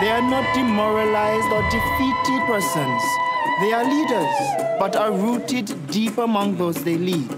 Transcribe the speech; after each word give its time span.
They 0.00 0.08
are 0.08 0.22
not 0.22 0.54
demoralized 0.54 1.52
or 1.52 1.62
defeated 1.68 2.40
persons. 2.46 3.02
They 3.60 3.72
are 3.74 3.84
leaders, 3.84 4.34
but 4.78 4.96
are 4.96 5.12
rooted 5.12 5.88
deep 5.88 6.16
among 6.16 6.56
those 6.56 6.82
they 6.82 6.96
lead. 6.96 7.28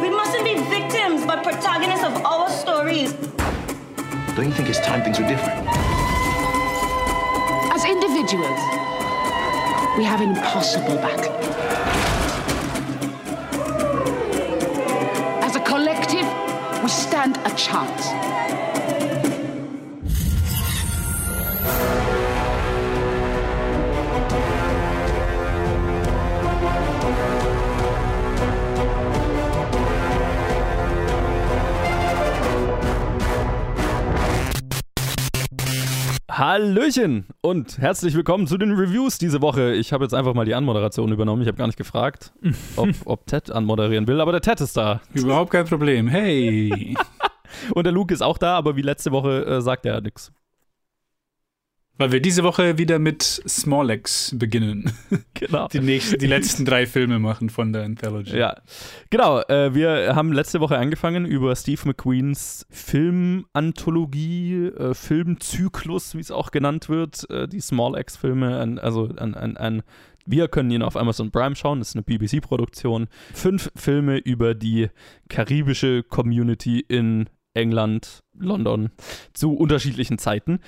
We 0.00 0.08
mustn't 0.08 0.44
be 0.44 0.54
victims, 0.70 1.26
but 1.26 1.42
protagonists 1.42 2.06
of 2.06 2.24
our 2.24 2.48
stories. 2.48 3.12
Don't 4.34 4.46
you 4.46 4.52
think 4.52 4.70
it's 4.70 4.80
time 4.80 5.02
things 5.02 5.18
were 5.18 5.28
different? 5.28 5.60
As 7.74 7.84
individuals, 7.84 8.60
we 9.98 10.04
have 10.04 10.22
an 10.22 10.30
impossible 10.30 10.96
battle. 10.96 11.34
As 15.44 15.54
a 15.54 15.60
collective, 15.60 16.24
we 16.82 16.88
stand 16.88 17.36
a 17.44 17.54
chance. 17.56 18.08
Hallöchen 36.60 37.24
und 37.40 37.78
herzlich 37.78 38.14
willkommen 38.14 38.46
zu 38.46 38.58
den 38.58 38.72
Reviews 38.72 39.16
diese 39.16 39.40
Woche. 39.40 39.72
Ich 39.72 39.94
habe 39.94 40.04
jetzt 40.04 40.12
einfach 40.12 40.34
mal 40.34 40.44
die 40.44 40.54
Anmoderation 40.54 41.10
übernommen. 41.10 41.40
Ich 41.40 41.48
habe 41.48 41.56
gar 41.56 41.66
nicht 41.66 41.78
gefragt, 41.78 42.34
ob, 42.76 42.90
ob 43.06 43.26
Ted 43.26 43.50
anmoderieren 43.50 44.06
will, 44.06 44.20
aber 44.20 44.32
der 44.32 44.42
Ted 44.42 44.60
ist 44.60 44.76
da. 44.76 45.00
Überhaupt 45.14 45.52
kein 45.52 45.64
Problem. 45.64 46.06
Hey. 46.06 46.94
Und 47.74 47.84
der 47.84 47.94
Luke 47.94 48.12
ist 48.12 48.20
auch 48.20 48.36
da, 48.36 48.58
aber 48.58 48.76
wie 48.76 48.82
letzte 48.82 49.10
Woche 49.10 49.46
äh, 49.46 49.62
sagt 49.62 49.86
er 49.86 50.02
nichts. 50.02 50.32
Weil 52.00 52.12
wir 52.12 52.20
diese 52.22 52.44
Woche 52.44 52.78
wieder 52.78 52.98
mit 52.98 53.22
Smallex 53.22 54.34
beginnen. 54.34 54.90
Genau. 55.34 55.68
Die, 55.68 55.80
nächsten, 55.80 56.18
die 56.18 56.26
letzten 56.26 56.66
drei 56.66 56.84
Filme 56.84 57.18
machen 57.18 57.48
von 57.48 57.72
der 57.72 57.84
Anthology. 57.84 58.36
Ja, 58.36 58.56
genau. 59.08 59.40
Äh, 59.40 59.74
wir 59.74 60.14
haben 60.14 60.34
letzte 60.34 60.60
Woche 60.60 60.76
angefangen 60.76 61.24
über 61.24 61.56
Steve 61.56 61.80
McQueens 61.86 62.66
Filmanthologie, 62.68 64.66
äh, 64.66 64.92
Filmzyklus, 64.92 66.14
wie 66.14 66.20
es 66.20 66.30
auch 66.30 66.50
genannt 66.50 66.90
wird, 66.90 67.28
äh, 67.30 67.48
die 67.48 67.60
Small 67.60 67.98
X-Filme, 67.98 68.78
also 68.82 69.08
ein, 69.16 69.34
ein, 69.34 69.56
ein 69.56 69.82
wir 70.26 70.48
können 70.48 70.70
ihn 70.70 70.82
auf 70.82 70.94
Amazon 70.94 71.30
Prime 71.30 71.56
schauen, 71.56 71.78
das 71.78 71.94
ist 71.94 71.96
eine 71.96 72.02
BBC-Produktion. 72.02 73.08
Fünf 73.32 73.70
Filme 73.74 74.18
über 74.18 74.54
die 74.54 74.88
karibische 75.30 76.02
Community 76.02 76.80
in 76.80 77.30
England, 77.54 78.22
London 78.38 78.90
zu 79.32 79.54
unterschiedlichen 79.54 80.18
Zeiten. 80.18 80.60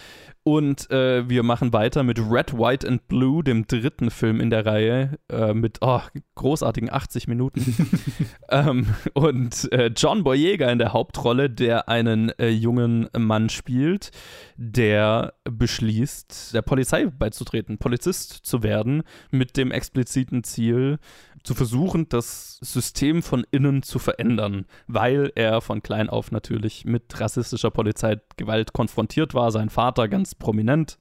Und 0.44 0.90
äh, 0.90 1.28
wir 1.28 1.44
machen 1.44 1.72
weiter 1.72 2.02
mit 2.02 2.18
Red, 2.18 2.58
White 2.58 2.88
and 2.88 3.06
Blue, 3.06 3.44
dem 3.44 3.66
dritten 3.68 4.10
Film 4.10 4.40
in 4.40 4.50
der 4.50 4.66
Reihe, 4.66 5.18
äh, 5.30 5.54
mit 5.54 5.78
oh, 5.82 6.00
großartigen 6.34 6.92
80 6.92 7.28
Minuten. 7.28 7.90
ähm, 8.48 8.86
und 9.14 9.72
äh, 9.72 9.92
John 9.96 10.24
Boyega 10.24 10.68
in 10.70 10.80
der 10.80 10.92
Hauptrolle, 10.92 11.48
der 11.48 11.88
einen 11.88 12.30
äh, 12.40 12.48
jungen 12.48 13.08
Mann 13.16 13.50
spielt, 13.50 14.10
der 14.56 15.34
beschließt, 15.44 16.54
der 16.54 16.62
Polizei 16.62 17.06
beizutreten, 17.06 17.78
Polizist 17.78 18.44
zu 18.44 18.64
werden, 18.64 19.04
mit 19.30 19.56
dem 19.56 19.70
expliziten 19.70 20.42
Ziel, 20.42 20.98
zu 21.42 21.54
versuchen, 21.54 22.08
das 22.08 22.58
System 22.60 23.22
von 23.22 23.44
innen 23.50 23.82
zu 23.82 23.98
verändern, 23.98 24.66
weil 24.86 25.32
er 25.34 25.60
von 25.60 25.82
klein 25.82 26.08
auf 26.08 26.30
natürlich 26.30 26.84
mit 26.84 27.20
rassistischer 27.20 27.70
Polizeigewalt 27.70 28.72
konfrontiert 28.72 29.34
war, 29.34 29.50
sein 29.50 29.68
Vater 29.68 30.08
ganz 30.08 30.34
prominent, 30.34 30.98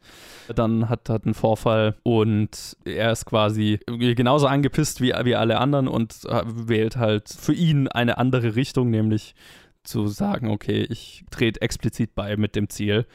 dann 0.53 0.89
hat 0.89 1.09
er 1.09 1.22
einen 1.23 1.34
Vorfall 1.34 1.95
und 2.03 2.78
er 2.86 3.12
ist 3.12 3.25
quasi 3.25 3.80
genauso 3.88 4.47
angepisst 4.47 5.01
wie, 5.01 5.13
wie 5.24 5.35
alle 5.35 5.59
anderen 5.59 5.88
und 5.88 6.24
wählt 6.24 6.97
halt 6.97 7.30
für 7.30 7.53
ihn 7.53 7.88
eine 7.88 8.18
andere 8.18 8.56
Richtung, 8.56 8.90
nämlich 8.90 9.35
zu 9.84 10.07
sagen, 10.07 10.50
okay, 10.50 10.85
ich 10.90 11.25
trete 11.31 11.62
explizit 11.62 12.13
bei 12.16 12.38
mit 12.38 12.56
dem 12.56 12.69
Ziel, 12.69 13.06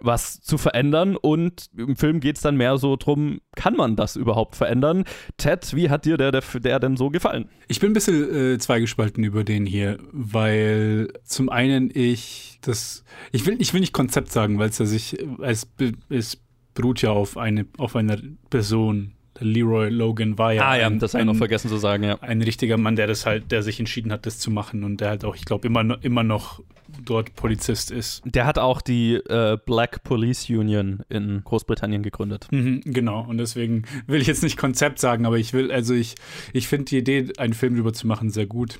was 0.00 0.40
zu 0.40 0.58
verändern. 0.58 1.16
Und 1.16 1.70
im 1.76 1.96
Film 1.96 2.20
geht 2.20 2.36
es 2.36 2.42
dann 2.42 2.56
mehr 2.56 2.78
so 2.78 2.96
drum, 2.96 3.40
kann 3.56 3.76
man 3.76 3.96
das 3.96 4.16
überhaupt 4.16 4.56
verändern? 4.56 5.04
Ted, 5.36 5.74
wie 5.74 5.90
hat 5.90 6.04
dir 6.04 6.16
der, 6.16 6.32
der, 6.32 6.42
der 6.60 6.80
denn 6.80 6.96
so 6.96 7.10
gefallen? 7.10 7.48
Ich 7.68 7.80
bin 7.80 7.90
ein 7.90 7.94
bisschen 7.94 8.54
äh, 8.54 8.58
zweigespalten 8.58 9.24
über 9.24 9.44
den 9.44 9.66
hier, 9.66 9.98
weil 10.12 11.12
zum 11.24 11.48
einen 11.48 11.90
ich 11.92 12.58
das, 12.62 13.04
ich 13.32 13.46
will, 13.46 13.56
ich 13.58 13.72
will 13.72 13.80
nicht 13.80 13.92
Konzept 13.92 14.30
sagen, 14.32 14.58
weil 14.58 14.68
es 14.68 14.78
ja 14.78 14.86
sich, 14.86 15.16
es, 15.42 15.68
es 16.08 16.38
beruht 16.74 17.02
ja 17.02 17.10
auf 17.10 17.36
eine, 17.36 17.66
auf 17.78 17.96
einer 17.96 18.18
Person, 18.50 19.12
Leroy 19.38 19.88
Logan 19.88 20.38
war 20.38 20.52
ja, 20.52 20.68
ah, 20.68 20.76
ja 20.76 20.86
ein, 20.86 20.98
das 20.98 21.14
habe 21.14 21.22
ich 21.22 21.26
noch 21.26 21.36
vergessen 21.36 21.68
zu 21.68 21.78
sagen, 21.78 22.04
ja. 22.04 22.18
Ein 22.20 22.42
richtiger 22.42 22.76
Mann, 22.76 22.96
der 22.96 23.06
das 23.06 23.24
halt, 23.26 23.50
der 23.50 23.62
sich 23.62 23.78
entschieden 23.78 24.12
hat, 24.12 24.26
das 24.26 24.38
zu 24.38 24.50
machen 24.50 24.84
und 24.84 25.00
der 25.00 25.08
halt 25.08 25.24
auch, 25.24 25.34
ich 25.34 25.44
glaube, 25.44 25.66
immer, 25.66 26.02
immer 26.02 26.22
noch 26.22 26.62
dort 27.04 27.34
Polizist 27.34 27.90
ist. 27.90 28.22
Der 28.24 28.46
hat 28.46 28.58
auch 28.58 28.80
die 28.80 29.14
äh, 29.14 29.58
Black 29.64 30.02
Police 30.02 30.48
Union 30.48 31.00
in 31.08 31.42
Großbritannien 31.44 32.02
gegründet. 32.02 32.48
Mhm, 32.50 32.82
genau, 32.84 33.24
und 33.26 33.38
deswegen 33.38 33.84
will 34.06 34.20
ich 34.20 34.26
jetzt 34.26 34.42
nicht 34.42 34.56
Konzept 34.56 34.98
sagen, 34.98 35.26
aber 35.26 35.38
ich 35.38 35.52
will, 35.52 35.70
also 35.70 35.94
ich, 35.94 36.14
ich 36.52 36.68
finde 36.68 36.86
die 36.86 36.98
Idee, 36.98 37.28
einen 37.38 37.54
Film 37.54 37.74
drüber 37.74 37.92
zu 37.92 38.06
machen, 38.06 38.30
sehr 38.30 38.46
gut. 38.46 38.78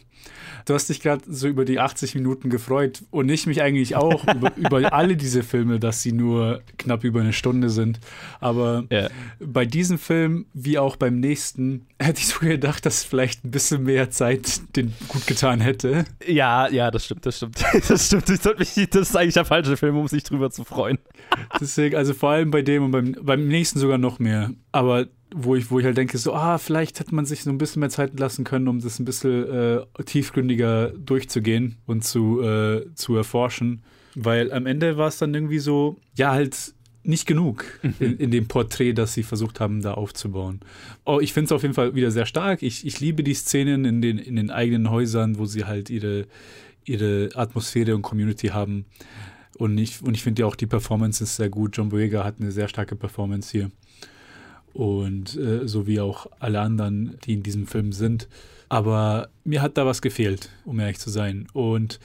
Du 0.66 0.74
hast 0.74 0.88
dich 0.88 1.00
gerade 1.00 1.22
so 1.26 1.48
über 1.48 1.64
die 1.64 1.78
80 1.78 2.14
Minuten 2.14 2.50
gefreut 2.50 3.02
und 3.10 3.28
ich 3.28 3.46
mich 3.46 3.62
eigentlich 3.62 3.96
auch 3.96 4.26
über, 4.34 4.54
über, 4.56 4.92
alle 4.92 5.16
diese 5.16 5.42
Filme, 5.42 5.80
dass 5.80 6.02
sie 6.02 6.12
nur 6.12 6.62
knapp 6.78 7.04
über 7.04 7.20
eine 7.20 7.32
Stunde 7.32 7.70
sind. 7.70 8.00
Aber 8.40 8.84
ja. 8.90 9.08
bei 9.40 9.64
diesem 9.64 9.98
Film, 9.98 10.46
wie 10.52 10.78
auch 10.78 10.96
beim 10.96 11.20
nächsten, 11.20 11.86
hätte 11.98 12.20
ich 12.20 12.28
so 12.28 12.40
gedacht, 12.40 12.84
dass 12.86 13.04
vielleicht 13.04 13.44
ein 13.44 13.50
bisschen 13.50 13.84
mehr 13.84 14.10
Zeit 14.10 14.60
den 14.76 14.92
gut 15.08 15.26
getan 15.26 15.60
hätte. 15.60 16.04
Ja, 16.26 16.68
ja, 16.68 16.90
das 16.90 17.06
stimmt, 17.06 17.26
das 17.26 17.36
stimmt. 17.38 17.58
Das 17.88 17.99
stimmt. 18.06 18.28
Das 18.28 19.08
ist 19.08 19.16
eigentlich 19.16 19.34
der 19.34 19.44
falsche 19.44 19.76
Film, 19.76 19.96
um 19.96 20.08
sich 20.08 20.22
drüber 20.22 20.50
zu 20.50 20.64
freuen. 20.64 20.98
Deswegen, 21.60 21.96
also 21.96 22.14
vor 22.14 22.30
allem 22.30 22.50
bei 22.50 22.62
dem 22.62 22.84
und 22.84 22.90
beim, 22.90 23.16
beim 23.20 23.48
nächsten 23.48 23.78
sogar 23.78 23.98
noch 23.98 24.18
mehr. 24.18 24.50
Aber 24.72 25.06
wo 25.34 25.54
ich, 25.54 25.70
wo 25.70 25.78
ich 25.78 25.84
halt 25.84 25.96
denke, 25.96 26.18
so, 26.18 26.34
ah, 26.34 26.58
vielleicht 26.58 27.00
hätte 27.00 27.14
man 27.14 27.24
sich 27.24 27.42
so 27.42 27.50
ein 27.50 27.58
bisschen 27.58 27.80
mehr 27.80 27.90
Zeit 27.90 28.18
lassen 28.18 28.44
können, 28.44 28.68
um 28.68 28.80
das 28.80 28.98
ein 28.98 29.04
bisschen 29.04 29.48
äh, 29.48 29.84
tiefgründiger 30.04 30.88
durchzugehen 30.90 31.76
und 31.86 32.04
zu, 32.04 32.42
äh, 32.42 32.86
zu 32.94 33.16
erforschen. 33.16 33.82
Weil 34.14 34.52
am 34.52 34.66
Ende 34.66 34.96
war 34.96 35.08
es 35.08 35.18
dann 35.18 35.32
irgendwie 35.34 35.60
so, 35.60 35.98
ja, 36.16 36.32
halt 36.32 36.74
nicht 37.02 37.26
genug 37.26 37.64
mhm. 37.82 37.94
in, 38.00 38.16
in, 38.18 38.30
dem 38.30 38.46
Porträt, 38.48 38.92
das 38.92 39.14
sie 39.14 39.22
versucht 39.22 39.60
haben, 39.60 39.80
da 39.80 39.94
aufzubauen. 39.94 40.60
Oh, 41.06 41.18
ich 41.20 41.32
finde 41.32 41.46
es 41.46 41.52
auf 41.52 41.62
jeden 41.62 41.74
Fall 41.74 41.94
wieder 41.94 42.10
sehr 42.10 42.26
stark. 42.26 42.62
Ich, 42.62 42.86
ich 42.86 43.00
liebe 43.00 43.22
die 43.22 43.34
Szenen 43.34 43.84
in 43.84 44.02
den, 44.02 44.18
in 44.18 44.36
den 44.36 44.50
eigenen 44.50 44.90
Häusern, 44.90 45.38
wo 45.38 45.46
sie 45.46 45.64
halt 45.64 45.88
ihre, 45.88 46.26
ihre 46.90 47.30
Atmosphäre 47.34 47.94
und 47.94 48.02
Community 48.02 48.48
haben. 48.48 48.86
Und 49.58 49.78
ich, 49.78 50.02
und 50.02 50.14
ich 50.14 50.22
finde 50.22 50.42
ja 50.42 50.46
auch 50.46 50.56
die 50.56 50.66
Performance 50.66 51.22
ist 51.22 51.36
sehr 51.36 51.50
gut. 51.50 51.76
John 51.76 51.90
Boyega 51.90 52.24
hat 52.24 52.36
eine 52.40 52.52
sehr 52.52 52.68
starke 52.68 52.96
Performance 52.96 53.50
hier 53.50 53.70
und 54.72 55.36
äh, 55.36 55.66
so 55.66 55.86
wie 55.86 56.00
auch 56.00 56.26
alle 56.38 56.60
anderen, 56.60 57.18
die 57.24 57.34
in 57.34 57.42
diesem 57.42 57.66
Film 57.66 57.92
sind. 57.92 58.28
Aber 58.68 59.28
mir 59.44 59.62
hat 59.62 59.76
da 59.76 59.84
was 59.84 60.00
gefehlt, 60.00 60.50
um 60.64 60.78
ehrlich 60.78 60.98
zu 60.98 61.10
sein. 61.10 61.48
Und 61.52 61.98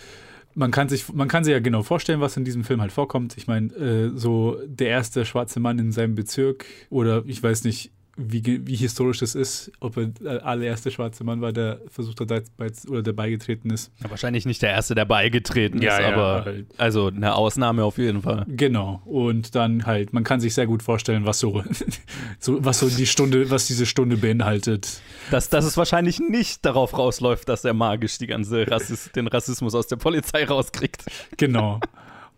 man 0.56 0.72
kann 0.72 0.90
sich, 0.90 1.14
man 1.14 1.28
kann 1.28 1.44
sich 1.44 1.52
ja 1.52 1.60
genau 1.60 1.84
vorstellen, 1.84 2.22
was 2.22 2.38
in 2.38 2.46
diesem 2.46 2.64
Film 2.64 2.82
halt 2.82 2.92
vorkommt. 2.92 3.38
Ich 3.38 3.48
meine, 3.48 3.74
äh, 3.76 4.12
so 4.16 4.58
der 4.66 4.88
erste 4.88 5.26
schwarze 5.26 5.60
Mann 5.60 5.80
in 5.80 5.92
seinem 5.92 6.16
Bezirk 6.16 6.66
oder 6.90 7.24
ich 7.28 7.42
weiß 7.42 7.66
nicht, 7.66 7.92
wie, 8.18 8.66
wie 8.66 8.76
historisch 8.76 9.20
das 9.20 9.36
ist, 9.36 9.72
ob 9.80 9.98
er 9.98 10.06
der 10.08 10.46
allererste 10.46 10.90
schwarze 10.90 11.24
Mann 11.24 11.42
war, 11.42 11.52
der 11.52 11.82
versucht 11.88 12.22
hat 12.22 12.44
oder 12.88 13.02
der 13.02 13.14
beigetreten 13.14 13.70
ist. 13.70 13.92
Ja, 14.02 14.10
wahrscheinlich 14.10 14.46
nicht 14.46 14.62
der 14.62 14.72
erste, 14.72 14.96
der 14.96 15.06
beigetreten 15.06 15.82
ja, 15.82 15.98
ist, 15.98 16.02
ja, 16.02 16.14
aber 16.14 16.46
halt. 16.46 16.66
also 16.78 17.08
eine 17.08 17.36
Ausnahme 17.36 17.84
auf 17.84 17.98
jeden 17.98 18.22
Fall. 18.22 18.46
Genau. 18.48 19.02
Und 19.06 19.56
dann 19.56 19.86
halt, 19.86 20.14
man 20.14 20.24
kann 20.24 20.40
sich 20.40 20.54
sehr 20.54 20.66
gut 20.66 20.82
vorstellen, 20.82 21.26
was 21.26 21.40
so, 21.40 21.64
so 22.40 22.64
was 22.64 22.80
so 22.80 22.90
die 22.90 23.06
Stunde, 23.06 23.50
was 23.50 23.68
diese 23.68 23.86
Stunde 23.86 24.18
beinhaltet. 24.18 25.02
Dass, 25.30 25.50
dass 25.50 25.66
es 25.66 25.76
wahrscheinlich 25.76 26.20
nicht 26.20 26.66
darauf 26.66 26.98
rausläuft, 26.98 27.50
dass 27.50 27.66
er 27.66 27.74
magisch 27.74 28.18
die 28.18 28.28
ganze 28.28 28.70
Rassist, 28.70 29.16
den 29.16 29.28
Rassismus 29.28 29.76
aus 29.76 29.88
der 29.88 29.98
Polizei 29.98 30.46
rauskriegt. 30.46 31.04
Genau. 31.38 31.80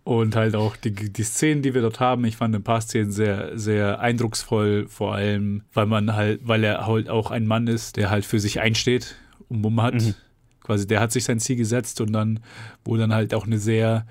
Und 0.08 0.38
halt 0.38 0.56
auch 0.56 0.78
die, 0.78 0.94
die 0.94 1.24
Szenen, 1.24 1.62
die 1.62 1.74
wir 1.74 1.82
dort 1.82 2.00
haben, 2.00 2.24
ich 2.24 2.38
fand 2.38 2.56
ein 2.56 2.64
paar 2.64 2.80
Szenen 2.80 3.12
sehr, 3.12 3.60
sehr 3.60 4.00
eindrucksvoll, 4.00 4.88
vor 4.88 5.14
allem, 5.14 5.64
weil 5.74 5.86
man 5.86 6.16
halt, 6.16 6.40
weil 6.48 6.64
er 6.64 6.88
halt 6.88 7.10
auch 7.10 7.30
ein 7.30 7.46
Mann 7.46 7.68
ist, 7.68 7.98
der 7.98 8.10
halt 8.10 8.24
für 8.24 8.40
sich 8.40 8.62
einsteht 8.62 9.18
und 9.50 9.60
Mumm 9.60 9.82
hat. 9.82 9.96
Mhm. 9.96 10.14
Quasi, 10.64 10.88
der 10.88 11.02
hat 11.02 11.12
sich 11.12 11.26
sein 11.26 11.42
Ziel 11.42 11.58
gesetzt 11.58 12.00
und 12.00 12.14
dann, 12.14 12.40
wo 12.86 12.96
dann 12.96 13.14
halt 13.14 13.34
auch 13.34 13.46
eine 13.46 13.60
sehr 13.60 14.08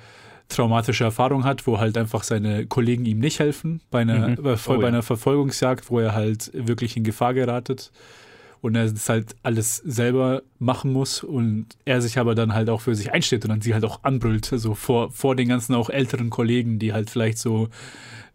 traumatische 0.50 1.04
Erfahrung 1.04 1.44
hat, 1.44 1.66
wo 1.66 1.78
halt 1.78 1.96
einfach 1.96 2.24
seine 2.24 2.66
Kollegen 2.66 3.06
ihm 3.06 3.18
nicht 3.18 3.38
helfen, 3.38 3.80
bei 3.90 4.00
einer, 4.00 4.28
mhm. 4.28 4.36
oh, 4.44 4.76
bei 4.78 4.88
einer 4.88 5.02
Verfolgungsjagd, 5.02 5.90
wo 5.90 5.98
er 5.98 6.14
halt 6.14 6.50
wirklich 6.52 6.98
in 6.98 7.04
Gefahr 7.04 7.32
geratet 7.32 7.90
und 8.66 8.74
er 8.74 8.90
das 8.90 9.08
halt 9.08 9.36
alles 9.42 9.76
selber 9.76 10.42
machen 10.58 10.92
muss 10.92 11.22
und 11.22 11.66
er 11.84 12.02
sich 12.02 12.18
aber 12.18 12.34
dann 12.34 12.52
halt 12.52 12.68
auch 12.68 12.80
für 12.80 12.94
sich 12.94 13.12
einsteht 13.12 13.44
und 13.44 13.50
dann 13.50 13.60
sie 13.60 13.74
halt 13.74 13.84
auch 13.84 14.02
anbrüllt, 14.02 14.44
so 14.44 14.74
vor, 14.74 15.12
vor 15.12 15.36
den 15.36 15.48
ganzen 15.48 15.74
auch 15.74 15.88
älteren 15.88 16.30
Kollegen, 16.30 16.78
die 16.78 16.92
halt 16.92 17.08
vielleicht 17.08 17.38
so 17.38 17.68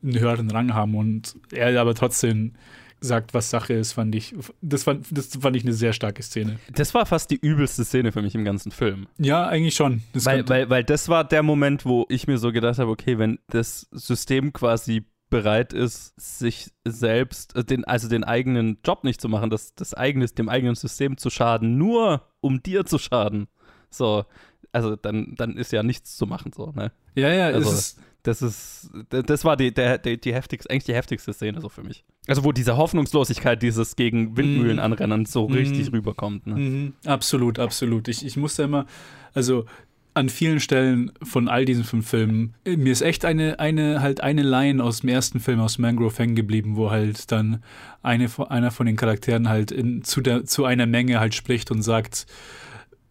einen 0.01 0.17
höheren 0.17 0.49
Rang 0.49 0.73
haben 0.73 0.95
und 0.95 1.35
er 1.51 1.79
aber 1.79 1.93
trotzdem 1.93 2.53
sagt, 3.01 3.33
was 3.33 3.49
Sache 3.49 3.73
ist, 3.73 3.93
fand 3.93 4.13
ich, 4.15 4.33
das 4.61 4.83
fand, 4.83 5.05
das 5.11 5.29
fand 5.35 5.55
ich 5.55 5.63
eine 5.63 5.73
sehr 5.73 5.91
starke 5.91 6.21
Szene. 6.21 6.59
Das 6.71 6.93
war 6.93 7.05
fast 7.05 7.31
die 7.31 7.39
übelste 7.41 7.83
Szene 7.83 8.11
für 8.11 8.21
mich 8.21 8.35
im 8.35 8.45
ganzen 8.45 8.71
Film. 8.71 9.07
Ja, 9.17 9.47
eigentlich 9.47 9.73
schon. 9.73 10.03
Das 10.13 10.25
Weil, 10.25 10.47
weil, 10.47 10.69
weil 10.69 10.83
das 10.83 11.09
war 11.09 11.23
der 11.23 11.41
Moment, 11.41 11.83
wo 11.85 12.05
ich 12.09 12.27
mir 12.27 12.37
so 12.37 12.51
gedacht 12.51 12.77
habe, 12.77 12.91
okay, 12.91 13.17
wenn 13.17 13.39
das 13.47 13.87
System 13.91 14.53
quasi 14.53 15.03
bereit 15.31 15.73
ist, 15.73 16.13
sich 16.19 16.69
selbst, 16.85 17.55
äh, 17.55 17.63
den, 17.63 17.83
also 17.85 18.07
den 18.07 18.23
eigenen 18.23 18.77
Job 18.85 19.03
nicht 19.03 19.19
zu 19.19 19.27
machen, 19.29 19.49
das, 19.49 19.73
das 19.73 19.95
eigenes, 19.95 20.35
dem 20.35 20.47
eigenen 20.49 20.75
System 20.75 21.17
zu 21.17 21.31
schaden, 21.31 21.79
nur 21.79 22.27
um 22.41 22.61
dir 22.61 22.85
zu 22.85 22.99
schaden. 22.99 23.47
So, 23.89 24.25
also 24.71 24.95
dann, 24.95 25.33
dann 25.37 25.57
ist 25.57 25.71
ja 25.71 25.81
nichts 25.81 26.15
zu 26.15 26.27
machen, 26.27 26.51
so, 26.55 26.71
ne? 26.75 26.91
ja, 27.15 27.29
ja, 27.33 27.47
also- 27.47 27.71
ist, 27.71 27.99
Das 28.23 28.43
ist, 28.43 28.91
das 29.09 29.43
war 29.45 29.57
die, 29.57 29.73
der, 29.73 29.97
die, 29.97 30.21
die 30.21 30.31
heftigste, 30.31 30.69
eigentlich 30.69 30.83
die 30.83 30.93
heftigste 30.93 31.33
Szene 31.33 31.59
so 31.59 31.69
für 31.69 31.81
mich. 31.81 32.05
Also 32.27 32.43
wo 32.43 32.51
diese 32.51 32.77
Hoffnungslosigkeit, 32.77 33.59
dieses 33.63 33.95
gegen 33.95 34.37
Windmühlen 34.37 34.75
Mhm. 34.77 34.83
anrennen 34.83 35.25
so 35.25 35.47
Mhm. 35.47 35.55
richtig 35.55 35.91
rüberkommt. 35.91 36.45
Ne? 36.45 36.55
Mhm, 36.55 36.93
absolut, 37.07 37.57
absolut. 37.57 38.07
Ich, 38.09 38.23
ich 38.23 38.37
musste 38.37 38.61
immer, 38.61 38.85
also 39.33 39.65
an 40.13 40.29
vielen 40.29 40.59
Stellen 40.59 41.11
von 41.23 41.47
all 41.47 41.65
diesen 41.65 41.83
fünf 41.83 42.09
Filmen, 42.09 42.53
mir 42.65 42.91
ist 42.91 43.01
echt 43.01 43.23
eine, 43.23 43.59
eine, 43.59 44.01
halt 44.01 44.21
eine 44.21 44.43
Line 44.43 44.83
aus 44.83 45.01
dem 45.01 45.09
ersten 45.09 45.39
Film 45.39 45.59
aus 45.59 45.77
Mangrove 45.77 46.17
hängen 46.17 46.35
geblieben, 46.35 46.75
wo 46.75 46.91
halt 46.91 47.31
dann 47.31 47.63
eine, 48.01 48.29
einer 48.49 48.71
von 48.71 48.85
den 48.85 48.97
Charakteren 48.97 49.47
halt 49.47 49.71
in, 49.71 50.03
zu, 50.03 50.21
der, 50.21 50.45
zu 50.45 50.65
einer 50.65 50.85
Menge 50.85 51.19
halt 51.19 51.33
spricht 51.33 51.71
und 51.71 51.81
sagt, 51.81 52.25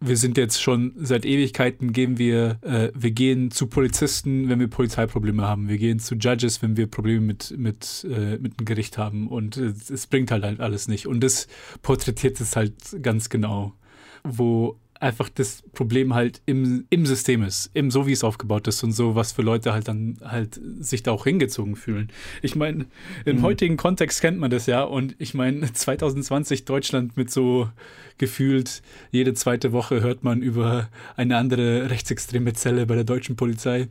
wir 0.03 0.17
sind 0.17 0.35
jetzt 0.37 0.61
schon 0.61 0.93
seit 0.97 1.25
Ewigkeiten 1.25 1.93
gehen 1.93 2.17
wir, 2.17 2.57
äh, 2.61 2.91
wir 2.95 3.11
gehen 3.11 3.51
zu 3.51 3.67
Polizisten, 3.67 4.49
wenn 4.49 4.59
wir 4.59 4.67
Polizeiprobleme 4.67 5.43
haben. 5.43 5.69
Wir 5.69 5.77
gehen 5.77 5.99
zu 5.99 6.15
Judges, 6.15 6.63
wenn 6.63 6.75
wir 6.75 6.87
Probleme 6.87 7.21
mit, 7.21 7.53
mit, 7.55 8.07
äh, 8.09 8.37
mit 8.39 8.59
dem 8.59 8.65
Gericht 8.65 8.97
haben. 8.97 9.27
Und 9.27 9.57
äh, 9.57 9.73
es 9.93 10.07
bringt 10.07 10.31
halt, 10.31 10.43
halt 10.43 10.59
alles 10.59 10.87
nicht. 10.87 11.05
Und 11.05 11.23
das 11.23 11.47
porträtiert 11.83 12.41
es 12.41 12.55
halt 12.55 12.73
ganz 13.03 13.29
genau, 13.29 13.73
wo 14.23 14.79
einfach 15.01 15.29
das 15.29 15.63
Problem 15.73 16.13
halt 16.13 16.41
im, 16.45 16.85
im 16.89 17.05
System 17.05 17.43
ist, 17.43 17.71
im 17.73 17.89
so 17.91 18.05
wie 18.07 18.11
es 18.11 18.23
aufgebaut 18.23 18.67
ist 18.67 18.83
und 18.83 18.91
so, 18.91 19.15
was 19.15 19.31
für 19.31 19.41
Leute 19.41 19.73
halt 19.73 19.87
dann 19.87 20.17
halt 20.23 20.59
sich 20.79 21.01
da 21.03 21.11
auch 21.11 21.23
hingezogen 21.23 21.75
fühlen. 21.75 22.09
Ich 22.41 22.55
meine, 22.55 22.85
im 23.25 23.37
Mhm. 23.37 23.41
heutigen 23.41 23.77
Kontext 23.77 24.21
kennt 24.21 24.37
man 24.37 24.51
das 24.51 24.67
ja 24.67 24.83
und 24.83 25.15
ich 25.17 25.33
meine, 25.33 25.61
2020 25.73 26.65
Deutschland 26.65 27.17
mit 27.17 27.31
so 27.31 27.69
gefühlt 28.17 28.83
jede 29.09 29.33
zweite 29.33 29.71
Woche 29.71 30.01
hört 30.01 30.23
man 30.23 30.43
über 30.43 30.89
eine 31.15 31.37
andere 31.37 31.89
rechtsextreme 31.89 32.53
Zelle 32.53 32.85
bei 32.85 32.93
der 32.93 33.03
deutschen 33.03 33.35
Polizei. 33.35 33.87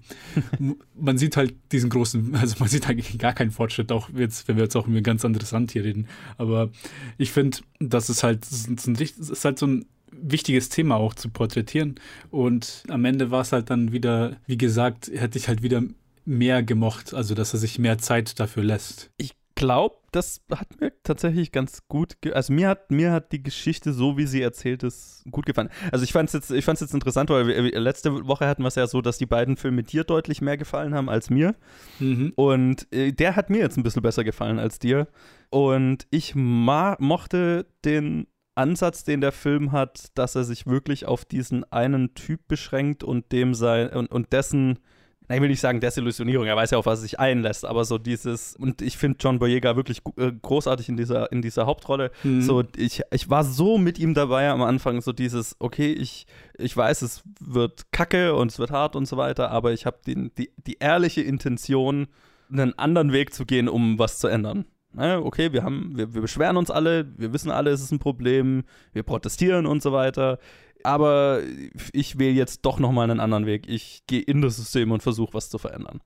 Man 0.95 1.19
sieht 1.19 1.37
halt 1.37 1.55
diesen 1.73 1.91
großen, 1.91 2.35
also 2.37 2.57
man 2.61 2.69
sieht 2.69 2.87
eigentlich 2.89 3.19
gar 3.19 3.33
keinen 3.33 3.51
Fortschritt, 3.51 3.91
auch 3.91 4.11
jetzt, 4.15 4.47
wenn 4.47 4.57
wir 4.57 4.65
jetzt 4.65 4.77
auch 4.77 4.87
über 4.87 4.99
ein 4.99 5.03
ganz 5.03 5.25
anderes 5.25 5.51
Land 5.51 5.73
hier 5.73 5.83
reden. 5.83 6.07
Aber 6.37 6.71
ich 7.17 7.33
finde, 7.33 7.57
das 7.81 8.11
ist 8.11 8.23
halt, 8.23 8.43
das 8.43 8.67
ist, 8.69 8.87
ein, 8.87 8.95
das 8.95 9.31
ist 9.31 9.45
halt 9.45 9.59
so 9.59 9.67
ein 9.67 9.87
wichtiges 10.13 10.69
Thema 10.69 10.97
auch 10.97 11.15
zu 11.15 11.31
porträtieren. 11.31 11.97
Und 12.31 12.83
am 12.89 13.05
Ende 13.05 13.31
war 13.31 13.43
es 13.43 13.53
halt 13.53 13.71
dann 13.71 13.93
wieder, 13.93 14.37
wie 14.47 14.59
gesagt, 14.59 15.11
hätte 15.13 15.39
ich 15.39 15.49
halt 15.49 15.63
wieder 15.63 15.83
mehr 16.25 16.63
gemocht, 16.63 17.15
also 17.15 17.35
dass 17.35 17.53
er 17.55 17.59
sich 17.59 17.79
mehr 17.79 17.99
Zeit 17.99 18.39
dafür 18.39 18.63
lässt. 18.63 19.11
Ich 19.17 19.33
glaube, 19.55 19.97
das 20.11 20.41
hat 20.51 20.81
mir 20.81 20.93
tatsächlich 21.03 21.53
ganz 21.53 21.87
gut, 21.87 22.17
also 22.33 22.53
mir 22.53 22.69
hat, 22.69 22.91
mir 22.91 23.13
hat 23.13 23.31
die 23.33 23.43
Geschichte, 23.43 23.93
so 23.93 24.17
wie 24.17 24.27
sie 24.27 24.41
erzählt 24.41 24.83
ist, 24.83 25.23
gut 25.31 25.45
gefallen. 25.45 25.69
Also 25.93 26.03
ich 26.03 26.13
fand 26.13 26.29
es 26.29 26.33
jetzt, 26.33 26.51
ich 26.51 26.67
jetzt 26.67 26.95
interessant, 26.95 27.29
weil 27.31 27.47
wir, 27.47 27.79
letzte 27.79 28.27
Woche 28.27 28.47
hatten 28.47 28.63
wir 28.63 28.69
es 28.69 28.75
ja 28.77 28.87
so, 28.87 29.03
dass 29.03 29.19
die 29.19 29.27
beiden 29.27 29.57
Filme 29.57 29.83
dir 29.83 30.05
deutlich 30.05 30.41
mehr 30.41 30.57
gefallen 30.57 30.95
haben 30.95 31.11
als 31.11 31.31
mir. 31.31 31.55
Mhm. 31.99 32.33
Und 32.37 32.91
äh, 32.93 33.13
der 33.13 33.37
hat 33.37 33.51
mir 33.51 33.59
jetzt 33.59 33.77
ein 33.77 33.83
bisschen 33.83 34.03
besser 34.03 34.25
gefallen 34.25 34.59
als 34.59 34.79
dir. 34.79 35.09
Und 35.51 36.07
ich 36.11 36.35
mochte 36.35 37.67
den 37.85 38.27
Ansatz, 38.61 39.05
den 39.05 39.21
der 39.21 39.33
Film 39.33 39.73
hat, 39.73 40.09
dass 40.15 40.35
er 40.35 40.45
sich 40.45 40.67
wirklich 40.67 41.07
auf 41.07 41.25
diesen 41.25 41.65
einen 41.73 42.15
Typ 42.15 42.47
beschränkt 42.47 43.03
und 43.03 43.33
dem 43.33 43.55
sein 43.55 43.89
und, 43.91 44.11
und 44.11 44.33
dessen, 44.33 44.79
na, 45.29 45.37
ich 45.37 45.41
will 45.41 45.49
nicht 45.49 45.61
sagen 45.61 45.81
Desillusionierung, 45.81 46.47
er 46.47 46.57
weiß 46.57 46.73
ja, 46.73 46.79
auf 46.79 46.87
was 46.87 46.99
er 46.99 47.03
sich 47.03 47.19
einlässt, 47.19 47.65
aber 47.65 47.85
so 47.85 47.99
dieses, 47.99 48.55
und 48.57 48.83
ich 48.83 48.99
finde 48.99 49.19
John 49.21 49.39
Boyega 49.39 49.77
wirklich 49.77 50.03
äh, 50.17 50.31
großartig 50.31 50.89
in 50.89 50.97
dieser, 50.97 51.33
in 51.33 51.41
dieser 51.41 51.67
Hauptrolle. 51.67 52.11
Mhm. 52.23 52.43
So, 52.43 52.63
ich, 52.77 53.03
ich 53.11 53.31
war 53.31 53.45
so 53.45 53.79
mit 53.79 53.99
ihm 53.99 54.15
dabei 54.15 54.51
am 54.51 54.63
Anfang, 54.63 55.01
so 55.01 55.13
dieses, 55.13 55.57
okay, 55.59 55.93
ich, 55.93 56.27
ich 56.59 56.77
weiß, 56.77 57.03
es 57.03 57.23
wird 57.41 57.93
kacke 57.93 58.35
und 58.35 58.51
es 58.51 58.59
wird 58.59 58.71
hart 58.71 58.95
und 58.95 59.07
so 59.07 59.17
weiter, 59.17 59.51
aber 59.51 59.73
ich 59.73 59.87
habe 59.87 59.99
die, 60.07 60.31
die 60.37 60.77
ehrliche 60.79 61.23
Intention, 61.23 62.09
einen 62.53 62.77
anderen 62.79 63.13
Weg 63.13 63.33
zu 63.33 63.47
gehen, 63.47 63.69
um 63.69 63.99
was 63.99 64.19
zu 64.19 64.27
ändern. 64.27 64.67
Ne, 64.93 65.23
okay, 65.25 65.53
wir 65.53 65.63
haben, 65.63 65.93
wir, 65.97 66.15
wir 66.15 66.21
beschweren 66.21 66.57
uns 66.57 66.71
alle, 66.71 67.07
wir 67.17 67.33
wissen 67.33 67.51
alle, 67.51 67.71
es 67.71 67.81
ist 67.81 67.93
ein 67.93 68.01
Problem, 68.01 68.65
wir 68.93 69.05
protestieren 69.05 69.67
und 69.67 69.83
so 69.83 69.93
weiter. 69.93 70.39
Aber 70.83 71.41
ich 71.93 72.19
wähle 72.19 72.35
jetzt 72.35 72.65
doch 72.65 72.79
nochmal 72.79 73.11
einen 73.11 73.21
anderen 73.21 73.47
Weg. 73.47 73.69
Ich 73.69 74.03
gehe 74.07 74.23
in 74.23 74.41
das 74.43 74.57
System 74.57 74.91
und 74.91 75.03
versuche 75.03 75.35
was 75.35 75.51
zu 75.51 75.59
verändern. 75.59 76.01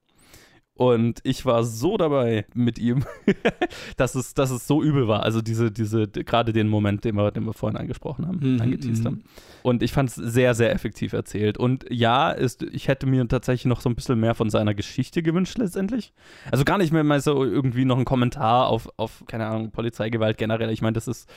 Und 0.76 1.21
ich 1.23 1.47
war 1.47 1.62
so 1.62 1.97
dabei 1.97 2.47
mit 2.53 2.81
ihm, 2.81 3.05
dass, 3.97 4.17
es, 4.17 4.35
dass 4.35 4.50
es 4.50 4.67
so 4.67 4.82
übel 4.82 5.06
war. 5.06 5.23
Also 5.23 5.41
diese, 5.41 5.71
diese, 5.71 6.09
gerade 6.09 6.53
den 6.53 6.69
Moment, 6.69 7.05
den 7.05 7.15
wir, 7.15 7.31
den 7.31 7.44
wir 7.44 7.53
vorhin 7.53 7.79
angesprochen 7.79 8.26
haben, 8.26 8.41
Mhm, 8.41 8.61
angeteased 8.61 9.05
mhm. 9.05 9.06
haben. 9.06 9.25
Und 9.62 9.85
ich 9.85 9.93
fand 9.93 10.09
es 10.09 10.17
sehr, 10.17 10.55
sehr 10.55 10.73
effektiv 10.73 11.12
erzählt. 11.12 11.59
Und 11.59 11.87
ja, 11.91 12.32
ist, 12.32 12.65
ich 12.65 12.88
hätte 12.88 13.06
mir 13.06 13.26
tatsächlich 13.29 13.67
noch 13.67 13.81
so 13.81 13.88
ein 13.88 13.94
bisschen 13.94 14.19
mehr 14.19 14.35
von 14.35 14.50
seiner 14.50 14.75
Geschichte 14.75 15.23
gewünscht 15.23 15.59
letztendlich. 15.59 16.12
Also 16.50 16.65
gar 16.65 16.79
nicht 16.79 16.93
mehr 16.93 17.05
mal 17.05 17.21
so 17.21 17.44
irgendwie 17.44 17.85
noch 17.85 17.99
ein 17.99 18.05
Kommentar 18.05 18.67
auf, 18.67 18.88
auf 18.97 19.23
keine 19.29 19.47
Ahnung, 19.47 19.71
Polizeigewalt 19.71 20.38
generell. 20.38 20.71
Ich 20.71 20.82
meine, 20.82 20.94
das 20.94 21.06
ist 21.06 21.29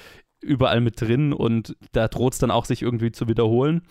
überall 0.41 0.81
mit 0.81 0.99
drin 0.99 1.31
und 1.31 1.75
da 1.91 2.07
droht 2.07 2.33
es 2.33 2.39
dann 2.39 2.51
auch 2.51 2.65
sich 2.65 2.81
irgendwie 2.81 3.11
zu 3.11 3.27
wiederholen. 3.27 3.83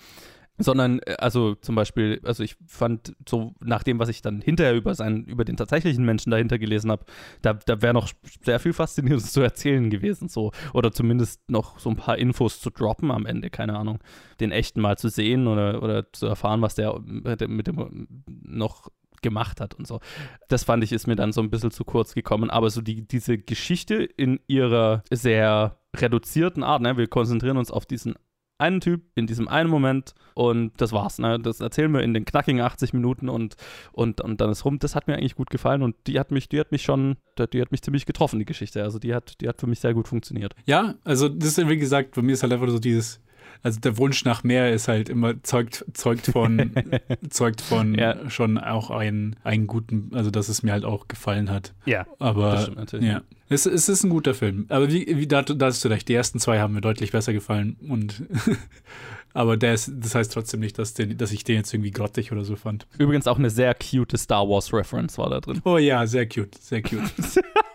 Sondern, 0.58 1.00
äh, 1.00 1.16
also 1.18 1.54
zum 1.54 1.74
Beispiel, 1.74 2.20
also 2.24 2.42
ich 2.42 2.56
fand 2.66 3.14
so, 3.28 3.54
nach 3.60 3.82
dem, 3.82 3.98
was 3.98 4.08
ich 4.08 4.22
dann 4.22 4.40
hinterher 4.40 4.74
über 4.74 4.94
seinen, 4.94 5.24
über 5.24 5.44
den 5.44 5.56
tatsächlichen 5.56 6.04
Menschen 6.04 6.30
dahinter 6.30 6.58
gelesen 6.58 6.90
habe, 6.90 7.04
da, 7.42 7.54
da 7.54 7.82
wäre 7.82 7.94
noch 7.94 8.10
sehr 8.42 8.60
viel 8.60 8.72
Faszinierendes 8.72 9.32
zu 9.32 9.40
erzählen 9.40 9.90
gewesen, 9.90 10.28
so. 10.28 10.52
Oder 10.72 10.92
zumindest 10.92 11.48
noch 11.48 11.78
so 11.78 11.90
ein 11.90 11.96
paar 11.96 12.18
Infos 12.18 12.60
zu 12.60 12.70
droppen 12.70 13.10
am 13.10 13.26
Ende, 13.26 13.50
keine 13.50 13.76
Ahnung. 13.76 13.98
Den 14.40 14.52
echten 14.52 14.80
mal 14.80 14.98
zu 14.98 15.08
sehen 15.08 15.46
oder, 15.46 15.82
oder 15.82 16.12
zu 16.12 16.26
erfahren, 16.26 16.62
was 16.62 16.74
der 16.74 16.98
mit 17.00 17.40
dem, 17.40 17.56
mit 17.56 17.66
dem 17.66 18.08
noch 18.26 18.90
gemacht 19.22 19.60
hat 19.60 19.74
und 19.74 19.86
so. 19.86 20.00
Das 20.48 20.64
fand 20.64 20.84
ich, 20.84 20.92
ist 20.92 21.06
mir 21.06 21.16
dann 21.16 21.32
so 21.32 21.40
ein 21.40 21.50
bisschen 21.50 21.70
zu 21.70 21.84
kurz 21.84 22.14
gekommen. 22.14 22.50
Aber 22.50 22.70
so 22.70 22.80
die, 22.80 23.06
diese 23.06 23.38
Geschichte 23.38 23.96
in 23.96 24.40
ihrer 24.46 25.02
sehr 25.10 25.78
reduzierten 25.96 26.62
Art, 26.62 26.82
ne? 26.82 26.96
wir 26.96 27.08
konzentrieren 27.08 27.56
uns 27.56 27.70
auf 27.70 27.86
diesen 27.86 28.14
einen 28.58 28.80
Typ 28.80 29.02
in 29.14 29.26
diesem 29.26 29.48
einen 29.48 29.70
Moment 29.70 30.14
und 30.34 30.72
das 30.78 30.92
war's. 30.92 31.18
Ne? 31.18 31.38
Das 31.38 31.60
erzählen 31.60 31.92
wir 31.92 32.00
in 32.02 32.14
den 32.14 32.24
knackigen 32.24 32.60
80 32.60 32.92
Minuten 32.92 33.28
und, 33.28 33.56
und, 33.92 34.20
und 34.20 34.40
dann 34.40 34.50
ist 34.50 34.64
rum. 34.64 34.78
Das 34.78 34.94
hat 34.94 35.08
mir 35.08 35.14
eigentlich 35.14 35.36
gut 35.36 35.50
gefallen 35.50 35.82
und 35.82 35.96
die 36.06 36.18
hat 36.18 36.30
mich, 36.30 36.48
die 36.48 36.60
hat 36.60 36.72
mich 36.72 36.82
schon, 36.82 37.16
die 37.52 37.60
hat 37.60 37.70
mich 37.70 37.82
ziemlich 37.82 38.06
getroffen, 38.06 38.38
die 38.38 38.44
Geschichte. 38.44 38.82
Also 38.82 38.98
die 38.98 39.14
hat, 39.14 39.40
die 39.40 39.48
hat 39.48 39.60
für 39.60 39.66
mich 39.66 39.80
sehr 39.80 39.94
gut 39.94 40.08
funktioniert. 40.08 40.54
Ja, 40.66 40.94
also 41.04 41.28
das 41.28 41.58
ist 41.58 41.68
wie 41.68 41.76
gesagt, 41.76 42.14
bei 42.14 42.22
mir 42.22 42.32
ist 42.32 42.42
halt 42.42 42.52
einfach 42.52 42.68
so 42.68 42.78
dieses, 42.78 43.20
also 43.62 43.80
der 43.80 43.98
Wunsch 43.98 44.24
nach 44.24 44.44
mehr 44.44 44.72
ist 44.72 44.88
halt 44.88 45.08
immer 45.08 45.42
zeugt, 45.42 45.84
zeugt 45.94 46.26
von, 46.26 46.72
zeugt 47.30 47.60
von 47.60 47.94
Ja. 47.94 48.28
schon 48.30 48.58
auch 48.58 48.90
einen, 48.90 49.36
einen 49.44 49.66
guten, 49.66 50.10
also 50.14 50.30
dass 50.30 50.48
es 50.48 50.62
mir 50.62 50.72
halt 50.72 50.84
auch 50.84 51.08
gefallen 51.08 51.50
hat. 51.50 51.74
Ja. 51.84 52.06
Aber 52.18 52.52
Das 52.52 52.62
stimmt 52.64 52.76
natürlich. 52.78 53.06
ja, 53.08 53.22
es, 53.48 53.66
es 53.66 53.88
ist 53.88 54.04
ein 54.04 54.10
guter 54.10 54.34
Film. 54.34 54.66
Aber 54.68 54.90
wie, 54.92 55.16
wie 55.18 55.26
da, 55.26 55.42
da 55.42 55.66
hast 55.66 55.84
du 55.84 55.88
recht, 55.88 56.08
die 56.08 56.14
ersten 56.14 56.38
zwei 56.38 56.60
haben 56.60 56.74
mir 56.74 56.80
deutlich 56.80 57.12
besser 57.12 57.32
gefallen 57.32 57.76
und 57.88 58.22
aber 59.34 59.56
der 59.56 59.74
ist, 59.74 59.92
das 59.94 60.14
heißt 60.14 60.32
trotzdem 60.32 60.60
nicht, 60.60 60.78
dass, 60.78 60.94
den, 60.94 61.18
dass 61.18 61.32
ich 61.32 61.44
den 61.44 61.56
jetzt 61.56 61.72
irgendwie 61.74 61.90
grottig 61.90 62.32
oder 62.32 62.44
so 62.44 62.56
fand. 62.56 62.86
Übrigens 62.98 63.26
auch 63.26 63.38
eine 63.38 63.50
sehr 63.50 63.74
cute 63.74 64.16
Star 64.18 64.48
Wars 64.48 64.72
Reference 64.72 65.18
war 65.18 65.28
da 65.30 65.40
drin. 65.40 65.60
Oh 65.64 65.78
ja, 65.78 66.06
sehr 66.06 66.26
cute, 66.28 66.54
sehr 66.60 66.82
cute. 66.82 67.02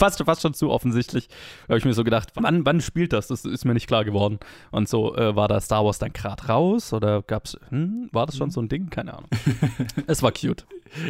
Fast, 0.00 0.22
fast 0.24 0.40
schon 0.40 0.54
zu 0.54 0.70
offensichtlich. 0.70 1.28
Da 1.28 1.72
habe 1.72 1.78
ich 1.78 1.84
mir 1.84 1.92
so 1.92 2.04
gedacht, 2.04 2.30
wann, 2.34 2.64
wann 2.64 2.80
spielt 2.80 3.12
das? 3.12 3.28
Das 3.28 3.44
ist 3.44 3.66
mir 3.66 3.74
nicht 3.74 3.86
klar 3.86 4.04
geworden. 4.04 4.38
Und 4.70 4.88
so 4.88 5.14
äh, 5.14 5.36
war 5.36 5.46
da 5.46 5.60
Star 5.60 5.84
Wars 5.84 5.98
dann 5.98 6.12
gerade 6.14 6.46
raus 6.46 6.94
oder 6.94 7.22
gab's, 7.22 7.58
hm, 7.68 8.08
war 8.10 8.24
das 8.24 8.38
schon 8.38 8.50
so 8.50 8.62
ein 8.62 8.70
Ding? 8.70 8.88
Keine 8.88 9.12
Ahnung. 9.12 9.28
es 10.06 10.22
war 10.22 10.32
cute. 10.32 10.64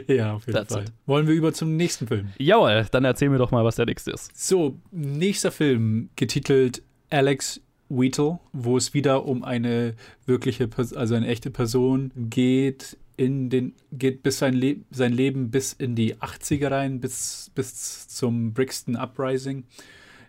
ja, 0.08 0.34
auf 0.34 0.46
jeden 0.46 0.58
That's 0.58 0.74
Fall. 0.74 0.82
it. 0.82 0.92
Wollen 1.06 1.28
wir 1.28 1.34
über 1.34 1.52
zum 1.52 1.76
nächsten 1.76 2.08
Film? 2.08 2.30
Jawohl, 2.38 2.86
dann 2.90 3.04
erzähl 3.04 3.30
mir 3.30 3.38
doch 3.38 3.52
mal, 3.52 3.64
was 3.64 3.76
der 3.76 3.86
nächste 3.86 4.10
ist. 4.10 4.36
So, 4.36 4.76
nächster 4.90 5.52
Film, 5.52 6.10
getitelt 6.16 6.82
Alex 7.10 7.60
Wheatle, 7.88 8.38
wo 8.52 8.76
es 8.76 8.94
wieder 8.94 9.24
um 9.24 9.44
eine 9.44 9.94
wirkliche, 10.26 10.68
also 10.76 11.14
eine 11.14 11.26
echte 11.26 11.50
Person 11.50 12.12
geht, 12.16 12.96
in 13.20 13.50
den, 13.50 13.74
geht 13.92 14.22
bis 14.22 14.38
sein, 14.38 14.54
Le 14.54 14.76
sein 14.90 15.12
Leben 15.12 15.50
bis 15.50 15.74
in 15.74 15.94
die 15.94 16.14
80er 16.14 16.70
rein, 16.70 17.00
bis, 17.00 17.50
bis 17.54 18.08
zum 18.08 18.54
Brixton 18.54 18.96
Uprising 18.96 19.64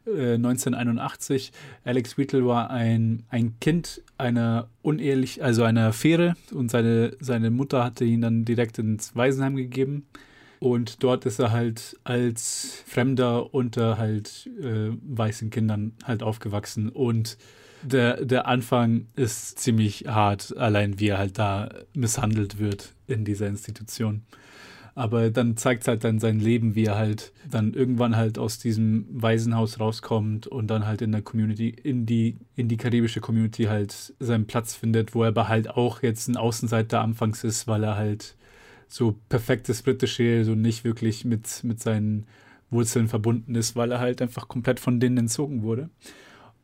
äh, 0.06 0.34
1981. 0.34 1.54
Alex 1.86 2.18
Wheatle 2.18 2.46
war 2.46 2.70
ein, 2.70 3.24
ein 3.30 3.58
Kind 3.62 4.02
einer 4.18 4.68
unehelich, 4.82 5.42
also 5.42 5.64
einer 5.64 5.88
Affäre 5.88 6.36
und 6.54 6.70
seine, 6.70 7.16
seine 7.22 7.50
Mutter 7.50 7.86
hatte 7.86 8.04
ihn 8.04 8.20
dann 8.20 8.44
direkt 8.44 8.78
ins 8.78 9.16
Waisenheim 9.16 9.56
gegeben. 9.56 10.06
Und 10.60 11.02
dort 11.02 11.26
ist 11.26 11.40
er 11.40 11.54
halt 11.54 11.98
als 12.04 12.84
Fremder 12.86 13.54
unter 13.54 13.98
halt 13.98 14.50
äh, 14.62 14.90
weißen 15.02 15.50
Kindern 15.50 15.94
halt 16.04 16.24
aufgewachsen. 16.24 16.90
Und 16.90 17.38
der, 17.84 18.26
der 18.26 18.48
Anfang 18.48 19.08
ist 19.16 19.60
ziemlich 19.60 20.06
hart, 20.08 20.56
allein 20.58 21.00
wie 21.00 21.10
er 21.10 21.18
halt 21.18 21.38
da 21.38 21.70
misshandelt 21.94 22.60
wird 22.60 22.94
in 23.08 23.26
dieser 23.26 23.48
Institution. 23.48 24.24
Aber 24.94 25.30
dann 25.30 25.56
zeigt 25.56 25.84
es 25.84 25.88
halt 25.88 26.04
dann 26.04 26.20
sein 26.20 26.40
Leben, 26.40 26.76
wie 26.76 26.86
er 26.86 26.98
halt 26.98 27.32
dann 27.50 27.74
irgendwann 27.74 28.18
halt 28.18 28.38
aus 28.38 28.60
diesem 28.60 29.06
Waisenhaus 29.10 29.80
rauskommt 29.80 30.48
und 30.48 30.68
dann 30.68 30.86
halt 30.86 31.02
in 31.02 31.14
der 31.14 31.22
Community, 31.22 31.70
in 31.70 32.06
die, 32.06 32.38
in 32.56 32.68
die 32.68 32.78
karibische 32.78 33.22
Community 33.22 33.64
halt 33.66 34.14
seinen 34.20 34.48
Platz 34.48 34.76
findet, 34.76 35.16
wo 35.16 35.24
er 35.24 35.30
aber 35.30 35.48
halt 35.48 35.70
auch 35.70 36.04
jetzt 36.04 36.28
ein 36.28 36.36
Außenseiter 36.36 37.00
anfangs 37.00 37.44
ist, 37.46 37.68
weil 37.68 37.84
er 37.84 37.96
halt 37.96 38.36
so 38.90 39.16
perfektes 39.30 39.82
britische, 39.82 40.44
so 40.44 40.56
nicht 40.56 40.84
wirklich 40.84 41.24
mit, 41.24 41.64
mit 41.64 41.80
seinen 41.80 42.28
Wurzeln 42.70 43.08
verbunden 43.08 43.56
ist, 43.56 43.78
weil 43.78 43.92
er 43.94 44.00
halt 44.00 44.22
einfach 44.22 44.50
komplett 44.50 44.82
von 44.82 45.00
denen 45.00 45.18
entzogen 45.18 45.64
wurde. 45.64 45.90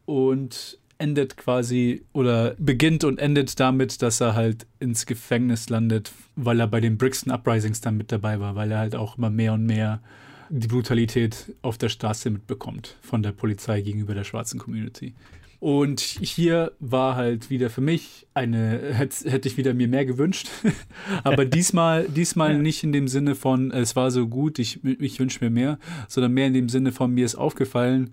Und 0.05 0.79
endet 0.99 1.37
quasi 1.37 2.03
oder 2.13 2.55
beginnt 2.57 3.03
und 3.03 3.19
endet 3.19 3.59
damit, 3.59 4.01
dass 4.01 4.21
er 4.21 4.35
halt 4.35 4.65
ins 4.79 5.05
Gefängnis 5.05 5.69
landet, 5.69 6.11
weil 6.35 6.59
er 6.59 6.67
bei 6.67 6.79
den 6.79 6.97
Brixton 6.97 7.31
Uprisings 7.31 7.81
dann 7.81 7.97
mit 7.97 8.11
dabei 8.11 8.39
war, 8.39 8.55
weil 8.55 8.71
er 8.71 8.79
halt 8.79 8.95
auch 8.95 9.17
immer 9.17 9.29
mehr 9.29 9.53
und 9.53 9.65
mehr 9.65 10.01
die 10.49 10.67
Brutalität 10.67 11.53
auf 11.61 11.77
der 11.77 11.89
Straße 11.89 12.29
mitbekommt 12.29 12.95
von 13.01 13.21
der 13.21 13.31
Polizei 13.31 13.81
gegenüber 13.81 14.15
der 14.15 14.23
schwarzen 14.23 14.59
Community. 14.59 15.13
Und 15.59 16.01
hier 16.01 16.73
war 16.79 17.15
halt 17.15 17.49
wieder 17.49 17.71
für 17.71 17.81
mich 17.81 18.27
eine, 18.35 18.93
hätte, 18.93 19.29
hätte 19.29 19.47
ich 19.47 19.57
wieder 19.57 19.73
mir 19.73 19.87
mehr 19.87 20.05
gewünscht. 20.05 20.49
Aber 21.23 21.45
diesmal, 21.45 22.07
diesmal 22.07 22.53
ja. 22.53 22.57
nicht 22.59 22.83
in 22.83 22.91
dem 22.91 23.07
Sinne 23.07 23.33
von, 23.33 23.71
es 23.71 23.95
war 23.95 24.11
so 24.11 24.27
gut, 24.27 24.59
ich, 24.59 24.83
ich 24.83 25.19
wünsche 25.19 25.43
mir 25.43 25.49
mehr, 25.49 25.79
sondern 26.07 26.33
mehr 26.33 26.47
in 26.47 26.53
dem 26.53 26.69
Sinne 26.69 26.91
von, 26.91 27.11
mir 27.11 27.25
ist 27.25 27.35
aufgefallen, 27.35 28.11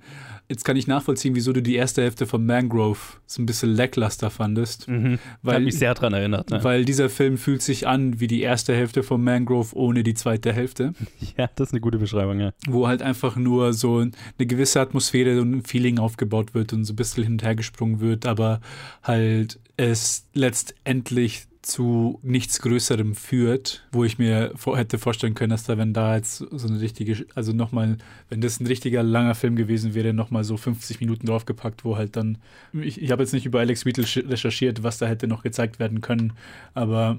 Jetzt 0.48 0.64
kann 0.64 0.76
ich 0.76 0.86
nachvollziehen, 0.86 1.34
wieso 1.34 1.52
du 1.52 1.62
die 1.62 1.74
erste 1.74 2.02
Hälfte 2.02 2.26
von 2.26 2.44
Mangrove 2.44 2.98
so 3.26 3.40
ein 3.40 3.46
bisschen 3.46 3.74
lackluster 3.74 4.28
fandest. 4.30 4.88
Mhm. 4.88 5.18
Weil, 5.42 5.60
ich 5.60 5.64
mich 5.64 5.78
sehr 5.78 5.94
daran 5.94 6.12
erinnert. 6.12 6.50
Ne? 6.50 6.62
Weil 6.62 6.84
dieser 6.84 7.08
Film 7.08 7.38
fühlt 7.38 7.62
sich 7.62 7.86
an 7.86 8.20
wie 8.20 8.26
die 8.26 8.42
erste 8.42 8.74
Hälfte 8.74 9.02
von 9.02 9.24
Mangrove 9.24 9.74
ohne 9.74 10.02
die 10.02 10.14
zweite 10.14 10.52
Hälfte. 10.52 10.92
Ja, 11.36 11.48
das 11.56 11.68
ist 11.68 11.72
eine 11.72 11.80
gute 11.80 11.98
Beschreibung, 11.98 12.38
ja. 12.38 12.52
Wo 12.68 12.86
halt 12.86 13.02
einfach 13.02 13.34
nur 13.34 13.72
so 13.72 13.98
eine 13.98 14.12
gewisse 14.46 14.80
Atmosphäre 14.80 15.40
und 15.40 15.52
ein 15.52 15.62
Feeling 15.64 15.98
aufgebaut 15.98 16.54
wird 16.54 16.72
und 16.72 16.84
so 16.84 16.92
ein 16.92 16.96
bisschen 16.96 17.24
hin 17.24 17.32
und 17.32 17.42
her 17.42 17.56
gesprungen 17.56 17.98
wird, 18.00 18.26
aber 18.26 18.60
halt 19.02 19.58
es 19.76 20.28
letztendlich 20.34 21.46
zu 21.64 22.18
nichts 22.22 22.60
Größerem 22.60 23.14
führt, 23.14 23.86
wo 23.90 24.04
ich 24.04 24.18
mir 24.18 24.52
vor, 24.54 24.76
hätte 24.76 24.98
vorstellen 24.98 25.34
können, 25.34 25.50
dass 25.50 25.64
da, 25.64 25.78
wenn 25.78 25.94
da 25.94 26.16
jetzt 26.16 26.38
so 26.38 26.68
eine 26.68 26.80
richtige, 26.80 27.26
also 27.34 27.52
nochmal, 27.52 27.96
wenn 28.28 28.40
das 28.40 28.60
ein 28.60 28.66
richtiger 28.66 29.02
langer 29.02 29.34
Film 29.34 29.56
gewesen 29.56 29.94
wäre, 29.94 30.12
nochmal 30.12 30.44
so 30.44 30.56
50 30.56 31.00
Minuten 31.00 31.26
draufgepackt, 31.26 31.84
wo 31.84 31.96
halt 31.96 32.16
dann, 32.16 32.38
ich, 32.72 33.00
ich 33.00 33.10
habe 33.10 33.22
jetzt 33.22 33.32
nicht 33.32 33.46
über 33.46 33.60
Alex 33.60 33.84
Wheatle 33.86 34.04
recherchiert, 34.28 34.82
was 34.82 34.98
da 34.98 35.06
hätte 35.06 35.26
noch 35.26 35.42
gezeigt 35.42 35.78
werden 35.78 36.00
können, 36.00 36.34
aber 36.74 37.18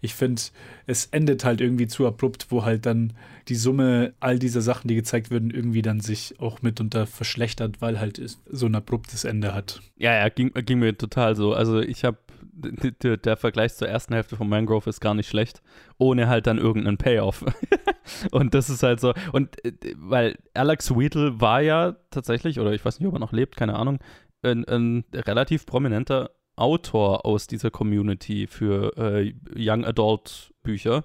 ich 0.00 0.14
finde, 0.14 0.40
es 0.86 1.06
endet 1.06 1.44
halt 1.44 1.60
irgendwie 1.60 1.86
zu 1.86 2.06
abrupt, 2.06 2.46
wo 2.50 2.64
halt 2.64 2.86
dann 2.86 3.12
die 3.48 3.54
Summe 3.54 4.14
all 4.20 4.38
dieser 4.38 4.60
Sachen, 4.60 4.88
die 4.88 4.94
gezeigt 4.94 5.30
werden, 5.30 5.50
irgendwie 5.50 5.82
dann 5.82 6.00
sich 6.00 6.40
auch 6.40 6.62
mitunter 6.62 7.06
verschlechtert, 7.06 7.80
weil 7.80 7.98
halt 8.00 8.20
so 8.48 8.66
ein 8.66 8.74
abruptes 8.74 9.24
Ende 9.24 9.54
hat. 9.54 9.80
Ja, 9.96 10.14
ja, 10.14 10.28
ging, 10.28 10.52
ging 10.52 10.78
mir 10.78 10.96
total 10.96 11.36
so. 11.36 11.54
Also 11.54 11.80
ich 11.80 12.04
habe 12.04 12.18
der, 12.54 13.16
der 13.16 13.36
Vergleich 13.36 13.74
zur 13.74 13.88
ersten 13.88 14.14
Hälfte 14.14 14.36
von 14.36 14.48
Mangrove 14.48 14.88
ist 14.88 15.00
gar 15.00 15.14
nicht 15.14 15.28
schlecht, 15.28 15.62
ohne 15.98 16.28
halt 16.28 16.46
dann 16.46 16.58
irgendeinen 16.58 16.98
Payoff. 16.98 17.44
und 18.30 18.54
das 18.54 18.70
ist 18.70 18.82
halt 18.82 19.00
so, 19.00 19.12
und 19.32 19.64
äh, 19.64 19.72
weil 19.96 20.36
Alex 20.54 20.96
Wheatle 20.96 21.40
war 21.40 21.60
ja 21.60 21.96
tatsächlich, 22.10 22.60
oder 22.60 22.72
ich 22.72 22.84
weiß 22.84 23.00
nicht, 23.00 23.08
ob 23.08 23.14
er 23.14 23.20
noch 23.20 23.32
lebt, 23.32 23.56
keine 23.56 23.76
Ahnung, 23.76 23.98
ein, 24.42 24.64
ein 24.66 25.04
relativ 25.14 25.66
prominenter 25.66 26.30
Autor 26.56 27.26
aus 27.26 27.46
dieser 27.46 27.70
Community 27.70 28.46
für 28.46 28.96
äh, 28.96 29.34
Young 29.56 29.84
Adult 29.84 30.52
Bücher. 30.62 31.04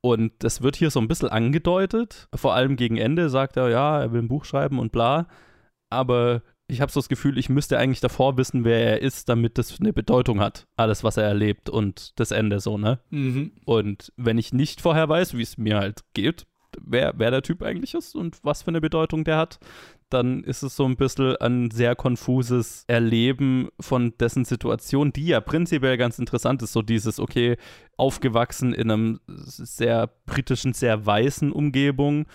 Und 0.00 0.32
das 0.38 0.62
wird 0.62 0.76
hier 0.76 0.90
so 0.90 1.00
ein 1.00 1.08
bisschen 1.08 1.28
angedeutet. 1.28 2.28
Vor 2.34 2.54
allem 2.54 2.76
gegen 2.76 2.96
Ende 2.96 3.28
sagt 3.28 3.56
er, 3.56 3.68
ja, 3.68 4.00
er 4.00 4.12
will 4.12 4.22
ein 4.22 4.28
Buch 4.28 4.44
schreiben 4.44 4.78
und 4.78 4.92
bla. 4.92 5.26
Aber 5.90 6.42
ich 6.68 6.80
habe 6.80 6.90
so 6.90 7.00
das 7.00 7.08
Gefühl, 7.08 7.38
ich 7.38 7.48
müsste 7.48 7.78
eigentlich 7.78 8.00
davor 8.00 8.36
wissen, 8.36 8.64
wer 8.64 8.80
er 8.80 9.02
ist, 9.02 9.28
damit 9.28 9.58
das 9.58 9.78
eine 9.78 9.92
Bedeutung 9.92 10.40
hat. 10.40 10.66
Alles, 10.76 11.04
was 11.04 11.16
er 11.16 11.24
erlebt 11.24 11.70
und 11.70 12.18
das 12.18 12.32
Ende 12.32 12.60
so, 12.60 12.76
ne? 12.76 12.98
Mhm. 13.10 13.52
Und 13.64 14.12
wenn 14.16 14.38
ich 14.38 14.52
nicht 14.52 14.80
vorher 14.80 15.08
weiß, 15.08 15.36
wie 15.36 15.42
es 15.42 15.58
mir 15.58 15.78
halt 15.78 16.00
geht, 16.14 16.46
wer, 16.80 17.14
wer 17.16 17.30
der 17.30 17.42
Typ 17.42 17.62
eigentlich 17.62 17.94
ist 17.94 18.14
und 18.14 18.38
was 18.42 18.62
für 18.62 18.68
eine 18.68 18.80
Bedeutung 18.80 19.24
der 19.24 19.36
hat, 19.36 19.58
dann 20.08 20.44
ist 20.44 20.62
es 20.62 20.76
so 20.76 20.84
ein 20.84 20.96
bisschen 20.96 21.36
ein 21.36 21.70
sehr 21.70 21.96
konfuses 21.96 22.84
Erleben 22.86 23.68
von 23.80 24.16
dessen 24.18 24.44
Situation, 24.44 25.12
die 25.12 25.26
ja 25.26 25.40
prinzipiell 25.40 25.96
ganz 25.96 26.18
interessant 26.18 26.62
ist. 26.62 26.72
So 26.72 26.82
dieses, 26.82 27.18
okay, 27.18 27.56
aufgewachsen 27.96 28.72
in 28.72 28.90
einem 28.90 29.20
sehr 29.26 30.10
britischen, 30.26 30.74
sehr 30.74 31.06
weißen 31.06 31.50
Umgebung 31.50 32.26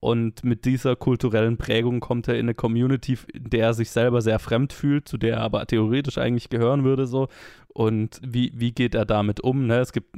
und 0.00 0.44
mit 0.44 0.64
dieser 0.64 0.96
kulturellen 0.96 1.58
Prägung 1.58 2.00
kommt 2.00 2.26
er 2.26 2.34
in 2.34 2.46
eine 2.46 2.54
Community, 2.54 3.18
in 3.32 3.50
der 3.50 3.66
er 3.66 3.74
sich 3.74 3.90
selber 3.90 4.22
sehr 4.22 4.38
fremd 4.38 4.72
fühlt, 4.72 5.06
zu 5.06 5.18
der 5.18 5.36
er 5.36 5.42
aber 5.42 5.66
theoretisch 5.66 6.16
eigentlich 6.18 6.48
gehören 6.48 6.84
würde, 6.84 7.06
so. 7.06 7.28
Und 7.72 8.20
wie, 8.26 8.52
wie 8.54 8.72
geht 8.72 8.96
er 8.96 9.04
damit 9.04 9.40
um? 9.40 9.66
Ne? 9.66 9.78
Es 9.78 9.92
gibt, 9.92 10.16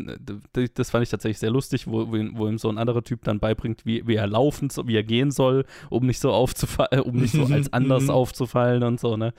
das 0.74 0.90
fand 0.90 1.02
ich 1.02 1.10
tatsächlich 1.10 1.38
sehr 1.38 1.50
lustig, 1.50 1.86
wo, 1.86 2.10
wo 2.10 2.48
ihm 2.48 2.58
so 2.58 2.70
ein 2.70 2.78
anderer 2.78 3.02
Typ 3.02 3.24
dann 3.24 3.40
beibringt, 3.40 3.84
wie, 3.84 4.06
wie 4.06 4.14
er 4.14 4.26
laufen, 4.26 4.70
wie 4.86 4.96
er 4.96 5.02
gehen 5.02 5.30
soll, 5.30 5.66
um 5.90 6.06
nicht 6.06 6.18
so 6.18 6.32
aufzufallen, 6.32 7.00
um 7.02 7.16
nicht 7.16 7.32
so 7.32 7.44
als 7.52 7.72
anders 7.72 8.08
aufzufallen 8.08 8.82
und 8.82 8.98
so, 8.98 9.18
ne? 9.18 9.34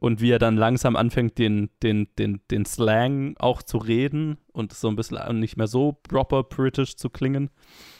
Und 0.00 0.20
wie 0.20 0.30
er 0.30 0.38
dann 0.38 0.56
langsam 0.56 0.94
anfängt, 0.94 1.38
den, 1.38 1.70
den, 1.82 2.08
den, 2.18 2.40
den 2.50 2.66
Slang 2.66 3.34
auch 3.38 3.62
zu 3.62 3.78
reden 3.78 4.36
und 4.52 4.72
so 4.74 4.88
ein 4.88 4.96
bisschen 4.96 5.40
nicht 5.40 5.56
mehr 5.56 5.66
so 5.66 5.92
proper 6.02 6.42
British 6.42 6.96
zu 6.96 7.08
klingen. 7.08 7.48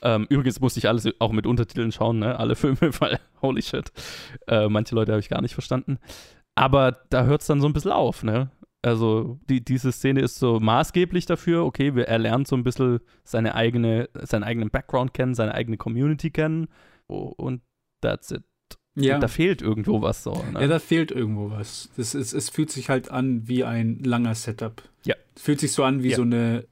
Ähm, 0.03 0.27
übrigens 0.29 0.61
musste 0.61 0.79
ich 0.79 0.89
alles 0.89 1.09
auch 1.21 1.33
mit 1.33 1.47
Untertiteln 1.47 1.91
schauen, 1.91 2.19
ne? 2.19 2.39
Alle 2.39 2.55
Filme, 2.55 2.79
weil 3.01 3.19
holy 3.41 3.63
shit. 3.63 3.91
Äh, 4.47 4.69
manche 4.69 4.95
Leute 4.95 5.13
habe 5.13 5.21
ich 5.21 5.31
gar 5.31 5.41
nicht 5.41 5.55
verstanden. 5.55 5.99
Aber 6.55 6.93
da 7.11 7.25
hört 7.25 7.41
es 7.41 7.47
dann 7.47 7.61
so 7.61 7.67
ein 7.67 7.73
bisschen 7.73 7.93
auf, 7.93 8.23
ne? 8.23 8.51
Also 8.85 9.39
die, 9.49 9.65
diese 9.65 9.93
Szene 9.93 10.21
ist 10.21 10.39
so 10.39 10.61
maßgeblich 10.61 11.25
dafür, 11.25 11.65
okay, 11.65 11.91
er 11.97 12.19
lernt 12.19 12.47
so 12.47 12.55
ein 12.55 12.65
bisschen 12.65 13.01
seine 13.25 13.55
eigene, 13.55 14.11
seinen 14.15 14.45
eigenen 14.45 14.71
Background 14.71 15.15
kennen, 15.15 15.35
seine 15.35 15.55
eigene 15.55 15.79
Community 15.79 16.31
kennen 16.31 16.69
und 17.07 17.63
that's 18.03 18.31
it. 18.31 18.43
Ja. 18.97 19.19
Da 19.19 19.27
fehlt 19.27 19.61
irgendwo 19.61 20.03
was 20.03 20.23
so. 20.23 20.33
Ne? 20.53 20.61
Ja, 20.61 20.67
da 20.69 20.79
fehlt 20.79 21.11
irgendwo 21.11 21.51
was. 21.51 21.89
Das 21.97 22.15
ist, 22.15 22.33
es 22.33 22.51
fühlt 22.51 22.71
sich 22.71 22.91
halt 22.91 23.11
an 23.11 23.49
wie 23.49 23.65
ein 23.65 23.99
langer 24.05 24.35
Setup. 24.35 24.83
Ja. 25.05 25.17
Es 25.35 25.43
fühlt 25.43 25.61
sich 25.61 25.73
so 25.73 25.83
an 25.83 26.03
wie 26.03 26.11
ja. 26.11 26.17
so 26.17 26.23
eine 26.23 26.65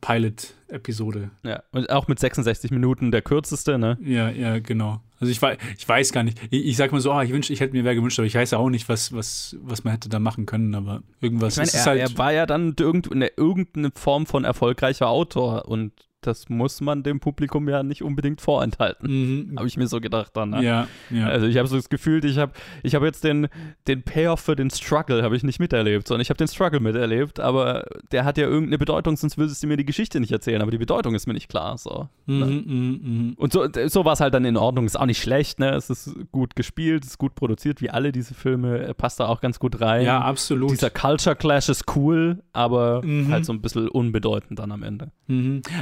Pilot-Episode. 0.72 1.30
Ja, 1.42 1.62
und 1.72 1.90
auch 1.90 2.08
mit 2.08 2.18
66 2.18 2.70
Minuten 2.70 3.10
der 3.10 3.22
kürzeste, 3.22 3.78
ne? 3.78 3.98
Ja, 4.02 4.30
ja, 4.30 4.58
genau. 4.58 5.00
Also 5.20 5.30
ich, 5.30 5.40
ich 5.78 5.88
weiß 5.88 6.12
gar 6.12 6.24
nicht. 6.24 6.40
Ich, 6.50 6.66
ich 6.66 6.76
sag 6.76 6.90
mal 6.90 7.00
so, 7.00 7.12
oh, 7.12 7.20
ich 7.20 7.32
wünsche, 7.32 7.52
ich 7.52 7.60
hätte 7.60 7.74
mir 7.74 7.84
wer 7.84 7.94
gewünscht, 7.94 8.18
aber 8.18 8.26
ich 8.26 8.34
weiß 8.34 8.50
ja 8.50 8.58
auch 8.58 8.70
nicht, 8.70 8.88
was, 8.88 9.12
was, 9.12 9.56
was 9.62 9.84
man 9.84 9.92
hätte 9.92 10.08
da 10.08 10.18
machen 10.18 10.46
können, 10.46 10.74
aber 10.74 11.02
irgendwas. 11.20 11.54
Ich 11.54 11.58
meine, 11.58 11.72
er, 11.72 11.86
halt 11.86 12.00
er 12.00 12.18
war 12.18 12.32
ja 12.32 12.46
dann 12.46 12.74
irgendeine, 12.78 13.28
irgendeine 13.36 13.92
Form 13.94 14.26
von 14.26 14.44
erfolgreicher 14.44 15.08
Autor 15.08 15.68
und 15.68 15.92
das 16.26 16.48
muss 16.48 16.80
man 16.80 17.02
dem 17.02 17.20
Publikum 17.20 17.68
ja 17.68 17.82
nicht 17.82 18.02
unbedingt 18.02 18.40
vorenthalten. 18.40 19.50
Mhm. 19.50 19.58
Habe 19.58 19.68
ich 19.68 19.76
mir 19.76 19.86
so 19.86 20.00
gedacht 20.00 20.36
dann. 20.36 20.50
Ne? 20.50 20.64
Ja, 20.64 20.88
ja. 21.10 21.26
Also 21.26 21.46
ich 21.46 21.56
habe 21.58 21.68
so 21.68 21.76
das 21.76 21.88
Gefühl, 21.88 22.24
ich 22.24 22.38
habe 22.38 22.52
ich 22.82 22.94
hab 22.94 23.02
jetzt 23.02 23.24
den, 23.24 23.48
den 23.86 24.02
Payoff 24.02 24.40
für 24.40 24.56
den 24.56 24.70
Struggle 24.70 25.22
habe 25.22 25.36
ich 25.36 25.42
nicht 25.42 25.60
miterlebt, 25.60 26.08
sondern 26.08 26.22
ich 26.22 26.30
habe 26.30 26.38
den 26.38 26.48
Struggle 26.48 26.80
miterlebt, 26.80 27.40
aber 27.40 27.84
der 28.10 28.24
hat 28.24 28.38
ja 28.38 28.44
irgendeine 28.44 28.78
Bedeutung, 28.78 29.16
sonst 29.16 29.38
würdest 29.38 29.62
du 29.62 29.66
mir 29.66 29.76
die 29.76 29.84
Geschichte 29.84 30.20
nicht 30.20 30.32
erzählen, 30.32 30.62
aber 30.62 30.70
die 30.70 30.78
Bedeutung 30.78 31.14
ist 31.14 31.26
mir 31.26 31.34
nicht 31.34 31.48
klar. 31.48 31.76
So, 31.78 32.08
mhm, 32.26 32.38
ne? 32.38 32.46
mhm, 32.46 33.00
mhm. 33.02 33.32
Und 33.36 33.52
so, 33.52 33.66
so 33.86 34.04
war 34.04 34.12
es 34.14 34.20
halt 34.20 34.34
dann 34.34 34.44
in 34.44 34.56
Ordnung. 34.56 34.86
Ist 34.86 34.98
auch 34.98 35.06
nicht 35.06 35.22
schlecht, 35.22 35.58
ne? 35.58 35.70
Es 35.70 35.90
ist 35.90 36.14
gut 36.30 36.56
gespielt, 36.56 37.04
es 37.04 37.12
ist 37.12 37.18
gut 37.18 37.34
produziert, 37.34 37.80
wie 37.80 37.90
alle 37.90 38.12
diese 38.12 38.34
Filme, 38.34 38.94
passt 38.94 39.20
da 39.20 39.26
auch 39.26 39.40
ganz 39.40 39.58
gut 39.58 39.80
rein. 39.80 40.04
Ja, 40.04 40.20
absolut. 40.20 40.70
Dieser 40.70 40.90
Culture 40.90 41.36
Clash 41.36 41.68
ist 41.68 41.84
cool, 41.96 42.42
aber 42.52 43.02
mhm. 43.04 43.30
halt 43.30 43.44
so 43.44 43.52
ein 43.52 43.60
bisschen 43.60 43.88
unbedeutend 43.88 44.58
dann 44.58 44.72
am 44.72 44.82
Ende. 44.82 45.10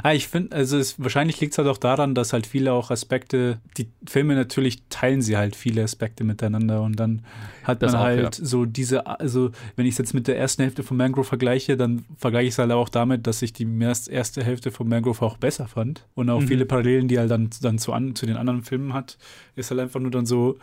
Ah, 0.03 0.13
ich 0.13 0.29
finde, 0.31 0.57
also 0.57 0.79
es, 0.79 0.99
wahrscheinlich 1.03 1.41
liegt 1.41 1.53
es 1.53 1.59
halt 1.59 1.69
auch 1.69 1.77
daran, 1.77 2.15
dass 2.15 2.33
halt 2.33 2.47
viele 2.47 2.73
auch 2.73 2.91
Aspekte, 2.91 3.61
die 3.77 3.89
Filme 4.09 4.35
natürlich 4.35 4.83
teilen 4.89 5.21
sie 5.23 5.37
halt 5.37 5.55
viele 5.55 5.83
Aspekte 5.83 6.25
miteinander 6.25 6.83
und 6.83 6.97
dann 6.99 7.23
hat 7.65 7.83
Das 7.83 7.93
man 7.93 8.01
auch, 8.01 8.05
halt 8.05 8.39
ja. 8.39 8.45
so 8.47 8.65
diese, 8.65 9.07
also 9.07 9.51
wenn 9.77 9.87
ich 9.87 9.93
es 9.93 9.99
jetzt 9.99 10.15
mit 10.15 10.27
der 10.29 10.39
ersten 10.39 10.63
Hälfte 10.63 10.83
von 10.83 10.97
Mangrove 10.97 11.25
vergleiche, 11.27 11.77
dann 11.77 12.05
vergleiche 12.17 12.47
ich 12.49 12.55
es 12.55 12.59
halt 12.59 12.73
auch 12.73 12.89
damit, 12.89 13.27
dass 13.27 13.43
ich 13.43 13.53
die 13.53 13.67
erst- 13.81 14.09
erste 14.09 14.43
Hälfte 14.43 14.71
von 14.71 14.89
Mangrove 14.89 15.23
auch 15.23 15.37
besser 15.37 15.69
fand 15.69 16.07
und 16.15 16.31
auch 16.31 16.41
Mhm. 16.41 16.47
viele 16.49 16.65
Parallelen, 16.67 17.09
die 17.09 17.19
halt 17.19 17.31
dann, 17.31 17.51
dann 17.61 17.79
zu, 17.79 17.93
an, 17.93 18.15
zu 18.15 18.25
den 18.27 18.37
anderen 18.37 18.63
Filmen 18.63 18.95
hat, 18.95 19.19
ist 19.57 19.71
halt 19.71 19.81
einfach 19.81 20.01
nur 20.01 20.11
dann 20.11 20.27
so 20.27 20.57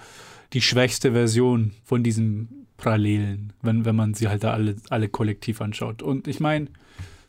die 0.53 0.62
schwächste 0.62 1.12
Version 1.12 1.74
von 1.83 2.03
diesen 2.03 2.65
Parallelen, 2.77 3.53
wenn, 3.62 3.86
wenn 3.86 3.95
man 3.95 4.13
sie 4.13 4.27
halt 4.27 4.43
da 4.43 4.53
alle, 4.53 4.75
alle 4.89 5.09
kollektiv 5.09 5.62
anschaut. 5.62 6.01
Und 6.01 6.27
ich 6.27 6.39
meine, 6.39 6.67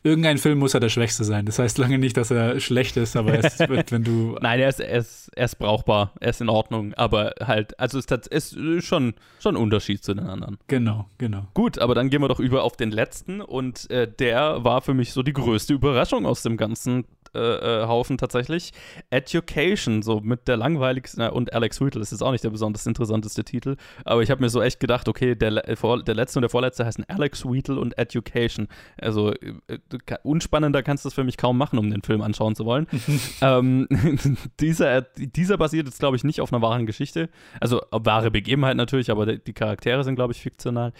irgendein 0.03 0.37
Film 0.37 0.59
muss 0.59 0.73
ja 0.73 0.79
der 0.79 0.89
schwächste 0.89 1.23
sein. 1.23 1.45
Das 1.45 1.59
heißt 1.59 1.77
lange 1.77 1.97
nicht, 1.97 2.17
dass 2.17 2.31
er 2.31 2.59
schlecht 2.59 2.97
ist, 2.97 3.15
aber 3.15 3.33
es 3.33 3.59
wird, 3.69 3.91
wenn 3.91 4.03
du. 4.03 4.37
Nein, 4.41 4.59
er 4.59 4.69
ist, 4.69 4.79
er, 4.79 4.99
ist, 4.99 5.31
er 5.35 5.45
ist 5.45 5.55
brauchbar, 5.59 6.13
er 6.19 6.29
ist 6.29 6.41
in 6.41 6.49
Ordnung, 6.49 6.93
aber 6.93 7.33
halt, 7.41 7.79
also 7.79 7.99
es 7.99 8.05
ist, 8.05 8.53
ist 8.53 8.85
schon, 8.85 9.13
schon 9.39 9.55
ein 9.55 9.61
Unterschied 9.61 10.03
zu 10.03 10.13
den 10.13 10.25
anderen. 10.25 10.57
Genau, 10.67 11.07
genau. 11.17 11.47
Gut, 11.53 11.79
aber 11.79 11.95
dann 11.95 12.09
gehen 12.09 12.21
wir 12.21 12.27
doch 12.27 12.39
über 12.39 12.63
auf 12.63 12.77
den 12.77 12.91
letzten 12.91 13.41
und 13.41 13.89
äh, 13.91 14.07
der 14.07 14.63
war 14.63 14.81
für 14.81 14.93
mich 14.93 15.13
so 15.13 15.23
die 15.23 15.33
größte 15.33 15.73
Überraschung 15.73 16.25
aus 16.25 16.43
dem 16.43 16.57
ganzen 16.57 17.05
Haufen 17.37 18.17
tatsächlich. 18.17 18.71
Education, 19.09 20.01
so 20.01 20.19
mit 20.21 20.47
der 20.47 20.57
langweiligsten, 20.57 21.23
na, 21.23 21.29
und 21.29 21.53
Alex 21.53 21.81
Whittle, 21.81 21.99
das 21.99 22.11
ist 22.11 22.21
auch 22.21 22.31
nicht 22.31 22.43
der 22.43 22.49
besonders 22.49 22.85
interessanteste 22.85 23.43
Titel, 23.43 23.75
aber 24.05 24.21
ich 24.21 24.31
habe 24.31 24.41
mir 24.41 24.49
so 24.49 24.61
echt 24.61 24.79
gedacht, 24.79 25.07
okay, 25.07 25.35
der, 25.35 25.63
vor, 25.75 26.03
der 26.03 26.15
letzte 26.15 26.39
und 26.39 26.41
der 26.41 26.49
vorletzte 26.49 26.85
heißen 26.85 27.05
Alex 27.07 27.45
Whittle 27.45 27.79
und 27.79 27.97
Education. 27.97 28.67
Also 28.97 29.33
äh, 29.33 29.79
unspannender 30.23 30.83
kannst 30.83 31.05
du 31.05 31.09
es 31.09 31.13
für 31.13 31.23
mich 31.23 31.37
kaum 31.37 31.57
machen, 31.57 31.79
um 31.79 31.89
den 31.89 32.01
Film 32.01 32.21
anschauen 32.21 32.55
zu 32.55 32.65
wollen. 32.65 32.87
ähm, 33.41 33.87
dieser, 34.59 35.01
dieser 35.01 35.57
basiert 35.57 35.87
jetzt, 35.87 35.99
glaube 35.99 36.17
ich, 36.17 36.23
nicht 36.23 36.41
auf 36.41 36.51
einer 36.51 36.61
wahren 36.61 36.85
Geschichte. 36.85 37.29
Also 37.59 37.81
wahre 37.91 38.31
Begebenheit 38.31 38.77
natürlich, 38.77 39.11
aber 39.11 39.25
die 39.25 39.53
Charaktere 39.53 40.03
sind, 40.03 40.15
glaube 40.15 40.33
ich, 40.33 40.41
fiktional. 40.41 40.93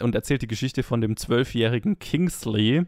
Und 0.00 0.14
erzählt 0.14 0.42
die 0.42 0.46
Geschichte 0.46 0.82
von 0.82 1.00
dem 1.00 1.16
zwölfjährigen 1.16 1.98
Kingsley, 1.98 2.86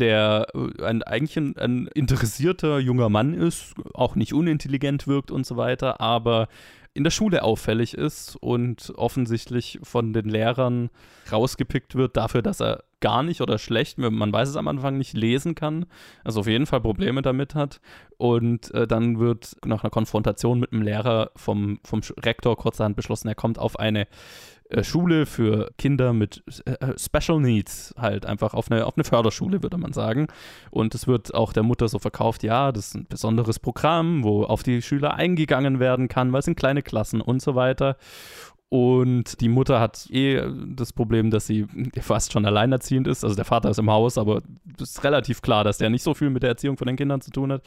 der 0.00 0.46
äh, 0.54 0.84
ein, 0.84 1.02
eigentlich 1.02 1.36
ein, 1.36 1.56
ein 1.56 1.86
interessierter 1.94 2.78
junger 2.78 3.08
Mann 3.08 3.34
ist, 3.34 3.74
auch 3.94 4.14
nicht 4.14 4.32
unintelligent 4.32 5.06
wirkt 5.06 5.30
und 5.30 5.46
so 5.46 5.56
weiter, 5.56 6.00
aber 6.00 6.48
in 6.94 7.04
der 7.04 7.10
Schule 7.12 7.44
auffällig 7.44 7.94
ist 7.94 8.36
und 8.36 8.92
offensichtlich 8.96 9.78
von 9.82 10.12
den 10.12 10.28
Lehrern 10.28 10.90
rausgepickt 11.30 11.94
wird 11.94 12.16
dafür, 12.16 12.42
dass 12.42 12.60
er 12.60 12.82
gar 13.00 13.22
nicht 13.22 13.40
oder 13.40 13.58
schlecht, 13.58 13.98
man 13.98 14.32
weiß 14.32 14.48
es 14.48 14.56
am 14.56 14.66
Anfang 14.66 14.98
nicht, 14.98 15.14
lesen 15.14 15.54
kann, 15.54 15.86
also 16.24 16.40
auf 16.40 16.48
jeden 16.48 16.66
Fall 16.66 16.80
Probleme 16.80 17.22
damit 17.22 17.54
hat. 17.54 17.80
Und 18.16 18.74
äh, 18.74 18.88
dann 18.88 19.20
wird 19.20 19.56
nach 19.64 19.84
einer 19.84 19.90
Konfrontation 19.90 20.58
mit 20.58 20.72
dem 20.72 20.82
Lehrer 20.82 21.30
vom, 21.36 21.78
vom 21.84 22.00
Rektor 22.18 22.56
kurzerhand 22.56 22.96
beschlossen, 22.96 23.28
er 23.28 23.36
kommt 23.36 23.60
auf 23.60 23.78
eine 23.78 24.08
Schule 24.82 25.26
für 25.26 25.70
Kinder 25.78 26.12
mit 26.12 26.42
äh, 26.64 26.94
Special 26.98 27.40
Needs, 27.40 27.94
halt 27.96 28.26
einfach 28.26 28.54
auf 28.54 28.70
eine, 28.70 28.86
auf 28.86 28.96
eine 28.96 29.04
Förderschule, 29.04 29.62
würde 29.62 29.78
man 29.78 29.92
sagen. 29.92 30.26
Und 30.70 30.94
es 30.94 31.06
wird 31.06 31.34
auch 31.34 31.52
der 31.52 31.62
Mutter 31.62 31.88
so 31.88 31.98
verkauft, 31.98 32.42
ja, 32.42 32.72
das 32.72 32.88
ist 32.88 32.94
ein 32.94 33.06
besonderes 33.06 33.58
Programm, 33.58 34.24
wo 34.24 34.44
auf 34.44 34.62
die 34.62 34.82
Schüler 34.82 35.14
eingegangen 35.14 35.80
werden 35.80 36.08
kann, 36.08 36.32
weil 36.32 36.40
es 36.40 36.44
sind 36.44 36.58
kleine 36.58 36.82
Klassen 36.82 37.20
und 37.20 37.40
so 37.40 37.54
weiter. 37.54 37.96
Und 38.70 39.40
die 39.40 39.48
Mutter 39.48 39.80
hat 39.80 40.10
eh 40.10 40.42
das 40.76 40.92
Problem, 40.92 41.30
dass 41.30 41.46
sie 41.46 41.66
fast 42.00 42.32
schon 42.32 42.44
alleinerziehend 42.44 43.08
ist. 43.08 43.24
Also 43.24 43.34
der 43.34 43.46
Vater 43.46 43.70
ist 43.70 43.78
im 43.78 43.90
Haus, 43.90 44.18
aber 44.18 44.42
es 44.76 44.90
ist 44.90 45.04
relativ 45.04 45.40
klar, 45.40 45.64
dass 45.64 45.78
der 45.78 45.88
nicht 45.88 46.02
so 46.02 46.12
viel 46.12 46.28
mit 46.28 46.42
der 46.42 46.50
Erziehung 46.50 46.76
von 46.76 46.86
den 46.86 46.96
Kindern 46.96 47.22
zu 47.22 47.30
tun 47.30 47.50
hat. 47.50 47.62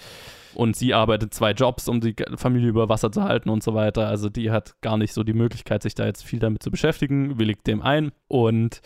Und 0.53 0.75
sie 0.75 0.93
arbeitet 0.93 1.33
zwei 1.33 1.51
Jobs, 1.51 1.87
um 1.87 2.01
die 2.01 2.15
Familie 2.35 2.69
über 2.69 2.87
Wasser 2.87 3.11
zu 3.11 3.23
halten 3.23 3.49
und 3.49 3.63
so 3.63 3.73
weiter. 3.73 4.07
Also 4.07 4.29
die 4.29 4.51
hat 4.51 4.79
gar 4.81 4.97
nicht 4.97 5.13
so 5.13 5.23
die 5.23 5.33
Möglichkeit, 5.33 5.81
sich 5.81 5.95
da 5.95 6.05
jetzt 6.05 6.23
viel 6.23 6.39
damit 6.39 6.61
zu 6.61 6.69
beschäftigen, 6.69 7.39
willigt 7.39 7.65
dem 7.65 7.81
ein. 7.81 8.11
Und 8.27 8.81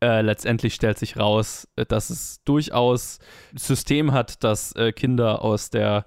äh, 0.00 0.20
letztendlich 0.20 0.74
stellt 0.74 0.98
sich 0.98 1.16
raus, 1.16 1.66
äh, 1.74 1.84
dass 1.84 2.10
es 2.10 2.44
durchaus 2.44 3.18
System 3.56 4.12
hat, 4.12 4.44
dass 4.44 4.72
äh, 4.76 4.92
Kinder 4.92 5.42
aus 5.42 5.70
der 5.70 6.06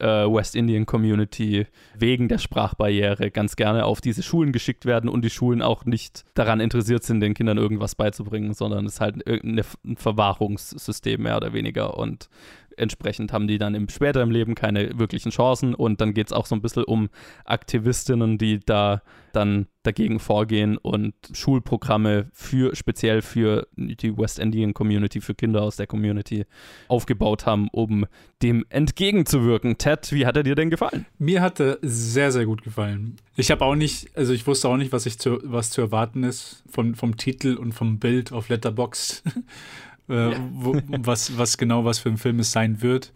West 0.00 0.56
Indian 0.56 0.86
Community 0.86 1.66
wegen 1.96 2.28
der 2.28 2.38
Sprachbarriere 2.38 3.30
ganz 3.30 3.56
gerne 3.56 3.84
auf 3.84 4.00
diese 4.00 4.22
Schulen 4.22 4.52
geschickt 4.52 4.86
werden 4.86 5.08
und 5.10 5.24
die 5.24 5.30
Schulen 5.30 5.62
auch 5.62 5.84
nicht 5.84 6.24
daran 6.34 6.60
interessiert 6.60 7.02
sind, 7.04 7.20
den 7.20 7.34
Kindern 7.34 7.58
irgendwas 7.58 7.94
beizubringen, 7.94 8.54
sondern 8.54 8.86
es 8.86 8.94
ist 8.94 9.00
halt 9.00 9.26
ein 9.26 9.62
Verwahrungssystem 9.96 11.22
mehr 11.22 11.36
oder 11.36 11.52
weniger. 11.52 11.98
Und 11.98 12.28
entsprechend 12.76 13.32
haben 13.32 13.48
die 13.48 13.58
dann 13.58 13.74
im, 13.74 13.88
später 13.88 14.22
im 14.22 14.30
Leben 14.30 14.54
keine 14.54 14.98
wirklichen 14.98 15.30
Chancen 15.30 15.74
und 15.74 16.00
dann 16.00 16.14
geht 16.14 16.28
es 16.28 16.32
auch 16.32 16.46
so 16.46 16.54
ein 16.54 16.62
bisschen 16.62 16.84
um 16.84 17.08
Aktivistinnen, 17.44 18.38
die 18.38 18.60
da 18.60 19.02
dann 19.32 19.66
dagegen 19.82 20.18
vorgehen 20.18 20.76
und 20.76 21.14
Schulprogramme 21.32 22.28
für 22.32 22.76
speziell 22.76 23.22
für 23.22 23.66
die 23.76 24.16
West 24.16 24.38
Indian 24.38 24.74
Community, 24.74 25.20
für 25.20 25.34
Kinder 25.34 25.62
aus 25.62 25.76
der 25.76 25.86
Community 25.86 26.44
aufgebaut 26.88 27.46
haben, 27.46 27.68
um 27.72 28.06
dem 28.42 28.64
entgegenzuwirken. 28.68 29.78
Ted, 29.78 30.12
wie 30.12 30.26
hat 30.26 30.36
er 30.36 30.42
dir 30.42 30.54
denn 30.54 30.70
gefallen? 30.70 31.06
Mir 31.18 31.40
hat 31.40 31.60
er 31.60 31.78
sehr, 31.80 32.32
sehr 32.32 32.44
gut 32.44 32.62
gefallen. 32.62 33.16
Ich 33.36 33.50
habe 33.50 33.64
auch 33.64 33.74
nicht, 33.74 34.14
also 34.16 34.32
ich 34.32 34.46
wusste 34.46 34.68
auch 34.68 34.76
nicht, 34.76 34.92
was, 34.92 35.06
ich 35.06 35.18
zu, 35.18 35.38
was 35.42 35.70
zu 35.70 35.80
erwarten 35.80 36.24
ist 36.24 36.62
von, 36.68 36.94
vom 36.94 37.16
Titel 37.16 37.54
und 37.54 37.72
vom 37.72 37.98
Bild 37.98 38.32
auf 38.32 38.48
Letterboxd. 38.48 39.22
äh, 40.10 40.36
wo, 40.52 40.80
was, 40.88 41.38
was 41.38 41.56
genau 41.58 41.84
was 41.84 41.98
für 41.98 42.08
ein 42.10 42.18
Film 42.18 42.40
es 42.40 42.52
sein 42.52 42.82
wird. 42.82 43.12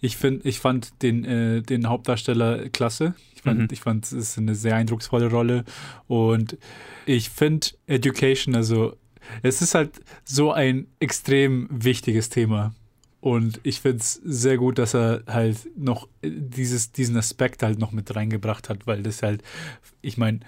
Ich 0.00 0.16
finde, 0.16 0.48
ich 0.48 0.58
fand 0.60 1.02
den, 1.02 1.24
äh, 1.24 1.62
den 1.62 1.88
Hauptdarsteller 1.88 2.68
klasse. 2.70 3.14
Ich 3.34 3.42
fand, 3.42 3.60
Mhm. 3.60 3.68
ich 3.70 3.80
fand, 3.80 4.04
es 4.04 4.12
ist 4.12 4.38
eine 4.38 4.54
sehr 4.54 4.76
eindrucksvolle 4.76 5.30
Rolle. 5.30 5.64
Und 6.06 6.56
ich 7.06 7.30
finde 7.30 7.68
Education, 7.86 8.54
also 8.54 8.96
es 9.42 9.60
ist 9.62 9.74
halt 9.74 9.92
so 10.24 10.52
ein 10.52 10.86
extrem 11.00 11.68
wichtiges 11.70 12.28
Thema. 12.30 12.74
Und 13.20 13.58
ich 13.64 13.80
finde 13.80 13.98
es 13.98 14.14
sehr 14.24 14.58
gut, 14.58 14.78
dass 14.78 14.94
er 14.94 15.24
halt 15.26 15.56
noch 15.76 16.08
dieses, 16.22 16.92
diesen 16.92 17.16
Aspekt 17.16 17.64
halt 17.64 17.78
noch 17.80 17.90
mit 17.90 18.14
reingebracht 18.14 18.68
hat, 18.68 18.86
weil 18.86 19.02
das 19.02 19.22
halt, 19.24 19.42
ich 20.02 20.16
meine, 20.18 20.38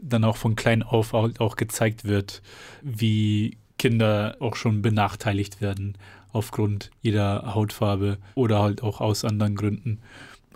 dann 0.00 0.24
auch 0.24 0.36
von 0.36 0.54
klein 0.54 0.82
auf 0.82 1.14
auch, 1.14 1.30
auch 1.38 1.56
gezeigt 1.56 2.04
wird, 2.04 2.42
wie 2.82 3.56
Kinder 3.78 4.36
auch 4.40 4.56
schon 4.56 4.82
benachteiligt 4.82 5.60
werden 5.60 5.96
aufgrund 6.32 6.90
ihrer 7.02 7.54
Hautfarbe 7.54 8.18
oder 8.34 8.60
halt 8.62 8.82
auch 8.82 9.00
aus 9.00 9.24
anderen 9.24 9.54
Gründen. 9.54 10.00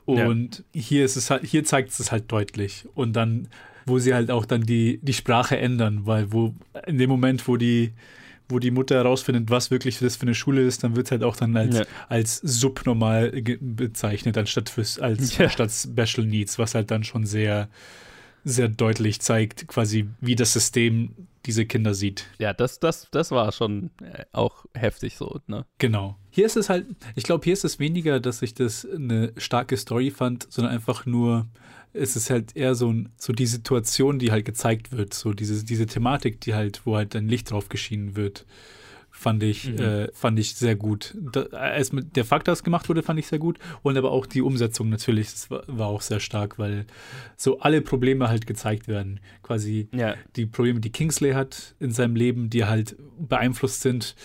Ja. 0.07 0.27
Und 0.27 0.65
hier 0.75 1.05
ist 1.05 1.17
es 1.17 1.31
halt, 1.31 1.45
hier 1.45 1.65
zeigt 1.65 1.91
es 1.99 2.13
halt 2.13 2.31
deutlich. 2.31 2.87
Und 2.95 3.15
dann, 3.15 3.49
wo 3.87 3.99
sie 3.99 4.13
halt 4.15 4.31
auch 4.31 4.45
dann 4.45 4.63
die, 4.63 4.99
die 5.03 5.13
Sprache 5.15 5.57
ändern, 5.57 6.01
weil 6.05 6.33
wo 6.33 6.55
in 6.87 6.99
dem 6.99 7.09
Moment, 7.09 7.47
wo 7.49 7.57
die 7.57 7.93
wo 8.49 8.59
die 8.59 8.73
Mutter 8.73 8.97
herausfindet, 8.97 9.49
was 9.49 9.71
wirklich 9.71 9.99
das 10.01 10.17
für 10.17 10.23
eine 10.23 10.35
Schule 10.35 10.61
ist, 10.61 10.85
dann 10.85 10.95
wird 10.95 11.07
es 11.07 11.11
halt 11.11 11.23
auch 11.23 11.37
dann 11.37 11.57
als, 11.57 11.79
Ja. 11.79 11.85
als 12.11 12.37
subnormal 12.37 13.31
bezeichnet, 13.61 14.37
anstatt 14.37 14.69
fürs, 14.69 14.99
als 14.99 15.39
Ja. 15.39 15.45
anstatt 15.47 15.71
Special 15.71 16.27
Needs, 16.27 16.59
was 16.59 16.75
halt 16.75 16.91
dann 16.91 17.03
schon 17.03 17.25
sehr, 17.25 17.71
sehr 18.45 18.69
deutlich 18.69 19.21
zeigt, 19.23 19.69
quasi, 19.69 20.07
wie 20.21 20.37
das 20.37 20.53
System 20.53 21.15
diese 21.46 21.66
Kinder 21.66 21.94
sieht. 21.94 22.26
Ja, 22.38 22.52
das, 22.52 22.78
das, 22.78 23.09
das 23.11 23.31
war 23.31 23.50
schon 23.52 23.90
äh, 24.02 24.24
auch 24.33 24.64
heftig 24.74 25.16
so, 25.16 25.40
ne? 25.46 25.66
Genau. 25.78 26.16
Hier 26.31 26.46
ist 26.46 26.57
es 26.57 26.68
halt, 26.68 26.87
ich 27.14 27.24
glaube, 27.24 27.44
hier 27.44 27.52
ist 27.52 27.64
es 27.64 27.78
weniger, 27.78 28.20
dass 28.20 28.42
ich 28.42 28.55
das 28.55 28.87
eine 28.87 29.33
starke 29.37 29.76
Story 29.76 30.11
fand, 30.11 30.46
sondern 30.50 30.72
einfach 30.72 31.05
nur, 31.05 31.48
es 31.92 32.16
ist 32.16 32.31
halt 32.31 32.57
eher 32.57 32.74
so, 32.74 32.92
ein, 32.92 33.12
so 33.16 33.33
die 33.33 33.46
Situation, 33.46 34.18
die 34.18 34.31
halt 34.31 34.44
gezeigt 34.44 34.92
wird, 34.92 35.14
so 35.14 35.33
diese, 35.33 35.64
diese 35.64 35.87
Thematik, 35.87 36.40
die 36.40 36.55
halt, 36.55 36.83
wo 36.85 36.96
halt 36.96 37.14
ein 37.16 37.28
Licht 37.28 37.50
drauf 37.50 37.68
geschienen 37.68 38.16
wird, 38.16 38.46
fand 39.23 39.43
ich, 39.43 39.71
Mhm. 39.71 39.79
äh, 39.79 40.09
fand 40.13 40.39
ich 40.39 40.55
sehr 40.55 40.75
gut. 40.77 41.15
Da, 41.33 41.43
als 41.53 41.91
der 41.93 42.25
Fakt, 42.25 42.49
dass 42.49 42.63
gemacht 42.65 42.89
wurde, 42.89 43.03
fand 43.03 43.19
ich 43.19 43.27
sehr 43.29 43.39
gut. 43.39 43.59
Und 43.83 43.97
aber 43.97 44.11
auch 44.11 44.27
die 44.27 44.43
Umsetzung 44.43 44.89
natürlich, 44.89 45.31
das 45.31 45.51
war, 45.51 45.63
war 45.69 45.87
auch 45.87 46.01
sehr 46.03 46.21
stark, 46.21 46.59
weil 46.59 46.87
so 47.37 47.61
alle 47.61 47.81
Probleme 47.83 48.29
halt 48.29 48.47
gezeigt 48.47 48.89
werden. 48.89 49.21
Quasi 49.43 49.89
Ja. 49.95 50.15
die 50.37 50.47
Probleme, 50.47 50.81
die 50.81 50.91
Kingsley 50.91 51.33
hat 51.33 51.75
in 51.81 51.91
seinem 51.93 52.17
Leben, 52.17 52.51
die 52.51 52.65
halt 52.65 52.97
beeinflusst 53.19 53.83
sind 53.83 54.17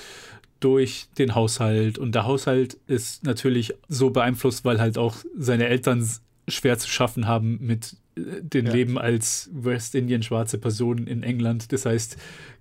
durch 0.60 1.08
den 1.18 1.36
Haushalt. 1.36 1.98
Und 2.00 2.16
der 2.16 2.26
Haushalt 2.26 2.78
ist 2.88 3.24
natürlich 3.24 3.74
so 3.88 4.10
beeinflusst, 4.10 4.66
weil 4.66 4.80
halt 4.80 4.98
auch 4.98 5.18
seine 5.38 5.68
Eltern 5.68 6.08
schwer 6.48 6.78
zu 6.80 6.90
schaffen 6.90 7.28
haben 7.28 7.60
mit 7.62 7.96
äh, 8.16 8.42
dem 8.42 8.66
Ja. 8.66 8.72
Leben 8.74 8.98
als 8.98 9.50
Westindien 9.54 10.24
schwarze 10.24 10.58
Person 10.58 11.06
in 11.06 11.22
England. 11.24 11.72
Das 11.72 11.86
heißt, 11.86 12.18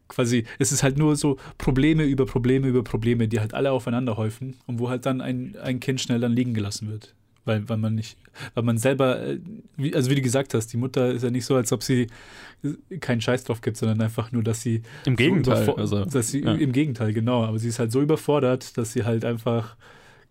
quasi, 0.08 0.44
es 0.58 0.72
ist 0.72 0.82
halt 0.82 0.98
nur 0.98 1.16
so 1.16 1.36
Probleme 1.58 2.04
über 2.04 2.26
Probleme 2.26 2.68
über 2.68 2.84
Probleme, 2.84 3.28
die 3.28 3.40
halt 3.40 3.54
alle 3.54 3.72
aufeinander 3.72 4.16
häufen 4.16 4.56
und 4.66 4.78
wo 4.78 4.88
halt 4.88 5.06
dann 5.06 5.20
ein, 5.20 5.56
ein 5.62 5.80
Kind 5.80 6.00
schnell 6.00 6.20
dann 6.20 6.32
liegen 6.32 6.54
gelassen 6.54 6.88
wird. 6.88 7.14
Weil, 7.44 7.68
weil 7.68 7.76
man 7.76 7.94
nicht, 7.94 8.18
weil 8.54 8.64
man 8.64 8.76
selber, 8.76 9.24
äh, 9.24 9.38
wie, 9.76 9.94
also 9.94 10.10
wie 10.10 10.16
du 10.16 10.20
gesagt 10.20 10.52
hast, 10.52 10.66
die 10.72 10.76
Mutter 10.76 11.12
ist 11.12 11.22
ja 11.22 11.30
nicht 11.30 11.44
so, 11.44 11.54
als 11.54 11.72
ob 11.72 11.82
sie 11.84 12.08
keinen 13.00 13.20
Scheiß 13.20 13.44
drauf 13.44 13.60
gibt, 13.60 13.76
sondern 13.76 14.00
einfach 14.00 14.32
nur, 14.32 14.42
dass 14.42 14.62
sie 14.62 14.82
Im 15.04 15.14
Gegenteil. 15.14 15.64
so 15.64 15.76
also, 15.76 16.04
dass 16.04 16.28
sie, 16.28 16.42
ja. 16.42 16.54
Im 16.54 16.72
Gegenteil, 16.72 17.12
genau. 17.12 17.44
Aber 17.44 17.58
sie 17.60 17.68
ist 17.68 17.78
halt 17.78 17.92
so 17.92 18.02
überfordert, 18.02 18.76
dass 18.76 18.92
sie 18.92 19.04
halt 19.04 19.24
einfach 19.24 19.76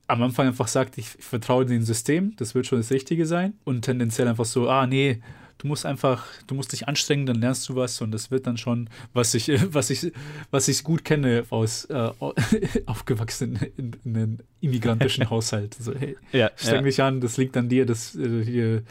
am 0.08 0.22
Anfang 0.22 0.48
einfach 0.48 0.68
sagt, 0.68 0.98
ich, 0.98 1.08
ich 1.18 1.24
vertraue 1.24 1.66
dem 1.66 1.84
System, 1.84 2.34
das 2.36 2.54
wird 2.54 2.68
schon 2.68 2.80
das 2.80 2.92
Richtige 2.92 3.26
sein. 3.26 3.54
Und 3.64 3.84
tendenziell 3.84 4.28
einfach 4.28 4.46
so, 4.46 4.70
ah, 4.70 4.86
nee, 4.86 5.22
du 5.58 5.68
musst 5.68 5.86
einfach, 5.86 6.26
du 6.48 6.56
musst 6.56 6.72
dich 6.74 6.88
anstrengen, 6.88 7.26
dann 7.26 7.38
lernst 7.40 7.68
du 7.70 7.76
was 7.76 8.02
und 8.02 8.12
das 8.12 8.32
wird 8.32 8.46
dann 8.48 8.58
schon, 8.58 8.90
was 9.14 9.34
ich, 9.34 9.50
was 9.74 9.90
ich, 9.90 10.12
was 10.52 10.68
ich 10.68 10.84
gut 10.84 11.06
kenne 11.06 11.44
aus 11.50 11.86
äh, 11.86 12.10
aufgewachsen 12.86 13.60
in, 13.78 13.92
in 14.04 14.16
einem 14.18 14.38
immigrantischen 14.62 15.30
Haushalt. 15.30 15.76
So, 15.80 15.94
hey, 15.96 16.18
Ja, 16.32 16.52
streng 16.56 16.76
ja. 16.76 16.82
dich 16.84 17.02
an, 17.02 17.22
das 17.22 17.38
liegt 17.38 17.56
an 17.58 17.70
dir, 17.70 17.86
das 17.86 18.16
äh, 18.16 18.44
hier 18.44 18.84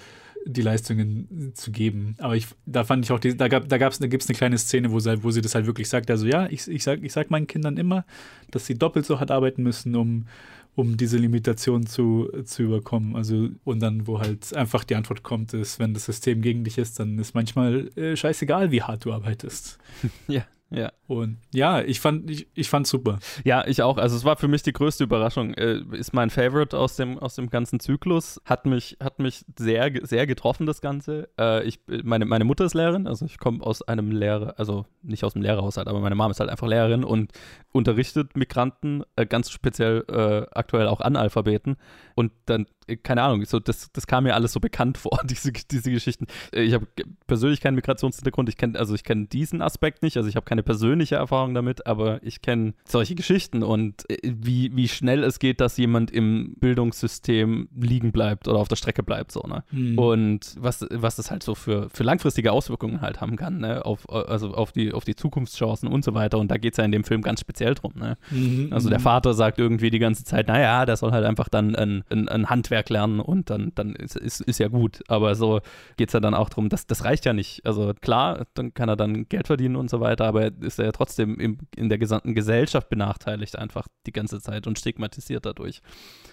die 0.47 0.61
Leistungen 0.63 1.53
zu 1.55 1.71
geben. 1.71 2.17
Aber 2.19 2.37
ich, 2.37 2.47
da 2.67 2.85
fand 2.85 3.03
ich 3.05 3.11
auch, 3.13 3.19
die, 3.19 3.35
da 3.35 3.49
gab 3.49 3.67
da 3.69 3.79
gab's, 3.79 3.99
da 3.99 4.07
gibt's 4.09 4.29
eine 4.29 4.37
kleine 4.37 4.59
Szene, 4.59 4.91
wo 4.93 5.01
sie, 5.01 5.09
halt- 5.09 5.25
wo 5.25 5.31
sie 5.31 5.41
das 5.41 5.55
halt 5.55 5.65
wirklich 5.67 5.89
sagt. 5.89 6.11
Also 6.11 6.27
ja, 6.27 6.47
ich, 6.51 6.69
ich 6.69 6.83
sag, 6.85 7.03
ich 7.03 7.13
sag 7.15 7.31
meinen 7.31 7.47
Kindern 7.47 7.79
immer, 7.79 8.05
dass 8.51 8.67
sie 8.67 8.75
doppelt 8.75 9.07
so 9.07 9.21
hart 9.21 9.31
arbeiten 9.31 9.63
müssen, 9.63 9.97
um, 9.97 10.27
um 10.77 10.97
diese 10.97 11.19
Limitation 11.19 11.87
zu, 11.87 12.31
zu 12.45 12.65
überkommen. 12.65 13.17
Also, 13.17 13.51
und 13.65 13.81
dann, 13.81 14.07
wo 14.07 14.21
halt 14.21 14.55
einfach 14.55 14.85
die 14.85 14.97
Antwort 14.97 15.23
kommt, 15.23 15.55
ist, 15.55 15.79
wenn 15.79 15.95
das 15.95 16.07
System 16.07 16.43
gegen 16.43 16.65
dich 16.65 16.79
ist, 16.79 16.99
dann 16.99 17.19
ist 17.19 17.35
manchmal 17.35 17.89
äh, 17.97 18.17
scheißegal, 18.17 18.71
wie 18.71 18.83
hart 18.83 19.05
du 19.05 19.13
arbeitest. 19.13 19.79
Ja, 20.29 20.45
ja. 20.75 20.93
Und 21.07 21.39
ja, 21.53 21.83
ich 21.83 22.01
fand, 22.01 22.31
ich, 22.31 22.47
ich 22.55 22.69
fand 22.69 22.87
super. 22.87 23.19
Ja, 23.45 23.67
ich 23.67 23.83
auch. 23.83 23.99
Also 23.99 24.17
es 24.17 24.25
war 24.25 24.37
für 24.37 24.49
mich 24.49 24.63
die 24.63 24.73
größte 24.73 25.05
Überraschung. 25.05 25.55
Äh, 25.55 25.81
ist 25.93 26.15
mein 26.15 26.31
Favorite 26.31 26.77
aus 26.79 26.97
dem, 26.97 27.19
aus 27.19 27.35
dem 27.35 27.51
ganzen 27.51 27.79
Zyklus. 27.79 28.41
Hat 28.45 28.67
mich, 28.67 28.97
hat 29.03 29.19
mich 29.19 29.45
sehr, 29.59 29.93
sehr 30.03 30.27
getroffen, 30.27 30.67
das 30.67 30.81
Ganze. 30.81 31.29
Äh, 31.39 31.65
ich, 31.65 31.81
meine, 32.03 32.25
meine 32.25 32.45
Mutter 32.45 32.65
ist 32.65 32.75
Lehrerin, 32.75 33.07
also 33.07 33.25
ich 33.27 33.39
komme 33.39 33.63
aus 33.63 33.83
einem 33.83 34.11
Lehrer, 34.11 34.55
also 34.59 34.87
nicht 35.03 35.25
aus 35.25 35.35
dem 35.35 35.43
Lehrerhaushalt, 35.43 35.89
aber 35.89 36.01
meine 36.01 36.15
Mama 36.15 36.31
ist 36.31 36.41
halt 36.41 36.51
einfach 36.51 36.67
Lehrerin 36.67 37.05
und 37.05 37.33
unterrichtet 37.73 38.37
Migranten, 38.37 39.03
äh, 39.17 39.27
ganz 39.27 39.51
speziell 39.51 40.05
äh, 40.09 40.47
aktuell 40.57 40.89
auch 40.89 41.01
Analphabeten. 41.01 41.77
Und 42.15 42.33
dann, 42.47 42.67
äh, 42.87 42.97
keine 42.97 43.23
Ahnung, 43.23 43.45
so, 43.45 43.61
das, 43.61 43.93
das 43.93 44.07
kam 44.07 44.25
mir 44.25 44.35
alles 44.35 44.53
so 44.53 44.61
bekannt 44.61 44.99
vor, 45.05 45.21
diese, 45.25 45.53
diese 45.53 45.91
Geschichten. 45.91 46.27
Äh, 46.53 46.63
Ich 46.63 46.75
habe 46.75 46.87
persönlich 47.27 47.61
keinen 47.61 47.75
Migrationshintergrund, 47.75 48.49
ich 48.49 48.57
kenne, 48.57 48.79
also 48.79 48.95
ich 48.95 49.05
kenne 49.05 49.27
diesen 49.27 49.63
Aspekt 49.63 50.03
nicht, 50.03 50.17
also 50.17 50.29
ich 50.29 50.37
habe 50.37 50.47
keine 50.47 50.63
persönliche 50.65 51.17
Erfahrung 51.17 51.55
damit, 51.55 51.87
aber 51.87 52.23
ich 52.23 52.43
kenne 52.43 52.75
solche 52.85 53.15
Geschichten 53.15 53.63
und 53.63 54.09
äh, 54.11 54.19
wie, 54.25 54.75
wie 54.75 54.89
schnell 54.89 55.23
es 55.25 55.39
geht, 55.39 55.61
dass 55.61 55.77
jemand 55.77 56.11
im 56.11 56.55
Bildungssystem 56.59 57.69
liegen 57.79 58.13
bleibt 58.13 58.49
oder 58.49 58.59
auf 58.59 58.69
der 58.69 58.77
Strecke 58.77 59.03
bleibt, 59.03 59.33
so, 59.33 59.41
ne? 59.41 59.65
Mhm. 59.71 59.99
Und 59.99 60.57
was, 60.59 60.87
was 60.91 61.17
das 61.17 61.31
halt 61.31 61.43
so 61.43 61.55
für, 61.55 61.89
für 61.91 62.03
langfristige 62.03 62.53
Auswirkungen 62.53 63.01
halt 63.01 63.21
haben 63.21 63.37
kann, 63.37 63.59
ne? 63.59 63.85
Auf, 63.85 64.09
also 64.11 64.55
auf 64.55 64.73
die, 64.73 64.93
auf 64.93 65.05
die 65.05 65.15
Zukunftschancen 65.15 65.89
und 65.89 66.05
so 66.05 66.15
weiter. 66.15 66.39
Und 66.39 66.51
da 66.51 66.57
geht 66.57 66.75
es 66.75 66.79
ja 66.79 66.85
in 66.85 66.93
dem 66.93 67.05
Film 67.05 67.23
ganz 67.23 67.41
speziell 67.41 67.75
drum, 67.75 67.93
ne? 67.97 68.17
Mhm, 68.31 68.69
Also 68.73 68.89
der 68.89 68.99
mhm. 68.99 69.05
Vater 69.05 69.35
sagt 69.35 69.59
irgendwie 69.59 69.91
die 69.91 69.99
ganze 69.99 70.25
Zeit, 70.25 70.49
naja, 70.49 70.87
der 70.87 70.97
soll 70.97 71.13
halt 71.13 71.25
einfach 71.25 71.49
dann 71.49 71.75
ein, 71.75 72.03
ein, 72.11 72.29
ein 72.29 72.51
Handwerk 72.51 72.89
lernen 72.91 73.21
und 73.21 73.51
dann, 73.51 73.73
dann 73.75 73.95
ist, 73.95 74.17
ist, 74.17 74.41
ist 74.41 74.59
ja 74.59 74.69
gut. 74.69 75.01
Aber 75.09 75.35
so 75.35 75.61
geht 75.97 76.09
es 76.09 76.13
ja 76.13 76.21
dann 76.21 76.35
auch 76.35 76.49
drum, 76.49 76.69
das, 76.69 76.87
das 76.87 77.05
reicht 77.05 77.25
ja 77.25 77.33
nicht. 77.33 77.65
Also 77.67 77.93
klar, 78.01 78.47
dann 78.55 78.75
kann 78.75 78.89
er 78.89 78.97
dann 78.97 79.29
Geld 79.29 79.47
verdienen 79.47 79.77
und 79.77 79.91
so 79.91 80.01
weiter, 80.01 80.25
aber 80.25 80.51
ist 80.61 80.79
er 80.79 80.87
ja 80.87 80.93
trotzdem 80.93 81.39
im, 81.39 81.59
in 81.77 81.89
der 81.89 81.99
gesamten 81.99 82.35
Gesellschaft 82.35 82.89
benachteiligt 82.89 83.57
einfach 83.59 83.87
die 84.07 84.13
ganze 84.13 84.41
Zeit 84.41 84.67
und 84.67 84.79
stigmatisiert 84.79 85.47
dadurch. 85.47 85.81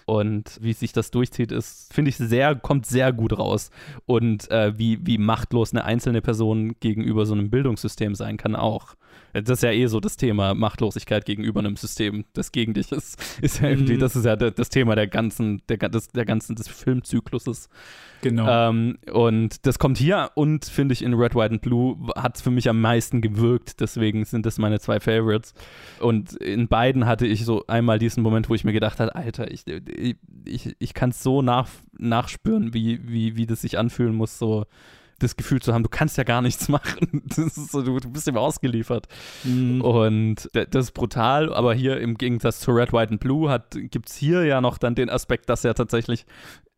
Und 0.06 0.58
wie 0.60 0.72
sich 0.72 0.92
das 0.92 1.10
durchzieht, 1.10 1.52
ist, 1.52 1.92
finde 1.92 2.10
ich, 2.10 2.16
sehr, 2.16 2.54
kommt 2.54 2.86
sehr 2.86 3.12
gut 3.12 3.38
raus. 3.38 3.70
Und 4.06 4.50
äh, 4.50 4.76
wie, 4.78 4.98
wie 5.06 5.18
machtlos 5.18 5.72
eine 5.72 5.84
einzelne 5.84 6.22
Person 6.22 6.76
gegenüber 6.80 7.26
so 7.26 7.34
einem 7.34 7.50
Bildungssystem 7.50 8.14
sein 8.14 8.36
kann 8.36 8.56
auch. 8.56 8.94
Das 9.32 9.48
ist 9.58 9.62
ja 9.62 9.70
eh 9.70 9.86
so 9.86 10.00
das 10.00 10.16
Thema 10.16 10.54
Machtlosigkeit 10.54 11.24
gegenüber 11.24 11.60
einem 11.60 11.76
System, 11.76 12.24
das 12.32 12.52
gegen 12.52 12.74
dich 12.74 12.92
ist. 12.92 13.18
Ist 13.42 13.60
ja 13.60 13.68
irgendwie, 13.70 13.94
Mhm. 13.94 14.00
das 14.00 14.14
ist 14.16 14.24
ja 14.24 14.36
das 14.36 14.68
Thema 14.68 14.94
der 14.94 15.06
ganzen, 15.06 15.62
der, 15.68 15.76
des, 15.88 16.08
der 16.08 16.24
ganzen 16.24 16.54
des 16.56 16.68
Filmzykluses. 16.68 17.68
Genau. 18.20 18.68
Ähm, 18.70 18.98
und 19.12 19.66
das 19.66 19.78
kommt 19.78 19.98
hier 19.98 20.30
und 20.34 20.64
finde 20.64 20.92
ich 20.92 21.02
in 21.02 21.14
Red, 21.14 21.34
White 21.34 21.54
and 21.54 21.62
Blue 21.62 21.96
hat 22.14 22.36
es 22.36 22.42
für 22.42 22.50
mich 22.50 22.68
am 22.68 22.80
meisten 22.80 23.20
gewirkt. 23.20 23.80
Deswegen 23.80 24.24
sind 24.24 24.46
das 24.46 24.58
meine 24.58 24.78
zwei 24.80 25.00
Favorites. 25.00 25.54
Und 25.98 26.34
in 26.34 26.68
beiden 26.68 27.06
hatte 27.06 27.26
ich 27.26 27.44
so 27.44 27.64
einmal 27.66 27.98
diesen 27.98 28.22
Moment, 28.22 28.48
wo 28.48 28.54
ich 28.54 28.64
mir 28.64 28.72
gedacht 28.72 29.00
habe, 29.00 29.14
Alter, 29.14 29.50
ich, 29.50 29.64
ich, 29.66 30.16
ich, 30.44 30.76
ich 30.78 30.94
kann 30.94 31.10
es 31.10 31.22
so 31.22 31.42
nach, 31.42 31.68
nachspüren, 31.98 32.74
wie, 32.74 33.00
wie, 33.08 33.36
wie 33.36 33.46
das 33.46 33.62
sich 33.62 33.78
anfühlen 33.78 34.14
muss, 34.14 34.38
so 34.38 34.66
das 35.22 35.36
Gefühl 35.36 35.60
zu 35.60 35.72
haben, 35.72 35.82
du 35.82 35.88
kannst 35.88 36.16
ja 36.18 36.24
gar 36.24 36.42
nichts 36.42 36.68
machen. 36.70 37.22
Das 37.24 37.38
ist 37.38 37.72
so, 37.72 37.82
du, 37.82 37.98
bist 38.10 38.26
ihm 38.26 38.36
ausgeliefert. 38.36 39.08
Mhm. 39.44 39.80
Und 39.80 40.50
das 40.52 40.86
ist 40.86 40.92
brutal, 40.92 41.52
aber 41.52 41.74
hier 41.74 42.00
im 42.00 42.16
Gegensatz 42.16 42.60
zu 42.60 42.72
Red, 42.72 42.92
White 42.92 43.12
and 43.12 43.20
Blue 43.20 43.62
gibt 43.72 44.08
es 44.08 44.16
hier 44.16 44.44
ja 44.44 44.60
noch 44.60 44.78
dann 44.78 44.94
den 44.94 45.10
Aspekt, 45.10 45.48
dass 45.48 45.62
ja 45.62 45.74
tatsächlich 45.74 46.26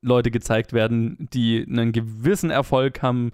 Leute 0.02 0.30
gezeigt 0.30 0.72
werden, 0.72 1.28
die 1.32 1.64
einen 1.66 1.92
gewissen 1.92 2.50
Erfolg 2.50 3.02
haben, 3.02 3.32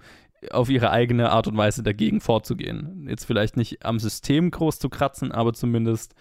auf 0.50 0.70
ihre 0.70 0.90
eigene 0.90 1.30
Art 1.30 1.48
und 1.48 1.56
Weise 1.56 1.82
dagegen 1.82 2.20
vorzugehen. 2.20 3.06
Jetzt 3.08 3.26
vielleicht 3.26 3.56
nicht 3.56 3.84
am 3.84 3.98
System 3.98 4.50
groß 4.50 4.78
zu 4.78 4.88
kratzen, 4.88 5.32
aber 5.32 5.52
zumindest 5.52 6.14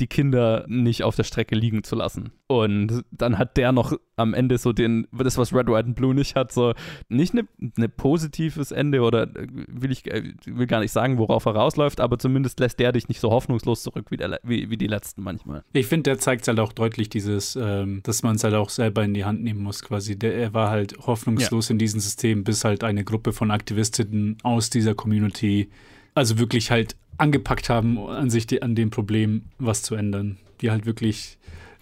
die 0.00 0.06
Kinder 0.06 0.64
nicht 0.68 1.02
auf 1.04 1.16
der 1.16 1.24
Strecke 1.24 1.54
liegen 1.54 1.84
zu 1.84 1.94
lassen. 1.94 2.32
Und 2.46 3.04
dann 3.10 3.38
hat 3.38 3.56
der 3.56 3.72
noch 3.72 3.92
am 4.16 4.34
Ende 4.34 4.58
so 4.58 4.72
den, 4.72 5.06
das, 5.12 5.38
was 5.38 5.54
Red, 5.54 5.68
White 5.68 5.88
and 5.88 5.96
Blue 5.96 6.14
nicht 6.14 6.34
hat, 6.34 6.50
so 6.52 6.72
nicht 7.08 7.34
ein 7.34 7.48
ne, 7.58 7.72
ne 7.76 7.88
positives 7.88 8.72
Ende 8.72 9.02
oder 9.02 9.24
äh, 9.24 9.46
will 9.68 9.92
ich 9.92 10.10
äh, 10.10 10.34
will 10.44 10.66
gar 10.66 10.80
nicht 10.80 10.92
sagen, 10.92 11.18
worauf 11.18 11.44
er 11.44 11.54
rausläuft, 11.54 12.00
aber 12.00 12.18
zumindest 12.18 12.58
lässt 12.60 12.78
der 12.78 12.92
dich 12.92 13.08
nicht 13.08 13.20
so 13.20 13.30
hoffnungslos 13.30 13.82
zurück 13.82 14.06
wie, 14.10 14.16
der, 14.16 14.40
wie, 14.42 14.70
wie 14.70 14.76
die 14.76 14.86
letzten 14.86 15.22
manchmal. 15.22 15.62
Ich 15.72 15.86
finde, 15.86 16.10
der 16.10 16.18
zeigt 16.18 16.48
halt 16.48 16.58
auch 16.58 16.72
deutlich 16.72 17.08
dieses, 17.08 17.56
ähm, 17.56 18.00
dass 18.02 18.22
man 18.22 18.36
es 18.36 18.44
halt 18.44 18.54
auch 18.54 18.70
selber 18.70 19.04
in 19.04 19.14
die 19.14 19.24
Hand 19.24 19.42
nehmen 19.42 19.62
muss, 19.62 19.82
quasi. 19.82 20.18
Der, 20.18 20.34
er 20.34 20.54
war 20.54 20.70
halt 20.70 20.96
hoffnungslos 21.06 21.70
in 21.70 21.78
diesem 21.78 22.00
System, 22.00 22.44
bis 22.44 22.64
halt 22.64 22.82
eine 22.82 23.04
Gruppe 23.04 23.32
von 23.32 23.50
Aktivistinnen 23.50 24.38
aus 24.42 24.70
dieser 24.70 24.94
Community, 24.94 25.70
also 26.14 26.38
wirklich 26.38 26.70
halt 26.70 26.96
angepackt 27.18 27.68
haben, 27.68 27.98
an 27.98 28.30
sich 28.30 28.46
die, 28.46 28.62
an 28.62 28.74
dem 28.74 28.90
Problem 28.90 29.42
was 29.58 29.82
zu 29.82 29.94
ändern. 29.94 30.38
Die 30.60 30.70
halt 30.70 30.86
wirklich, 30.86 31.38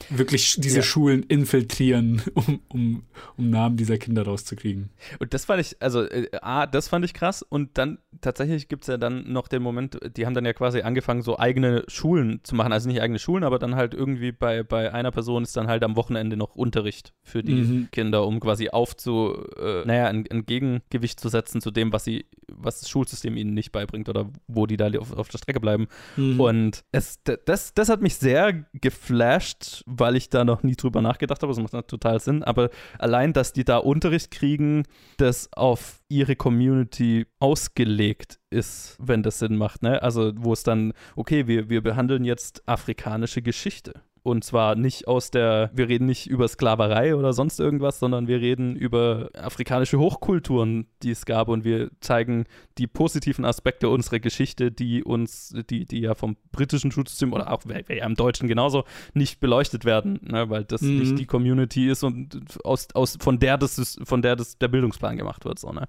wirklich 0.09 0.57
diese 0.59 0.77
Ja. 0.79 0.83
Schulen 0.83 1.23
infiltrieren, 1.25 2.23
um, 2.35 2.61
um, 2.69 3.03
um 3.37 3.51
Namen 3.51 3.77
dieser 3.77 3.99
Kinder 3.99 4.25
rauszukriegen. 4.25 4.91
Und 5.19 5.35
das 5.35 5.45
fand 5.45 5.61
ich, 5.61 5.77
also 5.81 6.03
äh, 6.03 6.29
A, 6.41 6.67
das 6.67 6.89
fand 6.89 7.05
ich 7.05 7.15
krass 7.15 7.43
und 7.43 7.77
dann 7.79 7.99
tatsächlich 8.21 8.69
gibt 8.69 8.85
es 8.85 8.89
ja 8.89 8.97
dann 8.97 9.31
noch 9.33 9.49
den 9.49 9.63
Moment, 9.63 9.99
die 10.17 10.27
haben 10.27 10.35
dann 10.35 10.45
ja 10.45 10.53
quasi 10.53 10.81
angefangen, 10.83 11.23
so 11.23 11.39
eigene 11.39 11.85
Schulen 11.89 12.41
zu 12.43 12.55
machen, 12.55 12.73
also 12.73 12.89
nicht 12.89 13.01
eigene 13.03 13.19
Schulen, 13.19 13.45
aber 13.45 13.59
dann 13.59 13.77
halt 13.77 13.95
irgendwie 13.95 14.33
bei, 14.33 14.63
bei 14.63 14.93
einer 14.93 15.11
Person 15.11 15.43
ist 15.43 15.57
dann 15.57 15.69
halt 15.69 15.83
am 15.85 15.97
Wochenende 15.97 16.37
noch 16.37 16.55
Unterricht 16.55 17.13
für 17.23 17.43
die 17.43 17.51
Mhm. 17.61 17.89
Kinder, 17.93 18.27
um 18.27 18.41
quasi 18.41 18.71
aufzu, 18.71 19.35
äh, 19.59 19.85
naja, 19.85 20.07
ein, 20.07 20.25
ein 20.31 20.47
Gegengewicht 20.47 21.21
zu 21.21 21.29
setzen 21.29 21.61
zu 21.61 21.71
dem, 21.71 21.93
was 21.93 22.05
sie, 22.05 22.27
was 22.49 22.81
das 22.81 22.89
Schulsystem 22.89 23.37
ihnen 23.37 23.55
nicht 23.55 23.73
beibringt 23.73 24.09
oder 24.09 24.31
wo 24.49 24.67
die 24.67 24.77
da 24.77 24.89
auf, 24.99 25.13
auf 25.13 25.29
der 25.29 25.39
Strecke 25.39 25.61
bleiben. 25.61 25.89
Mhm. 26.17 26.41
Und 26.41 26.85
es, 26.93 27.21
das, 27.45 27.75
das 27.75 27.89
hat 27.89 28.01
mich 28.03 28.17
sehr 28.17 28.65
geflasht, 28.73 29.83
weil 29.90 30.16
ich 30.16 30.31
da 30.31 30.44
noch 30.44 30.62
nie 30.62 30.76
drüber 30.76 31.03
nachgedacht 31.03 31.42
habe. 31.42 31.53
Das 31.53 31.72
macht 31.72 31.88
total 31.88 32.20
Sinn. 32.20 32.42
Aber 32.42 32.70
allein, 32.98 33.33
dass 33.33 33.53
die 33.53 33.64
da 33.64 33.79
Unterricht 33.79 34.31
kriegen, 34.31 34.85
das 35.16 35.53
auf 35.53 36.00
ihre 36.09 36.37
Community 36.37 37.26
ausgelegt 37.40 38.38
ist, 38.50 38.96
wenn 39.00 39.22
das 39.22 39.38
Sinn 39.38 39.57
macht. 39.57 39.83
Ne? 39.83 40.03
Also, 40.03 40.33
wo 40.37 40.53
es 40.53 40.62
dann, 40.62 40.92
okay, 41.16 41.46
wir, 41.46 41.68
wir 41.68 41.83
behandeln 41.83 42.24
jetzt 42.24 42.66
afrikanische 42.68 43.42
Geschichte. 43.42 44.03
Und 44.23 44.45
zwar 44.45 44.75
nicht 44.75 45.09
aus 45.09 45.31
der, 45.31 45.71
wir 45.73 45.89
reden 45.89 46.07
nicht 46.07 46.27
über 46.29 46.47
Sklaverei 46.47 47.17
oder 47.17 47.33
sonst 47.33 47.59
irgendwas, 47.59 47.99
sondern 47.99 48.29
wir 48.29 48.41
reden 48.41 48.77
über 48.77 49.31
afrikanische 49.35 49.99
Hochkulturen, 49.99 50.87
die 51.03 51.11
es 51.11 51.25
gab 51.25 51.49
und 51.49 51.65
wir 51.65 51.91
zeigen 52.01 52.45
die 52.77 52.87
positiven 52.87 53.45
Aspekte 53.45 53.89
unserer 53.89 54.19
Geschichte, 54.21 54.71
die 54.71 55.03
uns, 55.03 55.55
die, 55.71 55.87
die 55.87 56.01
ja 56.01 56.15
vom 56.15 56.37
britischen 56.53 56.93
Schulsystem 56.93 57.33
oder 57.33 57.51
auch 57.51 57.63
ja, 57.67 58.05
im 58.05 58.15
Deutschen 58.15 58.49
genauso 58.49 58.85
nicht 59.15 59.41
beleuchtet 59.41 59.85
werden, 59.85 60.21
ne, 60.23 60.51
weil 60.51 60.65
das 60.65 60.83
Mhm. 60.83 60.99
nicht 60.99 61.19
die 61.19 61.27
Community 61.27 61.89
ist 61.89 62.03
und 62.03 62.59
aus, 62.65 62.89
aus, 62.95 63.17
von 63.21 63.39
der 63.39 63.59
das, 63.59 63.99
von 64.03 64.23
der 64.23 64.37
das 64.37 64.59
der 64.59 64.69
Bildungsplan 64.69 65.17
gemacht 65.17 65.45
wird, 65.45 65.59
so, 65.59 65.73
ne? 65.73 65.89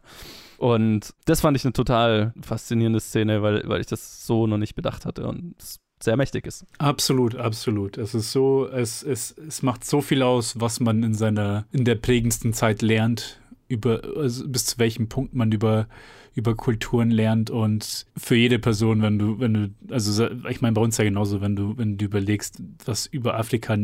Und 0.58 1.14
das 1.26 1.42
fand 1.42 1.58
ich 1.58 1.66
eine 1.66 1.74
total 1.74 2.34
faszinierende 2.42 3.00
Szene, 3.00 3.42
weil, 3.42 3.64
weil 3.68 3.82
ich 3.82 3.88
das 3.88 4.26
so 4.28 4.46
noch 4.48 4.58
nicht 4.58 4.76
bedacht 4.76 5.06
hatte 5.06 5.28
und 5.28 5.56
es 5.58 5.80
sehr 6.04 6.18
mächtig 6.18 6.46
ist. 6.48 6.66
Absolut, 6.78 7.36
absolut. 7.36 7.98
Es 7.98 8.14
ist 8.14 8.32
so, 8.32 8.68
es, 8.68 9.04
es, 9.04 9.36
es 9.48 9.62
macht 9.62 9.84
so 9.86 10.02
viel 10.02 10.22
aus, 10.24 10.60
was 10.60 10.80
man 10.80 11.04
in 11.04 11.14
seiner, 11.14 11.66
in 11.72 11.86
der 11.86 11.96
prägendsten 11.96 12.54
Zeit 12.54 12.82
lernt, 12.82 13.40
über, 13.68 14.02
also 14.18 14.48
bis 14.48 14.66
zu 14.66 14.80
welchem 14.80 15.08
Punkt 15.08 15.34
man 15.34 15.52
über, 15.52 15.88
über 16.34 16.56
Kulturen 16.56 17.10
lernt 17.12 17.50
und 17.50 18.06
für 18.18 18.36
jede 18.36 18.60
Person, 18.60 19.02
wenn 19.02 19.18
du, 19.20 19.40
wenn 19.40 19.54
du, 19.54 19.94
also 19.94 20.30
ich 20.50 20.62
meine 20.62 20.74
bei 20.74 20.82
uns 20.82 20.98
ja 20.98 21.04
genauso, 21.04 21.42
wenn 21.42 21.56
du, 21.56 21.78
wenn 21.78 21.98
du 21.98 22.06
überlegst, 22.06 22.62
was 22.86 23.06
über 23.06 23.38
Afrika 23.38 23.78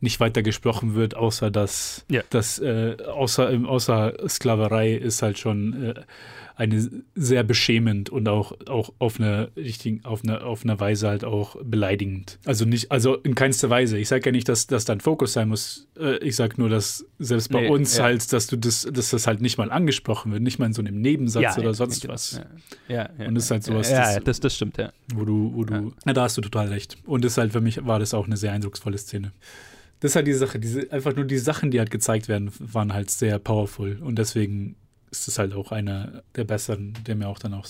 nicht 0.00 0.18
weiter 0.18 0.42
gesprochen 0.42 0.94
wird, 0.94 1.14
außer 1.16 1.50
dass, 1.50 2.04
Ja. 2.10 2.22
dass 2.30 2.58
äh, 2.58 2.96
außer, 3.06 3.50
außer 3.66 4.14
Sklaverei 4.28 4.94
ist 4.94 5.22
halt 5.22 5.38
schon 5.38 5.82
äh, 5.82 5.94
eine 6.54 6.88
sehr 7.14 7.42
beschämend 7.44 8.10
und 8.10 8.28
auch, 8.28 8.52
auch 8.68 8.92
auf 8.98 9.18
einer 9.18 9.48
richtigen, 9.56 10.04
auf 10.04 10.22
einer, 10.22 10.44
auf 10.44 10.64
einer 10.64 10.78
Weise 10.78 11.08
halt 11.08 11.24
auch 11.24 11.56
beleidigend. 11.64 12.38
Also 12.44 12.64
nicht, 12.64 12.90
also 12.90 13.16
in 13.16 13.34
keinster 13.34 13.70
Weise. 13.70 13.96
Ich 13.98 14.08
sage 14.08 14.26
ja 14.26 14.32
nicht, 14.32 14.48
dass 14.48 14.66
das 14.66 14.84
dein 14.84 15.00
Fokus 15.00 15.32
sein 15.32 15.48
muss. 15.48 15.88
Äh, 15.98 16.18
ich 16.18 16.36
sage 16.36 16.54
nur, 16.58 16.68
dass 16.68 17.06
selbst 17.18 17.50
bei 17.50 17.62
Nee, 17.62 17.68
uns 17.68 17.96
ja. 17.96 18.04
halt, 18.04 18.32
dass 18.32 18.46
du 18.46 18.56
das, 18.56 18.86
dass 18.92 19.10
das 19.10 19.26
halt 19.26 19.40
nicht 19.40 19.56
mal 19.58 19.70
angesprochen 19.72 20.30
wird, 20.32 20.42
nicht 20.42 20.58
mal 20.58 20.66
in 20.66 20.72
so 20.72 20.82
einem 20.82 21.00
Nebensatz 21.00 21.42
Ja, 21.42 21.54
oder 21.56 21.68
ja, 21.68 21.74
sonst 21.74 22.06
was. 22.08 22.40
Ja, 22.88 23.08
ja. 23.18 23.26
Und 23.28 23.34
das 23.34 23.44
ist 23.44 23.50
halt 23.50 23.64
sowas, 23.64 23.90
Ja, 23.90 24.00
das- 24.00 24.14
ja, 24.14 24.20
das, 24.20 24.40
das 24.40 24.54
stimmt, 24.56 24.76
ja. 24.78 24.92
Wo 25.14 25.24
du, 25.24 25.52
wo 25.54 25.64
du, 25.64 25.92
ja. 26.06 26.12
da 26.12 26.22
hast 26.22 26.36
du 26.36 26.42
total 26.42 26.68
recht. 26.68 26.96
Und 27.06 27.24
das 27.24 27.32
ist 27.32 27.38
halt 27.38 27.52
für 27.52 27.60
mich 27.60 27.84
war 27.86 27.98
das 27.98 28.12
auch 28.14 28.26
eine 28.26 28.36
sehr 28.36 28.52
eindrucksvolle 28.52 28.98
Szene. 28.98 29.32
Das 30.00 30.10
ist 30.12 30.16
halt 30.16 30.26
die 30.26 30.32
Sache, 30.32 30.58
diese, 30.58 30.90
einfach 30.92 31.14
nur 31.14 31.24
die 31.24 31.38
Sachen, 31.38 31.70
die 31.70 31.78
halt 31.78 31.90
gezeigt 31.92 32.28
werden, 32.28 32.50
waren 32.58 32.92
halt 32.92 33.10
sehr 33.10 33.38
powerful. 33.38 33.98
Und 34.02 34.18
deswegen 34.18 34.74
ist 35.12 35.28
es 35.28 35.38
halt 35.38 35.54
auch 35.54 35.70
einer 35.70 36.22
der 36.34 36.42
besseren, 36.44 36.94
der 37.06 37.14
mir 37.14 37.28
auch 37.28 37.38
dann 37.38 37.54
auch 37.54 37.66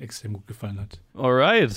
extrem 0.00 0.32
gut 0.32 0.46
gefallen 0.46 0.80
hat. 0.80 0.98
Alright. 1.14 1.76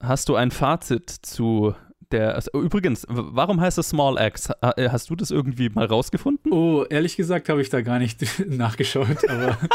Hast 0.00 0.28
du 0.28 0.34
ein 0.36 0.50
Fazit 0.50 1.08
zu 1.08 1.74
der. 2.12 2.34
Also, 2.34 2.50
übrigens, 2.60 3.04
w- 3.04 3.08
warum 3.30 3.60
heißt 3.60 3.78
es 3.78 3.88
Small 3.88 4.18
Axe? 4.18 4.54
Ha- 4.62 4.74
äh, 4.76 4.90
Hast 4.90 5.08
du 5.08 5.16
das 5.16 5.30
irgendwie 5.30 5.70
mal 5.70 5.86
rausgefunden? 5.86 6.52
Oh, 6.52 6.84
ehrlich 6.90 7.16
gesagt 7.16 7.48
habe 7.48 7.62
ich 7.62 7.70
da 7.70 7.80
gar 7.80 7.98
nicht 7.98 8.20
nachgeschaut, 8.46 9.28
aber 9.28 9.56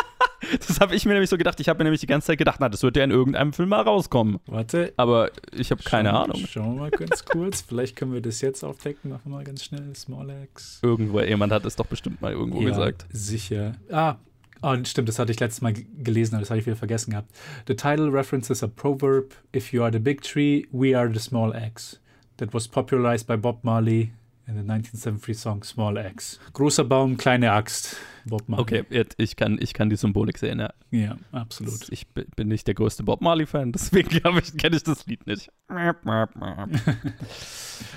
Das 0.67 0.79
habe 0.79 0.95
ich 0.95 1.05
mir 1.05 1.13
nämlich 1.13 1.29
so 1.29 1.37
gedacht. 1.37 1.59
Ich 1.59 1.69
habe 1.69 1.77
mir 1.77 1.83
nämlich 1.85 2.01
die 2.01 2.07
ganze 2.07 2.27
Zeit 2.27 2.37
gedacht, 2.37 2.57
na, 2.59 2.67
das 2.67 2.81
wird 2.83 2.97
ja 2.97 3.03
in 3.03 3.11
irgendeinem 3.11 3.53
Film 3.53 3.69
mal 3.69 3.81
rauskommen. 3.81 4.39
warte. 4.47 4.91
Aber 4.97 5.29
ich 5.53 5.71
habe 5.71 5.81
keine 5.83 6.13
Ahnung. 6.13 6.35
Schauen 6.47 6.75
wir 6.75 6.81
mal 6.81 6.89
ganz 6.91 7.23
kurz. 7.23 7.61
Vielleicht 7.61 7.95
können 7.95 8.11
wir 8.13 8.21
das 8.21 8.41
jetzt 8.41 8.63
aufdecken. 8.63 9.11
Machen 9.11 9.21
wir 9.25 9.35
mal 9.37 9.43
ganz 9.43 9.63
schnell. 9.63 9.95
Small 9.95 10.29
X. 10.51 10.79
Irgendwo, 10.83 11.21
jemand 11.21 11.53
hat 11.53 11.63
es 11.65 11.75
doch 11.75 11.85
bestimmt 11.85 12.21
mal 12.21 12.31
irgendwo 12.33 12.59
gesagt. 12.59 13.05
Sicher. 13.11 13.73
Ah, 13.91 14.15
oh, 14.61 14.75
stimmt, 14.83 15.09
das 15.09 15.19
hatte 15.19 15.31
ich 15.31 15.39
letztes 15.39 15.61
Mal 15.61 15.73
gelesen, 15.73 16.35
aber 16.35 16.41
das 16.41 16.49
hatte 16.49 16.59
ich 16.59 16.65
wieder 16.65 16.75
vergessen 16.75 17.11
gehabt. 17.11 17.31
The 17.67 17.75
title 17.75 18.11
references 18.11 18.63
a 18.63 18.67
proverb: 18.67 19.33
If 19.55 19.73
you 19.73 19.83
are 19.83 19.91
the 19.91 19.99
big 19.99 20.21
tree, 20.21 20.67
we 20.71 20.97
are 20.97 21.11
the 21.11 21.19
small 21.19 21.55
axe. 21.55 21.99
That 22.37 22.53
was 22.53 22.67
popularized 22.67 23.27
by 23.27 23.37
Bob 23.37 23.59
Marley 23.63 24.13
in 24.47 24.55
the 24.55 24.63
1973 24.63 25.33
song 25.33 25.63
Small 25.63 25.97
Axe. 25.97 26.39
Großer 26.53 26.83
Baum, 26.83 27.17
kleine 27.17 27.51
Axt. 27.51 27.97
Bob 28.25 28.47
Marley. 28.47 28.61
Okay, 28.61 28.83
jetzt, 28.89 29.15
ich, 29.17 29.35
kann, 29.35 29.57
ich 29.61 29.73
kann 29.73 29.89
die 29.89 29.95
Symbolik 29.95 30.37
sehen, 30.37 30.59
ja. 30.59 30.73
Ja, 30.91 31.17
absolut. 31.31 31.87
Ich 31.89 32.07
bi- 32.07 32.25
bin 32.35 32.47
nicht 32.49 32.67
der 32.67 32.73
größte 32.75 33.03
Bob 33.03 33.21
Marley-Fan, 33.21 33.71
deswegen 33.71 34.09
glaube 34.19 34.39
ich, 34.39 34.55
kenne 34.57 34.75
ich 34.77 34.83
das 34.83 35.05
Lied 35.07 35.25
nicht. 35.27 35.49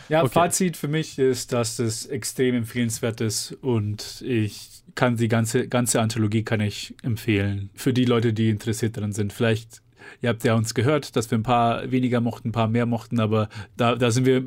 Ja, 0.09 0.23
Okay. 0.23 0.33
Fazit 0.33 0.77
für 0.77 0.89
mich 0.89 1.19
ist, 1.19 1.53
dass 1.53 1.79
es 1.79 2.07
extrem 2.07 2.55
empfehlenswert 2.55 3.21
ist 3.21 3.53
und 3.63 4.23
ich 4.27 4.83
kann 4.95 5.17
die 5.17 5.29
ganze, 5.29 5.67
ganze 5.69 6.01
Anthologie 6.01 6.43
kann 6.43 6.61
ich 6.61 6.95
empfehlen. 7.03 7.71
Für 7.75 7.93
die 7.93 8.05
Leute, 8.05 8.33
die 8.33 8.51
interessiert 8.51 8.97
daran 8.97 9.13
sind. 9.13 9.33
Vielleicht, 9.33 9.83
ihr 10.21 10.29
habt 10.31 10.45
ja 10.45 10.55
uns 10.55 10.75
gehört, 10.75 11.17
dass 11.17 11.31
wir 11.31 11.39
ein 11.39 11.43
paar 11.43 11.91
weniger 11.91 12.21
mochten, 12.21 12.49
ein 12.49 12.53
paar 12.53 12.69
mehr 12.69 12.87
mochten, 12.87 13.21
aber 13.21 13.49
da, 13.77 13.95
da 13.95 14.11
sind 14.11 14.27
wir, 14.27 14.43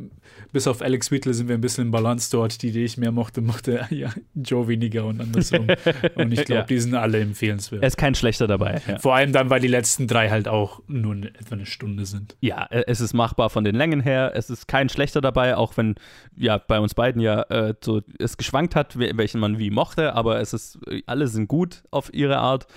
bis 0.52 0.67
auf 0.67 0.82
Alex 0.82 1.12
Wheatle 1.12 1.34
sind 1.34 1.48
wir 1.48 1.56
ein 1.56 1.62
bisschen 1.62 1.86
im 1.86 1.91
Balance 1.91 2.30
dort. 2.32 2.62
Die, 2.62 2.72
die 2.72 2.84
ich 2.84 2.98
mehr 2.98 3.12
mochte, 3.12 3.41
mochte 3.41 3.86
ja, 3.89 4.10
Joe 4.36 4.67
weniger 4.67 5.06
und 5.06 5.22
andersrum. 5.22 5.67
und 6.15 6.32
ich 6.34 6.46
glaube, 6.46 6.48
Ja. 6.62 6.63
die 6.63 6.80
sind 6.80 6.96
alle 6.96 7.20
empfehlenswert. 7.20 7.82
Er 7.84 7.88
ist 7.88 7.98
kein 7.98 8.15
schlechter 8.15 8.48
dabei. 8.48 8.82
Ja. 8.88 8.98
Vor 9.00 9.15
allem 9.15 9.32
dann, 9.34 9.50
weil 9.50 9.60
die 9.60 9.67
letzten 9.67 10.08
drei 10.08 10.30
halt 10.30 10.48
auch 10.48 10.82
nur 10.88 11.13
eine, 11.13 11.28
etwa 11.28 11.56
eine 11.56 11.65
Stunde 11.65 12.06
sind. 12.06 12.36
ja, 12.41 12.65
äh, 12.70 12.84
es 12.88 13.00
ist 13.02 13.13
machbar 13.13 13.50
von 13.50 13.63
den 13.63 13.76
Längen 13.76 14.02
her. 14.02 14.32
Es 14.36 14.50
ist 14.50 14.67
kein 14.67 14.89
schlechter 14.89 15.22
dabei, 15.22 15.56
auch 15.58 15.76
wenn 15.78 15.96
ja 16.36 16.58
bei 16.58 16.80
uns 16.80 16.93
beiden 16.96 17.22
ja 17.22 17.41
äh, 17.43 17.74
so 17.84 18.02
es 18.20 18.38
geschwankt 18.38 18.76
hat, 18.76 18.98
we- 19.00 19.12
welchen 19.15 19.39
man 19.39 19.60
wie 19.60 19.70
mochte, 19.72 20.13
aber 20.13 20.39
es 20.39 20.54
ist, 20.54 20.80
äh, 20.88 21.02
alle 21.06 21.28
sind 21.28 21.48
gut 21.48 21.84
auf 21.91 22.13
ihre 22.13 22.38
Art. 22.38 22.67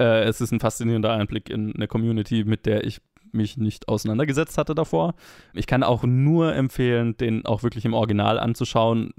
Äh, 0.00 0.22
es 0.24 0.40
ist 0.40 0.52
ein 0.52 0.60
faszinierender 0.60 1.12
Einblick 1.12 1.50
in 1.50 1.74
eine 1.74 1.88
Community, 1.88 2.44
mit 2.44 2.66
der 2.66 2.84
ich 2.84 3.00
mich 3.32 3.56
nicht 3.58 3.88
auseinandergesetzt 3.88 4.56
hatte 4.56 4.74
davor. 4.74 5.14
Ich 5.52 5.66
kann 5.66 5.82
auch 5.82 6.02
nur 6.04 6.54
empfehlen, 6.54 7.16
den 7.18 7.44
auch 7.44 7.62
wirklich 7.62 7.84
im 7.84 7.92
Original 7.92 8.38
anzuschauen. 8.38 9.10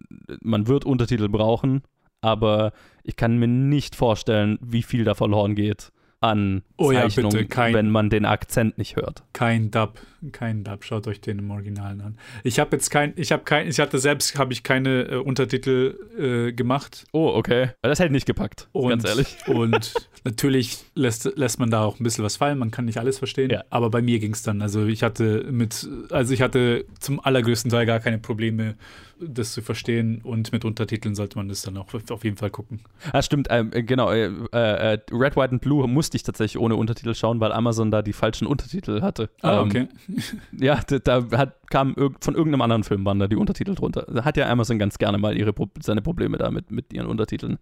Man 0.41 0.67
wird 0.67 0.83
Untertitel 0.85 1.29
brauchen, 1.29 1.83
aber 2.21 2.71
ich 3.03 3.15
kann 3.17 3.37
mir 3.37 3.47
nicht 3.47 3.95
vorstellen, 3.95 4.57
wie 4.61 4.81
viel 4.83 5.03
da 5.03 5.13
verloren 5.13 5.53
geht 5.55 5.91
an 6.21 6.63
Oh 6.75 6.91
ja, 6.91 7.01
Zeichnung, 7.03 7.31
bitte, 7.31 7.45
kein- 7.45 7.73
wenn 7.73 7.89
man 7.91 8.09
den 8.09 8.25
Akzent 8.25 8.77
nicht 8.77 8.95
hört. 8.95 9.23
Kein 9.31 9.69
Dub, 9.71 9.99
kein 10.32 10.63
Dub. 10.63 10.84
Schaut 10.84 11.08
euch 11.08 11.21
den 11.21 11.39
im 11.39 11.51
Originalen 11.51 12.01
an. 12.01 12.17
Ich 12.43 12.60
habe 12.60 12.75
jetzt 12.75 12.89
kein, 12.89 13.13
ich 13.15 13.32
habe 13.32 13.43
kein, 13.43 13.67
ich 13.67 13.79
hatte 13.79 13.99
selbst 13.99 14.38
habe 14.38 14.53
ich 14.53 14.63
keine 14.63 15.03
äh, 15.03 15.15
Untertitel 15.15 15.97
äh, 16.17 16.53
gemacht. 16.53 17.05
Oh, 17.12 17.32
okay. 17.36 17.71
Das 17.82 17.99
hätte 17.99 18.12
nicht 18.12 18.25
gepackt, 18.25 18.67
Und, 18.71 18.89
ganz 18.89 19.05
ehrlich. 19.05 19.38
Und 19.47 19.93
natürlich 20.23 20.79
lässt, 20.95 21.25
lässt 21.38 21.60
man 21.60 21.69
da 21.71 21.84
auch 21.84 21.99
ein 21.99 22.03
bisschen 22.03 22.23
was 22.23 22.38
fallen. 22.38 22.58
Man 22.58 22.71
kann 22.71 22.86
nicht 22.86 22.97
alles 22.97 23.17
verstehen. 23.17 23.49
Ja. 23.49 23.63
Aber 23.69 23.89
bei 23.89 24.01
mir 24.01 24.19
ging 24.19 24.34
es 24.34 24.43
dann. 24.43 24.62
Also 24.62 24.86
ich 24.86 25.03
hatte 25.03 25.45
mit, 25.51 25.88
also 26.10 26.34
ich 26.34 26.41
hatte 26.41 26.86
zum 26.99 27.19
allergrößten 27.19 27.71
Teil 27.71 27.86
gar 27.86 27.99
keine 27.99 28.19
Probleme, 28.19 28.75
das 29.19 29.53
zu 29.53 29.62
verstehen. 29.62 30.21
Und 30.23 30.51
mit 30.51 30.65
Untertiteln 30.65 31.15
sollte 31.15 31.38
man 31.38 31.49
das 31.49 31.62
dann 31.62 31.77
auch 31.77 31.88
auf 32.10 32.23
jeden 32.23 32.38
Fall 32.38 32.49
gucken. 32.49 32.82
Ah, 33.12 33.21
stimmt, 33.21 33.47
ähm, 33.49 33.71
äh, 33.73 33.84
genau. 33.84 34.12
Äh, 34.12 34.25
äh, 34.51 34.99
Red, 35.12 35.36
White 35.36 35.51
and 35.51 35.62
Blue 35.62 35.88
musste 35.88 36.17
ich 36.17 36.23
tatsächlich 36.23 36.60
ohne 36.62 36.75
Untertitel 36.75 37.13
schauen, 37.13 37.39
weil 37.39 37.51
Amazon 37.51 37.91
da 37.91 38.01
die 38.01 38.13
falschen 38.13 38.47
Untertitel 38.47 39.01
hatte. 39.01 39.29
Ah, 39.41 39.62
Ähm, 39.62 39.67
okay. 39.67 39.88
Ja, 40.60 40.82
da, 40.82 41.26
hat, 41.32 41.69
kam 41.69 41.95
von 42.19 42.36
irgendeinem 42.36 42.62
anderen 42.62 42.84
Film 42.84 43.06
waren 43.06 43.19
da 43.19 43.28
die 43.28 43.36
Untertitel 43.36 43.76
drunter. 43.76 44.06
Da 44.12 44.26
hat 44.26 44.38
ja 44.38 44.50
Amazon 44.50 44.80
ganz 44.80 44.98
gerne 44.98 45.17
mal 45.17 45.38
ihre, 45.38 45.54
seine 45.82 46.02
Probleme 46.02 46.38
da 46.38 46.52
mit, 46.52 46.93
ihren 46.93 47.08
Untertiteln. 47.08 47.58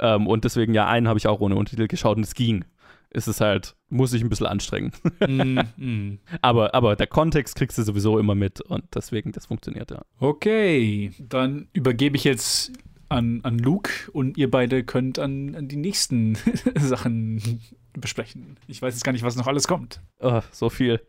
Ähm, 0.00 0.26
und 0.26 0.44
deswegen, 0.44 0.74
ja, 0.74 0.86
einen 0.86 1.08
habe 1.08 1.18
ich 1.18 1.26
auch 1.26 1.40
ohne 1.40 1.56
Untertitel 1.56 1.88
geschaut 1.88 2.16
und 2.16 2.24
es 2.24 2.34
ging. 2.34 2.64
Es 3.10 3.28
ist 3.28 3.40
halt, 3.42 3.76
muss 3.90 4.14
ich 4.14 4.22
ein 4.22 4.30
bisschen 4.30 4.46
anstrengen. 4.46 4.92
mm, 5.20 5.60
mm. 5.76 6.18
aber, 6.42 6.74
aber 6.74 6.96
der 6.96 7.06
Kontext 7.06 7.56
kriegst 7.56 7.76
du 7.76 7.82
sowieso 7.82 8.18
immer 8.18 8.34
mit 8.34 8.60
und 8.62 8.84
deswegen, 8.94 9.32
das 9.32 9.46
funktioniert 9.46 9.90
ja. 9.90 10.02
Okay, 10.18 11.12
dann 11.18 11.68
übergebe 11.74 12.16
ich 12.16 12.24
jetzt 12.24 12.72
an, 13.10 13.40
an 13.42 13.58
Luke 13.58 13.90
und 14.12 14.38
ihr 14.38 14.50
beide 14.50 14.82
könnt 14.84 15.18
an, 15.18 15.54
an 15.54 15.68
die 15.68 15.76
nächsten 15.76 16.38
Sachen 16.78 17.60
besprechen. 17.92 18.56
Ich 18.66 18.80
weiß 18.80 18.94
jetzt 18.94 19.04
gar 19.04 19.12
nicht, 19.12 19.22
was 19.22 19.36
noch 19.36 19.46
alles 19.46 19.68
kommt. 19.68 20.00
Oh, 20.20 20.40
so 20.50 20.70
viel. 20.70 21.00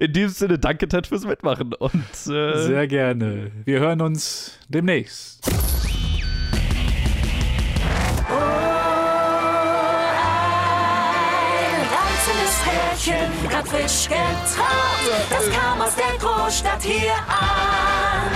In 0.00 0.12
diesem 0.12 0.30
Sinne, 0.30 0.58
danke 0.58 0.88
Ted 0.88 1.06
fürs 1.06 1.24
Mitmachen 1.26 1.74
und 1.74 1.92
äh, 2.26 2.56
Sehr 2.66 2.86
gerne. 2.86 3.50
Wir 3.64 3.80
hören 3.80 4.00
uns 4.00 4.58
demnächst. 4.68 5.50
Ein 10.92 11.88
reizendes 11.94 12.62
Pärchen, 12.64 13.48
grad 13.48 13.68
frisch 13.68 14.08
getraut. 14.08 15.28
Das 15.30 15.50
kam 15.50 15.80
aus 15.80 15.94
der 15.96 16.18
Großstadt 16.18 16.82
hier 16.82 17.12
an. 17.28 18.30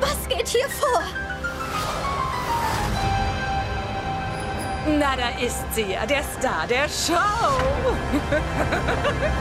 Was 0.00 0.28
geht 0.28 0.48
hier 0.48 0.68
vor? 0.68 1.02
Na, 4.84 5.14
da 5.16 5.28
ist 5.40 5.62
sie 5.74 5.92
ja, 5.92 6.04
der 6.04 6.24
Star 6.24 6.66
der 6.66 6.88
Show. 6.88 7.14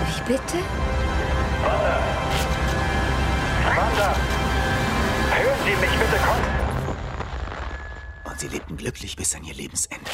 Ich 0.08 0.22
bitte? 0.22 0.58
Wanda! 3.76 4.16
Hören 5.32 5.60
Sie 5.66 5.72
mich 5.72 6.00
bitte 6.00 6.18
kommen! 6.24 6.46
Und 8.24 8.40
sie 8.40 8.50
lebten 8.50 8.78
glücklich 8.78 9.16
bis 9.16 9.36
an 9.36 9.44
ihr 9.44 9.56
Lebensende. 9.56 10.12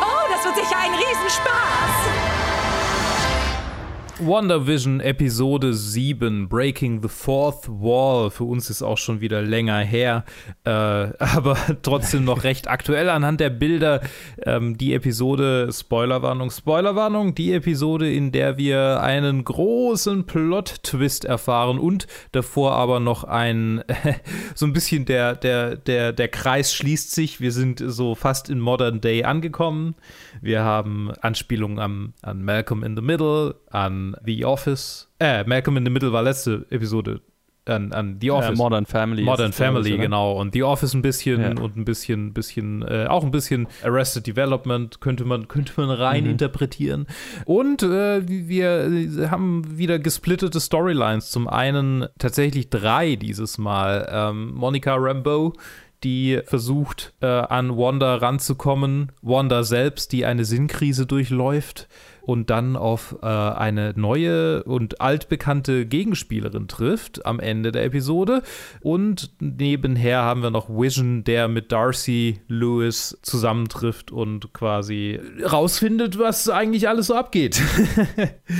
Oh, 0.00 0.28
das 0.30 0.44
wird 0.44 0.54
sicher 0.54 0.78
ein 0.78 0.94
Riesenspaß. 0.94 2.35
WandaVision 4.18 5.00
Episode 5.00 5.74
7, 5.74 6.48
Breaking 6.48 7.02
the 7.02 7.08
Fourth 7.08 7.68
Wall. 7.68 8.30
Für 8.30 8.44
uns 8.44 8.70
ist 8.70 8.82
auch 8.82 8.96
schon 8.96 9.20
wieder 9.20 9.42
länger 9.42 9.78
her, 9.80 10.24
äh, 10.64 10.70
aber 10.70 11.58
trotzdem 11.82 12.24
noch 12.24 12.42
recht 12.42 12.66
aktuell 12.68 13.10
anhand 13.10 13.40
der 13.40 13.50
Bilder. 13.50 14.00
Ähm, 14.42 14.78
die 14.78 14.94
Episode, 14.94 15.68
Spoilerwarnung, 15.70 16.50
Spoilerwarnung, 16.50 17.34
die 17.34 17.52
Episode, 17.52 18.10
in 18.10 18.32
der 18.32 18.56
wir 18.56 19.02
einen 19.02 19.44
großen 19.44 20.24
Plot-Twist 20.24 21.26
erfahren 21.26 21.78
und 21.78 22.06
davor 22.32 22.72
aber 22.72 23.00
noch 23.00 23.24
ein, 23.24 23.84
so 24.54 24.64
ein 24.64 24.72
bisschen 24.72 25.04
der, 25.04 25.34
der, 25.34 25.76
der, 25.76 26.14
der 26.14 26.28
Kreis 26.28 26.72
schließt 26.72 27.10
sich. 27.10 27.40
Wir 27.40 27.52
sind 27.52 27.82
so 27.84 28.14
fast 28.14 28.48
in 28.48 28.60
Modern 28.60 29.02
Day 29.02 29.24
angekommen. 29.24 29.94
Wir 30.40 30.64
haben 30.64 31.10
Anspielungen 31.20 31.78
am, 31.78 32.14
an 32.22 32.42
Malcolm 32.42 32.82
in 32.82 32.96
the 32.96 33.02
Middle, 33.02 33.56
an 33.70 34.05
The 34.24 34.44
Office. 34.44 35.08
Äh, 35.18 35.44
Malcolm 35.44 35.76
in 35.78 35.84
the 35.84 35.90
Middle 35.90 36.12
war 36.12 36.22
letzte 36.22 36.66
Episode. 36.70 37.20
an, 37.68 37.92
an 37.92 38.18
The 38.20 38.30
Office. 38.30 38.50
Äh, 38.52 38.62
Modern 38.62 38.86
Family. 38.86 39.22
Modern 39.24 39.52
Family, 39.52 39.94
oder? 39.94 40.02
genau. 40.02 40.32
Und 40.40 40.52
The 40.52 40.62
Office 40.62 40.94
ein 40.94 41.02
bisschen 41.02 41.40
Ja. 41.40 41.48
und 41.60 41.76
ein 41.76 41.84
bisschen, 41.84 42.32
bisschen, 42.32 42.82
äh, 42.82 43.06
auch 43.08 43.24
ein 43.24 43.32
bisschen 43.32 43.66
Arrested 43.82 44.24
Development 44.28 45.00
könnte 45.00 45.24
man, 45.24 45.48
könnte 45.48 45.72
man 45.76 45.90
rein 45.90 46.24
Mhm. 46.24 46.30
interpretieren. 46.30 47.06
Und 47.44 47.82
äh, 47.82 48.22
wir 48.28 48.84
äh, 48.86 49.28
haben 49.30 49.76
wieder 49.78 49.98
gesplittete 49.98 50.60
Storylines. 50.60 51.32
Zum 51.32 51.48
einen 51.48 52.06
tatsächlich 52.18 52.70
drei 52.70 53.16
dieses 53.16 53.58
Mal. 53.58 54.08
Ähm, 54.12 54.54
Monica 54.54 54.94
Rambeau, 54.96 55.52
die 56.04 56.40
versucht, 56.44 57.14
äh, 57.20 57.26
an 57.26 57.76
Wanda 57.76 58.14
ranzukommen. 58.14 59.10
Wanda 59.22 59.64
selbst, 59.64 60.12
die 60.12 60.24
eine 60.24 60.44
Sinnkrise 60.44 61.04
durchläuft 61.06 61.88
und 62.26 62.50
dann 62.50 62.74
auf 62.74 63.16
äh, 63.22 63.26
eine 63.26 63.92
neue 63.94 64.64
und 64.64 65.00
altbekannte 65.00 65.86
Gegenspielerin 65.86 66.66
trifft 66.66 67.24
am 67.24 67.38
Ende 67.38 67.70
der 67.70 67.84
Episode. 67.84 68.42
Und 68.80 69.30
nebenher 69.38 70.22
haben 70.22 70.42
wir 70.42 70.50
noch 70.50 70.68
Vision, 70.68 71.22
der 71.22 71.46
mit 71.46 71.70
Darcy 71.70 72.40
Lewis 72.48 73.16
zusammentrifft 73.22 74.10
und 74.10 74.52
quasi 74.52 75.20
rausfindet, 75.40 76.18
was 76.18 76.48
eigentlich 76.48 76.88
alles 76.88 77.06
so 77.06 77.14
abgeht. 77.14 77.62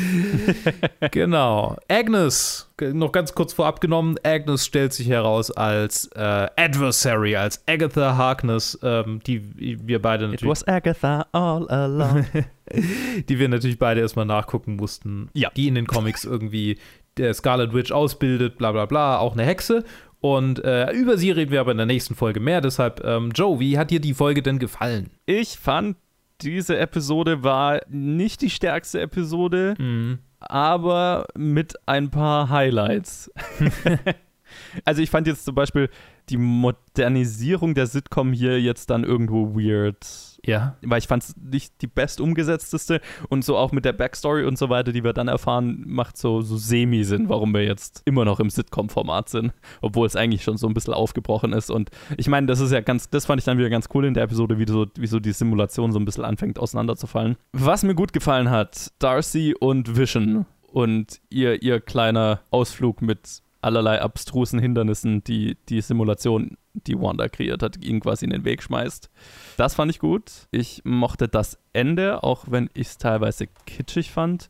genau. 1.10 1.76
Agnes, 1.88 2.70
noch 2.80 3.12
ganz 3.12 3.34
kurz 3.34 3.52
vorab 3.52 3.80
genommen, 3.80 4.16
Agnes 4.22 4.66
stellt 4.66 4.92
sich 4.92 5.08
heraus 5.08 5.50
als 5.50 6.06
äh, 6.14 6.48
Adversary, 6.56 7.36
als 7.36 7.62
Agatha 7.66 8.16
Harkness, 8.16 8.78
ähm, 8.82 9.20
die 9.26 9.42
wir 9.86 10.00
beide 10.02 10.24
It 10.26 10.32
natürlich 10.32 10.50
was 10.50 10.68
Agatha 10.68 11.26
all 11.32 11.68
along. 11.68 12.26
die 13.28 13.38
wir 13.38 13.48
natürlich 13.48 13.78
beide 13.78 14.00
erstmal 14.00 14.26
nachgucken 14.26 14.76
mussten. 14.76 15.30
Ja. 15.32 15.50
Die 15.56 15.68
in 15.68 15.74
den 15.74 15.86
Comics 15.86 16.24
irgendwie 16.24 16.78
der 17.16 17.32
Scarlet 17.32 17.72
Witch 17.72 17.92
ausbildet, 17.92 18.58
bla 18.58 18.72
bla 18.72 18.86
bla, 18.86 19.18
auch 19.18 19.32
eine 19.32 19.44
Hexe. 19.44 19.84
Und 20.20 20.62
äh, 20.64 20.90
über 20.92 21.18
sie 21.18 21.30
reden 21.30 21.52
wir 21.52 21.60
aber 21.60 21.70
in 21.70 21.76
der 21.78 21.86
nächsten 21.86 22.14
Folge 22.14 22.40
mehr. 22.40 22.60
Deshalb, 22.60 23.02
ähm, 23.04 23.30
Joe, 23.34 23.60
wie 23.60 23.78
hat 23.78 23.90
dir 23.90 24.00
die 24.00 24.14
Folge 24.14 24.42
denn 24.42 24.58
gefallen? 24.58 25.10
ich 25.24 25.56
fand, 25.58 25.96
diese 26.42 26.76
Episode 26.76 27.42
war 27.42 27.80
nicht 27.88 28.42
die 28.42 28.50
stärkste 28.50 29.00
Episode, 29.00 29.74
Mhm. 29.78 30.18
Aber 30.40 31.26
mit 31.36 31.74
ein 31.86 32.10
paar 32.10 32.48
Highlights. 32.48 33.30
also 34.84 35.02
ich 35.02 35.10
fand 35.10 35.26
jetzt 35.26 35.44
zum 35.44 35.54
Beispiel 35.54 35.88
die 36.28 36.36
Modernisierung 36.36 37.74
der 37.74 37.86
Sitcom 37.86 38.32
hier 38.32 38.60
jetzt 38.60 38.90
dann 38.90 39.04
irgendwo 39.04 39.54
weird. 39.54 40.35
Ja. 40.46 40.76
Weil 40.82 40.98
ich 40.98 41.06
fand 41.06 41.24
es 41.24 41.36
nicht 41.36 41.82
die 41.82 41.86
best 41.86 42.20
umgesetzteste 42.20 43.00
und 43.28 43.44
so 43.44 43.56
auch 43.56 43.72
mit 43.72 43.84
der 43.84 43.92
Backstory 43.92 44.44
und 44.44 44.56
so 44.56 44.70
weiter, 44.70 44.92
die 44.92 45.04
wir 45.04 45.12
dann 45.12 45.28
erfahren, 45.28 45.84
macht 45.86 46.16
so, 46.16 46.40
so 46.40 46.56
semi-Sinn, 46.56 47.28
warum 47.28 47.52
wir 47.52 47.64
jetzt 47.64 48.02
immer 48.04 48.24
noch 48.24 48.40
im 48.40 48.48
Sitcom-Format 48.48 49.28
sind, 49.28 49.52
obwohl 49.80 50.06
es 50.06 50.16
eigentlich 50.16 50.44
schon 50.44 50.56
so 50.56 50.66
ein 50.66 50.74
bisschen 50.74 50.94
aufgebrochen 50.94 51.52
ist. 51.52 51.70
Und 51.70 51.90
ich 52.16 52.28
meine, 52.28 52.46
das 52.46 52.60
ist 52.60 52.72
ja 52.72 52.80
ganz, 52.80 53.10
das 53.10 53.26
fand 53.26 53.40
ich 53.40 53.44
dann 53.44 53.58
wieder 53.58 53.70
ganz 53.70 53.88
cool 53.92 54.04
in 54.04 54.14
der 54.14 54.22
Episode, 54.24 54.58
wie 54.58 54.66
so, 54.66 54.86
wie 54.96 55.06
so 55.06 55.20
die 55.20 55.32
Simulation 55.32 55.92
so 55.92 55.98
ein 55.98 56.04
bisschen 56.04 56.24
anfängt 56.24 56.58
auseinanderzufallen. 56.58 57.36
Was 57.52 57.82
mir 57.82 57.94
gut 57.94 58.12
gefallen 58.12 58.50
hat, 58.50 58.92
Darcy 58.98 59.54
und 59.58 59.96
Vision 59.96 60.46
und 60.72 61.20
ihr, 61.30 61.62
ihr 61.62 61.80
kleiner 61.80 62.40
Ausflug 62.50 63.02
mit 63.02 63.42
allerlei 63.62 64.00
abstrusen 64.00 64.60
Hindernissen, 64.60 65.24
die 65.24 65.56
die 65.68 65.80
Simulation, 65.80 66.56
die 66.74 67.00
Wanda 67.00 67.28
kreiert 67.28 67.62
hat, 67.62 67.84
ihnen 67.84 68.00
quasi 68.00 68.24
in 68.24 68.30
den 68.30 68.44
Weg 68.44 68.62
schmeißt. 68.62 69.10
Das 69.56 69.74
fand 69.74 69.90
ich 69.90 69.98
gut. 69.98 70.48
Ich 70.50 70.82
mochte 70.84 71.28
das 71.28 71.58
Ende, 71.72 72.22
auch 72.22 72.44
wenn 72.50 72.68
ich 72.74 72.88
es 72.88 72.98
teilweise 72.98 73.46
kitschig 73.66 74.10
fand. 74.10 74.48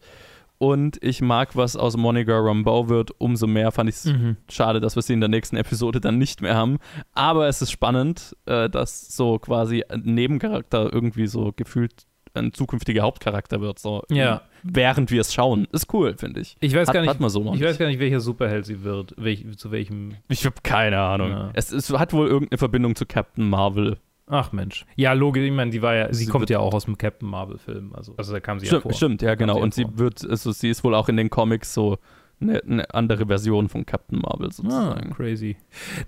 Und 0.58 0.96
ich 1.04 1.20
mag, 1.20 1.54
was 1.54 1.76
aus 1.76 1.98
Monica 1.98 2.38
Rambeau 2.38 2.88
wird. 2.88 3.10
Umso 3.18 3.46
mehr 3.46 3.72
fand 3.72 3.90
ich 3.90 3.96
es 3.96 4.04
Mhm. 4.06 4.36
schade, 4.48 4.80
dass 4.80 4.96
wir 4.96 5.02
sie 5.02 5.12
in 5.12 5.20
der 5.20 5.28
nächsten 5.28 5.56
Episode 5.56 6.00
dann 6.00 6.16
nicht 6.16 6.40
mehr 6.40 6.54
haben. 6.54 6.78
Aber 7.12 7.46
es 7.46 7.60
ist 7.60 7.70
spannend, 7.70 8.34
äh, 8.46 8.70
dass 8.70 9.14
so 9.14 9.38
quasi 9.38 9.84
ein 9.86 10.00
Nebencharakter 10.04 10.90
irgendwie 10.92 11.26
so 11.26 11.52
gefühlt 11.54 11.92
ein 12.32 12.52
zukünftiger 12.54 13.02
Hauptcharakter 13.02 13.60
wird. 13.60 13.78
So 13.78 14.02
Ja. 14.10 14.42
während 14.62 15.10
wir 15.10 15.20
es 15.20 15.32
schauen. 15.34 15.66
Ist 15.72 15.92
cool, 15.92 16.14
finde 16.18 16.40
ich. 16.40 16.56
Ich 16.60 16.74
weiß 16.74 16.88
Hat- 16.88 16.94
gar 16.94 17.00
nicht, 17.02 17.10
hat 17.10 17.20
man 17.20 17.28
so 17.30 17.40
ich 17.54 17.62
weiß 17.62 17.78
gar 17.78 17.86
nicht, 17.86 18.00
welcher 18.00 18.20
Superheld 18.20 18.64
sie 18.66 18.82
wird, 18.82 19.14
welch, 19.18 19.44
zu 19.58 19.70
welchem. 19.70 20.16
Ich 20.28 20.44
habe 20.46 20.56
keine 20.62 20.98
Ahnung. 21.00 21.30
Ja. 21.30 21.50
Es, 21.54 21.70
es 21.70 21.90
hat 21.90 22.12
wohl 22.14 22.28
irgendeine 22.28 22.58
Verbindung 22.58 22.94
zu 22.96 23.04
Captain 23.06 23.46
Marvel. 23.48 23.98
Ach 24.28 24.50
Mensch. 24.52 24.84
Ja, 24.96 25.12
logisch, 25.12 25.44
ich 25.44 25.52
meine, 25.52 25.70
die 25.70 25.82
war 25.82 25.94
ja, 25.94 26.12
sie, 26.12 26.24
Sie 26.24 26.30
kommt 26.30 26.50
ja 26.50 26.58
auch 26.58 26.74
aus 26.74 26.86
dem 26.86 26.98
Captain 26.98 27.28
Marvel-Film. 27.28 27.94
Also, 27.94 28.14
also 28.16 28.32
da 28.32 28.40
kam 28.40 28.58
sie 28.58 28.66
ja 28.66 28.70
Stimmt, 28.70 28.82
vor. 28.82 28.92
stimmt 28.92 29.22
ja, 29.22 29.34
genau. 29.36 29.54
sie 29.54 29.58
ja 29.58 29.64
Und 29.64 29.74
sie 29.74 29.86
wird, 29.98 30.28
also 30.28 30.50
sie 30.52 30.68
ist 30.68 30.82
wohl 30.82 30.94
auch 30.94 31.08
in 31.08 31.16
den 31.16 31.30
Comics 31.30 31.72
so 31.72 31.98
eine, 32.40 32.60
eine 32.64 32.92
andere 32.94 33.26
Version 33.26 33.68
von 33.68 33.86
Captain 33.86 34.18
Marvel 34.18 34.48
Ah, 34.48 34.52
sozusagen. 34.52 35.10
crazy. 35.14 35.56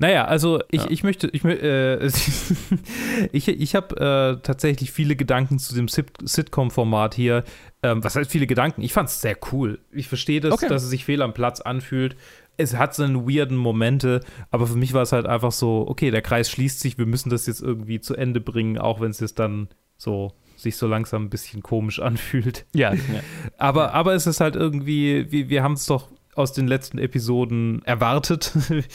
Naja, 0.01 0.25
also 0.27 0.61
ich, 0.71 0.83
Ja. 0.83 0.91
ich 0.91 1.03
möchte, 1.05 1.29
ich, 1.33 1.45
äh, 1.45 2.07
ich, 3.33 3.49
ich 3.49 3.75
habe 3.75 3.97
äh, 4.39 4.43
tatsächlich 4.43 4.91
viele 4.91 5.17
Gedanken 5.17 5.59
zu 5.59 5.75
dem 5.75 5.89
Sit- 5.89 6.13
Sitcom-Format 6.23 7.15
hier. 7.15 7.45
Ähm, 7.83 8.03
was 8.03 8.17
heißt 8.17 8.31
viele 8.31 8.47
Gedanken? 8.47 8.83
Ich 8.83 8.93
fand 8.93 9.09
es 9.09 9.21
sehr 9.21 9.37
cool. 9.53 9.79
Ich 9.93 10.09
verstehe 10.09 10.41
das, 10.41 10.53
Okay. 10.55 10.69
dass 10.69 10.83
es 10.83 10.91
sich 10.91 11.05
fehl 11.05 11.23
am 11.23 11.33
Platz 11.35 11.61
anfühlt. 11.61 12.17
Es 12.59 12.77
hat 12.77 12.95
seine 12.95 13.27
weirden 13.27 13.57
Momente, 13.57 14.21
aber 14.51 14.67
für 14.67 14.77
mich 14.77 14.93
war 14.93 15.03
es 15.03 15.13
halt 15.13 15.27
einfach 15.27 15.53
so, 15.53 15.87
okay, 15.89 16.11
der 16.11 16.23
Kreis 16.23 16.51
schließt 16.51 16.81
sich, 16.81 16.99
wir 16.99 17.07
müssen 17.07 17.31
das 17.31 17.47
jetzt 17.47 17.63
irgendwie 17.63 18.01
zu 18.01 18.15
Ende 18.15 18.41
bringen, 18.41 18.79
auch 18.79 19.01
wenn 19.01 19.11
es 19.11 19.21
jetzt 19.21 19.39
dann 19.39 19.69
so 19.97 20.33
sich 20.57 20.77
so 20.77 20.87
langsam 20.87 21.25
ein 21.25 21.31
bisschen 21.31 21.63
komisch 21.63 21.99
anfühlt. 22.03 22.67
Ja, 22.75 22.93
ja. 22.93 23.01
Aber, 23.57 23.95
aber 23.95 24.15
es 24.15 24.27
ist 24.27 24.41
halt 24.41 24.57
irgendwie, 24.57 25.31
wir, 25.31 25.49
wir 25.49 25.63
haben 25.63 25.75
es 25.75 25.87
doch 25.87 26.11
aus 26.39 26.53
den 26.53 26.67
letzten 26.69 26.99
Episoden 26.99 27.83
erwartet. 27.85 28.53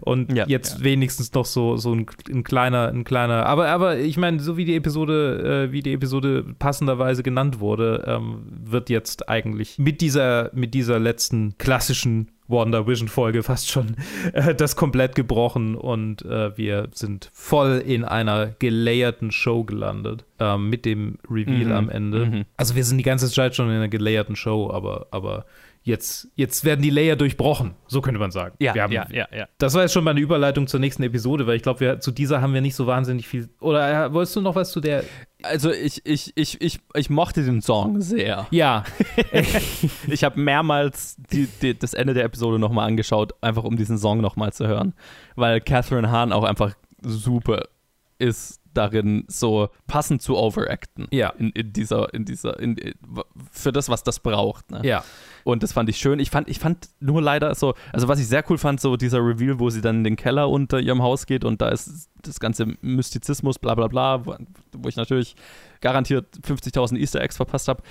Und 0.00 0.32
Ja, 0.32 0.46
jetzt 0.46 0.78
ja. 0.78 0.84
wenigstens 0.84 1.32
noch 1.32 1.44
so, 1.46 1.76
so 1.76 1.94
ein, 1.94 2.06
ein 2.30 2.44
kleiner, 2.44 2.88
ein 2.88 3.04
kleiner. 3.04 3.46
Aber, 3.46 3.68
aber 3.68 3.98
ich 3.98 4.16
meine, 4.16 4.40
so 4.40 4.56
wie 4.56 4.64
die 4.64 4.76
Episode, 4.76 5.66
äh, 5.68 5.72
wie 5.72 5.80
die 5.82 5.92
Episode 5.92 6.44
passenderweise 6.58 7.22
genannt 7.22 7.60
wurde, 7.60 8.04
ähm, 8.06 8.42
wird 8.64 8.90
jetzt 8.90 9.28
eigentlich 9.28 9.78
mit 9.78 10.00
dieser, 10.00 10.50
mit 10.54 10.74
dieser 10.74 10.98
letzten 10.98 11.56
klassischen 11.58 12.30
Wonder 12.48 12.86
Vision 12.86 13.08
Folge 13.08 13.42
fast 13.42 13.70
schon 13.70 13.96
äh, 14.34 14.54
das 14.54 14.76
komplett 14.76 15.14
gebrochen 15.14 15.74
und 15.74 16.22
äh, 16.22 16.56
wir 16.58 16.88
sind 16.92 17.30
voll 17.32 17.82
in 17.86 18.04
einer 18.04 18.48
gelayerten 18.58 19.30
Show 19.30 19.64
gelandet 19.64 20.24
ähm, 20.38 20.68
mit 20.68 20.84
dem 20.84 21.18
Reveal 21.30 21.66
Mhm, 21.66 21.72
am 21.72 21.88
Ende. 21.88 22.26
mhm. 22.26 22.44
Also 22.56 22.74
wir 22.74 22.84
sind 22.84 22.98
die 22.98 23.04
ganze 23.04 23.30
Zeit 23.30 23.54
schon 23.56 23.68
in 23.68 23.76
einer 23.76 23.88
gelayerten 23.88 24.36
Show, 24.36 24.70
aber, 24.70 25.06
aber 25.12 25.46
jetzt, 25.84 26.28
jetzt 26.36 26.64
werden 26.64 26.80
die 26.82 26.90
Layer 26.90 27.16
durchbrochen, 27.16 27.74
so 27.86 28.00
könnte 28.00 28.20
man 28.20 28.30
sagen. 28.30 28.54
Ja, 28.60 28.74
haben, 28.76 28.92
ja, 28.92 29.06
ja, 29.10 29.26
ja. 29.36 29.48
Das 29.58 29.74
war 29.74 29.82
jetzt 29.82 29.92
schon 29.92 30.04
mal 30.04 30.12
eine 30.12 30.20
Überleitung 30.20 30.66
zur 30.68 30.78
nächsten 30.80 31.02
Episode, 31.02 31.46
weil 31.46 31.56
ich 31.56 31.62
glaube, 31.62 31.80
wir- 31.80 32.00
zu 32.00 32.10
dieser 32.12 32.40
haben 32.40 32.54
wir 32.54 32.60
nicht 32.60 32.74
so 32.76 32.86
wahnsinnig 32.86 33.26
viel. 33.26 33.48
Oder 33.60 34.06
äh, 34.06 34.12
wolltest 34.12 34.36
du 34.36 34.40
noch 34.40 34.54
was 34.54 34.70
zu 34.72 34.80
der? 34.80 35.04
Also 35.42 35.72
ich, 35.72 36.06
ich, 36.06 36.32
ich, 36.36 36.60
ich, 36.60 36.80
ich 36.94 37.10
mochte 37.10 37.42
den 37.44 37.62
Song 37.62 38.00
sehr. 38.00 38.46
Ja, 38.50 38.84
Ich 40.08 40.24
habe 40.24 40.38
mehrmals 40.40 41.16
die, 41.32 41.48
die, 41.60 41.78
das 41.78 41.94
Ende 41.94 42.14
der 42.14 42.24
Episode 42.24 42.58
nochmal 42.58 42.86
angeschaut, 42.88 43.32
einfach 43.40 43.64
um 43.64 43.76
diesen 43.76 43.98
Song 43.98 44.20
nochmal 44.20 44.52
zu 44.52 44.66
hören. 44.66 44.94
Weil 45.34 45.60
Catherine 45.60 46.10
Hahn 46.10 46.32
auch 46.32 46.44
einfach 46.44 46.74
super 47.02 47.64
ist 48.18 48.60
darin, 48.74 49.24
so 49.28 49.68
passend 49.86 50.22
zu 50.22 50.36
overacten. 50.36 51.08
Ja. 51.10 51.30
In, 51.30 51.50
in 51.50 51.72
dieser, 51.72 52.14
in 52.14 52.24
dieser, 52.24 52.58
in, 52.58 52.76
für 53.50 53.72
das, 53.72 53.88
was 53.88 54.02
das 54.02 54.20
braucht. 54.20 54.70
Ne? 54.70 54.80
ja. 54.84 55.04
Und 55.44 55.62
das 55.62 55.72
fand 55.72 55.88
ich 55.88 55.96
schön. 55.96 56.18
Ich 56.18 56.30
fand, 56.30 56.48
ich 56.48 56.58
fand 56.58 56.88
nur 57.00 57.22
leider 57.22 57.54
so, 57.54 57.74
also 57.92 58.08
was 58.08 58.18
ich 58.18 58.28
sehr 58.28 58.44
cool 58.50 58.58
fand, 58.58 58.80
so 58.80 58.96
dieser 58.96 59.18
Reveal, 59.18 59.58
wo 59.58 59.70
sie 59.70 59.80
dann 59.80 59.98
in 59.98 60.04
den 60.04 60.16
Keller 60.16 60.48
unter 60.48 60.80
ihrem 60.80 61.02
Haus 61.02 61.26
geht 61.26 61.44
und 61.44 61.60
da 61.60 61.68
ist 61.68 62.10
das 62.22 62.40
ganze 62.40 62.66
Mystizismus, 62.80 63.58
bla 63.58 63.74
bla 63.74 63.88
bla, 63.88 64.24
wo, 64.26 64.88
ich 64.88 64.96
natürlich 64.96 65.34
garantiert 65.80 66.36
50.000 66.46 66.96
Easter 66.98 67.20
Eggs 67.20 67.36
verpasst 67.36 67.68
habe. 67.68 67.82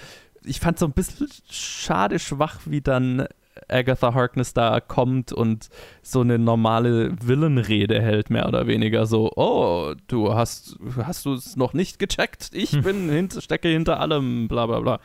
Ich 0.44 0.60
fand 0.60 0.80
so 0.80 0.86
ein 0.86 0.94
bisschen 0.94 1.28
schade 1.50 2.18
schwach, 2.20 2.62
wie 2.66 2.82
dann 2.82 3.28
Agatha 3.68 4.14
Harkness 4.14 4.54
da 4.54 4.80
kommt 4.80 5.32
und 5.32 5.70
so 6.02 6.22
eine 6.22 6.40
normale 6.40 7.16
Villenrede 7.22 8.02
hält, 8.02 8.30
mehr 8.30 8.48
oder 8.48 8.68
weniger. 8.68 9.06
So, 9.06 9.32
oh, 9.36 9.94
du 10.08 10.34
hast, 10.34 10.78
hast 10.98 11.26
du 11.26 11.34
es 11.34 11.56
noch 11.56 11.74
nicht 11.74 12.00
gecheckt? 12.00 12.50
Ich 12.54 12.72
bin 12.84 13.10
hint, 13.10 13.38
stecke 13.42 13.68
hinter 13.70 14.00
allem, 14.00 14.48
bla 14.48 14.66
bla 14.66 14.80
bla. 14.80 15.00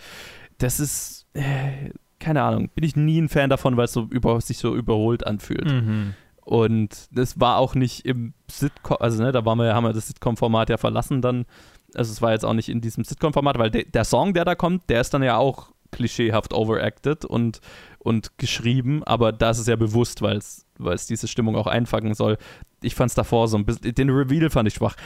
Das 0.59 0.81
ist, 0.81 1.27
äh, 1.35 1.91
keine 2.27 2.43
Ahnung, 2.43 2.71
bin 2.75 2.83
ich 2.83 2.97
nie 2.97 3.21
ein 3.21 3.29
Fan 3.29 3.51
davon, 3.51 3.77
weil 3.77 3.85
es 3.85 3.93
so 3.93 4.09
über, 4.11 4.41
sich 4.41 4.59
so 4.59 4.75
überholt 4.75 5.25
anfühlt. 5.25 5.71
Mhm. 5.71 6.15
Und 6.45 7.07
das 7.13 7.39
war 7.39 7.59
auch 7.59 7.77
nicht 7.77 8.05
im 8.05 8.35
Sitcom, 8.51 8.97
also 8.99 9.23
ne, 9.23 9.31
da 9.31 9.45
waren 9.45 9.59
wir, 9.59 9.73
haben 9.73 9.85
wir 9.85 9.93
das 9.93 10.09
Sitcom-Format 10.09 10.69
ja 10.69 10.77
verlassen 10.77 11.23
dann. 11.23 11.45
Also 11.95 12.11
es 12.11 12.21
war 12.23 12.33
jetzt 12.33 12.45
auch 12.45 12.53
nicht 12.53 12.69
in 12.69 12.81
diesem 12.81 13.05
Sitcom-Format, 13.05 13.59
weil 13.59 13.71
de, 13.71 13.89
der 13.89 14.03
Song, 14.03 14.35
der 14.35 14.45
da 14.45 14.57
kommt, 14.57 14.91
der 14.91 15.03
ist 15.03 15.15
dann 15.15 15.23
ja 15.23 15.37
auch 15.37 15.71
klischeehaft 15.93 16.53
overacted 16.53 17.25
und, 17.25 17.61
und 18.01 18.39
geschrieben, 18.39 19.05
aber 19.05 19.31
da 19.31 19.51
ist 19.51 19.59
es 19.59 19.69
ja 19.69 19.77
bewusst, 19.77 20.21
weil 20.21 20.39
es 20.39 20.67
weil 20.79 20.95
es 20.95 21.07
diese 21.07 21.29
Stimmung 21.29 21.57
auch 21.57 21.69
einfangen 21.69 22.15
soll. 22.15 22.39
Ich 22.83 22.95
fand 22.95 23.11
es 23.11 23.15
davor 23.15 23.49
so 23.49 23.57
ein 23.57 23.65
bisschen, 23.65 23.95
den 23.95 24.11
Reveal 24.11 24.51
fand 24.51 24.69
ich 24.69 24.75
schwach, 24.75 24.97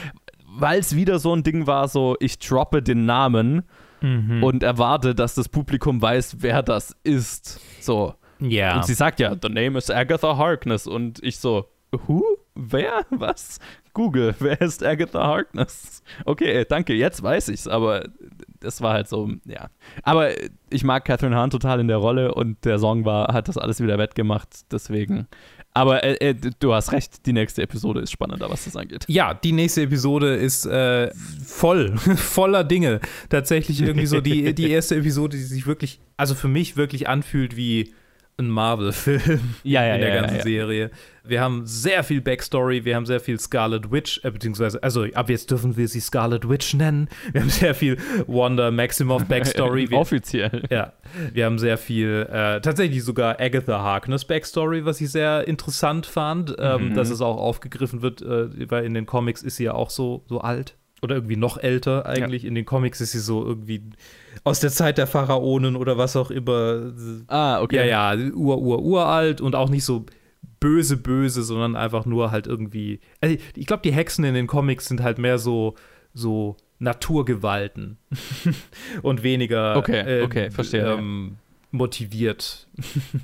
weil 0.58 0.80
es 0.80 0.94
wieder 0.96 1.18
so 1.18 1.34
ein 1.34 1.42
Ding 1.42 1.66
war, 1.66 1.88
so 1.88 2.16
ich 2.20 2.38
droppe 2.38 2.82
den 2.82 3.04
Namen 3.06 3.62
Mhm. 4.02 4.42
und 4.42 4.62
erwarte, 4.62 5.14
dass 5.14 5.34
das 5.34 5.50
Publikum 5.50 6.00
weiß, 6.00 6.36
wer 6.40 6.62
das 6.62 6.96
ist. 7.04 7.60
So. 7.82 8.14
Ja. 8.38 8.76
Und 8.76 8.86
sie 8.86 8.94
sagt 8.94 9.20
ja, 9.20 9.36
the 9.42 9.50
name 9.50 9.76
is 9.76 9.90
Agatha 9.90 10.38
Harkness. 10.38 10.86
Und 10.86 11.22
ich 11.22 11.38
so, 11.38 11.68
who? 11.92 12.24
Wer? 12.54 13.04
Was? 13.10 13.58
Google, 13.92 14.34
wer 14.40 14.58
ist 14.60 14.82
Agatha 14.82 15.22
Harkness? 15.26 16.02
Okay, 16.24 16.64
danke, 16.66 16.94
jetzt 16.94 17.22
weiß 17.22 17.48
ich's, 17.50 17.68
aber 17.68 18.08
das 18.60 18.80
war 18.80 18.94
halt 18.94 19.08
so, 19.08 19.30
ja. 19.44 19.68
Aber 20.02 20.30
ich 20.70 20.82
mag 20.84 21.04
Catherine 21.04 21.36
Hahn 21.36 21.50
total 21.50 21.80
in 21.80 21.88
der 21.88 21.96
Rolle 21.98 22.32
und 22.34 22.64
der 22.64 22.78
Song 22.78 23.04
war, 23.04 23.34
hat 23.34 23.48
das 23.48 23.58
alles 23.58 23.82
wieder 23.82 23.98
wettgemacht, 23.98 24.48
deswegen. 24.72 25.26
Aber 25.72 26.02
äh, 26.02 26.30
äh, 26.30 26.34
du 26.34 26.74
hast 26.74 26.92
recht, 26.92 27.26
die 27.26 27.32
nächste 27.32 27.62
Episode 27.62 28.00
ist 28.00 28.10
spannender, 28.10 28.50
was 28.50 28.64
das 28.64 28.76
angeht. 28.76 29.04
Ja, 29.06 29.34
die 29.34 29.52
nächste 29.52 29.82
Episode 29.82 30.34
ist 30.34 30.66
äh, 30.66 31.10
voll, 31.44 31.96
voller 32.16 32.64
Dinge. 32.64 33.00
Tatsächlich 33.28 33.80
irgendwie 33.80 34.06
so 34.06 34.20
die, 34.20 34.52
die 34.54 34.70
erste 34.70 34.96
Episode, 34.96 35.36
die 35.36 35.42
sich 35.42 35.66
wirklich, 35.66 36.00
also 36.16 36.34
für 36.34 36.48
mich 36.48 36.76
wirklich 36.76 37.08
anfühlt 37.08 37.56
wie 37.56 37.94
ein 38.40 38.48
Marvel-Film 38.50 39.54
Ja, 39.62 39.84
ja, 39.86 39.94
in 39.94 40.00
der 40.00 40.14
ja, 40.14 40.20
ganzen. 40.22 40.40
Serie. 40.42 40.90
Wir 41.22 41.42
haben 41.42 41.66
sehr 41.66 42.02
viel 42.02 42.20
Backstory, 42.22 42.84
wir 42.86 42.96
haben 42.96 43.04
sehr 43.06 43.20
viel 43.20 43.38
Scarlet 43.38 43.92
Witch, 43.92 44.20
äh, 44.24 44.30
beziehungsweise, 44.30 44.82
also 44.82 45.04
ab 45.14 45.28
jetzt 45.28 45.50
dürfen 45.50 45.76
wir 45.76 45.86
sie 45.86 46.00
Scarlet 46.00 46.48
Witch 46.48 46.74
nennen. 46.74 47.08
Wir 47.32 47.42
haben 47.42 47.50
sehr 47.50 47.74
viel 47.74 47.98
Wanda 48.26 48.70
Maximoff 48.70 49.24
Backstory. 49.28 49.90
Wir, 49.90 49.98
Offiziell. 49.98 50.62
ja, 50.70 50.92
wir 51.32 51.44
haben 51.44 51.58
sehr 51.58 51.76
viel, 51.78 52.26
äh, 52.32 52.60
tatsächlich 52.60 53.04
sogar 53.04 53.38
Agatha 53.38 53.80
Harkness 53.80 54.24
Backstory, 54.24 54.84
was 54.86 55.00
ich 55.00 55.10
sehr 55.10 55.46
interessant 55.46 56.06
fand, 56.06 56.56
ähm, 56.58 56.88
Mhm. 56.90 56.94
dass 56.94 57.10
es 57.10 57.20
auch 57.20 57.36
aufgegriffen 57.36 58.00
wird, 58.02 58.22
äh, 58.22 58.70
weil 58.70 58.84
in 58.84 58.94
den 58.94 59.06
Comics 59.06 59.42
ist 59.42 59.56
sie 59.56 59.64
ja 59.64 59.74
auch 59.74 59.90
so, 59.90 60.24
so 60.26 60.40
alt. 60.40 60.74
Oder 61.02 61.16
irgendwie 61.16 61.36
noch 61.36 61.56
älter 61.56 62.06
eigentlich. 62.06 62.44
In 62.44 62.54
den 62.54 62.64
Comics 62.64 63.00
ist 63.00 63.12
sie 63.12 63.20
so 63.20 63.44
irgendwie 63.44 63.82
aus 64.44 64.60
der 64.60 64.70
Zeit 64.70 64.98
der 64.98 65.06
Pharaonen 65.06 65.76
oder 65.76 65.96
was 65.98 66.16
auch 66.16 66.30
immer. 66.30 66.92
Ah, 67.26 67.60
okay. 67.62 67.88
Ja, 67.88 68.14
ja, 68.14 68.30
ur, 68.34 68.58
ur, 68.60 68.82
uralt 68.82 69.40
und 69.40 69.54
auch 69.54 69.70
nicht 69.70 69.84
so 69.84 70.06
böse, 70.60 70.96
böse, 70.98 71.42
sondern 71.42 71.74
einfach 71.74 72.04
nur 72.04 72.30
halt 72.30 72.46
irgendwie. 72.46 73.00
Also 73.20 73.36
ich 73.56 73.66
glaube, 73.66 73.82
die 73.82 73.92
Hexen 73.92 74.24
in 74.24 74.34
den 74.34 74.46
Comics 74.46 74.86
sind 74.86 75.02
halt 75.02 75.18
mehr 75.18 75.38
so, 75.38 75.74
so 76.12 76.56
Naturgewalten 76.78 77.98
und 79.02 79.22
weniger 79.22 79.76
Okay, 79.76 80.20
äh, 80.20 80.22
okay, 80.22 80.50
verstehe, 80.50 80.86
ja. 80.86 81.02
Motiviert. 81.72 82.66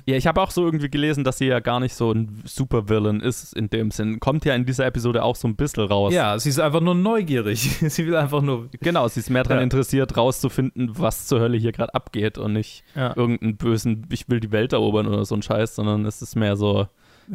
Ja, 0.05 0.15
ich 0.15 0.27
habe 0.27 0.41
auch 0.41 0.51
so 0.51 0.65
irgendwie 0.65 0.89
gelesen, 0.89 1.23
dass 1.23 1.37
sie 1.37 1.45
ja 1.47 1.59
gar 1.59 1.79
nicht 1.79 1.93
so 1.95 2.11
ein 2.11 2.41
Supervillain 2.45 3.19
ist 3.19 3.53
in 3.53 3.69
dem 3.69 3.91
Sinn. 3.91 4.19
Kommt 4.19 4.45
ja 4.45 4.55
in 4.55 4.65
dieser 4.65 4.85
Episode 4.85 5.23
auch 5.23 5.35
so 5.35 5.47
ein 5.47 5.55
bisschen 5.55 5.83
raus. 5.83 6.13
Ja, 6.13 6.37
sie 6.39 6.49
ist 6.49 6.59
einfach 6.59 6.81
nur 6.81 6.95
neugierig. 6.95 7.59
sie 7.89 8.05
will 8.05 8.15
einfach 8.15 8.41
nur. 8.41 8.69
Genau, 8.79 9.07
sie 9.07 9.19
ist 9.19 9.29
mehr 9.29 9.43
daran 9.43 9.59
Ja. 9.59 9.63
interessiert, 9.63 10.15
rauszufinden, 10.15 10.91
was 10.97 11.27
zur 11.27 11.39
Hölle 11.39 11.57
hier 11.57 11.71
gerade 11.71 11.93
abgeht 11.93 12.37
und 12.37 12.53
nicht 12.53 12.83
Ja. 12.95 13.13
irgendeinen 13.15 13.57
bösen, 13.57 14.05
ich 14.11 14.29
will 14.29 14.39
die 14.39 14.51
Welt 14.51 14.73
erobern 14.73 15.07
oder 15.07 15.25
so 15.25 15.35
ein 15.35 15.41
Scheiß, 15.41 15.75
sondern 15.75 16.05
es 16.05 16.21
ist 16.21 16.35
mehr 16.35 16.55
so 16.55 16.87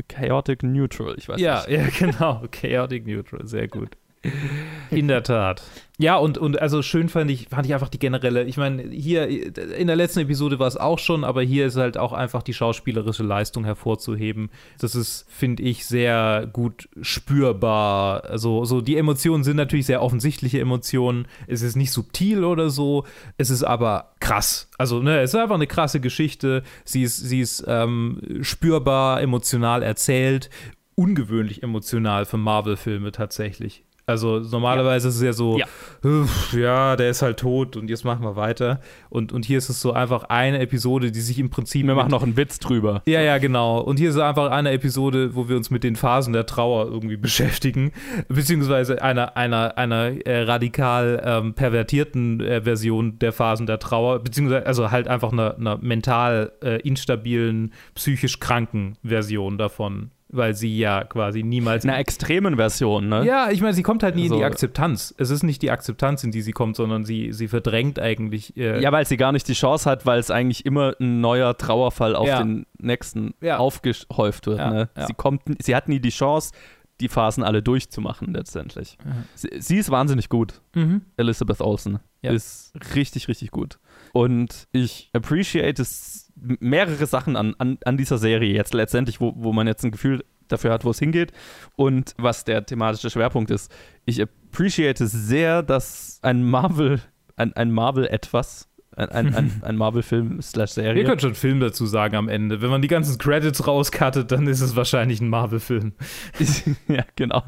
chaotic 0.08 0.62
neutral, 0.62 1.14
ich 1.18 1.28
weiß 1.28 1.38
Ja, 1.40 1.64
nicht. 1.68 1.70
ja, 2.00 2.06
genau. 2.10 2.42
Chaotic 2.50 3.06
Neutral, 3.06 3.46
sehr 3.46 3.68
gut. 3.68 3.90
In 4.90 5.08
der 5.08 5.22
Tat. 5.22 5.62
Ja, 5.98 6.16
und, 6.16 6.36
und 6.36 6.60
also 6.60 6.82
schön 6.82 7.08
fand 7.08 7.30
ich, 7.30 7.48
fand 7.48 7.66
ich 7.66 7.74
einfach 7.74 7.88
die 7.88 7.98
generelle, 7.98 8.44
ich 8.44 8.56
meine, 8.56 8.82
hier 8.82 9.28
in 9.28 9.86
der 9.86 9.94
letzten 9.94 10.20
Episode 10.20 10.58
war 10.58 10.66
es 10.66 10.76
auch 10.76 10.98
schon, 10.98 11.22
aber 11.22 11.42
hier 11.42 11.66
ist 11.66 11.76
halt 11.76 11.96
auch 11.96 12.12
einfach 12.12 12.42
die 12.42 12.54
schauspielerische 12.54 13.22
Leistung 13.22 13.64
hervorzuheben. 13.64 14.50
Das 14.80 14.94
ist, 14.96 15.26
finde 15.28 15.62
ich, 15.62 15.86
sehr 15.86 16.48
gut 16.52 16.88
spürbar. 17.02 18.24
Also, 18.24 18.64
so 18.64 18.80
die 18.80 18.96
Emotionen 18.96 19.44
sind 19.44 19.56
natürlich 19.56 19.86
sehr 19.86 20.02
offensichtliche 20.02 20.60
Emotionen. 20.60 21.28
Es 21.46 21.62
ist 21.62 21.76
nicht 21.76 21.92
subtil 21.92 22.42
oder 22.42 22.70
so, 22.70 23.04
es 23.38 23.50
ist 23.50 23.62
aber 23.62 24.12
krass. 24.18 24.70
Also, 24.78 25.00
ne, 25.00 25.20
es 25.20 25.34
ist 25.34 25.40
einfach 25.40 25.54
eine 25.54 25.68
krasse 25.68 26.00
Geschichte. 26.00 26.64
Sie 26.84 27.02
ist, 27.02 27.18
sie 27.18 27.40
ist 27.40 27.64
ähm, 27.68 28.20
spürbar, 28.40 29.20
emotional 29.20 29.82
erzählt 29.82 30.50
ungewöhnlich 30.94 31.62
emotional 31.62 32.26
für 32.26 32.36
Marvel-Filme 32.36 33.12
tatsächlich. 33.12 33.84
Also 34.12 34.38
normalerweise 34.38 35.08
ist 35.08 35.16
es 35.16 35.22
ja 35.22 35.32
so, 35.32 35.58
Ja. 35.58 35.66
"Uff, 36.04 36.52
ja, 36.54 36.96
der 36.96 37.10
ist 37.10 37.22
halt 37.22 37.38
tot 37.38 37.76
und 37.76 37.90
jetzt 37.90 38.04
machen 38.04 38.22
wir 38.24 38.36
weiter. 38.36 38.80
Und, 39.10 39.32
und 39.32 39.44
hier 39.44 39.58
ist 39.58 39.68
es 39.68 39.80
so 39.80 39.92
einfach 39.92 40.24
eine 40.24 40.60
Episode, 40.60 41.10
die 41.10 41.20
sich 41.20 41.38
im 41.38 41.50
Prinzip. 41.50 41.86
Wir 41.86 41.94
machen 41.94 42.10
noch 42.10 42.22
einen 42.22 42.36
Witz 42.36 42.58
drüber. 42.58 43.02
ja, 43.06 43.20
ja, 43.20 43.38
genau. 43.38 43.80
Und 43.80 43.98
hier 43.98 44.10
ist 44.10 44.18
einfach 44.18 44.50
eine 44.50 44.70
Episode, 44.72 45.34
wo 45.34 45.48
wir 45.48 45.56
uns 45.56 45.70
mit 45.70 45.82
den 45.84 45.96
Phasen 45.96 46.32
der 46.32 46.46
Trauer 46.46 46.86
irgendwie 46.86 47.16
beschäftigen, 47.16 47.92
beziehungsweise 48.28 49.02
einer, 49.02 49.36
einer, 49.36 49.76
einer 49.78 50.26
äh, 50.26 50.42
radikal 50.42 51.22
ähm, 51.24 51.54
pervertierten 51.54 52.40
äh, 52.40 52.62
Version 52.62 53.18
der 53.18 53.32
Phasen 53.32 53.66
der 53.66 53.78
Trauer, 53.78 54.18
beziehungsweise 54.20 54.66
also 54.66 54.90
halt 54.90 55.08
einfach 55.08 55.32
einer, 55.32 55.56
einer 55.56 55.78
mental 55.78 56.52
äh, 56.62 56.80
instabilen, 56.82 57.72
psychisch 57.94 58.40
kranken 58.40 58.96
Version 59.02 59.58
davon, 59.58 60.10
weil 60.32 60.54
sie 60.54 60.76
ja 60.78 61.04
quasi 61.04 61.42
niemals 61.42 61.84
In 61.84 61.90
einer 61.90 61.98
extremen 62.00 62.56
Version, 62.56 63.08
ne? 63.08 63.24
ja, 63.24 63.50
ich 63.50 63.60
meine, 63.60 63.74
sie 63.74 63.82
kommt 63.82 64.02
halt 64.02 64.16
nie 64.16 64.26
in 64.26 64.32
die 64.32 64.38
So. 64.38 64.44
Akzeptanz. 64.44 65.14
Es 65.18 65.30
ist 65.30 65.42
nicht 65.42 65.62
die 65.62 65.70
Akzeptanz, 65.70 66.24
in 66.24 66.30
die 66.32 66.42
sie 66.42 66.52
kommt, 66.52 66.74
sondern 66.76 67.04
sie, 67.04 67.32
sie 67.32 67.48
verdrängt 67.48 67.98
eigentlich. 67.98 68.56
Äh, 68.56 68.80
Ja, 68.82 68.90
weil 68.92 69.06
sie 69.06 69.16
gar 69.16 69.32
nicht 69.32 69.46
die 69.46 69.52
Chance 69.52 69.88
hat, 69.88 70.06
weil 70.06 70.18
es 70.18 70.30
eigentlich 70.30 70.64
immer 70.66 70.94
ein 71.00 71.20
neuer 71.20 71.56
Trauerfall 71.56 72.16
auf 72.16 72.26
Ja. 72.26 72.42
den 72.42 72.66
nächsten 72.78 73.34
Ja. 73.40 73.58
aufgehäuft 73.58 74.46
wird. 74.46 74.58
Ja, 74.58 74.70
Ne? 74.70 74.88
Sie, 75.06 75.14
kommt, 75.14 75.42
sie 75.62 75.76
hat 75.76 75.88
nie 75.88 76.00
die 76.00 76.10
Chance, 76.10 76.52
die 77.00 77.08
Phasen 77.08 77.42
alle 77.42 77.62
durchzumachen 77.62 78.32
letztendlich. 78.32 78.96
Sie, 79.34 79.48
sie 79.58 79.76
ist 79.78 79.90
wahnsinnig 79.90 80.28
gut. 80.28 80.60
Mhm. 80.74 81.02
Elizabeth 81.16 81.60
Olsen 81.60 81.98
ist 82.22 82.72
richtig, 82.94 83.26
richtig 83.28 83.50
gut. 83.50 83.78
Und 84.12 84.68
ich 84.72 85.10
appreciate 85.12 85.82
es 85.82 86.21
mehrere 86.34 87.06
Sachen 87.06 87.36
an, 87.36 87.54
an, 87.58 87.78
an 87.84 87.96
dieser 87.96 88.18
Serie 88.18 88.52
jetzt 88.52 88.74
letztendlich, 88.74 89.20
wo, 89.20 89.32
wo 89.36 89.52
man 89.52 89.66
jetzt 89.66 89.84
ein 89.84 89.90
Gefühl 89.90 90.24
dafür 90.48 90.72
hat, 90.72 90.84
wo 90.84 90.90
es 90.90 90.98
hingeht 90.98 91.32
und 91.76 92.14
was 92.18 92.44
der 92.44 92.64
thematische 92.64 93.10
Schwerpunkt 93.10 93.50
ist. 93.50 93.72
Ich 94.04 94.20
appreciate 94.20 95.06
sehr, 95.06 95.62
dass 95.62 96.18
ein 96.22 96.44
Marvel, 96.44 97.00
ein, 97.36 97.54
ein 97.54 97.70
Marvel 97.70 98.06
etwas, 98.06 98.68
ein, 98.96 99.08
ein, 99.08 99.34
ein, 99.34 99.52
ein 99.62 99.76
Marvel-Film 99.76 100.42
slash 100.42 100.72
Serie. 100.72 101.04
können 101.04 101.20
schon 101.20 101.34
Film 101.34 101.60
dazu 101.60 101.86
sagen 101.86 102.16
am 102.16 102.28
Ende. 102.28 102.60
Wenn 102.60 102.70
man 102.70 102.82
die 102.82 102.88
ganzen 102.88 103.18
Credits 103.18 103.66
rauscuttet, 103.66 104.30
dann 104.30 104.46
ist 104.46 104.60
es 104.60 104.76
wahrscheinlich 104.76 105.20
ein 105.20 105.28
Marvel-Film. 105.28 105.92
ja, 106.88 107.04
genau. 107.16 107.42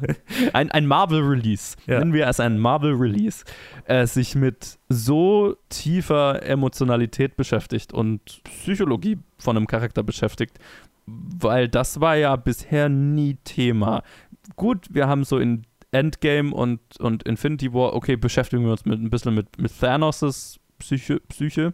Ein, 0.53 0.71
ein 0.71 0.87
Marvel-Release. 0.87 1.75
Ja. 1.85 1.99
Nennen 1.99 2.13
wir 2.13 2.27
es 2.27 2.39
einen 2.39 2.59
Marvel-Release. 2.59 3.45
Äh, 3.85 4.07
sich 4.07 4.35
mit 4.35 4.79
so 4.89 5.55
tiefer 5.69 6.43
Emotionalität 6.43 7.37
beschäftigt 7.37 7.93
und 7.93 8.41
Psychologie 8.43 9.19
von 9.37 9.57
einem 9.57 9.67
Charakter 9.67 10.03
beschäftigt, 10.03 10.57
weil 11.05 11.67
das 11.67 12.01
war 12.01 12.15
ja 12.15 12.35
bisher 12.35 12.89
nie 12.89 13.35
Thema. 13.43 14.03
Gut, 14.55 14.87
wir 14.91 15.07
haben 15.07 15.23
so 15.23 15.37
in 15.37 15.65
Endgame 15.91 16.53
und, 16.53 16.79
und 16.99 17.23
Infinity 17.23 17.73
War, 17.73 17.93
okay, 17.93 18.15
beschäftigen 18.15 18.63
wir 18.63 18.71
uns 18.71 18.85
mit, 18.85 18.99
ein 18.99 19.09
bisschen 19.09 19.33
mit, 19.33 19.59
mit 19.59 19.71
Thanos' 19.71 20.59
Psyche, 20.79 21.19
Psyche. 21.27 21.73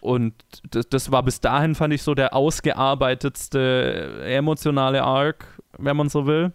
Und 0.00 0.34
das, 0.70 0.88
das 0.88 1.10
war 1.10 1.22
bis 1.22 1.40
dahin, 1.40 1.74
fand 1.74 1.94
ich, 1.94 2.02
so 2.02 2.14
der 2.14 2.34
ausgearbeitetste 2.34 4.22
emotionale 4.26 5.02
Arc, 5.02 5.46
wenn 5.78 5.96
man 5.96 6.10
so 6.10 6.26
will. 6.26 6.52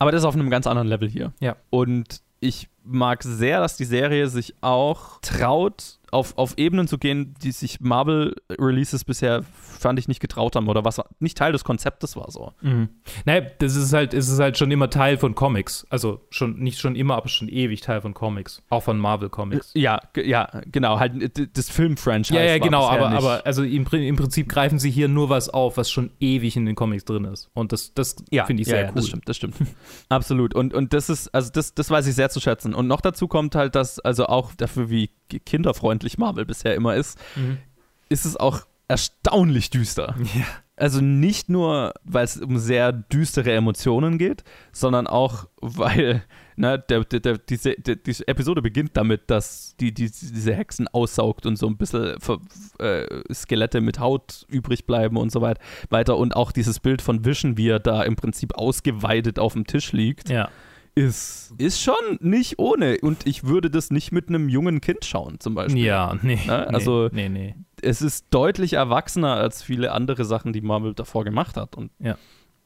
Aber 0.00 0.10
das 0.10 0.22
ist 0.22 0.24
auf 0.24 0.34
einem 0.34 0.50
ganz 0.50 0.66
anderen 0.66 0.88
Level 0.88 1.08
hier. 1.08 1.32
Ja. 1.40 1.56
Und 1.70 2.22
ich 2.40 2.68
mag 2.82 3.22
sehr, 3.22 3.60
dass 3.60 3.76
die 3.76 3.84
Serie 3.84 4.28
sich 4.28 4.54
auch 4.62 5.20
traut, 5.20 5.99
auf, 6.10 6.36
auf 6.36 6.54
Ebenen 6.56 6.88
zu 6.88 6.98
gehen, 6.98 7.34
die 7.42 7.52
sich 7.52 7.80
Marvel-Releases 7.80 9.04
bisher, 9.04 9.42
fand 9.52 9.98
ich, 9.98 10.08
nicht 10.08 10.20
getraut 10.20 10.56
haben 10.56 10.68
oder 10.68 10.84
was 10.84 11.00
nicht 11.18 11.38
Teil 11.38 11.52
des 11.52 11.64
Konzeptes 11.64 12.16
war 12.16 12.30
so. 12.30 12.52
Mhm. 12.60 12.88
Naja, 13.24 13.46
das 13.58 13.76
ist 13.76 13.92
halt, 13.92 14.14
es 14.14 14.28
ist 14.28 14.40
halt 14.40 14.58
schon 14.58 14.70
immer 14.70 14.90
Teil 14.90 15.18
von 15.18 15.34
Comics. 15.34 15.86
Also 15.90 16.26
schon, 16.30 16.58
nicht 16.58 16.78
schon 16.80 16.96
immer, 16.96 17.16
aber 17.16 17.28
schon 17.28 17.48
ewig 17.48 17.80
Teil 17.80 18.00
von 18.00 18.14
Comics. 18.14 18.62
Auch 18.70 18.82
von 18.82 18.98
Marvel 18.98 19.28
Comics. 19.28 19.70
Ja, 19.74 20.00
ja, 20.16 20.48
genau, 20.66 20.98
halt 20.98 21.56
das 21.56 21.70
Film-Franchise. 21.70 22.38
Ja, 22.38 22.44
ja, 22.44 22.58
genau, 22.58 22.86
aber, 22.86 23.10
nicht. 23.10 23.18
aber 23.18 23.46
also 23.46 23.62
im, 23.62 23.86
im 23.86 24.16
Prinzip 24.16 24.48
greifen 24.48 24.78
sie 24.78 24.90
hier 24.90 25.08
nur 25.08 25.28
was 25.28 25.48
auf, 25.48 25.76
was 25.76 25.90
schon 25.90 26.10
ewig 26.20 26.56
in 26.56 26.66
den 26.66 26.74
Comics 26.74 27.04
drin 27.04 27.24
ist. 27.24 27.50
Und 27.54 27.72
das, 27.72 27.94
das 27.94 28.16
Ja, 28.30 28.44
finde 28.44 28.62
ich 28.62 28.68
ja, 28.68 28.74
sehr 28.74 28.82
ja, 28.82 28.88
cool. 28.88 28.94
Das 28.96 29.06
stimmt, 29.06 29.28
das 29.28 29.36
stimmt. 29.36 29.54
Absolut. 30.08 30.54
Und, 30.54 30.74
und 30.74 30.92
das 30.92 31.08
ist, 31.08 31.28
also 31.28 31.50
das, 31.52 31.74
das 31.74 31.90
weiß 31.90 32.06
ich 32.06 32.14
sehr 32.14 32.30
zu 32.30 32.40
schätzen. 32.40 32.74
Und 32.74 32.86
noch 32.86 33.00
dazu 33.00 33.28
kommt 33.28 33.54
halt, 33.54 33.74
dass, 33.74 34.00
also 34.00 34.26
auch 34.26 34.54
dafür, 34.54 34.90
wie 34.90 35.10
kinderfreundlich 35.38 36.18
Marvel 36.18 36.44
bisher 36.46 36.74
immer 36.74 36.96
ist, 36.96 37.18
Mhm. 37.36 37.58
ist 38.08 38.24
es 38.24 38.36
auch 38.36 38.62
erstaunlich 38.88 39.70
düster. 39.70 40.16
Ja. 40.34 40.44
Also 40.76 41.02
nicht 41.02 41.50
nur, 41.50 41.92
weil 42.04 42.24
es 42.24 42.38
um 42.38 42.56
sehr 42.56 42.90
düstere 42.90 43.52
Emotionen 43.52 44.16
geht, 44.16 44.44
sondern 44.72 45.06
auch, 45.06 45.46
weil 45.60 46.22
ne, 46.56 46.78
der, 46.88 47.04
der, 47.04 47.20
der, 47.20 47.36
diese, 47.36 47.74
der, 47.74 47.96
diese 47.96 48.26
Episode 48.26 48.62
beginnt 48.62 48.92
damit, 48.96 49.28
dass 49.30 49.76
die, 49.78 49.92
die 49.92 50.10
diese 50.10 50.54
Hexen 50.54 50.88
aussaugt 50.88 51.44
und 51.44 51.56
so 51.56 51.66
ein 51.66 51.76
bisschen 51.76 52.18
ver, 52.18 52.38
äh, 52.78 53.06
Skelette 53.30 53.82
mit 53.82 54.00
Haut 54.00 54.46
übrig 54.48 54.86
bleiben 54.86 55.18
und 55.18 55.30
so 55.30 55.42
weit, 55.42 55.58
weiter. 55.90 56.16
Und 56.16 56.34
auch 56.34 56.50
dieses 56.50 56.80
Bild 56.80 57.02
von 57.02 57.26
Vision, 57.26 57.58
wie 57.58 57.68
er 57.68 57.78
da 57.78 58.02
im 58.02 58.16
Prinzip 58.16 58.54
ausgeweidet 58.54 59.38
auf 59.38 59.52
dem 59.52 59.66
Tisch 59.66 59.92
liegt, 59.92 60.30
Ja. 60.30 60.48
Ist, 61.06 61.52
ist 61.58 61.80
schon 61.82 61.94
nicht 62.20 62.58
ohne. 62.58 62.98
Und 63.02 63.26
ich 63.26 63.44
würde 63.44 63.70
das 63.70 63.90
nicht 63.90 64.12
mit 64.12 64.28
einem 64.28 64.48
jungen 64.48 64.80
Kind 64.80 65.04
schauen, 65.04 65.40
zum 65.40 65.54
Beispiel. 65.54 65.84
Ja, 65.84 66.16
nee. 66.22 66.36
Ne? 66.36 66.40
nee, 66.46 66.50
Also- 66.50 67.08
nee, 67.12 67.28
nee. 67.28 67.54
es 67.82 68.02
ist 68.02 68.26
deutlich 68.30 68.74
erwachsener 68.74 69.34
als 69.34 69.62
viele 69.62 69.92
andere 69.92 70.24
Sachen, 70.24 70.52
die 70.52 70.60
Marvel 70.60 70.94
davor 70.94 71.24
gemacht 71.24 71.56
hat. 71.56 71.76
Und 71.76 71.90
Ja. 71.98 72.16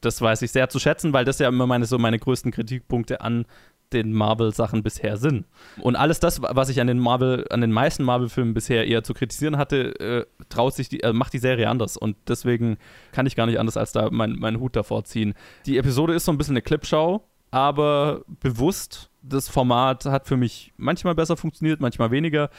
das 0.01 0.21
weiß 0.21 0.41
ich 0.41 0.51
sehr 0.51 0.69
zu 0.69 0.79
schätzen, 0.79 1.13
weil 1.13 1.25
das 1.25 1.39
ja 1.39 1.47
immer 1.47 1.67
meine, 1.67 1.85
so 1.85 1.97
meine 1.97 2.19
größten 2.19 2.51
Kritikpunkte 2.51 3.21
an 3.21 3.45
den 3.93 4.13
Marvel-Sachen 4.13 4.81
bisher 4.81 5.15
sind. 5.15 5.45
Und 5.79 5.95
alles 5.95 6.19
das, 6.19 6.41
was 6.41 6.69
ich 6.69 6.81
an 6.81 6.87
den 6.87 6.97
Marvel, 6.97 7.45
an 7.51 7.61
den 7.61 7.71
meisten 7.71 8.03
Marvel-Filmen 8.03 8.55
bisher 8.55 8.87
eher 8.87 9.03
zu 9.03 9.13
kritisieren 9.13 9.57
hatte, 9.57 9.99
äh, 9.99 10.25
traut 10.49 10.73
sich 10.73 10.89
die, 10.89 11.01
äh, 11.03 11.13
macht 11.13 11.33
die 11.33 11.37
Serie 11.37 11.69
anders. 11.69 11.95
Und 11.95 12.17
deswegen 12.27 12.77
kann 13.11 13.27
ich 13.27 13.35
gar 13.35 13.45
nicht 13.45 13.59
anders 13.59 13.77
als 13.77 13.91
da 13.91 14.09
meinen 14.09 14.39
mein 14.39 14.59
Hut 14.59 14.75
davor 14.75 15.03
ziehen. 15.03 15.35
Die 15.67 15.77
Episode 15.77 16.13
ist 16.15 16.25
so 16.25 16.31
ein 16.31 16.37
bisschen 16.39 16.53
eine 16.53 16.63
Clipshow, 16.63 17.23
aber 17.51 18.21
bewusst. 18.39 19.09
Das 19.21 19.49
Format 19.49 20.05
hat 20.05 20.27
für 20.27 20.37
mich 20.37 20.71
manchmal 20.77 21.15
besser 21.15 21.35
funktioniert, 21.35 21.81
manchmal 21.81 22.11
weniger. 22.11 22.49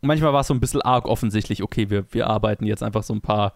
Manchmal 0.00 0.32
war 0.32 0.40
es 0.40 0.46
so 0.46 0.54
ein 0.54 0.60
bisschen 0.60 0.82
arg 0.82 1.06
offensichtlich, 1.06 1.62
okay, 1.62 1.90
wir, 1.90 2.06
wir 2.12 2.28
arbeiten 2.28 2.64
jetzt 2.64 2.82
einfach 2.82 3.02
so 3.02 3.14
ein 3.14 3.20
paar, 3.20 3.54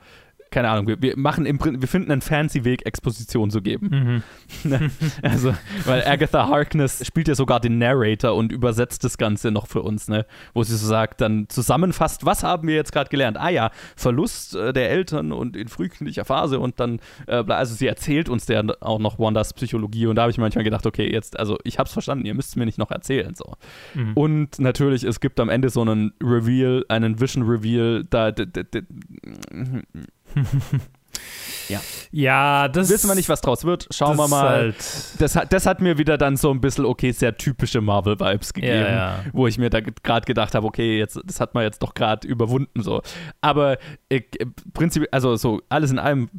keine 0.51 0.71
Ahnung, 0.71 0.87
wir, 0.87 1.01
wir 1.03 1.17
machen 1.17 1.47
im 1.47 1.59
wir 1.61 1.89
finden 1.89 2.11
einen 2.11 2.21
fancy 2.21 2.65
Weg, 2.65 2.87
Exposition 2.87 3.51
zu 3.51 3.63
geben. 3.63 4.23
Ne? 4.65 4.91
also, 5.23 5.55
weil 5.85 6.05
Agatha 6.07 6.49
Harkness 6.49 7.07
spielt 7.07 7.29
ja 7.29 7.35
sogar 7.35 7.61
den 7.61 7.79
Narrator 7.79 8.35
und 8.35 8.51
übersetzt 8.51 9.05
das 9.05 9.19
Ganze 9.19 9.51
noch 9.51 9.67
für 9.67 9.83
uns, 9.83 10.09
ne? 10.09 10.27
Wo 10.55 10.63
sie 10.63 10.77
so 10.77 10.87
sagt, 10.87 11.21
dann 11.21 11.49
zusammenfasst, 11.49 12.25
was 12.25 12.43
haben 12.43 12.67
wir 12.67 12.75
jetzt 12.75 12.93
gerade 12.93 13.09
gelernt? 13.11 13.37
Ah 13.37 13.51
ja, 13.51 13.71
Verlust 13.97 14.55
äh, 14.57 14.73
der 14.73 14.91
Eltern 14.91 15.33
und 15.33 15.57
in 15.57 15.69
frühkindlicher 15.69 16.25
Phase 16.25 16.59
und 16.59 16.81
dann, 16.81 17.01
äh, 17.27 17.45
also 17.49 17.75
sie 17.75 17.87
erzählt 17.87 18.29
uns 18.29 18.49
ja 18.49 18.63
auch 18.81 18.99
noch 18.99 19.19
Wandas 19.19 19.53
Psychologie 19.55 20.07
und 20.07 20.17
da 20.17 20.23
habe 20.23 20.31
ich 20.31 20.39
manchmal 20.39 20.65
gedacht, 20.65 20.87
okay, 20.87 21.11
jetzt, 21.13 21.39
also 21.39 21.59
ich 21.65 21.79
habe 21.79 21.87
es 21.87 21.93
verstanden, 21.93 22.25
ihr 22.27 22.35
müsst 22.35 22.51
es 22.51 22.57
mir 22.57 22.67
nicht 22.67 22.79
noch 22.79 22.91
erzählen, 22.91 23.35
so. 23.35 23.55
Mhm. 23.95 24.13
Und 24.15 24.59
natürlich, 24.59 25.05
es 25.05 25.21
gibt 25.21 25.39
am 25.41 25.49
Ende 25.49 25.71
so 25.71 25.83
einen 25.83 26.13
Reveal, 26.23 26.85
einen 26.89 27.21
Vision 27.21 27.45
Reveal, 27.45 28.05
da, 28.09 28.33
d- 28.33 28.47
d- 28.47 28.65
d- 28.65 28.83
ja. 31.69 31.81
Ja, 32.11 32.69
das 32.69 32.89
Wissen 32.89 33.09
wir 33.09 33.15
nicht, 33.15 33.29
was 33.29 33.41
draus 33.41 33.65
wird. 33.65 33.89
Schauen 33.91 34.17
wir 34.17 34.29
mal. 34.29 34.49
Halt, 34.49 34.77
Das 35.19 35.37
hat, 35.37 35.53
das 35.53 35.67
hat 35.67 35.81
mir 35.81 35.99
wieder 35.99 36.17
dann 36.17 36.37
so 36.37 36.51
ein 36.51 36.61
bisschen, 36.61 36.87
okay, 36.87 37.13
sehr 37.13 37.37
typische 37.37 37.81
Marvel-Vibes 37.81 38.55
gegeben, 38.55 38.75
Ja, 38.81 38.89
ja. 38.89 39.25
wo 39.33 39.47
ich 39.47 39.59
mir 39.59 39.69
da 39.71 39.81
gerade 39.81 40.25
gedacht 40.27 40.55
habe, 40.55 40.67
okay, 40.67 40.99
jetzt, 40.99 41.21
das 41.25 41.41
hat 41.41 41.55
man 41.55 41.65
jetzt 41.65 41.83
doch 41.83 41.95
gerade 41.95 42.27
überwunden 42.27 42.83
so. 42.83 43.03
Aber 43.41 43.79
äh, 44.09 44.23
prinzipiell, 44.73 45.09
also 45.13 45.37
so 45.37 45.61
alles 45.69 45.91
in 45.91 45.99
allem 45.99 46.31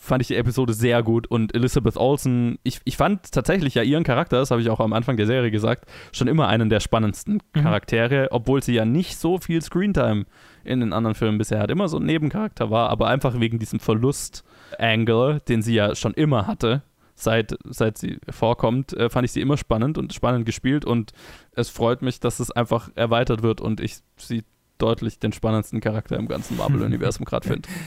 fand 0.00 0.20
ich 0.20 0.28
die 0.28 0.36
Episode 0.36 0.74
sehr 0.74 1.02
gut 1.02 1.26
und 1.26 1.54
Elizabeth 1.54 1.96
Olsen, 1.96 2.58
ich, 2.62 2.80
ich 2.84 2.98
fand 2.98 3.32
tatsächlich 3.32 3.74
ja 3.74 3.82
ihren 3.82 4.04
Charakter, 4.04 4.38
das 4.38 4.50
habe 4.50 4.60
ich 4.60 4.68
auch 4.68 4.80
am 4.80 4.92
Anfang 4.92 5.16
der 5.16 5.26
Serie 5.26 5.50
gesagt, 5.50 5.86
schon 6.12 6.28
immer 6.28 6.46
einen 6.48 6.68
der 6.68 6.80
spannendsten 6.80 7.42
Charaktere, 7.54 8.28
obwohl 8.30 8.62
sie 8.62 8.74
ja 8.74 8.84
nicht 8.84 9.16
so 9.18 9.38
viel 9.38 9.62
Screentime 9.62 10.26
in 10.64 10.80
den 10.80 10.92
anderen 10.92 11.14
Filmen 11.14 11.38
bisher 11.38 11.60
hat, 11.60 11.70
immer 11.70 11.88
so 11.88 11.98
ein 11.98 12.04
Nebencharakter 12.04 12.70
war, 12.70 12.90
aber 12.90 13.08
einfach 13.08 13.38
wegen 13.38 13.58
diesem 13.58 13.80
Verlust-Angle, 13.80 15.40
den 15.48 15.62
sie 15.62 15.74
ja 15.74 15.94
schon 15.94 16.14
immer 16.14 16.46
hatte, 16.46 16.82
seit, 17.14 17.56
seit 17.64 17.98
sie 17.98 18.18
vorkommt, 18.30 18.92
äh, 18.92 19.08
fand 19.08 19.24
ich 19.24 19.32
sie 19.32 19.40
immer 19.40 19.56
spannend 19.56 19.98
und 19.98 20.12
spannend 20.12 20.46
gespielt 20.46 20.84
und 20.84 21.12
es 21.52 21.70
freut 21.70 22.02
mich, 22.02 22.20
dass 22.20 22.40
es 22.40 22.50
einfach 22.50 22.90
erweitert 22.94 23.42
wird 23.42 23.60
und 23.60 23.80
ich 23.80 23.98
sie 24.16 24.44
deutlich 24.78 25.18
den 25.18 25.32
spannendsten 25.32 25.80
Charakter 25.80 26.16
im 26.16 26.28
ganzen 26.28 26.56
Marvel-Universum 26.56 27.24
gerade 27.24 27.48
finde. 27.48 27.68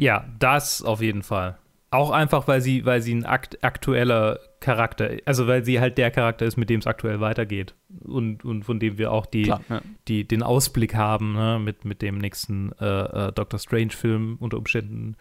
Ja, 0.00 0.26
das 0.38 0.80
auf 0.80 1.02
jeden 1.02 1.24
Fall. 1.24 1.58
Auch 1.90 2.12
einfach, 2.12 2.46
weil 2.46 2.60
sie, 2.60 2.84
weil 2.86 3.02
sie 3.02 3.16
ein 3.16 3.26
akt 3.26 3.64
aktueller 3.64 4.38
Charakter, 4.60 5.10
also 5.24 5.46
weil 5.46 5.64
sie 5.64 5.80
halt 5.80 5.98
der 5.98 6.10
Charakter 6.10 6.44
ist, 6.44 6.56
mit 6.56 6.68
dem 6.68 6.80
es 6.80 6.86
aktuell 6.86 7.20
weitergeht. 7.20 7.74
Und, 8.04 8.44
und 8.44 8.64
von 8.64 8.80
dem 8.80 8.98
wir 8.98 9.12
auch 9.12 9.26
die, 9.26 9.44
Klar, 9.44 9.60
ja. 9.68 9.80
die, 10.08 10.26
den 10.26 10.42
Ausblick 10.42 10.94
haben, 10.94 11.34
ne, 11.34 11.60
mit, 11.62 11.84
mit 11.84 12.02
dem 12.02 12.18
nächsten 12.18 12.72
äh, 12.80 13.28
äh, 13.28 13.32
Doctor 13.32 13.58
Strange-Film 13.58 14.36
unter 14.40 14.58
Umständen. 14.58 15.16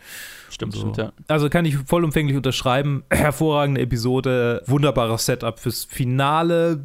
Stimmt, 0.49 0.73
So. 0.73 0.79
stimmt, 0.79 0.97
ja. 0.97 1.13
Also 1.27 1.49
kann 1.49 1.65
ich 1.65 1.77
vollumfänglich 1.77 2.35
unterschreiben. 2.35 3.03
Hervorragende 3.11 3.81
Episode, 3.81 4.63
wunderbares 4.65 5.25
Setup 5.25 5.59
fürs 5.59 5.85
Finale 5.85 6.83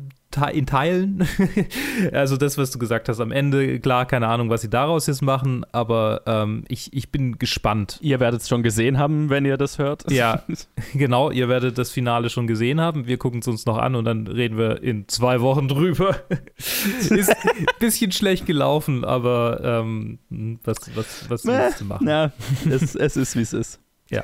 in 0.53 0.67
Teilen. 0.67 1.27
also 2.13 2.37
das, 2.37 2.59
was 2.59 2.71
du 2.71 2.79
gesagt 2.79 3.09
hast 3.09 3.21
am 3.21 3.33
Ende, 3.33 3.81
klar, 3.81 4.07
keine 4.07 4.29
Ahnung, 4.29 4.51
was 4.51 4.63
sie 4.63 4.71
daraus 4.71 5.07
jetzt 5.07 5.23
machen, 5.23 5.65
aber 5.73 6.23
ähm, 6.27 6.65
ich, 6.69 6.93
ich 6.93 7.11
bin 7.11 7.39
gespannt. 7.39 7.99
Ihr 8.01 8.21
werdet 8.21 8.43
es 8.43 8.49
schon 8.49 8.63
gesehen 8.63 8.99
haben, 8.99 9.31
wenn 9.31 9.45
ihr 9.45 9.57
das 9.57 9.79
hört. 9.79 10.11
Ja, 10.11 10.43
genau, 10.95 11.31
ihr 11.31 11.49
werdet 11.49 11.79
das 11.79 11.91
Finale 11.91 12.31
schon 12.31 12.47
gesehen 12.47 12.81
haben. 12.81 13.07
Wir 13.07 13.19
gucken 13.19 13.41
es 13.41 13.49
uns 13.49 13.67
noch 13.67 13.79
an 13.79 13.95
und 13.95 14.05
dann 14.05 14.27
reden 14.27 14.57
wir 14.57 14.83
in 14.83 15.09
zwei 15.09 15.41
Wochen 15.41 15.69
drüber. 15.69 16.17
Ist 16.57 17.31
ein 17.31 17.67
bisschen 17.79 18.13
schlecht 18.13 18.47
gelaufen, 18.47 19.05
aber 19.05 19.61
ähm, 19.63 20.19
was, 20.65 20.77
was, 20.95 21.29
was 21.29 21.45
willst 21.45 21.81
du 21.81 21.85
machen? 21.85 22.07
Na, 22.07 22.33
es, 22.69 22.95
es 22.95 23.17
ist, 23.17 23.37
wie 23.37 23.43
es 23.43 23.53
ist. 23.53 23.82
Ja. 24.13 24.23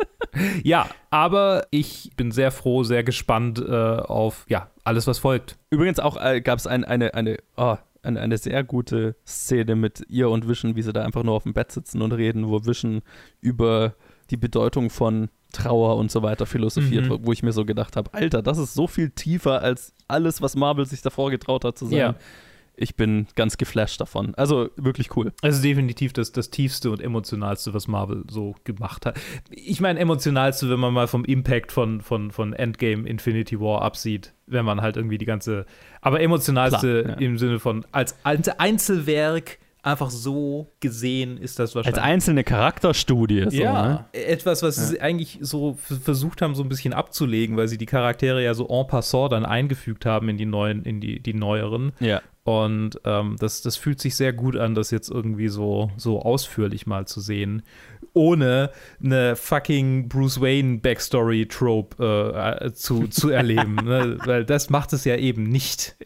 ja, 0.62 0.88
aber 1.10 1.66
ich 1.70 2.10
bin 2.16 2.30
sehr 2.32 2.50
froh, 2.50 2.82
sehr 2.84 3.04
gespannt 3.04 3.58
äh, 3.60 3.72
auf 3.72 4.44
ja, 4.48 4.70
alles, 4.84 5.06
was 5.06 5.18
folgt. 5.18 5.58
Übrigens 5.70 6.00
auch 6.00 6.16
äh, 6.22 6.40
gab 6.40 6.58
es 6.58 6.66
ein, 6.66 6.84
eine, 6.84 7.14
eine, 7.14 7.38
oh, 7.56 7.76
eine, 8.02 8.20
eine 8.20 8.38
sehr 8.38 8.64
gute 8.64 9.16
Szene 9.26 9.76
mit 9.76 10.04
ihr 10.08 10.30
und 10.30 10.48
Vision, 10.48 10.76
wie 10.76 10.82
sie 10.82 10.92
da 10.92 11.02
einfach 11.02 11.22
nur 11.22 11.34
auf 11.34 11.42
dem 11.44 11.54
Bett 11.54 11.72
sitzen 11.72 12.02
und 12.02 12.12
reden, 12.12 12.48
wo 12.48 12.64
Vision 12.64 13.02
über 13.40 13.94
die 14.30 14.36
Bedeutung 14.36 14.90
von 14.90 15.28
Trauer 15.52 15.96
und 15.96 16.10
so 16.10 16.22
weiter 16.22 16.44
philosophiert, 16.44 17.08
Mhm. 17.08 17.20
wo, 17.22 17.32
ich 17.32 17.42
mir 17.42 17.52
so 17.52 17.64
gedacht 17.64 17.96
habe, 17.96 18.12
Alter, 18.12 18.42
das 18.42 18.58
ist 18.58 18.74
so 18.74 18.86
viel 18.86 19.10
tiefer 19.10 19.62
als 19.62 19.94
alles, 20.06 20.42
was 20.42 20.56
Marvel 20.56 20.84
sich 20.84 21.00
davor 21.00 21.30
getraut 21.30 21.64
hat 21.64 21.78
zu 21.78 21.86
sein. 21.86 21.98
Ja. 21.98 22.14
Ich 22.80 22.94
bin 22.94 23.26
ganz 23.34 23.56
geflasht 23.56 24.00
davon. 24.00 24.34
Also 24.36 24.70
wirklich 24.76 25.16
cool. 25.16 25.32
Also 25.42 25.60
definitiv 25.60 26.12
das, 26.12 26.30
das 26.30 26.50
tiefste 26.50 26.90
und 26.90 27.00
emotionalste, 27.00 27.74
was 27.74 27.88
Marvel 27.88 28.22
so 28.30 28.54
gemacht 28.64 29.04
hat. 29.04 29.18
Ich 29.50 29.80
meine, 29.80 29.98
emotionalste, 29.98 30.70
wenn 30.70 30.78
man 30.78 30.94
mal 30.94 31.08
vom 31.08 31.24
Impact 31.24 31.72
von, 31.72 32.00
von, 32.00 32.30
von 32.30 32.52
Endgame 32.52 33.08
Infinity 33.08 33.60
War 33.60 33.82
absieht, 33.82 34.32
wenn 34.46 34.64
man 34.64 34.80
halt 34.80 34.96
irgendwie 34.96 35.18
die 35.18 35.24
ganze. 35.24 35.66
Aber 36.00 36.20
emotionalste 36.20 37.02
Klar, 37.02 37.20
ja. 37.20 37.26
im 37.26 37.36
Sinne 37.36 37.58
von 37.58 37.84
als, 37.90 38.16
als 38.22 38.48
Einzelwerk 38.48 39.58
einfach 39.82 40.10
so 40.10 40.72
gesehen 40.80 41.38
ist 41.38 41.58
das 41.58 41.70
Als 41.70 41.76
wahrscheinlich. 41.76 42.02
einzelne 42.02 42.44
Charakterstudie. 42.44 43.44
So, 43.48 43.56
ja, 43.56 43.88
ne? 43.88 44.04
etwas, 44.12 44.62
was 44.62 44.76
sie 44.76 45.00
eigentlich 45.00 45.38
so 45.40 45.74
versucht 45.74 46.42
haben, 46.42 46.54
so 46.54 46.62
ein 46.62 46.68
bisschen 46.68 46.92
abzulegen, 46.92 47.56
weil 47.56 47.68
sie 47.68 47.78
die 47.78 47.86
Charaktere 47.86 48.42
ja 48.42 48.54
so 48.54 48.68
en 48.68 48.86
passant 48.86 49.32
dann 49.32 49.46
eingefügt 49.46 50.04
haben 50.04 50.28
in 50.28 50.36
die 50.36 50.46
neuen, 50.46 50.82
in 50.84 51.00
die, 51.00 51.20
die 51.20 51.34
neueren. 51.34 51.92
Ja. 52.00 52.20
Und 52.44 52.98
ähm, 53.04 53.36
das, 53.38 53.60
das 53.60 53.76
fühlt 53.76 54.00
sich 54.00 54.16
sehr 54.16 54.32
gut 54.32 54.56
an, 54.56 54.74
das 54.74 54.90
jetzt 54.90 55.10
irgendwie 55.10 55.48
so, 55.48 55.90
so 55.96 56.22
ausführlich 56.22 56.86
mal 56.86 57.06
zu 57.06 57.20
sehen, 57.20 57.62
ohne 58.14 58.70
eine 59.04 59.36
fucking 59.36 60.08
Bruce 60.08 60.40
Wayne 60.40 60.78
Backstory-Trope 60.78 62.58
äh, 62.60 62.72
zu, 62.72 63.06
zu 63.08 63.28
erleben. 63.28 63.74
ne? 63.84 64.18
Weil 64.24 64.44
das 64.44 64.70
macht 64.70 64.92
es 64.94 65.04
ja 65.04 65.16
eben 65.16 65.44
nicht. 65.44 65.96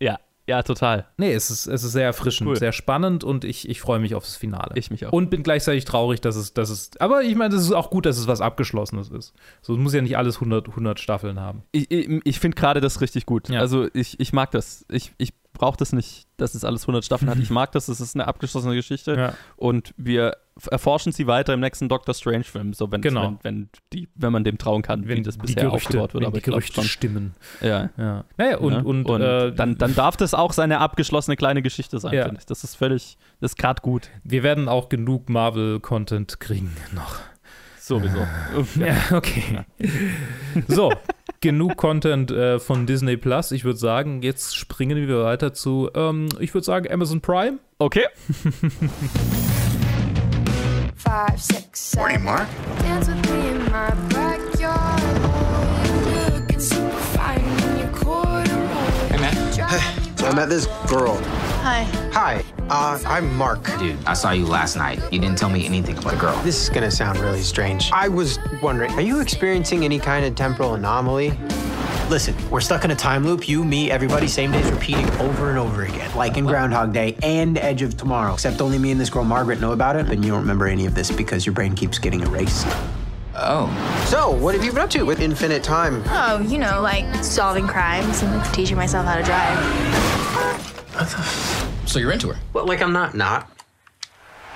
Ja, 0.00 0.18
ja, 0.46 0.62
total. 0.62 1.06
Nee, 1.16 1.32
es 1.32 1.50
ist, 1.50 1.66
es 1.66 1.84
ist 1.84 1.92
sehr 1.92 2.04
erfrischend, 2.04 2.48
Cool. 2.50 2.56
sehr 2.56 2.72
spannend 2.72 3.24
und 3.24 3.44
ich, 3.44 3.68
ich 3.68 3.80
freue 3.80 3.98
mich 3.98 4.14
aufs 4.14 4.36
Finale. 4.36 4.72
Ich 4.74 4.90
mich 4.90 5.06
auch. 5.06 5.12
Und 5.12 5.30
bin 5.30 5.42
gleichzeitig 5.42 5.84
traurig, 5.84 6.20
dass 6.20 6.36
es, 6.36 6.52
dass 6.52 6.68
es, 6.68 6.90
aber 7.00 7.22
ich 7.22 7.34
meine, 7.34 7.54
es 7.54 7.62
ist 7.62 7.72
auch 7.72 7.90
gut, 7.90 8.04
dass 8.04 8.18
es 8.18 8.26
was 8.26 8.40
Abgeschlossenes 8.40 9.08
ist. 9.08 9.32
So 9.62 9.74
es 9.74 9.78
muss 9.78 9.94
ja 9.94 10.02
nicht 10.02 10.18
alles 10.18 10.36
100, 10.36 10.68
100 10.68 11.00
Staffeln 11.00 11.40
haben. 11.40 11.62
Ich, 11.72 11.90
ich, 11.90 12.20
ich 12.24 12.38
finde 12.40 12.56
gerade 12.56 12.80
das 12.80 13.00
richtig 13.00 13.24
gut. 13.26 13.48
Ja. 13.48 13.60
Also 13.60 13.88
ich, 13.94 14.20
ich 14.20 14.32
mag 14.32 14.50
das. 14.50 14.84
Ich, 14.90 15.12
ich 15.18 15.32
brauche 15.54 15.78
das 15.78 15.92
nicht, 15.94 16.26
dass 16.36 16.54
es 16.54 16.64
alles 16.64 16.82
100 16.82 17.04
Staffeln 17.04 17.30
hat. 17.30 17.38
Ich 17.38 17.48
mag 17.50 17.72
das, 17.72 17.88
es 17.88 18.00
ist 18.00 18.14
eine 18.14 18.26
abgeschlossene 18.28 18.74
Geschichte 18.74 19.14
Ja. 19.16 19.34
und 19.56 19.94
wir 19.96 20.36
erforschen 20.70 21.10
sie 21.10 21.26
weiter 21.26 21.52
im 21.54 21.60
nächsten 21.60 21.88
Doctor 21.88 22.14
Strange 22.14 22.44
Film, 22.44 22.74
so 22.74 22.92
wenn, 22.92 23.00
Genau. 23.00 23.22
wenn, 23.22 23.38
wenn, 23.42 23.68
die, 23.92 24.08
wenn 24.14 24.30
man 24.32 24.44
dem 24.44 24.58
trauen 24.58 24.82
kann, 24.82 25.08
wie 25.08 25.20
das 25.22 25.36
bisher 25.38 25.72
aufgebaut 25.72 26.12
wird. 26.14 26.22
wenn 26.22 26.26
Aber 26.28 26.36
die 26.38 26.42
glaub 26.42 26.54
Gerüchte 26.58 26.74
schon. 26.74 26.84
stimmen. 26.84 27.34
Ja. 27.60 27.90
Ja. 27.96 28.24
Naja, 28.36 28.58
und, 28.58 28.72
Ja. 28.72 28.80
und, 28.82 29.20
äh, 29.20 29.52
dann, 29.52 29.78
dann 29.78 29.94
darf 29.94 30.16
das 30.16 30.34
auch 30.34 30.52
seine 30.52 30.78
abgeschlossene 30.80 31.36
kleine 31.36 31.62
Geschichte 31.62 31.98
sein, 31.98 32.12
Ja. 32.12 32.24
finde 32.26 32.38
ich. 32.40 32.46
Das 32.46 32.62
ist 32.62 32.76
völlig, 32.76 33.16
das 33.40 33.52
ist 33.52 33.56
gerade 33.58 33.80
gut. 33.82 34.10
wir 34.22 34.42
werden 34.42 34.68
auch 34.68 34.88
genug 34.88 35.28
Marvel-Content 35.28 36.38
kriegen 36.40 36.70
noch. 36.94 37.16
Sowieso. 37.80 38.18
Ja, 38.80 38.96
okay. 39.16 39.64
So, 40.68 40.90
genug 41.44 41.76
Content 41.76 42.30
äh, 42.30 42.58
von 42.58 42.86
Disney 42.86 43.18
Plus. 43.18 43.52
Ich 43.52 43.64
würde 43.64 43.78
sagen, 43.78 44.22
jetzt 44.22 44.56
springen 44.56 44.96
wir 44.96 45.24
weiter 45.24 45.52
zu, 45.52 45.90
ähm, 45.94 46.30
ich 46.40 46.54
würde 46.54 46.64
sagen, 46.64 46.90
Amazon 46.90 47.20
Prime. 47.20 47.58
Okay. 47.78 48.06
Five, 50.96 51.38
six, 51.38 51.90
seven. 51.90 52.00
Morning, 52.00 52.24
Mark. 52.24 52.48
Dance 52.80 53.08
with 53.08 53.30
me 53.30 53.50
in 53.50 53.58
my 53.64 53.90
backyard. 54.08 55.02
You're 56.06 56.30
looking 56.40 56.60
super 56.60 56.96
fine 57.12 57.44
in 57.44 57.78
your 57.78 57.90
corduroy. 57.92 59.10
Hey, 59.10 59.18
man. 59.18 59.36
So 60.16 60.26
I 60.26 60.34
met 60.34 60.48
this 60.48 60.66
girl. 60.88 61.20
Hi. 61.64 61.84
Hi, 62.12 62.44
uh, 62.68 62.98
I'm 63.06 63.34
Mark. 63.36 63.64
Dude, 63.78 63.96
I 64.04 64.12
saw 64.12 64.32
you 64.32 64.44
last 64.44 64.76
night. 64.76 65.00
You 65.10 65.18
didn't 65.18 65.38
tell 65.38 65.48
me 65.48 65.64
anything 65.64 65.96
about 65.96 66.12
the 66.12 66.18
girl. 66.18 66.38
This 66.42 66.62
is 66.62 66.68
gonna 66.68 66.90
sound 66.90 67.18
really 67.20 67.40
strange. 67.40 67.90
I 67.90 68.06
was 68.06 68.38
wondering, 68.60 68.92
are 68.92 69.00
you 69.00 69.22
experiencing 69.22 69.82
any 69.82 69.98
kind 69.98 70.26
of 70.26 70.34
temporal 70.34 70.74
anomaly? 70.74 71.32
Listen, 72.10 72.36
we're 72.50 72.60
stuck 72.60 72.84
in 72.84 72.90
a 72.90 72.94
time 72.94 73.24
loop. 73.24 73.48
You, 73.48 73.64
me, 73.64 73.90
everybody, 73.90 74.28
same 74.28 74.52
days 74.52 74.70
repeating 74.70 75.10
over 75.12 75.48
and 75.48 75.58
over 75.58 75.84
again. 75.84 76.14
Like 76.14 76.36
in 76.36 76.44
Groundhog 76.44 76.92
Day 76.92 77.16
and 77.22 77.56
Edge 77.56 77.80
of 77.80 77.96
Tomorrow. 77.96 78.34
Except 78.34 78.60
only 78.60 78.76
me 78.76 78.90
and 78.90 79.00
this 79.00 79.08
girl 79.08 79.24
Margaret 79.24 79.58
know 79.58 79.72
about 79.72 79.96
it, 79.96 80.10
and 80.10 80.22
you 80.22 80.32
don't 80.32 80.42
remember 80.42 80.66
any 80.66 80.84
of 80.84 80.94
this 80.94 81.10
because 81.10 81.46
your 81.46 81.54
brain 81.54 81.74
keeps 81.74 81.98
getting 81.98 82.20
erased. 82.20 82.66
Oh. 83.34 83.72
So, 84.10 84.32
what 84.32 84.54
have 84.54 84.62
you 84.62 84.70
been 84.70 84.82
up 84.82 84.90
to 84.90 85.04
with 85.04 85.18
infinite 85.18 85.62
time? 85.62 86.02
Oh, 86.08 86.40
you 86.46 86.58
know, 86.58 86.82
like 86.82 87.24
solving 87.24 87.66
crimes 87.66 88.22
and 88.22 88.36
like 88.36 88.52
teaching 88.52 88.76
myself 88.76 89.06
how 89.06 89.16
to 89.16 89.22
drive. 89.22 90.73
So 91.86 91.98
you're 91.98 92.12
into 92.12 92.28
her? 92.28 92.38
Well, 92.52 92.66
like 92.66 92.80
I'm 92.80 92.92
not 92.92 93.16
not 93.16 93.48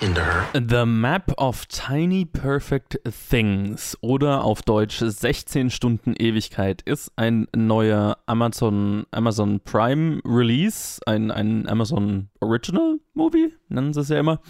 into 0.01 0.21
her. 0.21 0.47
The 0.53 0.87
Map 0.87 1.33
of 1.37 1.67
Tiny 1.67 2.25
Perfect 2.25 2.97
Things 3.05 3.99
oder 4.03 4.45
auf 4.45 4.63
Deutsch 4.63 4.99
16 5.01 5.71
Stunden 5.71 6.15
Ewigkeit 6.17 6.83
ist 6.83 7.11
ein 7.17 7.49
neuer 7.57 8.19
Amazon, 8.27 9.07
Amazon 9.11 9.59
Prime 9.59 10.21
Release, 10.25 11.01
ein, 11.07 11.33
ein 11.33 11.69
Amazon 11.69 12.29
Original 12.41 13.01
Movie, 13.15 13.53
nennen 13.69 13.93
sie 13.93 14.03
es 14.03 14.09
ja 14.09 14.21
immer. 14.21 14.41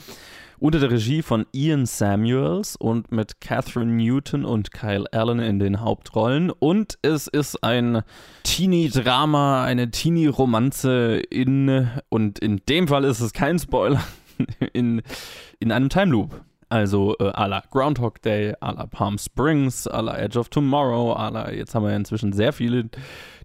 Unter 0.60 0.80
der 0.80 0.90
Regie 0.90 1.22
von 1.22 1.46
Ian 1.52 1.86
Samuels 1.86 2.74
und 2.74 3.12
mit 3.12 3.40
Catherine 3.40 3.92
Newton 3.92 4.44
und 4.44 4.72
Kyle 4.72 5.04
Allen 5.12 5.38
in 5.38 5.60
den 5.60 5.80
Hauptrollen. 5.80 6.50
Und 6.50 6.98
es 7.02 7.28
ist 7.28 7.62
ein 7.62 8.02
Teenie-Drama, 8.42 9.64
eine 9.64 9.92
Teenie-Romanze 9.92 11.22
in, 11.30 11.88
und 12.08 12.40
in 12.40 12.60
dem 12.68 12.88
Fall 12.88 13.04
ist 13.04 13.20
es 13.20 13.32
kein 13.32 13.60
Spoiler, 13.60 14.02
in, 14.72 15.02
in 15.60 15.70
einem 15.70 15.90
Time 15.90 16.10
Loop. 16.10 16.40
Also 16.70 17.16
äh, 17.18 17.30
à 17.30 17.48
la 17.48 17.62
Groundhog 17.70 18.20
Day, 18.22 18.54
à 18.60 18.72
la 18.72 18.86
Palm 18.86 19.16
Springs, 19.16 19.86
à 19.86 20.02
la 20.02 20.18
Edge 20.18 20.36
of 20.36 20.50
Tomorrow, 20.50 21.14
à 21.14 21.30
la, 21.30 21.50
jetzt 21.50 21.74
haben 21.74 21.84
wir 21.84 21.90
ja 21.90 21.96
inzwischen 21.96 22.32
sehr 22.34 22.52
viele, 22.52 22.90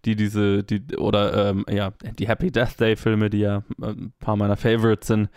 die 0.03 0.17
diese, 0.17 0.63
die, 0.63 0.97
oder 0.97 1.49
ähm, 1.49 1.65
ja, 1.69 1.91
die 2.19 2.27
Happy 2.27 2.51
Death 2.51 2.79
Day 2.79 2.97
Filme, 2.97 3.29
die 3.29 3.39
ja 3.39 3.63
äh, 3.81 3.91
ein 3.91 4.13
paar 4.19 4.35
meiner 4.35 4.57
Favorites 4.57 5.07
sind. 5.07 5.29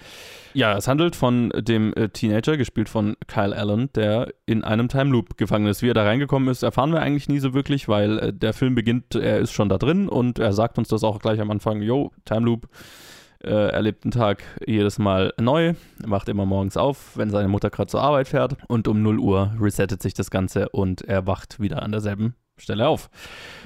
Ja, 0.52 0.76
es 0.76 0.88
handelt 0.88 1.14
von 1.14 1.50
dem 1.50 1.92
äh, 1.94 2.08
Teenager, 2.08 2.56
gespielt 2.56 2.88
von 2.88 3.16
Kyle 3.28 3.56
Allen, 3.56 3.90
der 3.94 4.32
in 4.46 4.64
einem 4.64 4.88
Time 4.88 5.10
Loop 5.10 5.36
gefangen 5.36 5.66
ist. 5.66 5.82
Wie 5.82 5.90
er 5.90 5.94
da 5.94 6.02
reingekommen 6.02 6.48
ist, 6.48 6.64
erfahren 6.64 6.92
wir 6.92 7.02
eigentlich 7.02 7.28
nie 7.28 7.38
so 7.38 7.54
wirklich, 7.54 7.88
weil 7.88 8.18
äh, 8.18 8.32
der 8.32 8.52
Film 8.52 8.74
beginnt, 8.74 9.14
er 9.14 9.38
ist 9.38 9.52
schon 9.52 9.68
da 9.68 9.78
drin 9.78 10.08
und 10.08 10.40
er 10.40 10.52
sagt 10.52 10.78
uns 10.78 10.88
das 10.88 11.04
auch 11.04 11.20
gleich 11.20 11.40
am 11.40 11.52
Anfang, 11.52 11.82
yo, 11.82 12.10
Time 12.24 12.46
Loop, 12.46 12.68
äh, 13.46 13.68
er 13.68 13.82
lebt 13.82 14.04
einen 14.04 14.10
Tag 14.10 14.42
jedes 14.66 14.98
Mal 14.98 15.32
neu, 15.40 15.74
wacht 15.98 16.28
immer 16.28 16.46
morgens 16.46 16.76
auf, 16.76 17.16
wenn 17.16 17.30
seine 17.30 17.48
Mutter 17.48 17.70
gerade 17.70 17.90
zur 17.90 18.02
Arbeit 18.02 18.28
fährt 18.28 18.56
und 18.68 18.88
um 18.88 19.02
0 19.02 19.18
Uhr 19.18 19.52
resettet 19.60 20.02
sich 20.02 20.14
das 20.14 20.30
Ganze 20.30 20.68
und 20.68 21.02
er 21.02 21.26
wacht 21.26 21.60
wieder 21.60 21.82
an 21.82 21.92
derselben 21.92 22.34
Stelle 22.58 22.88
auf. 22.88 23.10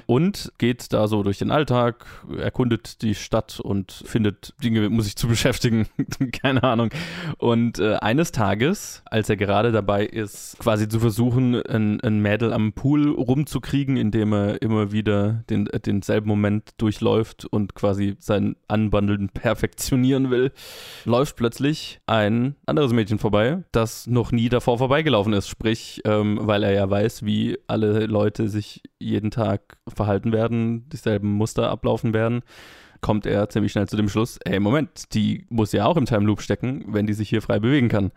Und 0.07 0.53
geht 0.59 0.93
da 0.93 1.07
so 1.07 1.23
durch 1.23 1.39
den 1.39 1.53
Alltag, 1.53 2.05
erkundet 2.37 3.03
die 3.03 3.15
Stadt 3.15 3.61
und 3.61 3.93
findet 4.05 4.55
Dinge, 4.63 4.91
muss 4.91 5.05
sich 5.05 5.15
zu 5.15 5.29
beschäftigen, 5.29 5.87
keine 6.43 6.65
Ahnung. 6.65 6.91
Und 7.39 7.79
äh, 7.79 7.95
eines 7.97 8.33
Tages, 8.33 9.03
als 9.05 9.29
er 9.29 9.37
gerade 9.37 9.71
dabei 9.71 10.05
ist, 10.05 10.59
quasi 10.59 10.89
zu 10.89 10.99
versuchen, 10.99 11.63
ein, 11.63 12.01
ein 12.01 12.21
Mädel 12.21 12.53
am 12.53 12.73
Pool 12.73 13.09
rumzukriegen, 13.11 13.97
indem 13.97 14.33
er 14.33 14.63
immer 14.63 14.91
wieder 14.91 15.45
den, 15.49 15.67
denselben 15.67 16.27
Moment 16.27 16.71
durchläuft 16.79 17.45
und 17.45 17.77
quasi 17.77 18.17
sein 18.19 18.57
Anbandeln 18.67 19.29
perfektionieren 19.29 20.31
will, 20.31 20.51
läuft 21.05 21.37
plötzlich 21.37 22.01
ein 22.07 22.57
anderes 22.67 22.93
Mädchen 22.93 23.21
vorbei, 23.21 23.63
das 23.71 24.09
noch 24.09 24.33
nie 24.33 24.49
davor 24.49 24.79
vorbeigelaufen 24.79 25.33
ist. 25.35 25.49
Sprich, 25.49 26.01
ähm, 26.05 26.41
weil 26.43 26.65
er 26.65 26.73
ja 26.73 26.91
weiß, 26.91 27.25
wie 27.25 27.57
alle 27.69 28.07
Leute 28.07 28.49
sich 28.49 28.80
jeden 28.99 29.31
Tag 29.31 29.79
verhalten 29.89 30.33
werden, 30.33 30.89
dieselben 30.89 31.31
Muster 31.31 31.71
ablaufen 31.71 32.15
werden, 32.15 32.43
kommt 33.01 33.27
er 33.27 33.49
ziemlich 33.49 33.73
schnell 33.73 33.89
zu 33.89 33.97
dem 33.97 34.09
Schluss, 34.09 34.39
ey, 34.45 34.61
Moment, 34.61 35.15
die 35.15 35.47
muss 35.49 35.73
ja 35.73 35.87
auch 35.87 35.97
im 35.97 36.07
Time 36.07 36.27
Loop 36.27 36.43
stecken, 36.43 36.85
wenn 36.89 37.07
die 37.07 37.15
sich 37.15 37.29
hier 37.29 37.43
frei 37.43 37.59
bewegen 37.59 37.89
kann. 37.89 38.13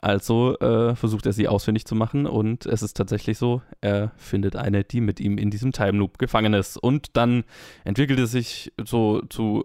Also 0.00 0.56
äh, 0.60 0.94
versucht 0.94 1.26
er 1.26 1.32
sie 1.32 1.48
ausfindig 1.48 1.84
zu 1.84 1.96
machen 1.96 2.26
und 2.26 2.66
es 2.66 2.82
ist 2.82 2.96
tatsächlich 2.96 3.36
so, 3.36 3.62
er 3.80 4.12
findet 4.16 4.54
eine, 4.54 4.84
die 4.84 5.00
mit 5.00 5.18
ihm 5.18 5.38
in 5.38 5.50
diesem 5.50 5.72
Time 5.72 5.98
Loop 5.98 6.18
gefangen 6.18 6.54
ist. 6.54 6.76
Und 6.76 7.16
dann 7.16 7.42
entwickelt 7.84 8.20
es 8.20 8.30
sich 8.30 8.72
so 8.84 9.22
zu, 9.22 9.64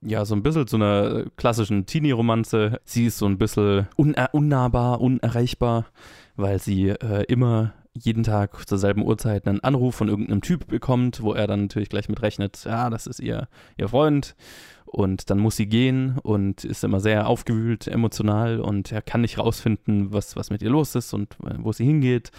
ja, 0.00 0.24
so 0.24 0.34
ein 0.34 0.42
bisschen 0.42 0.66
zu 0.66 0.76
einer 0.76 1.26
klassischen 1.36 1.84
Teenie-Romanze. 1.84 2.80
Sie 2.84 3.06
ist 3.06 3.18
so 3.18 3.26
ein 3.26 3.36
bisschen 3.36 3.86
uner 3.96 4.30
unnahbar, 4.32 5.02
unerreichbar, 5.02 5.84
weil 6.36 6.58
sie 6.60 6.88
äh, 6.88 7.24
immer 7.24 7.74
jeden 7.96 8.24
Tag 8.24 8.68
zur 8.68 8.78
selben 8.78 9.02
Uhrzeit 9.02 9.46
einen 9.46 9.60
Anruf 9.60 9.94
von 9.94 10.08
irgendeinem 10.08 10.42
Typ 10.42 10.66
bekommt, 10.66 11.22
wo 11.22 11.32
er 11.32 11.46
dann 11.46 11.62
natürlich 11.62 11.88
gleich 11.88 12.08
mit 12.08 12.22
rechnet, 12.22 12.64
ja, 12.64 12.90
das 12.90 13.06
ist 13.06 13.20
ihr, 13.20 13.48
ihr 13.76 13.88
Freund. 13.88 14.34
Und 14.86 15.28
dann 15.28 15.40
muss 15.40 15.56
sie 15.56 15.66
gehen 15.66 16.18
und 16.22 16.64
ist 16.64 16.84
immer 16.84 17.00
sehr 17.00 17.26
aufgewühlt, 17.26 17.88
emotional 17.88 18.60
und 18.60 18.92
er 18.92 19.02
kann 19.02 19.22
nicht 19.22 19.38
rausfinden, 19.38 20.12
was, 20.12 20.36
was 20.36 20.50
mit 20.50 20.62
ihr 20.62 20.70
los 20.70 20.94
ist 20.94 21.12
und 21.12 21.36
wo 21.58 21.72
sie 21.72 21.84
hingeht. 21.84 22.30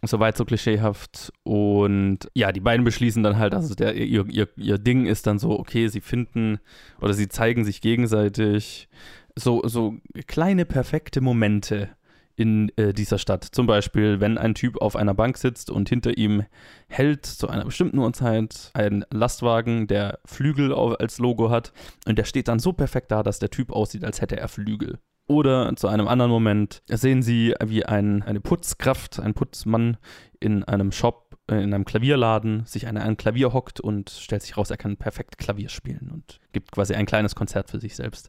Soweit 0.00 0.36
so 0.36 0.44
klischeehaft. 0.44 1.32
Und 1.42 2.20
ja, 2.34 2.52
die 2.52 2.60
beiden 2.60 2.84
beschließen 2.84 3.24
dann 3.24 3.36
halt, 3.36 3.52
also 3.52 3.74
der, 3.74 3.96
ihr, 3.96 4.26
ihr, 4.28 4.48
ihr 4.56 4.78
Ding 4.78 5.06
ist 5.06 5.26
dann 5.26 5.40
so, 5.40 5.58
okay, 5.58 5.88
sie 5.88 6.00
finden 6.00 6.60
oder 7.00 7.14
sie 7.14 7.28
zeigen 7.28 7.64
sich 7.64 7.80
gegenseitig 7.80 8.88
so, 9.34 9.62
so 9.66 9.96
kleine 10.28 10.66
perfekte 10.66 11.20
Momente 11.20 11.88
in 12.36 12.70
äh, 12.76 12.92
dieser 12.92 13.18
Stadt. 13.18 13.44
Zum 13.44 13.66
Beispiel, 13.66 14.20
wenn 14.20 14.38
ein 14.38 14.54
Typ 14.54 14.80
auf 14.80 14.96
einer 14.96 15.14
Bank 15.14 15.38
sitzt 15.38 15.70
und 15.70 15.88
hinter 15.88 16.16
ihm 16.16 16.44
hält 16.88 17.26
zu 17.26 17.48
einer 17.48 17.64
bestimmten 17.64 17.98
Uhrzeit 17.98 18.70
ein 18.74 19.04
Lastwagen, 19.10 19.86
der 19.86 20.18
Flügel 20.24 20.72
auf, 20.72 20.98
als 21.00 21.18
Logo 21.18 21.50
hat 21.50 21.72
und 22.06 22.18
der 22.18 22.24
steht 22.24 22.48
dann 22.48 22.58
so 22.58 22.72
perfekt 22.72 23.10
da, 23.10 23.22
dass 23.22 23.38
der 23.38 23.50
Typ 23.50 23.70
aussieht, 23.70 24.04
als 24.04 24.20
hätte 24.20 24.36
er 24.36 24.48
Flügel. 24.48 24.98
Oder 25.26 25.74
zu 25.76 25.88
einem 25.88 26.06
anderen 26.06 26.30
Moment 26.30 26.82
sehen 26.86 27.22
Sie, 27.22 27.54
wie 27.64 27.86
ein, 27.86 28.22
eine 28.22 28.40
Putzkraft, 28.40 29.20
ein 29.20 29.32
Putzmann 29.32 29.96
in 30.38 30.64
einem 30.64 30.92
Shop, 30.92 31.38
äh, 31.50 31.62
in 31.62 31.72
einem 31.72 31.86
Klavierladen 31.86 32.66
sich 32.66 32.88
an 32.88 32.98
ein 32.98 33.16
Klavier 33.16 33.52
hockt 33.54 33.80
und 33.80 34.10
stellt 34.10 34.42
sich 34.42 34.56
raus, 34.56 34.70
er 34.70 34.76
kann 34.76 34.98
perfekt 34.98 35.38
Klavier 35.38 35.70
spielen 35.70 36.10
und 36.12 36.40
gibt 36.52 36.72
quasi 36.72 36.94
ein 36.94 37.06
kleines 37.06 37.34
Konzert 37.34 37.70
für 37.70 37.80
sich 37.80 37.96
selbst 37.96 38.28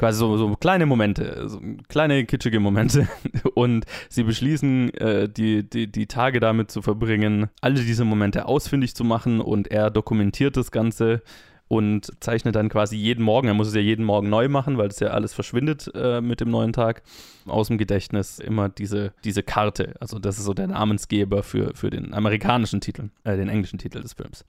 quasi 0.00 0.18
so, 0.18 0.34
so 0.38 0.56
kleine 0.56 0.86
Momente, 0.86 1.46
so 1.46 1.60
kleine 1.88 2.24
kitschige 2.24 2.58
Momente. 2.58 3.06
Und 3.54 3.84
sie 4.08 4.22
beschließen, 4.22 4.94
äh, 4.94 5.28
die, 5.28 5.62
die, 5.68 5.92
die 5.92 6.06
Tage 6.06 6.40
damit 6.40 6.70
zu 6.70 6.80
verbringen, 6.80 7.50
alle 7.60 7.74
diese 7.74 8.06
Momente 8.06 8.46
ausfindig 8.46 8.94
zu 8.94 9.04
machen 9.04 9.40
und 9.40 9.70
er 9.70 9.90
dokumentiert 9.90 10.56
das 10.56 10.70
Ganze 10.70 11.22
und 11.70 12.10
zeichnet 12.18 12.56
dann 12.56 12.68
quasi 12.68 12.96
jeden 12.96 13.24
Morgen, 13.24 13.46
er 13.46 13.54
muss 13.54 13.68
es 13.68 13.74
ja 13.76 13.80
jeden 13.80 14.04
Morgen 14.04 14.28
neu 14.28 14.48
machen, 14.48 14.76
weil 14.76 14.88
das 14.88 14.98
ja 14.98 15.10
alles 15.10 15.32
verschwindet 15.32 15.88
äh, 15.94 16.20
mit 16.20 16.40
dem 16.40 16.50
neuen 16.50 16.72
Tag, 16.72 17.04
aus 17.46 17.68
dem 17.68 17.78
Gedächtnis 17.78 18.40
immer 18.40 18.68
diese, 18.68 19.12
diese 19.22 19.44
Karte. 19.44 19.94
Also 20.00 20.18
das 20.18 20.38
ist 20.38 20.46
so 20.46 20.52
der 20.52 20.66
Namensgeber 20.66 21.44
für, 21.44 21.70
für 21.76 21.90
den 21.90 22.12
amerikanischen 22.12 22.80
Titel, 22.80 23.10
äh, 23.22 23.36
den 23.36 23.48
englischen 23.48 23.78
Titel 23.78 24.00
des 24.00 24.14
Films. 24.14 24.44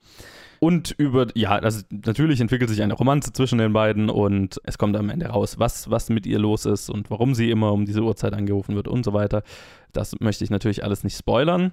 Und 0.58 0.96
über, 0.98 1.28
ja, 1.34 1.50
also 1.50 1.82
natürlich 1.90 2.40
entwickelt 2.40 2.70
sich 2.70 2.82
eine 2.82 2.94
Romanze 2.94 3.32
zwischen 3.32 3.58
den 3.58 3.72
beiden 3.72 4.10
und 4.10 4.60
es 4.64 4.76
kommt 4.76 4.96
am 4.96 5.08
Ende 5.08 5.26
raus, 5.26 5.60
was, 5.60 5.90
was 5.90 6.08
mit 6.10 6.26
ihr 6.26 6.40
los 6.40 6.66
ist 6.66 6.90
und 6.90 7.08
warum 7.08 7.36
sie 7.36 7.52
immer 7.52 7.72
um 7.72 7.86
diese 7.86 8.02
Uhrzeit 8.02 8.32
angerufen 8.32 8.74
wird 8.74 8.88
und 8.88 9.04
so 9.04 9.12
weiter. 9.12 9.44
Das 9.92 10.18
möchte 10.18 10.42
ich 10.42 10.50
natürlich 10.50 10.82
alles 10.82 11.04
nicht 11.04 11.16
spoilern. 11.16 11.72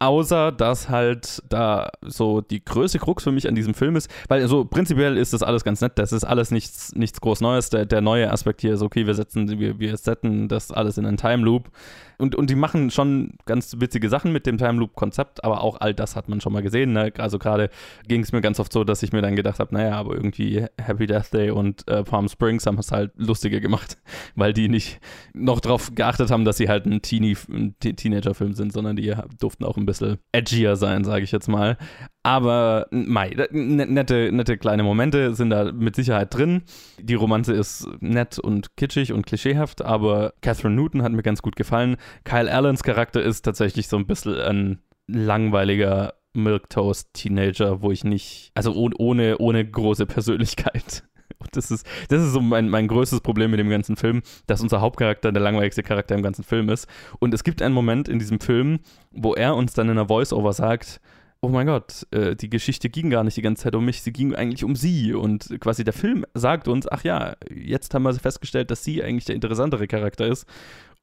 Außer, 0.00 0.52
dass 0.52 0.88
halt 0.88 1.42
da 1.48 1.90
so 2.02 2.40
die 2.40 2.64
größte 2.64 3.00
Krux 3.00 3.24
für 3.24 3.32
mich 3.32 3.48
an 3.48 3.56
diesem 3.56 3.74
Film 3.74 3.96
ist, 3.96 4.08
weil 4.28 4.46
so 4.46 4.64
prinzipiell 4.64 5.16
ist 5.16 5.32
das 5.32 5.42
alles 5.42 5.64
ganz 5.64 5.80
nett, 5.80 5.98
das 5.98 6.12
ist 6.12 6.22
alles 6.22 6.52
nichts, 6.52 6.94
nichts 6.94 7.20
groß 7.20 7.40
Neues. 7.40 7.70
Der, 7.70 7.84
der 7.84 8.00
neue 8.00 8.30
Aspekt 8.30 8.60
hier 8.60 8.74
ist, 8.74 8.82
okay, 8.82 9.06
wir 9.06 9.14
setzen, 9.14 9.58
wir, 9.58 9.80
wir 9.80 9.96
setzen 9.96 10.46
das 10.46 10.70
alles 10.70 10.98
in 10.98 11.06
einen 11.06 11.16
Time 11.16 11.44
Loop. 11.44 11.70
Und, 12.18 12.34
und 12.34 12.50
die 12.50 12.56
machen 12.56 12.90
schon 12.90 13.34
ganz 13.46 13.76
witzige 13.78 14.08
Sachen 14.08 14.32
mit 14.32 14.44
dem 14.44 14.58
Time 14.58 14.80
Loop-Konzept, 14.80 15.44
aber 15.44 15.62
auch 15.62 15.80
all 15.80 15.94
das 15.94 16.16
hat 16.16 16.28
man 16.28 16.40
schon 16.40 16.52
mal 16.52 16.62
gesehen. 16.62 16.92
Ne? 16.92 17.12
Also 17.18 17.38
gerade 17.38 17.70
ging 18.08 18.22
es 18.22 18.32
mir 18.32 18.40
ganz 18.40 18.58
oft 18.58 18.72
so, 18.72 18.82
dass 18.82 19.04
ich 19.04 19.12
mir 19.12 19.22
dann 19.22 19.36
gedacht 19.36 19.60
habe, 19.60 19.72
naja, 19.72 19.94
aber 19.94 20.14
irgendwie 20.14 20.64
Happy 20.80 21.06
Death 21.06 21.32
Day 21.32 21.50
und 21.50 21.86
äh, 21.88 22.02
Palm 22.02 22.28
Springs 22.28 22.66
haben 22.66 22.78
es 22.78 22.90
halt 22.90 23.12
lustiger 23.16 23.60
gemacht, 23.60 23.98
weil 24.34 24.52
die 24.52 24.68
nicht 24.68 25.00
noch 25.32 25.60
darauf 25.60 25.94
geachtet 25.94 26.32
haben, 26.32 26.44
dass 26.44 26.56
sie 26.56 26.68
halt 26.68 26.86
ein, 26.86 27.02
Teenie, 27.02 27.36
ein 27.50 27.76
Teenager-Film 27.78 28.54
sind, 28.54 28.72
sondern 28.72 28.96
die 28.96 29.14
durften 29.38 29.64
auch 29.64 29.76
ein 29.76 29.86
bisschen 29.88 30.18
edgier 30.32 30.76
sein, 30.76 31.04
sage 31.04 31.24
ich 31.24 31.32
jetzt 31.32 31.48
mal. 31.48 31.76
Aber 32.22 32.86
mei, 32.90 33.30
nette, 33.50 34.30
nette 34.32 34.58
kleine 34.58 34.82
Momente 34.82 35.34
sind 35.34 35.50
da 35.50 35.72
mit 35.72 35.96
Sicherheit 35.96 36.34
drin. 36.34 36.62
Die 37.00 37.14
Romanze 37.14 37.54
ist 37.54 37.88
nett 38.00 38.38
und 38.38 38.76
kitschig 38.76 39.12
und 39.12 39.26
klischeehaft, 39.26 39.82
aber 39.82 40.34
Catherine 40.42 40.76
Newton 40.76 41.02
hat 41.02 41.12
mir 41.12 41.22
ganz 41.22 41.42
gut 41.42 41.56
gefallen. 41.56 41.96
Kyle 42.24 42.52
Allens 42.52 42.82
Charakter 42.82 43.22
ist 43.22 43.42
tatsächlich 43.42 43.88
so 43.88 43.96
ein 43.96 44.06
bisschen 44.06 44.38
ein 44.38 44.78
langweiliger 45.06 46.14
Milktoast-Teenager, 46.34 47.82
wo 47.82 47.90
ich 47.90 48.04
nicht, 48.04 48.52
also 48.54 48.72
ohne, 48.74 49.38
ohne 49.38 49.68
große 49.68 50.06
Persönlichkeit. 50.06 51.04
Das 51.58 51.70
ist, 51.70 51.86
das 52.08 52.22
ist 52.22 52.32
so 52.32 52.40
mein, 52.40 52.68
mein 52.68 52.88
größtes 52.88 53.20
Problem 53.20 53.50
mit 53.50 53.58
dem 53.58 53.70
ganzen 53.70 53.96
Film, 53.96 54.22
dass 54.46 54.60
unser 54.60 54.80
Hauptcharakter 54.80 55.32
der 55.32 55.42
langweiligste 55.42 55.82
Charakter 55.82 56.14
im 56.14 56.22
ganzen 56.22 56.44
Film 56.44 56.68
ist. 56.68 56.86
Und 57.18 57.34
es 57.34 57.42
gibt 57.42 57.62
einen 57.62 57.74
Moment 57.74 58.08
in 58.08 58.18
diesem 58.18 58.38
Film, 58.38 58.80
wo 59.10 59.34
er 59.34 59.56
uns 59.56 59.72
dann 59.72 59.86
in 59.86 59.92
einer 59.92 60.08
Voice-Over 60.08 60.52
sagt, 60.52 61.00
oh 61.40 61.48
mein 61.48 61.66
Gott, 61.66 62.06
äh, 62.10 62.34
die 62.34 62.50
Geschichte 62.50 62.90
ging 62.90 63.10
gar 63.10 63.22
nicht 63.22 63.36
die 63.36 63.42
ganze 63.42 63.64
Zeit 63.64 63.74
um 63.74 63.84
mich, 63.84 64.02
sie 64.02 64.12
ging 64.12 64.34
eigentlich 64.34 64.64
um 64.64 64.74
sie. 64.74 65.14
Und 65.14 65.60
quasi 65.60 65.84
der 65.84 65.92
Film 65.92 66.24
sagt 66.34 66.68
uns, 66.68 66.90
ach 66.90 67.04
ja, 67.04 67.36
jetzt 67.52 67.94
haben 67.94 68.02
wir 68.02 68.14
festgestellt, 68.14 68.70
dass 68.70 68.84
sie 68.84 69.02
eigentlich 69.02 69.24
der 69.24 69.36
interessantere 69.36 69.86
Charakter 69.86 70.26
ist. 70.26 70.46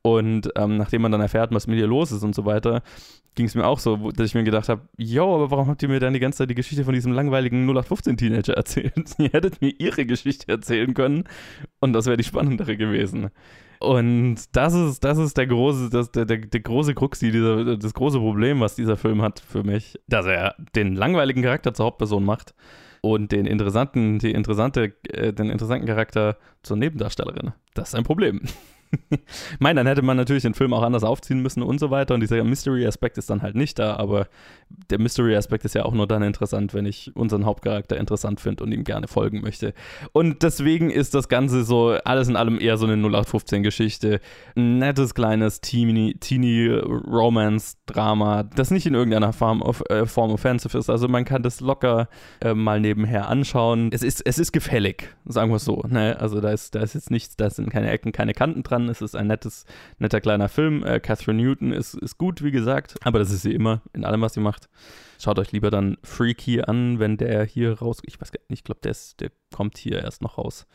Und 0.05 0.51
ähm, 0.55 0.77
nachdem 0.77 1.01
man 1.01 1.11
dann 1.11 1.21
erfährt, 1.21 1.51
was 1.51 1.65
mit 1.65 1.79
ihr 1.79 1.87
los 1.87 2.11
ist 2.11 2.21
und 2.21 2.35
so 2.35 2.45
weiter, 2.45 2.83
ging 3.33 3.47
es 3.47 3.55
mir 3.55 3.65
auch 3.65 3.79
so, 3.79 4.11
dass 4.11 4.27
ich 4.27 4.35
mir 4.35 4.43
gedacht 4.43 4.69
habe, 4.69 4.83
jo, 4.97 5.33
aber 5.33 5.49
warum 5.49 5.67
habt 5.67 5.81
ihr 5.81 5.89
mir 5.89 5.99
dann 5.99 6.13
die 6.13 6.19
ganze 6.19 6.37
Zeit 6.37 6.51
die 6.51 6.53
Geschichte 6.55 6.83
von 6.83 6.93
diesem 6.93 7.11
langweiligen 7.11 7.67
0815-Teenager 7.67 8.53
erzählt? 8.55 9.15
ihr 9.17 9.31
hättet 9.31 9.61
mir 9.61 9.73
ihre 9.79 10.05
Geschichte 10.05 10.47
erzählen 10.47 10.93
können 10.93 11.23
und 11.79 11.93
das 11.93 12.05
wäre 12.05 12.17
die 12.17 12.23
spannendere 12.23 12.77
gewesen. 12.77 13.31
Und 13.79 14.55
das 14.55 14.75
ist, 14.75 15.03
das 15.03 15.17
ist 15.17 15.37
der 15.37 15.47
große, 15.47 15.89
das, 15.89 16.11
der, 16.11 16.25
der, 16.25 16.37
der 16.37 16.59
große 16.59 16.93
Kruxi, 16.93 17.31
dieser, 17.31 17.75
das 17.75 17.95
große 17.95 18.19
Problem, 18.19 18.59
was 18.59 18.75
dieser 18.75 18.97
Film 18.97 19.23
hat 19.23 19.39
für 19.39 19.63
mich, 19.63 19.99
dass 20.07 20.27
er 20.27 20.53
den 20.75 20.93
langweiligen 20.93 21.41
Charakter 21.41 21.73
zur 21.73 21.87
Hauptperson 21.87 22.23
macht 22.23 22.53
und 23.01 23.31
den 23.31 23.47
interessanten, 23.47 24.19
die 24.19 24.33
interessante, 24.33 24.93
äh, 25.09 25.33
den 25.33 25.49
interessanten 25.49 25.87
Charakter 25.87 26.37
zur 26.61 26.77
Nebendarstellerin. 26.77 27.53
Das 27.73 27.89
ist 27.89 27.95
ein 27.95 28.03
Problem. 28.03 28.41
Meine, 29.59 29.79
dann 29.79 29.87
hätte 29.87 30.01
man 30.01 30.17
natürlich 30.17 30.43
den 30.43 30.53
Film 30.53 30.73
auch 30.73 30.83
anders 30.83 31.03
aufziehen 31.03 31.41
müssen 31.41 31.63
und 31.63 31.79
so 31.79 31.91
weiter. 31.91 32.13
Und 32.13 32.21
dieser 32.21 32.43
Mystery-Aspekt 32.43 33.17
ist 33.17 33.29
dann 33.29 33.41
halt 33.41 33.55
nicht 33.55 33.79
da, 33.79 33.95
aber 33.95 34.27
der 34.69 34.99
Mystery-Aspekt 34.99 35.65
ist 35.65 35.75
ja 35.75 35.85
auch 35.85 35.93
nur 35.93 36.07
dann 36.07 36.23
interessant, 36.23 36.73
wenn 36.73 36.85
ich 36.85 37.11
unseren 37.15 37.45
Hauptcharakter 37.45 37.97
interessant 37.97 38.39
finde 38.39 38.63
und 38.63 38.71
ihm 38.71 38.83
gerne 38.83 39.07
folgen 39.07 39.41
möchte. 39.41 39.73
Und 40.11 40.43
deswegen 40.43 40.89
ist 40.89 41.13
das 41.13 41.29
Ganze 41.29 41.63
so 41.63 41.97
alles 42.03 42.27
in 42.27 42.35
allem 42.35 42.59
eher 42.59 42.77
so 42.77 42.85
eine 42.85 42.95
0815-Geschichte. 42.95 44.19
Ein 44.55 44.79
nettes, 44.79 45.15
kleines 45.15 45.61
Teenie- 45.61 46.15
Teenie-Romance-Drama, 46.19 48.43
das 48.43 48.71
nicht 48.71 48.85
in 48.85 48.93
irgendeiner 48.93 49.33
Form, 49.33 49.61
of, 49.61 49.83
äh, 49.89 50.05
Form 50.05 50.31
offensive 50.31 50.77
ist. 50.77 50.89
Also 50.89 51.07
man 51.07 51.25
kann 51.25 51.43
das 51.43 51.61
locker 51.61 52.09
äh, 52.41 52.53
mal 52.53 52.79
nebenher 52.79 53.29
anschauen. 53.29 53.89
Es 53.91 54.03
ist, 54.03 54.25
es 54.25 54.39
ist 54.39 54.51
gefällig, 54.51 55.15
sagen 55.25 55.51
wir 55.51 55.57
es 55.57 55.65
so. 55.65 55.83
Ne? 55.87 56.17
Also 56.19 56.41
da 56.41 56.51
ist, 56.51 56.75
da 56.75 56.81
ist 56.81 56.95
jetzt 56.95 57.11
nichts, 57.11 57.37
da 57.37 57.49
sind 57.49 57.69
keine 57.69 57.91
Ecken, 57.91 58.11
keine 58.11 58.33
Kanten 58.33 58.63
dran. 58.63 58.89
Es 58.89 59.01
ist 59.01 59.15
ein 59.15 59.27
nettes, 59.27 59.65
netter 59.99 60.21
kleiner 60.21 60.49
Film. 60.49 60.83
Äh, 60.83 60.99
Catherine 60.99 61.41
Newton 61.41 61.71
ist, 61.71 61.95
ist 61.95 62.17
gut, 62.17 62.43
wie 62.43 62.51
gesagt, 62.51 62.95
aber 63.03 63.19
das 63.19 63.31
ist 63.31 63.43
sie 63.43 63.53
immer 63.53 63.81
in 63.93 64.03
allem, 64.05 64.21
was 64.21 64.33
sie 64.33 64.41
macht. 64.41 64.64
Schaut 65.19 65.39
euch 65.39 65.51
lieber 65.51 65.71
dann 65.71 65.97
Freaky 66.03 66.61
an, 66.61 66.99
wenn 66.99 67.17
der 67.17 67.45
hier 67.45 67.79
raus. 67.79 68.01
Ich 68.03 68.19
weiß 68.19 68.31
gar 68.31 68.39
nicht, 68.49 68.59
ich 68.59 68.63
glaube, 68.63 68.81
der, 68.83 68.95
der 69.19 69.31
kommt 69.53 69.77
hier 69.77 70.03
erst 70.03 70.21
noch 70.21 70.37
raus. 70.37 70.67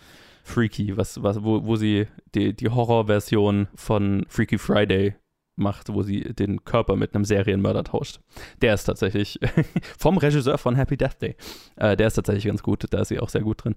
Freaky, 0.42 0.96
was, 0.96 1.22
was, 1.22 1.42
wo, 1.42 1.64
wo 1.64 1.76
sie 1.76 2.06
die, 2.34 2.54
die 2.54 2.68
Horrorversion 2.68 3.68
von 3.74 4.24
Freaky 4.28 4.58
Friday 4.58 5.14
macht, 5.56 5.92
wo 5.92 6.02
sie 6.02 6.22
den 6.34 6.64
Körper 6.64 6.96
mit 6.96 7.14
einem 7.14 7.24
Serienmörder 7.24 7.84
tauscht. 7.84 8.20
Der 8.62 8.74
ist 8.74 8.84
tatsächlich 8.84 9.38
vom 9.98 10.16
Regisseur 10.16 10.58
von 10.58 10.74
Happy 10.74 10.96
Death 10.96 11.20
Day. 11.20 11.36
Äh, 11.76 11.96
der 11.96 12.06
ist 12.06 12.14
tatsächlich 12.14 12.46
ganz 12.46 12.62
gut, 12.62 12.86
da 12.90 13.00
ist 13.00 13.08
sie 13.08 13.20
auch 13.20 13.28
sehr 13.28 13.42
gut 13.42 13.64
drin. 13.64 13.76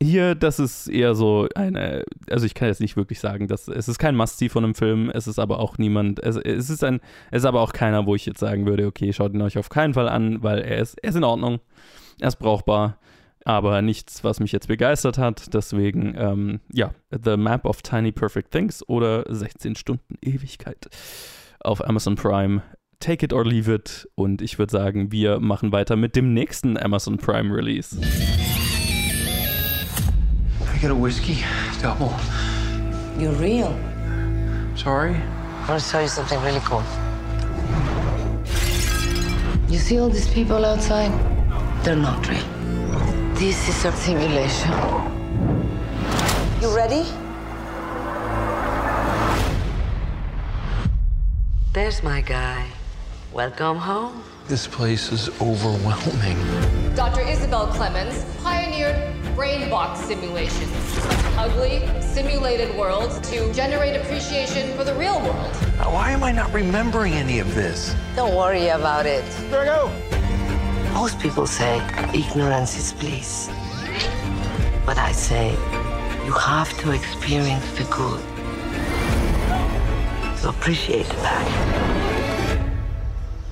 Hier, 0.00 0.34
das 0.34 0.58
ist 0.58 0.88
eher 0.88 1.14
so 1.14 1.48
eine, 1.54 2.04
also 2.28 2.44
ich 2.44 2.54
kann 2.54 2.68
jetzt 2.68 2.80
nicht 2.80 2.96
wirklich 2.96 3.20
sagen, 3.20 3.48
dass 3.48 3.68
es 3.68 3.88
ist 3.88 3.98
kein 3.98 4.16
Must-See 4.16 4.48
von 4.48 4.64
einem 4.64 4.74
Film, 4.74 5.10
es 5.10 5.26
ist 5.26 5.38
aber 5.38 5.58
auch 5.58 5.78
niemand, 5.78 6.20
es, 6.22 6.36
es 6.36 6.70
ist 6.70 6.84
ein, 6.84 7.00
es 7.30 7.42
ist 7.42 7.46
aber 7.46 7.60
auch 7.60 7.72
keiner, 7.72 8.04
wo 8.06 8.14
ich 8.14 8.26
jetzt 8.26 8.40
sagen 8.40 8.66
würde, 8.66 8.86
okay, 8.86 9.12
schaut 9.12 9.32
ihn 9.32 9.42
euch 9.42 9.58
auf 9.58 9.68
keinen 9.68 9.94
Fall 9.94 10.08
an, 10.08 10.42
weil 10.42 10.58
er 10.58 10.78
ist, 10.78 10.94
er 11.02 11.10
ist 11.10 11.16
in 11.16 11.24
Ordnung, 11.24 11.60
er 12.20 12.28
ist 12.28 12.36
brauchbar, 12.36 12.98
aber 13.44 13.82
nichts, 13.82 14.24
was 14.24 14.40
mich 14.40 14.52
jetzt 14.52 14.68
begeistert 14.68 15.18
hat. 15.18 15.54
Deswegen, 15.54 16.14
ähm, 16.16 16.60
ja, 16.72 16.92
The 17.10 17.36
Map 17.36 17.64
of 17.64 17.82
Tiny 17.82 18.12
Perfect 18.12 18.50
Things 18.50 18.86
oder 18.88 19.24
16 19.28 19.76
Stunden 19.76 20.16
Ewigkeit 20.22 20.88
auf 21.60 21.86
Amazon 21.86 22.16
Prime. 22.16 22.62
Take 23.00 23.24
it 23.24 23.32
or 23.32 23.44
leave 23.44 23.72
it. 23.72 24.08
Und 24.14 24.42
ich 24.42 24.58
würde 24.58 24.70
sagen, 24.70 25.10
wir 25.10 25.40
machen 25.40 25.72
weiter 25.72 25.96
mit 25.96 26.14
dem 26.14 26.34
nächsten 26.34 26.76
Amazon 26.78 27.16
Prime 27.18 27.52
Release. 27.52 27.96
I 30.74 30.78
get 30.80 30.90
a 30.90 30.94
whiskey, 30.94 31.44
double. 31.82 32.10
You're 33.18 33.38
real. 33.40 33.74
Sorry? 34.76 35.14
I 35.64 35.68
want 35.68 35.82
to 35.82 35.90
tell 35.90 36.02
you 36.02 36.08
something 36.08 36.40
really 36.42 36.60
cool. 36.60 36.82
You 39.68 39.78
see 39.78 39.98
all 39.98 40.10
these 40.10 40.28
people 40.28 40.64
outside? 40.64 41.10
They're 41.82 41.96
not 41.96 42.28
real. 42.28 42.51
This 43.42 43.68
is 43.68 43.84
a 43.84 43.90
simulation. 43.90 44.70
You 46.60 46.70
ready? 46.76 47.02
There's 51.72 52.04
my 52.04 52.20
guy. 52.20 52.68
Welcome 53.32 53.78
home. 53.78 54.22
This 54.46 54.68
place 54.68 55.10
is 55.10 55.28
overwhelming. 55.40 56.38
Dr. 56.94 57.22
Isabel 57.22 57.66
Clemens 57.66 58.24
pioneered 58.44 58.94
brain 59.34 59.68
box 59.68 59.98
simulations, 60.06 60.70
ugly, 61.36 61.82
simulated 62.00 62.72
worlds 62.78 63.18
to 63.28 63.52
generate 63.52 64.00
appreciation 64.00 64.72
for 64.76 64.84
the 64.84 64.94
real 64.94 65.20
world. 65.20 65.52
Now, 65.78 65.92
Why 65.92 66.12
am 66.12 66.22
I 66.22 66.30
not 66.30 66.52
remembering 66.52 67.14
any 67.14 67.40
of 67.40 67.52
this? 67.56 67.96
Don't 68.14 68.36
worry 68.36 68.68
about 68.68 69.04
it. 69.04 69.24
There 69.50 69.62
I 69.62 69.64
go. 69.64 70.21
Most 70.94 71.18
people 71.18 71.46
say 71.46 71.80
ignorance 72.14 72.76
is 72.76 72.92
bliss. 72.92 73.48
But 74.84 74.98
I 74.98 75.12
say 75.12 75.50
you 76.26 76.32
have 76.32 76.76
to 76.82 76.92
experience 76.92 77.64
the 77.72 77.84
good. 77.84 78.20
So 80.38 80.50
appreciate 80.50 81.06
the 81.06 81.14
bad. 81.14 81.46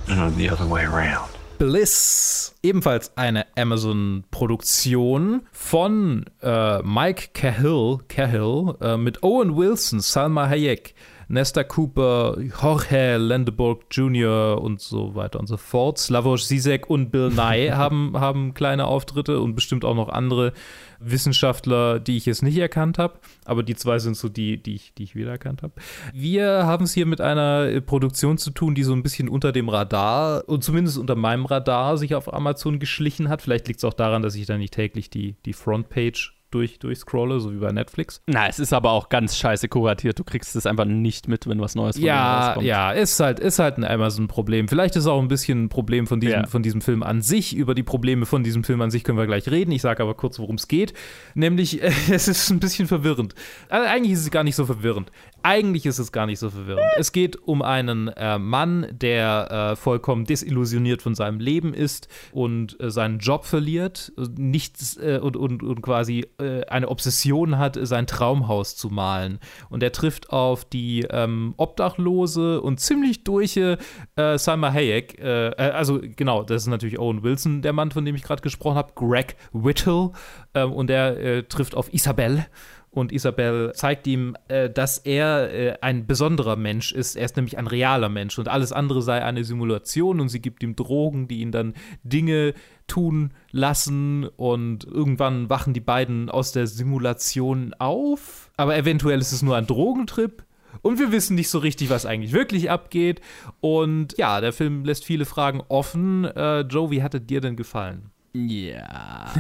No, 0.09 0.31
the 0.31 0.51
other 0.51 0.67
way 0.67 0.85
around. 0.85 1.31
Bliss, 1.59 2.55
ebenfalls 2.63 3.13
eine 3.17 3.47
Amazon-Produktion 3.57 5.43
von 5.53 6.25
äh, 6.43 6.83
Mike 6.83 7.29
Cahill, 7.35 7.99
Cahill 8.09 8.75
äh, 8.81 8.97
mit 8.97 9.23
Owen 9.23 9.57
Wilson, 9.57 10.01
Salma 10.01 10.49
Hayek, 10.49 10.95
Nesta 11.31 11.63
Cooper, 11.63 12.39
Jorge 12.41 13.17
Landeborg 13.17 13.85
Jr. 13.93 14.61
und 14.61 14.81
so 14.81 15.15
weiter 15.15 15.39
und 15.39 15.47
so 15.47 15.57
fort. 15.57 15.97
Slavoj 15.97 16.37
Zizek 16.39 16.91
und 16.91 17.13
Bill 17.13 17.31
Nye 17.31 17.71
haben, 17.77 18.19
haben 18.19 18.53
kleine 18.53 18.87
Auftritte 18.87 19.41
und 19.41 19.55
bestimmt 19.55 19.85
auch 19.85 19.95
noch 19.95 20.09
andere 20.09 20.53
Wissenschaftler, 20.99 22.01
die 22.01 22.17
ich 22.17 22.27
jetzt 22.27 22.43
nicht 22.43 22.59
erkannt 22.59 22.99
habe. 22.99 23.21
Aber 23.45 23.63
die 23.63 23.77
zwei 23.77 24.01
sind 24.01 24.17
so 24.17 24.29
die, 24.29 24.61
die 24.61 24.75
ich, 24.75 24.93
die 24.95 25.05
ich 25.05 25.15
wiedererkannt 25.15 25.63
habe. 25.63 25.75
Wir 26.13 26.67
haben 26.67 26.83
es 26.83 26.95
hier 26.95 27.07
mit 27.07 27.21
einer 27.21 27.81
Produktion 27.81 28.37
zu 28.37 28.51
tun, 28.51 28.75
die 28.75 28.83
so 28.83 28.93
ein 28.93 29.05
bisschen 29.05 29.29
unter 29.29 29.53
dem 29.53 29.69
Radar 29.69 30.49
und 30.49 30.65
zumindest 30.65 30.99
unter 30.99 31.15
meinem 31.15 31.47
Radar 31.47 31.97
sich 31.97 32.17
auf 32.17 32.35
Amazon 32.35 32.81
geschlichen 32.81 33.29
hat. 33.29 33.41
Vielleicht 33.41 33.69
liegt 33.69 33.79
es 33.79 33.85
auch 33.85 33.95
daran, 33.95 34.23
dass 34.23 34.35
ich 34.35 34.47
da 34.47 34.59
nicht 34.59 34.75
täglich 34.75 35.11
die, 35.11 35.37
die 35.45 35.53
Frontpage 35.53 36.40
durch, 36.51 36.79
durchscrolle, 36.79 37.41
so 37.41 37.53
wie 37.53 37.59
bei 37.59 37.73
Netflix. 37.73 38.23
Na, 38.27 38.49
es 38.49 38.59
ist 38.59 38.73
aber 38.73 38.91
auch 38.93 39.09
ganz 39.09 39.37
scheiße 39.37 39.69
kuratiert. 39.69 40.19
Du 40.19 40.25
kriegst 40.25 40.57
es 40.57 40.67
einfach 40.67 40.85
nicht 40.85 41.29
mit, 41.29 41.47
wenn 41.47 41.61
was 41.61 41.75
Neues 41.75 41.97
von 41.97 42.05
Ja, 42.05 42.47
rauskommt. 42.49 42.67
ja, 42.67 42.91
ist 42.93 43.19
halt, 43.21 43.39
ist 43.41 43.59
halt 43.59 43.79
ein 43.79 43.85
Amazon-Problem. 43.85 44.69
Vielleicht 44.69 44.97
ist 44.97 45.07
auch 45.07 45.21
ein 45.21 45.29
bisschen 45.29 45.65
ein 45.65 45.69
Problem 45.69 46.07
von 46.07 46.21
diesem, 46.21 46.41
Ja. 46.41 46.47
von 46.47 46.63
diesem 46.63 46.81
Film 46.81 47.03
an 47.03 47.23
sich. 47.23 47.55
Über 47.55 47.75
die 47.75 47.83
Probleme 47.83 48.27
von 48.27 48.43
diesem 48.43 48.65
Film 48.65 48.81
an 48.83 48.91
sich 48.91 49.05
können 49.05 49.19
wir 49.19 49.27
gleich 49.27 49.49
reden. 49.51 49.71
Ich 49.73 49.83
sage 49.83 50.03
aber 50.03 50.15
kurz, 50.15 50.39
worum 50.39 50.57
es 50.57 50.69
geht. 50.69 50.93
Nämlich, 51.35 51.83
äh, 51.83 51.91
es 52.11 52.29
ist 52.29 52.51
ein 52.51 52.61
bisschen 52.61 52.87
verwirrend. 52.89 53.35
Also 53.69 53.89
eigentlich 53.89 54.13
ist 54.13 54.21
es 54.23 54.31
gar 54.31 54.45
nicht 54.45 54.57
so 54.57 54.67
verwirrend. 54.67 55.11
Eigentlich 55.43 55.87
ist 55.87 55.99
es 55.99 56.13
gar 56.13 56.27
nicht 56.27 56.39
so 56.39 56.51
verwirrend. 56.51 56.85
Es 56.99 57.13
geht 57.13 57.37
um 57.47 57.63
einen 57.63 58.09
äh, 58.09 58.39
Mann, 58.39 58.87
der 58.91 59.73
äh, 59.73 59.77
vollkommen 59.77 60.25
desillusioniert 60.25 61.03
von 61.03 61.15
seinem 61.15 61.41
Leben 61.41 61.73
ist 61.73 62.09
und 62.33 62.79
äh, 62.81 62.91
seinen 62.91 63.19
Job 63.19 63.45
verliert, 63.45 64.13
nichts 64.37 64.97
äh, 64.99 65.19
und, 65.23 65.37
und, 65.37 65.63
und 65.63 65.83
quasi 65.83 66.27
äh, 66.39 66.65
eine 66.67 66.89
Obsession 66.89 67.59
hat, 67.59 67.79
sein 67.81 68.07
Traumhaus 68.07 68.77
zu 68.77 68.89
malen. 68.89 69.39
Und 69.71 69.83
er 69.83 69.93
trifft 69.93 70.31
auf 70.31 70.65
die 70.65 71.07
ähm, 71.11 71.55
obdachlose 71.57 72.61
und 72.61 72.81
ziemlich 72.81 73.25
durche 73.25 73.79
äh, 74.17 74.37
Salma 74.37 74.73
Hayek. 74.73 75.19
Äh, 75.19 75.49
äh, 75.49 75.71
also 75.71 76.01
genau, 76.03 76.43
das 76.43 76.63
ist 76.63 76.69
natürlich 76.69 76.99
Owen 76.99 77.23
Wilson, 77.23 77.63
der 77.63 77.73
Mann, 77.73 77.91
von 77.91 78.05
dem 78.05 78.15
ich 78.15 78.23
gerade 78.23 78.43
gesprochen 78.43 78.77
habe, 78.77 78.93
Greg 78.95 79.37
Whittle. 79.53 80.13
Ähm, 80.55 80.73
und 80.73 80.91
er 80.91 81.19
äh, 81.19 81.43
trifft 81.45 81.75
auf 81.75 81.93
Isabel. 81.95 82.47
Und 82.93 83.13
Isabel 83.13 83.73
zeigt 83.75 84.09
ihm, 84.09 84.37
äh, 84.49 84.69
dass 84.69 84.99
er 84.99 85.53
äh, 85.53 85.79
ein 85.81 86.07
besonderer 86.07 86.57
Mensch 86.57 86.91
ist. 86.93 87.15
Er 87.15 87.25
ist 87.25 87.37
nämlich 87.37 87.57
ein 87.57 87.69
realer 87.69 88.09
Mensch 88.09 88.37
und 88.39 88.49
alles 88.49 88.73
andere 88.73 89.01
sei 89.01 89.25
eine 89.25 89.45
Simulation 89.45 90.21
und 90.21 90.29
sie 90.29 90.43
gibt 90.43 90.63
ihm 90.65 90.75
Drogen, 90.75 91.29
die 91.29 91.41
ihn 91.41 91.53
dann 91.53 91.75
Dinge 92.03 92.53
tun 92.89 93.33
lassen 93.53 94.25
und 94.25 94.85
irgendwann 94.85 95.49
wachen 95.49 95.73
die 95.73 95.81
beiden 95.81 96.29
aus 96.29 96.51
der 96.51 96.67
Simulation 96.67 97.75
auf. 97.79 98.51
Aber 98.57 98.77
eventuell 98.77 99.21
ist 99.21 99.33
es 99.33 99.43
nur 99.43 99.57
ein 99.57 99.67
Drogentrip. 99.67 100.45
Und 100.83 100.99
wir 100.99 101.13
wissen 101.13 101.35
nicht 101.35 101.49
so 101.49 101.59
richtig, 101.59 101.91
was 101.91 102.07
eigentlich 102.07 102.33
wirklich 102.33 102.71
abgeht. 102.71 103.21
Und 103.61 104.17
ja, 104.19 104.41
der 104.41 104.53
Film 104.53 104.85
lässt 104.85 105.05
viele 105.05 105.25
Fragen 105.25 105.63
offen. 105.69 106.25
Äh, 106.25 106.61
Joe, 106.61 106.91
wie 106.91 107.03
hat 107.03 107.31
dir 107.31 107.41
denn 107.41 107.57
gefallen? 107.57 108.11
Ja. 108.33 109.33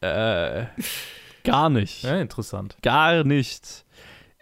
äh, 0.00 0.66
gar 1.44 1.70
nicht. 1.70 2.02
Ja, 2.02 2.20
interessant. 2.20 2.76
Gar 2.82 3.24
nicht. 3.24 3.84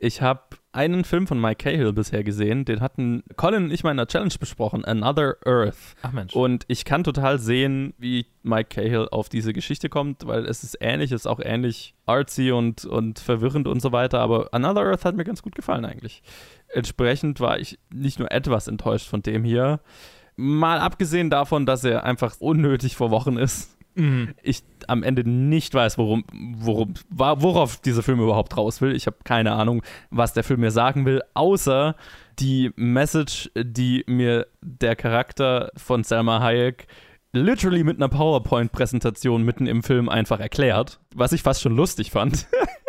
Ich 0.03 0.23
habe 0.23 0.41
einen 0.73 1.05
Film 1.05 1.27
von 1.27 1.41
Mike 1.41 1.65
Cahill 1.65 1.93
bisher 1.93 2.23
gesehen. 2.23 2.65
Den 2.65 2.81
hatten 2.81 3.23
Colin 3.37 3.65
und 3.65 3.71
ich 3.71 3.83
mal 3.83 3.91
in 3.91 3.99
einer 3.99 4.07
Challenge 4.07 4.33
besprochen, 4.39 4.85
Another 4.85 5.37
Earth. 5.45 5.97
Ach 6.03 6.13
Mensch. 6.13 6.35
Und 6.35 6.65
ich 6.69 6.85
kann 6.85 7.05
total 7.05 7.39
sehen, 7.39 7.93
wie 7.99 8.27
Mike 8.43 8.69
Cahill 8.71 9.09
auf 9.11 9.29
diese 9.29 9.53
Geschichte 9.53 9.89
kommt, 9.89 10.27
weil 10.27 10.47
es 10.47 10.63
ist 10.63 10.79
ähnlich, 10.81 11.13
es 11.13 11.23
ist 11.23 11.27
auch 11.27 11.41
ähnlich 11.43 11.95
artsy 12.07 12.53
und, 12.53 12.85
und 12.85 13.19
verwirrend 13.19 13.67
und 13.67 13.83
so 13.83 13.93
weiter. 13.93 14.21
Aber 14.21 14.49
Another 14.53 14.83
Earth 14.83 15.05
hat 15.05 15.17
mir 15.17 15.25
ganz 15.25 15.43
gut 15.43 15.55
gefallen 15.55 15.85
eigentlich. 15.85 16.23
Entsprechend 16.69 17.41
war 17.41 17.59
ich 17.59 17.79
nicht 17.93 18.19
nur 18.19 18.31
etwas 18.31 18.69
enttäuscht 18.69 19.09
von 19.09 19.23
dem 19.23 19.45
hier. 19.45 19.81
Mal 20.37 20.79
abgesehen 20.79 21.31
davon, 21.31 21.67
dass 21.67 21.85
er 21.85 22.05
einfach 22.05 22.37
unnötig 22.39 22.97
vor 22.97 23.11
Wochen 23.11 23.37
ist. 23.37 23.77
Mhm. 24.01 24.35
Ich 24.43 24.63
am 24.89 25.03
Ende 25.03 25.29
nicht 25.29 25.75
weiß, 25.75 25.99
worum, 25.99 26.25
worum, 26.33 26.95
worauf 27.11 27.77
dieser 27.77 28.03
Film 28.03 28.21
überhaupt 28.21 28.57
raus 28.57 28.81
will. 28.81 28.97
Ich 28.97 29.07
habe 29.07 29.19
keine 29.25 29.53
Ahnung, 29.53 29.83
was 30.11 30.33
der 30.33 30.43
Film 30.43 30.61
mir 30.61 30.71
sagen 30.71 31.05
will, 31.05 31.21
außer 31.35 31.95
die 32.39 32.73
Message, 32.77 33.51
die 33.55 34.05
mir 34.07 34.47
der 34.63 34.97
Charakter 34.97 35.71
von 35.77 36.03
Selma 36.03 36.41
Hayek 36.41 36.87
literally 37.33 37.85
mit 37.85 37.99
einer 37.99 38.09
PowerPoint-Präsentation 38.09 39.45
mitten 39.45 39.67
im 39.67 39.83
Film 39.83 40.09
einfach 40.09 40.41
erklärt, 40.41 40.99
was 41.15 41.33
ich 41.33 41.43
fast 41.43 41.61
schon 41.61 41.77
lustig 41.77 42.11
fand. 42.11 42.47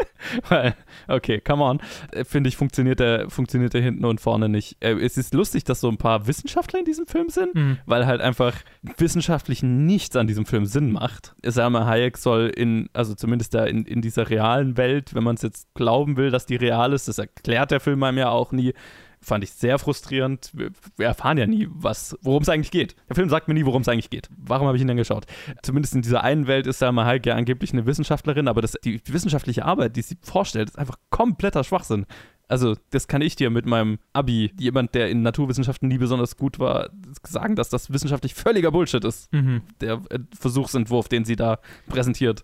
Weil, 0.49 0.75
okay, 1.07 1.39
come 1.41 1.63
on. 1.63 1.79
Äh, 2.11 2.23
Finde 2.25 2.47
ich, 2.49 2.57
funktioniert 2.57 2.99
der, 2.99 3.29
funktioniert 3.29 3.73
der 3.73 3.81
hinten 3.81 4.05
und 4.05 4.21
vorne 4.21 4.49
nicht. 4.49 4.77
Äh, 4.79 4.93
Es 4.93 5.17
ist 5.17 5.33
lustig, 5.33 5.63
dass 5.63 5.81
so 5.81 5.89
ein 5.89 5.97
paar 5.97 6.27
Wissenschaftler 6.27 6.79
in 6.79 6.85
diesem 6.85 7.05
Film 7.07 7.29
sind, 7.29 7.55
Mhm. 7.55 7.77
weil 7.85 8.05
halt 8.05 8.21
einfach 8.21 8.55
wissenschaftlich 8.97 9.63
nichts 9.63 10.15
an 10.15 10.27
diesem 10.27 10.45
Film 10.45 10.65
Sinn 10.65 10.91
macht. 10.91 11.35
Salma 11.43 11.85
Hayek 11.85 12.17
soll 12.17 12.47
in, 12.55 12.89
also 12.93 13.15
zumindest 13.15 13.53
da 13.53 13.65
in, 13.65 13.85
in 13.85 14.01
dieser 14.01 14.29
realen 14.29 14.77
Welt, 14.77 15.13
wenn 15.13 15.23
man 15.23 15.35
es 15.35 15.41
jetzt 15.41 15.73
glauben 15.73 16.17
will, 16.17 16.29
dass 16.31 16.45
die 16.45 16.55
real 16.55 16.93
ist, 16.93 17.07
das 17.07 17.17
erklärt 17.17 17.71
der 17.71 17.79
Film 17.79 18.03
einem 18.03 18.17
ja 18.17 18.29
auch 18.29 18.51
nie, 18.51 18.73
fand 19.21 19.43
ich 19.43 19.51
sehr 19.51 19.77
frustrierend. 19.79 20.49
Wir, 20.53 20.71
wir 20.97 21.07
erfahren 21.07 21.37
ja 21.37 21.45
nie, 21.45 21.67
was, 21.71 22.17
worum 22.21 22.43
es 22.43 22.49
eigentlich 22.49 22.71
geht. 22.71 22.95
Der 23.07 23.15
Film 23.15 23.29
sagt 23.29 23.47
mir 23.47 23.53
nie, 23.53 23.65
worum 23.65 23.83
es 23.83 23.87
eigentlich 23.87 24.09
geht. 24.09 24.29
Warum 24.35 24.67
habe 24.67 24.77
ich 24.77 24.81
ihn 24.81 24.87
denn 24.87 24.97
geschaut? 24.97 25.25
Zumindest 25.61 25.95
in 25.95 26.01
dieser 26.01 26.23
einen 26.23 26.47
Welt 26.47 26.67
ist 26.67 26.79
Salma 26.79 27.05
Hayek 27.05 27.25
ja 27.25 27.35
angeblich 27.35 27.71
eine 27.73 27.85
Wissenschaftlerin, 27.85 28.47
aber 28.47 28.61
das, 28.61 28.73
die 28.83 29.01
wissenschaftliche 29.07 29.65
Arbeit, 29.65 29.95
die 29.95 30.01
sie 30.01 30.17
vorstellt, 30.21 30.69
ist 30.69 30.79
einfach 30.79 30.97
kompletter 31.09 31.63
Schwachsinn. 31.63 32.05
Also, 32.51 32.75
das 32.89 33.07
kann 33.07 33.21
ich 33.21 33.37
dir 33.37 33.49
mit 33.49 33.65
meinem 33.65 33.97
Abi, 34.11 34.51
jemand, 34.59 34.93
der 34.93 35.09
in 35.09 35.21
Naturwissenschaften 35.21 35.87
nie 35.87 35.97
besonders 35.97 36.35
gut 36.35 36.59
war, 36.59 36.89
sagen, 37.25 37.55
dass 37.55 37.69
das 37.69 37.93
wissenschaftlich 37.93 38.33
völliger 38.33 38.71
Bullshit 38.71 39.05
ist. 39.05 39.31
Mhm. 39.31 39.61
Der 39.79 40.01
äh, 40.09 40.19
Versuchsentwurf, 40.37 41.07
den 41.07 41.23
sie 41.23 41.37
da 41.37 41.59
präsentiert. 41.87 42.43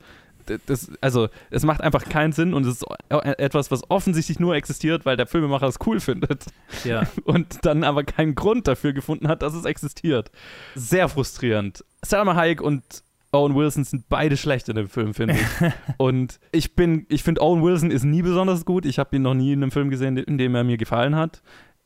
Das, 0.65 0.91
also, 1.01 1.29
es 1.49 1.63
macht 1.63 1.81
einfach 1.81 2.05
keinen 2.05 2.33
Sinn 2.33 2.53
und 2.53 2.65
es 2.65 2.81
ist 2.81 2.85
etwas, 3.09 3.71
was 3.71 3.89
offensichtlich 3.89 4.39
nur 4.39 4.55
existiert, 4.55 5.05
weil 5.05 5.17
der 5.17 5.27
Filmemacher 5.27 5.67
es 5.67 5.79
cool 5.85 5.99
findet. 5.99 6.45
Ja. 6.83 7.03
Und 7.25 7.65
dann 7.65 7.83
aber 7.83 8.03
keinen 8.03 8.35
Grund 8.35 8.67
dafür 8.67 8.93
gefunden 8.93 9.27
hat, 9.27 9.41
dass 9.41 9.53
es 9.53 9.65
existiert. 9.65 10.31
Sehr 10.75 11.09
frustrierend. 11.09 11.83
Salma 12.01 12.35
Hayek 12.35 12.61
und 12.61 12.83
Owen 13.31 13.55
Wilson 13.55 13.83
sind 13.83 14.07
beide 14.09 14.37
schlecht 14.37 14.69
in 14.69 14.75
dem 14.75 14.87
Film, 14.87 15.13
finde 15.13 15.35
ich. 15.35 15.71
und 15.97 16.39
ich 16.51 16.75
bin, 16.75 17.05
ich 17.09 17.23
finde, 17.23 17.41
Owen 17.41 17.63
Wilson 17.63 17.91
ist 17.91 18.03
nie 18.03 18.21
besonders 18.21 18.65
gut. 18.65 18.85
Ich 18.85 18.99
habe 18.99 19.15
ihn 19.15 19.21
noch 19.21 19.33
nie 19.33 19.53
in 19.53 19.61
einem 19.61 19.71
Film 19.71 19.89
gesehen, 19.89 20.17
in 20.17 20.37
dem 20.37 20.55
er 20.55 20.63
mir 20.63 20.77
gefallen 20.77 21.15
hat. 21.15 21.41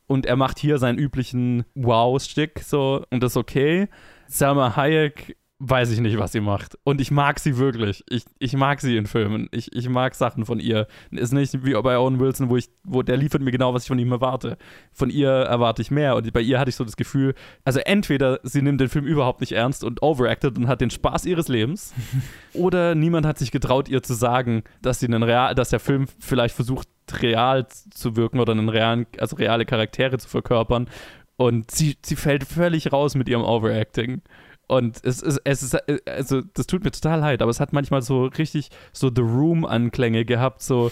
Und 0.06 0.26
er 0.26 0.36
macht 0.36 0.58
hier 0.58 0.78
seinen 0.78 0.98
üblichen 0.98 1.64
Wow-Stick 1.74 2.60
so 2.60 3.04
und 3.10 3.22
das 3.22 3.32
ist 3.32 3.36
okay. 3.36 3.88
Salma 4.28 4.76
Hayek 4.76 5.36
weiß 5.64 5.92
ich 5.92 6.00
nicht, 6.00 6.18
was 6.18 6.32
sie 6.32 6.40
macht. 6.40 6.76
Und 6.82 7.00
ich 7.00 7.12
mag 7.12 7.38
sie 7.38 7.56
wirklich. 7.56 8.02
Ich, 8.08 8.24
ich 8.40 8.54
mag 8.54 8.80
sie 8.80 8.96
in 8.96 9.06
Filmen. 9.06 9.48
Ich, 9.52 9.72
ich 9.72 9.88
mag 9.88 10.16
Sachen 10.16 10.44
von 10.44 10.58
ihr. 10.58 10.88
Ist 11.12 11.32
nicht 11.32 11.64
wie 11.64 11.74
bei 11.74 11.96
Owen 11.96 12.18
Wilson, 12.18 12.50
wo 12.50 12.56
ich, 12.56 12.68
wo 12.82 13.02
der 13.02 13.16
liefert 13.16 13.42
mir 13.42 13.52
genau, 13.52 13.72
was 13.72 13.84
ich 13.84 13.88
von 13.88 13.98
ihm 14.00 14.10
erwarte. 14.10 14.58
Von 14.92 15.08
ihr 15.08 15.30
erwarte 15.30 15.80
ich 15.80 15.92
mehr. 15.92 16.16
Und 16.16 16.32
bei 16.32 16.40
ihr 16.40 16.58
hatte 16.58 16.70
ich 16.70 16.74
so 16.74 16.82
das 16.82 16.96
Gefühl, 16.96 17.34
also 17.64 17.78
entweder 17.78 18.40
sie 18.42 18.60
nimmt 18.60 18.80
den 18.80 18.88
Film 18.88 19.06
überhaupt 19.06 19.40
nicht 19.40 19.52
ernst 19.52 19.84
und 19.84 20.02
overacted 20.02 20.58
und 20.58 20.66
hat 20.66 20.80
den 20.80 20.90
Spaß 20.90 21.26
ihres 21.26 21.46
Lebens, 21.46 21.94
oder 22.54 22.96
niemand 22.96 23.24
hat 23.24 23.38
sich 23.38 23.52
getraut, 23.52 23.88
ihr 23.88 24.02
zu 24.02 24.14
sagen, 24.14 24.64
dass 24.82 24.98
sie 24.98 25.06
einen 25.06 25.22
real, 25.22 25.54
dass 25.54 25.70
der 25.70 25.80
Film 25.80 26.06
vielleicht 26.18 26.56
versucht, 26.56 26.88
real 27.20 27.68
zu 27.68 28.16
wirken 28.16 28.40
oder 28.40 28.52
einen 28.52 28.68
realen, 28.68 29.06
also 29.18 29.36
reale 29.36 29.64
Charaktere 29.64 30.18
zu 30.18 30.28
verkörpern. 30.28 30.88
Und 31.36 31.70
sie, 31.70 31.96
sie 32.04 32.16
fällt 32.16 32.44
völlig 32.44 32.92
raus 32.92 33.14
mit 33.14 33.28
ihrem 33.28 33.42
Overacting. 33.42 34.22
Und 34.68 35.04
es 35.04 35.20
ist, 35.20 35.40
es 35.44 35.62
ist, 35.62 35.76
also 36.08 36.40
das 36.54 36.66
tut 36.66 36.84
mir 36.84 36.90
total 36.90 37.20
leid, 37.20 37.42
aber 37.42 37.50
es 37.50 37.60
hat 37.60 37.72
manchmal 37.72 38.00
so 38.02 38.26
richtig 38.26 38.70
so 38.92 39.10
The 39.14 39.20
Room-Anklänge 39.20 40.24
gehabt, 40.24 40.62
so, 40.62 40.90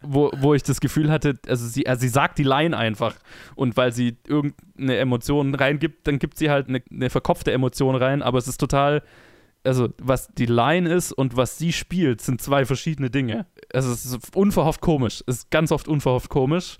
wo, 0.00 0.30
wo 0.36 0.54
ich 0.54 0.62
das 0.62 0.80
Gefühl 0.80 1.10
hatte, 1.10 1.34
also 1.46 1.66
sie, 1.66 1.86
also 1.86 2.00
sie 2.00 2.08
sagt 2.08 2.38
die 2.38 2.44
Line 2.44 2.76
einfach 2.76 3.14
und 3.54 3.76
weil 3.76 3.92
sie 3.92 4.16
irgendeine 4.26 4.96
Emotion 4.96 5.54
reingibt, 5.54 6.06
dann 6.08 6.18
gibt 6.18 6.38
sie 6.38 6.50
halt 6.50 6.68
eine, 6.68 6.82
eine 6.90 7.10
verkopfte 7.10 7.52
Emotion 7.52 7.94
rein, 7.94 8.22
aber 8.22 8.38
es 8.38 8.48
ist 8.48 8.58
total, 8.58 9.02
also 9.62 9.88
was 10.02 10.28
die 10.28 10.46
Line 10.46 10.92
ist 10.92 11.12
und 11.12 11.36
was 11.36 11.58
sie 11.58 11.72
spielt, 11.72 12.20
sind 12.20 12.40
zwei 12.40 12.64
verschiedene 12.64 13.10
Dinge. 13.10 13.46
Also 13.72 13.92
es 13.92 14.04
ist 14.06 14.34
unverhofft 14.34 14.80
komisch, 14.80 15.22
es 15.26 15.36
ist 15.38 15.50
ganz 15.50 15.70
oft 15.70 15.86
unverhofft 15.86 16.30
komisch. 16.30 16.78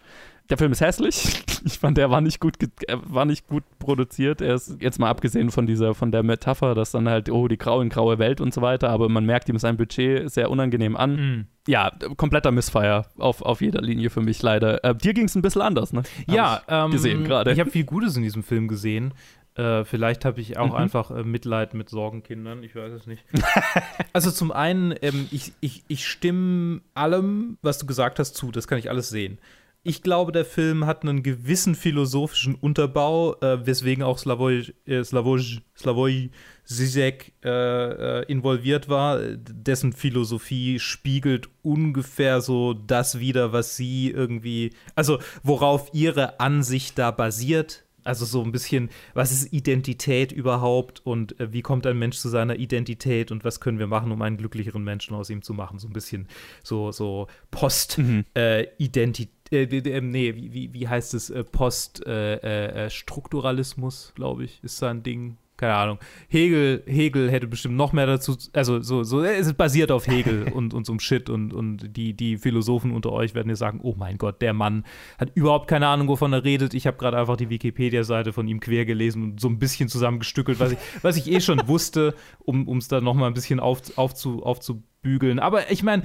Der 0.51 0.59
Film 0.59 0.73
ist 0.73 0.81
hässlich. 0.81 1.43
Ich 1.63 1.79
fand, 1.79 1.99
der 1.99 2.11
war 2.11 2.23
nicht 2.23 2.41
gut, 2.41 2.55
er 2.89 3.01
war 3.05 3.27
nicht 3.27 3.47
gut 3.47 3.65
produziert. 3.79 4.41
Er 4.41 4.55
ist 4.55 4.79
jetzt 4.81 4.99
mal 4.99 5.11
abgesehen 5.11 5.51
von 5.51 5.67
dieser, 5.67 5.95
von 5.95 6.11
der 6.11 6.23
Metapher, 6.23 6.75
dass 6.75 6.91
dann 6.93 7.07
halt, 7.07 7.29
oh, 7.29 7.49
die 7.49 7.59
graue, 7.59 7.87
graue 7.91 8.19
Welt 8.19 8.41
und 8.41 8.55
so 8.55 8.63
weiter, 8.63 8.89
aber 8.89 9.11
man 9.11 9.27
merkt 9.27 9.47
ihm 9.51 9.59
sein 9.59 9.77
Budget 9.77 10.31
sehr 10.31 10.51
unangenehm 10.51 10.97
an. 10.97 11.17
Mhm. 11.17 11.47
Ja, 11.69 11.91
kompletter 12.17 12.51
Missfire 12.51 13.05
auf, 13.19 13.43
auf 13.43 13.61
jeder 13.61 13.83
Linie 13.83 14.09
für 14.09 14.23
mich 14.23 14.41
leider. 14.41 14.83
Äh, 14.83 14.95
dir 14.95 15.13
ging 15.13 15.27
es 15.27 15.35
ein 15.35 15.43
bisschen 15.43 15.61
anders, 15.61 15.93
ne? 15.93 16.03
Hab 16.27 16.35
Ja, 16.35 16.63
ich 16.67 16.73
ähm, 16.73 16.91
gesehen 16.93 17.25
gerade. 17.25 17.53
Ich 17.53 17.61
habe 17.61 17.71
viel 17.71 17.85
Gutes 17.85 18.17
in 18.17 18.23
diesem 18.23 18.43
Film 18.43 18.67
gesehen. 18.67 19.13
Äh, 19.57 19.85
vielleicht 19.85 20.25
habe 20.25 20.41
ich 20.41 20.57
auch 20.57 20.71
Mhm. 20.71 20.77
einfach 20.77 21.11
äh, 21.11 21.25
Mitleid 21.25 21.75
mit 21.75 21.91
Sorgenkindern, 21.91 22.63
ich 22.63 22.75
weiß 22.75 22.93
es 22.95 23.07
nicht. 23.07 23.23
also 24.15 24.31
zum 24.31 24.51
einen, 24.51 24.95
ähm, 25.03 25.29
ich, 25.31 25.53
ich, 25.61 25.85
ich 25.89 26.07
stimme 26.07 26.81
allem, 26.95 27.59
was 27.61 27.77
du 27.77 27.85
gesagt 27.85 28.19
hast, 28.19 28.33
zu. 28.35 28.51
Das 28.51 28.67
kann 28.67 28.79
ich 28.79 28.89
alles 28.89 29.11
sehen. 29.11 29.39
Ich 29.83 30.03
glaube, 30.03 30.31
der 30.31 30.45
Film 30.45 30.85
hat 30.85 31.03
einen 31.05 31.23
gewissen 31.23 31.75
philosophischen 31.75 32.55
Unterbau, 32.55 33.41
äh, 33.41 33.67
weswegen 33.67 34.05
auch 34.05 34.19
Slavoj, 34.19 34.75
äh, 34.85 35.03
Slavoj, 35.03 35.63
Slavoj 35.75 36.31
Zizek 36.65 37.33
äh, 37.43 37.49
äh, 37.49 38.25
involviert 38.27 38.91
war. 38.91 39.19
Dessen 39.19 39.95
Philosophie 39.95 40.79
spiegelt 40.79 41.49
ungefähr 41.63 42.43
so 42.43 42.75
das 42.75 43.21
wider, 43.21 43.55
was 43.55 43.79
sie 43.79 44.11
irgendwie, 44.11 44.73
also 44.97 45.19
worauf 45.43 45.89
ihre 45.95 46.41
Ansicht 46.41 46.99
da 46.99 47.11
basiert. 47.11 47.85
Also 48.05 48.25
so 48.27 48.43
ein 48.43 48.53
bisschen, 48.53 48.91
was 49.15 49.33
ist 49.33 49.53
Identität 49.53 50.31
überhaupt 50.33 51.05
und 51.07 51.41
äh, 51.41 51.53
wie 51.53 51.63
kommt 51.63 51.87
ein 51.87 51.99
Mensch 51.99 52.19
zu 52.19 52.29
seiner 52.29 52.57
Identität 52.57 53.31
und 53.31 53.45
was 53.45 53.61
können 53.61 53.79
wir 53.79 53.87
machen, 53.87 54.13
um 54.13 54.21
einen 54.21 54.37
glücklicheren 54.37 54.85
Menschen 54.85 55.15
aus 55.15 55.31
ihm 55.31 55.43
zu 55.43 55.55
machen? 55.55 55.79
So 55.79 55.89
ein 55.89 55.93
bisschen 55.95 56.29
so, 56.63 56.93
so 56.93 57.29
Post-Identität. 57.51 59.40
Äh, 59.51 59.65
äh, 59.65 60.01
nee, 60.01 60.35
wie, 60.35 60.53
wie, 60.53 60.73
wie 60.73 60.89
heißt 60.89 61.13
es? 61.15 61.31
Äh, 61.31 61.45
Post-Strukturalismus, 61.45 64.13
glaube 64.15 64.45
ich, 64.45 64.61
ist 64.63 64.77
sein 64.79 65.03
Ding. 65.03 65.37
Keine 65.57 65.75
Ahnung. 65.75 65.99
Hegel, 66.29 66.85
Hegel 66.87 67.29
hätte 67.31 67.47
bestimmt 67.47 67.77
noch 67.77 67.93
mehr 67.93 68.07
dazu, 68.07 68.35
also 68.55 68.81
so, 68.81 69.03
so 69.03 69.23
es 69.23 69.47
ist 69.47 69.59
basiert 69.59 69.93
auf 69.93 70.07
Hegel 70.07 70.45
und, 70.55 70.73
und 70.73 70.87
so 70.87 70.93
einem 70.93 71.01
Shit 71.01 71.29
und, 71.29 71.53
und 71.53 71.99
die, 71.99 72.15
die 72.15 72.39
Philosophen 72.39 72.93
unter 72.93 73.13
euch 73.13 73.35
werden 73.35 73.49
dir 73.49 73.57
sagen, 73.57 73.81
oh 73.83 73.95
mein 73.95 74.17
Gott, 74.17 74.41
der 74.41 74.55
Mann 74.55 74.87
hat 75.19 75.33
überhaupt 75.35 75.69
keine 75.69 75.89
Ahnung, 75.89 76.09
wovon 76.09 76.33
er 76.33 76.45
redet. 76.45 76.73
Ich 76.73 76.87
habe 76.87 76.97
gerade 76.97 77.19
einfach 77.19 77.37
die 77.37 77.51
Wikipedia-Seite 77.51 78.33
von 78.33 78.49
ihm 78.49 78.59
quer 78.59 78.87
gelesen 78.87 79.23
und 79.23 79.41
so 79.41 79.49
ein 79.49 79.59
bisschen 79.59 79.91
zusammengestückelt, 79.91 80.61
was 80.61 80.73
ich, 80.73 80.79
was 81.03 81.19
ich 81.19 81.31
eh 81.31 81.43
schon 81.43 81.61
wusste, 81.69 82.15
um 82.39 82.79
es 82.79 82.89
dann 82.89 83.05
noch 83.05 83.13
mal 83.13 83.27
ein 83.27 83.35
bisschen 83.35 83.61
auf, 83.61 83.83
aufzu, 83.99 84.43
aufzubügeln. 84.43 85.39
Aber 85.39 85.71
ich 85.71 85.83
meine, 85.83 86.05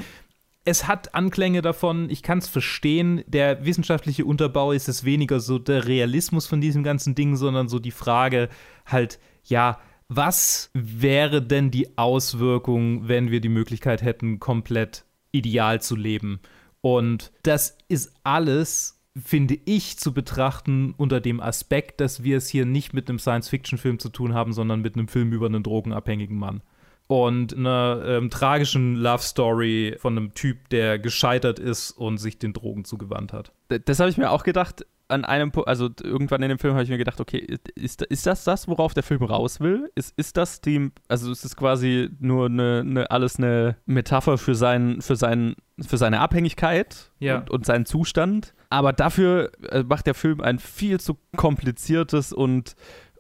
es 0.66 0.88
hat 0.88 1.14
Anklänge 1.14 1.62
davon, 1.62 2.10
ich 2.10 2.24
kann 2.24 2.40
es 2.40 2.48
verstehen. 2.48 3.24
Der 3.28 3.66
wissenschaftliche 3.66 4.26
Unterbau 4.26 4.72
ist 4.72 4.90
es 4.90 5.06
weniger 5.06 5.40
so 5.40 5.60
der 5.60 5.88
Realismus 5.88 6.48
von 6.48 6.60
diesem 6.60 6.84
ganzen 6.84 7.14
Ding, 7.14 7.36
sondern 7.36 7.70
so 7.70 7.78
die 7.78 7.92
Frage 7.92 8.50
halt, 8.86 9.20
ja, 9.44 9.80
was 10.08 10.72
wäre 10.74 11.44
denn 11.44 11.70
die 11.70 11.98
Auswirkung, 11.98 13.08
wenn 13.08 13.30
wir 13.30 13.42
die 13.42 13.50
Möglichkeit 13.50 14.02
hätten, 14.02 14.40
komplett 14.40 15.06
ideal 15.32 15.82
zu 15.82 15.96
leben? 15.96 16.40
Und 16.82 17.32
das 17.44 17.78
ist 17.88 18.14
alles, 18.24 19.04
finde 19.16 19.58
ich, 19.66 19.98
zu 20.00 20.16
betrachten 20.16 20.96
unter 20.98 21.22
dem 21.22 21.42
Aspekt, 21.42 22.02
dass 22.02 22.24
wir 22.24 22.38
es 22.38 22.50
hier 22.50 22.66
nicht 22.66 22.94
mit 22.94 23.08
einem 23.08 23.20
Science-Fiction-Film 23.20 24.00
zu 24.00 24.10
tun 24.10 24.34
haben, 24.34 24.52
sondern 24.52 24.82
mit 24.82 24.96
einem 24.96 25.08
Film 25.08 25.32
über 25.32 25.46
einen 25.46 25.64
drogenabhängigen 25.64 26.38
Mann 26.38 26.64
und 27.08 27.56
einer 27.56 28.02
ähm, 28.06 28.30
tragischen 28.30 28.96
Love 28.96 29.22
Story 29.22 29.96
von 30.00 30.18
einem 30.18 30.34
Typ, 30.34 30.70
der 30.70 30.98
gescheitert 31.00 31.60
ist 31.60 31.92
und 31.92 32.18
sich 32.18 32.40
den 32.40 32.54
Drogen 32.54 32.84
zugewandt 32.86 33.32
hat. 33.34 33.52
Das 33.86 34.00
habe 34.00 34.10
ich 34.10 34.18
mir 34.18 34.32
auch 34.32 34.44
gedacht. 34.44 34.86
An 35.08 35.24
einem 35.24 35.52
Punkt, 35.52 35.70
also 35.70 35.88
irgendwann 36.02 36.42
in 36.42 36.50
dem 36.50 36.58
Film 36.58 36.74
habe 36.74 36.84
ich 36.84 36.90
mir 36.90 36.98
gedacht, 36.98 37.22
okay, 37.22 37.38
ist, 37.76 38.02
ist 38.02 38.26
das 38.26 38.44
das, 38.44 38.68
worauf 38.68 38.96
der 38.96 39.04
Film 39.04 39.22
raus 39.24 39.60
will? 39.60 39.92
Ist, 39.94 40.18
ist 40.18 40.36
das 40.36 40.62
die, 40.62 40.90
also 41.08 41.32
ist 41.32 41.46
es 41.46 41.56
quasi 41.56 42.10
nur 42.20 42.48
eine, 42.48 42.80
eine, 42.84 43.12
alles 43.12 43.38
eine 43.38 43.78
Metapher 43.86 44.40
für, 44.40 44.56
sein, 44.56 45.02
für, 45.02 45.16
sein, 45.16 45.58
für 45.80 45.98
seine 45.98 46.22
Abhängigkeit 46.22 47.12
Ja. 47.20 47.38
und, 47.38 47.52
und 47.52 47.66
seinen 47.68 47.86
Zustand? 47.86 48.56
Aber 48.72 48.94
dafür 48.94 49.52
äh, 49.70 49.84
macht 49.84 50.08
der 50.08 50.16
Film 50.16 50.42
ein 50.42 50.58
viel 50.58 51.00
zu 51.00 51.20
kompliziertes 51.38 52.34
und, 52.34 52.76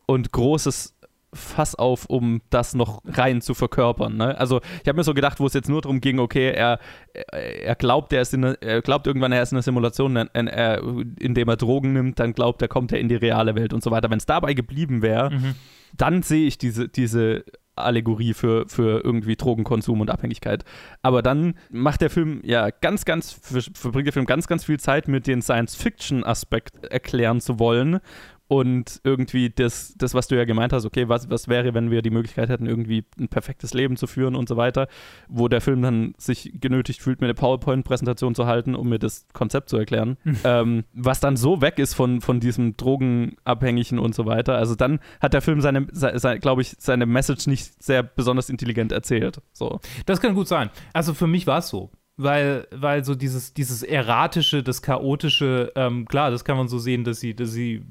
und 0.07 0.31
großes 0.31 0.94
Fass 1.35 1.75
auf, 1.75 2.05
um 2.05 2.41
das 2.49 2.73
noch 2.73 3.01
rein 3.05 3.41
zu 3.41 3.53
verkörpern. 3.53 4.17
Ne? 4.17 4.37
Also 4.39 4.61
ich 4.81 4.87
habe 4.87 4.97
mir 4.97 5.03
so 5.03 5.13
gedacht, 5.13 5.39
wo 5.39 5.45
es 5.45 5.53
jetzt 5.53 5.69
nur 5.69 5.81
darum 5.81 6.01
ging, 6.01 6.19
okay, 6.19 6.51
er, 6.51 6.79
er, 7.13 7.75
glaubt, 7.75 8.11
er, 8.13 8.21
ist 8.21 8.33
in 8.33 8.43
eine, 8.45 8.61
er 8.61 8.81
glaubt 8.81 9.05
irgendwann, 9.07 9.31
er 9.31 9.41
ist 9.43 9.51
in 9.51 9.57
einer 9.57 9.63
Simulation, 9.63 10.15
in, 10.15 10.47
er, 10.47 10.81
indem 11.19 11.47
er 11.49 11.57
Drogen 11.57 11.93
nimmt, 11.93 12.19
dann 12.19 12.33
glaubt 12.33 12.61
er, 12.61 12.67
kommt 12.67 12.91
er 12.91 12.99
in 12.99 13.09
die 13.09 13.15
reale 13.15 13.55
Welt 13.55 13.73
und 13.73 13.83
so 13.83 13.91
weiter. 13.91 14.09
Wenn 14.09 14.17
es 14.17 14.25
dabei 14.25 14.53
geblieben 14.53 15.01
wäre, 15.01 15.31
Mhm. 15.31 15.55
dann 15.97 16.23
sehe 16.23 16.47
ich 16.47 16.57
diese, 16.57 16.87
diese 16.87 17.43
Allegorie 17.77 18.33
für, 18.33 18.69
für 18.69 19.03
irgendwie 19.03 19.35
Drogenkonsum 19.35 19.99
und 19.99 20.09
Abhängigkeit. 20.09 20.63
Aber 21.01 21.21
dann 21.21 21.55
macht 21.69 21.99
der 21.99 22.09
Film 22.09 22.39
ja 22.45 22.69
ganz, 22.69 23.03
ganz, 23.03 23.33
ver- 23.33 23.59
verbringt 23.73 24.05
der 24.05 24.13
Film 24.13 24.25
ganz, 24.25 24.47
ganz 24.47 24.63
viel 24.63 24.79
Zeit 24.79 25.09
mit 25.09 25.27
den 25.27 25.41
Science-Fiction-Aspekt 25.41 26.85
erklären 26.85 27.41
zu 27.41 27.59
wollen. 27.59 27.99
Und 28.47 29.01
irgendwie 29.03 29.49
das, 29.49 29.95
das, 29.97 30.13
was 30.13 30.27
du 30.27 30.35
ja 30.35 30.45
gemeint 30.45 30.71
hast, 30.71 30.85
okay, 30.85 31.09
was, 31.09 31.29
was 31.31 31.47
wäre, 31.47 31.73
wenn 31.73 31.89
wir 31.89 32.03
die 32.03 32.11
Möglichkeit 32.11 32.49
hätten, 32.49 32.67
irgendwie 32.67 33.03
ein 33.19 33.27
perfektes 33.27 33.73
Leben 33.73 33.97
zu 33.97 34.05
führen 34.05 34.35
und 34.35 34.47
so 34.47 34.55
weiter, 34.55 34.87
wo 35.27 35.47
der 35.47 35.61
Film 35.61 35.81
dann 35.81 36.13
sich 36.17 36.51
genötigt 36.61 37.01
fühlt, 37.01 37.21
mir 37.21 37.27
eine 37.27 37.33
PowerPoint-Präsentation 37.33 38.35
zu 38.35 38.45
halten, 38.45 38.75
um 38.75 38.89
mir 38.89 38.99
das 38.99 39.25
Konzept 39.33 39.69
zu 39.69 39.77
erklären, 39.77 40.17
ähm, 40.43 40.83
was 40.93 41.19
dann 41.19 41.37
so 41.37 41.61
weg 41.61 41.79
ist 41.79 41.95
von, 41.95 42.21
von 42.21 42.39
diesem 42.39 42.77
Drogenabhängigen 42.77 43.97
und 43.97 44.13
so 44.13 44.27
weiter. 44.27 44.55
Also 44.55 44.75
dann 44.75 44.99
hat 45.19 45.33
der 45.33 45.41
Film 45.41 45.61
seine, 45.61 45.87
seine, 45.91 46.39
glaube 46.39 46.61
ich, 46.61 46.75
seine 46.77 47.07
Message 47.07 47.47
nicht 47.47 47.81
sehr 47.83 48.03
besonders 48.03 48.49
intelligent 48.49 48.91
erzählt. 48.91 49.41
So. 49.53 49.79
Das 50.05 50.21
kann 50.21 50.35
gut 50.35 50.47
sein. 50.47 50.69
Also 50.93 51.15
für 51.15 51.27
mich 51.27 51.47
war 51.47 51.59
es 51.59 51.69
so. 51.69 51.89
Weil, 52.17 52.65
weil 52.71 53.03
so 53.03 53.13
dieses, 53.13 53.53
dieses 53.53 53.83
Erratische, 53.83 54.63
das 54.63 54.81
Chaotische, 54.81 55.73
ähm, 55.75 56.05
klar, 56.05 56.31
das 56.31 56.45
kann 56.45 56.55
man 56.55 56.69
so 56.69 56.79
sehen, 56.79 57.03
dass 57.03 57.19
sie, 57.19 57.35
dass 57.35 57.51
sie, 57.51 57.83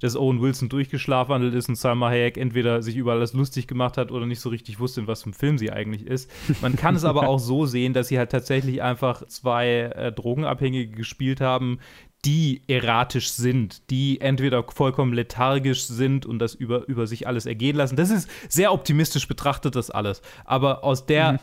dass 0.00 0.16
Owen 0.16 0.42
Wilson 0.42 0.68
durchgeschlafwandelt 0.68 1.54
ist 1.54 1.68
und 1.68 1.76
Salma 1.76 2.08
Hayek 2.08 2.38
entweder 2.38 2.82
sich 2.82 2.96
über 2.96 3.12
alles 3.12 3.34
lustig 3.34 3.68
gemacht 3.68 3.96
hat 3.96 4.10
oder 4.10 4.26
nicht 4.26 4.40
so 4.40 4.48
richtig 4.48 4.80
wusste, 4.80 5.02
in 5.02 5.06
was 5.06 5.22
für 5.22 5.26
einem 5.26 5.34
Film 5.34 5.58
sie 5.58 5.70
eigentlich 5.70 6.04
ist. 6.04 6.28
Man 6.60 6.74
kann 6.74 6.96
es 6.96 7.04
aber 7.04 7.28
auch 7.28 7.38
so 7.38 7.66
sehen, 7.66 7.92
dass 7.92 8.08
sie 8.08 8.18
halt 8.18 8.32
tatsächlich 8.32 8.82
einfach 8.82 9.24
zwei 9.28 9.92
äh, 9.94 10.10
Drogenabhängige 10.10 10.90
gespielt 10.96 11.40
haben, 11.40 11.78
die 12.24 12.62
erratisch 12.66 13.30
sind, 13.30 13.90
die 13.90 14.20
entweder 14.20 14.64
vollkommen 14.64 15.12
lethargisch 15.12 15.84
sind 15.84 16.26
und 16.26 16.40
das 16.40 16.54
über, 16.54 16.88
über 16.88 17.06
sich 17.06 17.28
alles 17.28 17.46
ergehen 17.46 17.76
lassen. 17.76 17.94
Das 17.94 18.10
ist 18.10 18.28
sehr 18.48 18.72
optimistisch 18.72 19.28
betrachtet, 19.28 19.76
das 19.76 19.90
alles. 19.90 20.20
Aber 20.44 20.82
aus 20.82 21.06
der 21.06 21.34
Mhm. 21.34 21.38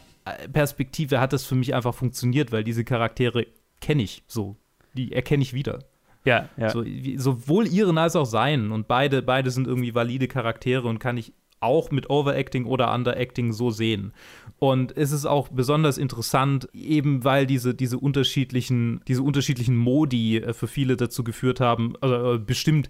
Perspektive 0.51 1.19
hat 1.19 1.33
das 1.33 1.45
für 1.45 1.55
mich 1.55 1.75
einfach 1.75 1.93
funktioniert, 1.93 2.51
weil 2.51 2.63
diese 2.63 2.83
Charaktere 2.83 3.47
kenne 3.79 4.03
ich 4.03 4.23
so. 4.27 4.55
Die 4.93 5.11
erkenne 5.11 5.43
ich 5.43 5.53
wieder. 5.53 5.79
Ja, 6.23 6.49
ja. 6.57 6.69
So, 6.69 6.83
sowohl 7.17 7.67
ihren 7.67 7.97
als 7.97 8.15
auch 8.15 8.25
seinen. 8.25 8.71
Und 8.71 8.87
beide, 8.87 9.21
beide 9.21 9.51
sind 9.51 9.67
irgendwie 9.67 9.93
valide 9.93 10.27
Charaktere 10.27 10.87
und 10.87 10.99
kann 10.99 11.17
ich 11.17 11.33
auch 11.59 11.91
mit 11.91 12.09
Overacting 12.09 12.65
oder 12.65 12.93
Underacting 12.93 13.51
so 13.51 13.71
sehen. 13.71 14.13
Und 14.57 14.95
es 14.97 15.11
ist 15.11 15.25
auch 15.25 15.49
besonders 15.49 15.97
interessant, 15.97 16.69
eben 16.73 17.23
weil 17.23 17.45
diese, 17.45 17.73
diese, 17.73 17.97
unterschiedlichen, 17.97 19.01
diese 19.07 19.23
unterschiedlichen 19.23 19.75
Modi 19.75 20.37
äh, 20.37 20.53
für 20.53 20.67
viele 20.67 20.97
dazu 20.97 21.23
geführt 21.23 21.59
haben, 21.59 21.93
also 22.01 22.33
äh, 22.33 22.39
bestimmt 22.39 22.89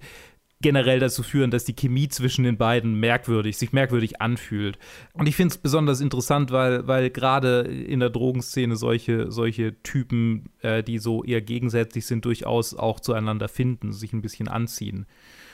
generell 0.66 1.00
dazu 1.00 1.22
führen, 1.22 1.52
dass 1.52 1.64
die 1.64 1.76
Chemie 1.76 2.08
zwischen 2.08 2.44
den 2.44 2.58
beiden 2.58 2.96
merkwürdig, 3.00 3.56
sich 3.56 3.72
merkwürdig 3.72 4.20
anfühlt. 4.20 4.80
Und 5.14 5.28
ich 5.28 5.36
finde 5.36 5.54
es 5.54 5.60
besonders 5.60 6.02
interessant, 6.02 6.50
weil, 6.50 6.88
weil 6.88 7.12
gerade 7.12 7.60
in 7.60 8.00
der 8.00 8.10
Drogenszene 8.10 8.76
solche, 8.76 9.32
solche 9.32 9.80
Typen, 9.84 10.50
äh, 10.62 10.82
die 10.82 10.98
so 10.98 11.24
eher 11.24 11.42
gegensätzlich 11.42 12.08
sind, 12.08 12.26
durchaus 12.26 12.74
auch 12.74 13.00
zueinander 13.00 13.48
finden, 13.48 13.94
sich 13.94 14.12
ein 14.12 14.24
bisschen 14.24 14.48
anziehen. 14.48 15.06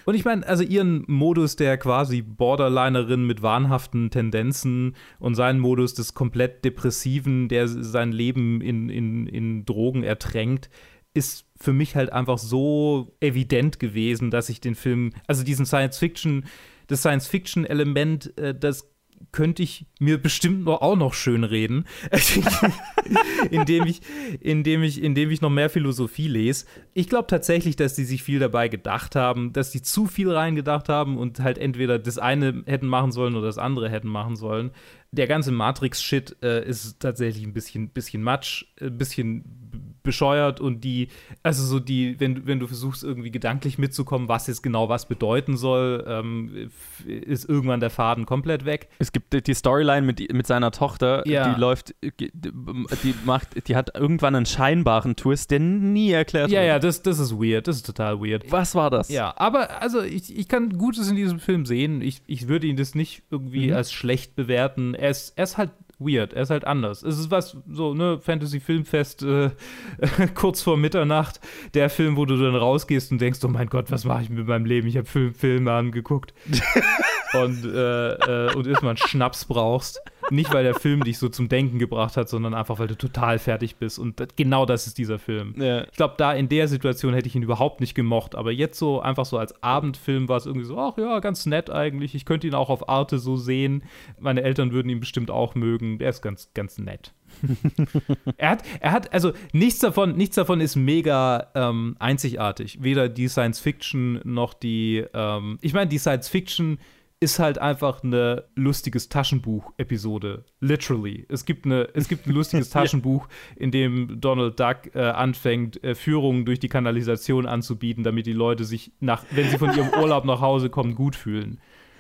Und 0.06 0.16
ich 0.16 0.24
meine, 0.24 0.48
also 0.48 0.64
ihren 0.64 1.04
Modus 1.08 1.58
der 1.58 1.78
quasi 1.78 2.22
Borderlinerin 2.22 3.28
mit 3.28 3.42
wahnhaften 3.42 4.12
Tendenzen 4.12 4.96
und 5.20 5.36
seinen 5.36 5.60
Modus 5.60 5.94
des 5.94 6.14
komplett 6.14 6.64
Depressiven, 6.64 7.50
der 7.50 7.68
sein 7.68 8.14
Leben 8.14 8.62
in, 8.62 8.88
in, 8.88 9.28
in 9.28 9.66
Drogen 9.66 10.04
ertränkt, 10.04 10.70
ist 11.14 11.51
für 11.62 11.74
mich 11.74 11.96
halt 11.96 12.12
einfach 12.12 12.38
so 12.38 13.16
evident 13.20 13.80
gewesen, 13.80 14.32
dass 14.32 14.50
ich 14.50 14.60
den 14.62 14.76
Film, 14.76 15.12
also 15.28 15.44
diesen 15.44 15.66
Science-Fiction, 15.66 16.46
das 16.88 17.00
Science-Fiction-Element, 17.02 18.38
äh, 18.38 18.56
das 18.58 18.88
könnte 19.32 19.62
ich 19.62 19.86
mir 20.00 20.18
bestimmt 20.18 20.66
noch, 20.66 20.82
auch 20.82 20.96
noch 20.96 21.14
schön 21.14 21.44
reden, 21.44 21.86
indem 23.52 23.86
ich, 23.86 24.02
indem 24.40 24.84
ich, 24.84 25.02
indem 25.02 25.32
ich 25.32 25.42
noch 25.42 25.50
mehr 25.50 25.70
Philosophie 25.70 26.28
lese. 26.28 26.66
Ich 26.94 27.08
glaube 27.08 27.28
tatsächlich, 27.28 27.76
dass 27.76 27.94
die 27.94 28.04
sich 28.04 28.24
viel 28.24 28.40
dabei 28.40 28.68
gedacht 28.68 29.16
haben, 29.16 29.54
dass 29.54 29.72
die 29.72 29.82
zu 29.82 30.08
viel 30.08 30.32
reingedacht 30.32 30.90
haben 30.90 31.18
und 31.18 31.40
halt 31.40 31.58
entweder 31.58 32.00
das 32.00 32.18
eine 32.18 32.64
hätten 32.66 32.88
machen 32.88 33.12
sollen 33.12 33.36
oder 33.36 33.46
das 33.48 33.58
andere 33.58 33.90
hätten 33.90 34.08
machen 34.10 34.36
sollen. 34.36 34.72
Der 35.12 35.28
ganze 35.28 35.52
Matrix-Shit 35.52 36.38
äh, 36.42 36.68
ist 36.68 37.00
tatsächlich 37.00 37.46
ein 37.46 37.54
bisschen, 37.54 37.90
bisschen 37.90 38.24
Matsch, 38.24 38.66
ein 38.80 38.98
bisschen 38.98 39.44
b- 39.44 39.78
bescheuert 40.04 40.60
und 40.60 40.84
die, 40.84 41.10
also 41.44 41.64
so 41.64 41.80
die, 41.80 42.20
wenn, 42.20 42.46
wenn 42.48 42.60
du 42.60 42.68
versuchst 42.68 43.04
irgendwie 43.04 43.32
gedanklich 43.32 43.78
mitzukommen, 43.78 44.28
was 44.28 44.48
jetzt 44.48 44.62
genau 44.64 44.90
was 44.90 45.08
bedeuten 45.08 45.58
soll, 45.58 46.04
ähm, 46.08 46.70
ist 47.06 47.48
irgendwann 47.48 47.80
der 47.80 47.90
Faden 47.90 48.26
komplett 48.26 48.66
weg. 48.66 48.90
Es 49.00 49.12
gibt 49.12 49.48
die- 49.48 49.54
Storyline 49.54 50.02
mit, 50.06 50.34
mit 50.34 50.48
seiner 50.48 50.72
Tochter, 50.72 51.28
Ja. 51.28 51.54
die 51.54 51.60
läuft, 51.60 51.94
die 52.20 53.14
macht, 53.26 53.68
die 53.68 53.76
hat 53.76 53.96
irgendwann 53.96 54.36
einen 54.36 54.46
scheinbaren 54.46 55.16
Twist, 55.16 55.52
der 55.52 55.60
nie 55.60 56.12
erklärt 56.12 56.50
Ja, 56.52 56.60
wird. 56.62 56.68
ja, 56.68 56.80
das, 56.80 57.02
das 57.04 57.20
ist 57.20 57.34
weird, 57.34 57.68
das 57.68 57.78
ist 57.78 57.86
total 57.86 58.20
weird. 58.22 58.52
Was 58.52 58.76
war 58.76 58.90
das? 58.90 59.10
Ja, 59.10 59.34
aber 59.38 59.82
also 59.82 60.02
ich, 60.02 60.36
ich 60.38 60.48
kann 60.48 60.78
Gutes 60.78 61.10
in 61.10 61.16
diesem 61.16 61.40
Film 61.40 61.66
sehen. 61.66 62.02
Ich, 62.02 62.22
ich 62.28 62.48
würde 62.48 62.68
ihn 62.68 62.76
das 62.78 62.96
nicht 62.96 63.24
irgendwie 63.30 63.68
Mhm. 63.68 63.74
als 63.74 63.92
schlecht 63.92 64.36
bewerten. 64.36 64.94
Er 64.94 65.10
ist, 65.10 65.34
er 65.38 65.44
ist 65.44 65.58
halt 65.58 65.72
weird, 66.02 66.34
er 66.34 66.44
ist 66.44 66.50
halt 66.50 66.66
anders. 66.66 67.04
Es 67.04 67.18
ist 67.18 67.32
was, 67.32 67.58
so, 67.70 67.94
ne, 67.94 68.20
Fantasy-Filmfest 68.20 69.24
äh, 69.24 69.52
kurz 70.36 70.62
vor 70.62 70.78
Mitternacht. 70.78 71.40
Der 71.74 71.90
Film, 71.90 72.18
wo 72.18 72.26
du 72.26 72.38
dann 72.38 72.56
rausgehst 72.56 73.12
und 73.12 73.22
denkst, 73.22 73.40
oh 73.44 73.48
mein 73.48 73.68
Gott, 73.68 73.92
was 73.92 74.06
mache 74.06 74.24
ich 74.24 74.30
mit 74.30 74.48
meinem 74.48 74.66
Leben? 74.66 74.88
Ich 74.88 74.98
habe 74.98 75.06
Film, 75.06 75.34
Filme 75.34 75.72
angeguckt. 75.72 76.34
und, 77.34 77.66
äh, 77.66 78.48
äh, 78.48 78.54
und 78.56 78.68
erstmal 78.68 78.92
einen 78.92 78.98
Schnaps 78.98 79.46
brauchst. 79.46 80.02
Nicht, 80.32 80.54
weil 80.54 80.64
der 80.64 80.76
Film 80.76 81.04
dich 81.04 81.18
so 81.18 81.30
zum 81.30 81.50
Denken 81.50 81.78
gebracht 81.78 82.18
hat, 82.18 82.30
sondern 82.30 82.54
einfach, 82.54 82.80
weil 82.80 82.88
du 82.88 82.98
total 82.98 83.38
fertig 83.38 83.76
bist. 83.76 84.00
Und 84.00 84.20
das, 84.20 84.30
genau 84.36 84.66
das 84.66 84.88
ist 84.88 84.98
dieser 84.98 85.20
Film. 85.20 85.54
Ja. 85.58 85.84
Ich 85.84 85.98
glaube, 85.98 86.16
da 86.18 86.34
in 86.34 86.50
der 86.50 86.68
Situation 86.68 87.14
hätte 87.14 87.28
ich 87.28 87.36
ihn 87.36 87.44
überhaupt 87.44 87.82
nicht 87.82 87.96
gemocht. 87.96 88.36
Aber 88.36 88.52
jetzt 88.52 88.80
so, 88.80 89.02
einfach 89.02 89.26
so 89.26 89.38
als 89.38 89.62
Abendfilm 89.62 90.30
war 90.30 90.38
es 90.38 90.46
irgendwie 90.46 90.66
so, 90.66 90.78
ach 90.80 90.98
ja, 90.98 91.20
ganz 91.20 91.46
nett 91.46 91.70
eigentlich. 91.70 92.16
Ich 92.16 92.26
könnte 92.26 92.48
ihn 92.48 92.56
auch 92.56 92.70
auf 92.70 92.88
Arte 92.88 93.20
so 93.20 93.36
sehen. 93.36 93.84
Meine 94.20 94.44
Eltern 94.44 94.72
würden 94.72 94.90
ihn 94.90 95.00
bestimmt 95.00 95.30
auch 95.30 95.56
mögen. 95.56 96.00
Der 96.00 96.10
ist 96.10 96.22
ganz, 96.22 96.50
ganz 96.54 96.78
nett. 96.78 97.14
er 98.38 98.50
hat, 98.50 98.64
er 98.80 98.92
hat, 98.92 99.14
also 99.14 99.34
nichts 99.54 99.80
davon, 99.80 100.16
nichts 100.16 100.36
davon 100.36 100.62
ist 100.62 100.76
mega 100.76 101.48
ähm, 101.56 101.96
einzigartig. 102.00 102.80
Weder 102.82 103.10
die 103.10 103.28
Science 103.28 103.60
Fiction 103.60 104.22
noch 104.24 104.54
die, 104.54 105.06
ähm, 105.14 105.58
ich 105.62 105.74
meine, 105.74 105.88
die 105.88 105.98
Science 105.98 106.30
Fiction 106.30 106.80
ist 107.22 107.38
halt 107.38 107.60
einfach 107.60 108.04
eine 108.04 108.46
lustiges 108.56 109.08
Taschenbuch-Episode. 109.08 110.44
Literally. 110.60 111.26
Es 111.30 111.46
gibt, 111.46 111.66
eine, 111.66 111.88
es 111.94 112.08
gibt 112.08 112.26
ein 112.26 112.34
lustiges 112.34 112.70
Taschenbuch, 112.72 113.28
in 113.56 113.70
dem 113.70 114.20
Donald 114.20 114.60
Duck 114.60 114.96
äh, 114.96 115.02
anfängt, 115.02 115.82
äh, 115.84 115.94
Führungen 115.94 116.46
durch 116.46 116.60
die 116.60 116.68
Kanalisation 116.68 117.46
anzubieten, 117.46 118.04
damit 118.04 118.26
die 118.26 118.34
Leute 118.34 118.64
sich 118.64 118.92
nach, 119.00 119.24
wenn 119.30 119.48
sie 119.50 119.60
von 119.60 119.70
ihrem 119.76 119.90
Urlaub 120.02 120.26
nach 120.26 120.42
Hause 120.42 120.72
kommen, 120.72 120.96
gut 120.96 121.16
fühlen. 121.16 121.60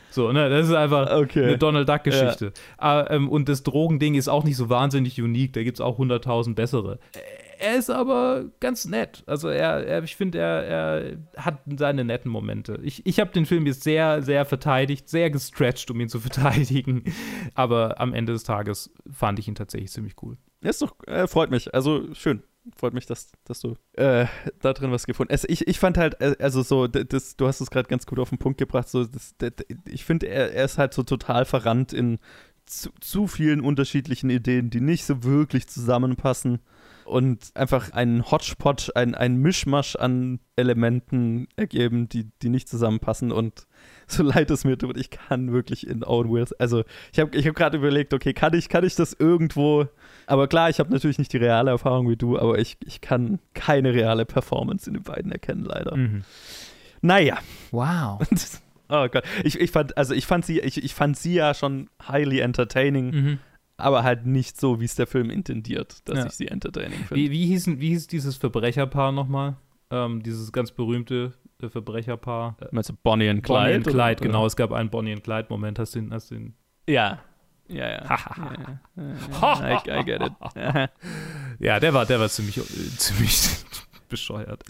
So, 0.09 0.31
ne, 0.31 0.49
das 0.49 0.67
ist 0.67 0.73
einfach 0.73 1.11
Okay. 1.11 1.43
eine 1.45 1.57
Donald 1.59 1.87
Duck-Geschichte. 1.87 2.51
Ah, 2.77 3.05
ähm, 3.09 3.29
und 3.29 3.47
das 3.47 3.61
Drogending 3.61 4.15
ist 4.15 4.27
auch 4.27 4.43
nicht 4.43 4.57
so 4.57 4.69
wahnsinnig 4.69 5.21
unique, 5.21 5.53
da 5.53 5.63
gibt 5.63 5.77
es 5.77 5.81
auch 5.81 5.99
100.000 5.99 6.55
bessere. 6.55 6.99
Er 7.61 7.77
ist 7.77 7.89
aber 7.89 8.45
ganz 8.59 8.85
nett. 8.85 9.23
Also 9.27 9.47
er, 9.49 9.85
er 9.85 10.03
ich 10.03 10.15
finde, 10.15 10.39
er, 10.39 10.63
er 10.63 11.17
hat 11.37 11.59
seine 11.77 12.03
netten 12.03 12.31
Momente. 12.31 12.79
Ich, 12.83 13.05
ich 13.05 13.19
habe 13.19 13.31
den 13.31 13.45
Film 13.45 13.65
jetzt 13.67 13.83
sehr, 13.83 14.21
sehr 14.23 14.45
verteidigt, 14.45 15.09
sehr 15.09 15.29
gestretched, 15.29 15.91
um 15.91 15.99
ihn 15.99 16.09
zu 16.09 16.19
verteidigen. 16.21 17.03
Aber 17.53 17.99
am 17.99 18.13
Ende 18.13 18.33
des 18.33 18.43
Tages 18.43 18.91
fand 19.11 19.37
ich 19.39 19.47
ihn 19.47 19.55
tatsächlich 19.55 19.91
ziemlich 19.91 20.15
cool. 20.21 20.37
Ist 20.61 20.81
doch, 20.81 20.95
äh, 21.07 21.27
freut 21.27 21.51
mich. 21.51 21.73
Also 21.73 22.13
schön. 22.13 22.43
Freut 22.77 22.93
mich, 22.93 23.07
dass, 23.07 23.31
dass 23.43 23.59
du 23.59 23.75
äh, 23.93 24.27
da 24.59 24.73
drin 24.73 24.91
was 24.91 25.07
gefunden 25.07 25.33
hast. 25.33 25.49
Ich, 25.49 25.67
ich 25.67 25.79
fand 25.79 25.97
halt, 25.97 26.21
äh, 26.21 26.35
also 26.39 26.61
so, 26.61 26.85
das, 26.87 27.35
du 27.35 27.47
hast 27.47 27.59
es 27.59 27.71
gerade 27.71 27.89
ganz 27.89 28.05
gut 28.05 28.19
auf 28.19 28.29
den 28.29 28.37
Punkt 28.37 28.59
gebracht. 28.59 28.87
So, 28.87 29.03
das, 29.05 29.35
d- 29.37 29.49
d- 29.49 29.65
ich 29.89 30.05
finde, 30.05 30.27
er, 30.27 30.53
er 30.53 30.65
ist 30.65 30.77
halt 30.77 30.93
so 30.93 31.01
total 31.01 31.45
verrannt 31.45 31.91
in 31.91 32.19
zu, 32.67 32.89
zu 32.99 33.25
vielen 33.25 33.61
unterschiedlichen 33.61 34.29
Ideen, 34.29 34.69
die 34.69 34.79
nicht 34.81 35.05
so 35.05 35.23
wirklich 35.23 35.67
zusammenpassen. 35.67 36.59
Und 37.11 37.51
einfach 37.55 37.91
einen 37.91 38.31
Hodgepodge, 38.31 38.93
ein, 38.95 39.15
ein 39.15 39.35
Mischmasch 39.35 39.97
an 39.97 40.39
Elementen 40.55 41.49
ergeben, 41.57 42.07
die, 42.07 42.29
die 42.41 42.47
nicht 42.47 42.69
zusammenpassen 42.69 43.33
und 43.33 43.67
so 44.07 44.23
leid 44.23 44.49
es 44.49 44.63
mir 44.63 44.77
tut, 44.77 44.97
ich 44.97 45.09
kann 45.09 45.51
wirklich 45.51 45.85
in 45.85 46.05
Owen 46.05 46.31
Wilson, 46.31 46.55
also 46.59 46.83
ich 47.11 47.19
habe 47.19 47.37
ich 47.37 47.45
hab 47.45 47.55
gerade 47.55 47.77
überlegt, 47.77 48.13
okay, 48.13 48.33
kann 48.33 48.53
ich, 48.53 48.69
kann 48.69 48.85
ich 48.85 48.95
das 48.95 49.13
irgendwo, 49.13 49.87
aber 50.25 50.47
klar, 50.47 50.69
ich 50.69 50.79
habe 50.79 50.89
natürlich 50.89 51.19
nicht 51.19 51.33
die 51.33 51.37
reale 51.37 51.71
Erfahrung 51.71 52.09
wie 52.09 52.15
du, 52.15 52.39
aber 52.39 52.57
ich, 52.57 52.77
ich 52.85 53.01
kann 53.01 53.39
keine 53.53 53.93
reale 53.93 54.25
Performance 54.25 54.89
in 54.89 54.93
den 54.93 55.03
beiden 55.03 55.33
erkennen, 55.33 55.65
leider. 55.65 55.97
Mhm. 55.97 56.23
Naja. 57.01 57.39
Wow. 57.71 58.21
oh 58.89 59.07
Gott, 59.09 59.23
ich, 59.43 59.59
ich 59.59 59.71
fand, 59.71 59.97
also 59.97 60.13
ich 60.13 60.25
fand 60.25 60.45
sie, 60.45 60.61
ich, 60.61 60.81
ich 60.81 60.93
fand 60.93 61.17
sie 61.17 61.33
ja 61.33 61.53
schon 61.53 61.89
highly 62.07 62.39
entertaining, 62.39 63.11
Mhm. 63.11 63.39
Aber 63.81 64.03
halt 64.03 64.25
nicht 64.25 64.59
so, 64.59 64.79
wie 64.79 64.85
es 64.85 64.95
der 64.95 65.07
Film 65.07 65.29
intendiert, 65.29 66.07
dass 66.07 66.17
Ja. 66.19 66.25
ich 66.27 66.31
sie 66.33 66.47
entertaining 66.47 66.99
finde. 66.99 67.15
Wie, 67.15 67.31
wie, 67.31 67.45
hieß, 67.47 67.67
wie 67.79 67.89
hieß 67.89 68.07
dieses 68.07 68.37
Verbrecherpaar 68.37 69.11
nochmal? 69.11 69.55
Ähm, 69.89 70.23
dieses 70.23 70.51
ganz 70.51 70.71
berühmte 70.71 71.33
äh, 71.61 71.67
Verbrecherpaar. 71.69 72.55
Meinst 72.71 72.89
du 72.89 72.93
Bonnie 73.03 73.27
Bonnie 73.27 73.41
Clyde, 73.41 73.75
and 73.75 73.83
Clyde, 73.85 73.97
oder? 73.97 74.15
genau. 74.15 74.45
Es 74.45 74.55
gab 74.55 74.71
einen 74.71 74.89
Bonnie 74.89 75.13
and 75.13 75.23
Clyde-Moment. 75.23 75.79
Hast 75.79 75.95
du 75.95 75.99
den, 75.99 76.13
hast 76.13 76.31
den 76.31 76.53
Ja. 76.87 77.19
Ja, 77.67 77.87
ja. 77.89 78.03
ja, 78.03 78.79
ja. 78.97 79.81
I, 79.85 80.01
I 80.01 80.03
get 80.03 80.21
it. 80.21 80.33
ja, 81.59 81.79
der 81.79 81.93
war, 81.93 82.05
der 82.05 82.19
war 82.19 82.27
ziemlich, 82.29 82.57
äh, 82.57 82.61
ziemlich 82.97 83.39
bescheuert. 84.09 84.63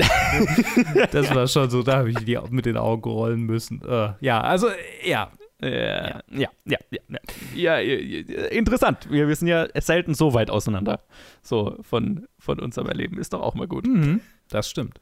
das 1.11 1.33
war 1.33 1.47
schon 1.47 1.69
so, 1.71 1.81
da 1.81 1.97
habe 1.97 2.11
ich 2.11 2.17
die 2.25 2.37
mit 2.51 2.65
den 2.67 2.77
Augen 2.77 3.09
rollen 3.09 3.41
müssen. 3.41 3.81
Äh, 3.87 4.13
ja, 4.19 4.41
also, 4.41 4.67
ja. 5.03 5.31
Ja, 5.61 5.69
ja, 5.69 6.21
ja, 6.31 6.49
ja, 6.65 6.77
ja. 6.89 7.19
ja, 7.55 7.79
ja, 7.79 8.45
interessant. 8.47 9.07
Wir, 9.11 9.27
wir 9.27 9.35
sind 9.35 9.47
ja 9.47 9.67
selten 9.79 10.15
so 10.15 10.33
weit 10.33 10.49
auseinander. 10.49 11.01
So 11.43 11.77
von, 11.81 12.27
von 12.39 12.59
unserem 12.59 12.87
Erleben 12.87 13.19
ist 13.19 13.33
doch 13.33 13.41
auch 13.41 13.53
mal 13.53 13.67
gut. 13.67 13.85
Mhm, 13.85 14.21
das 14.49 14.69
stimmt. 14.69 14.99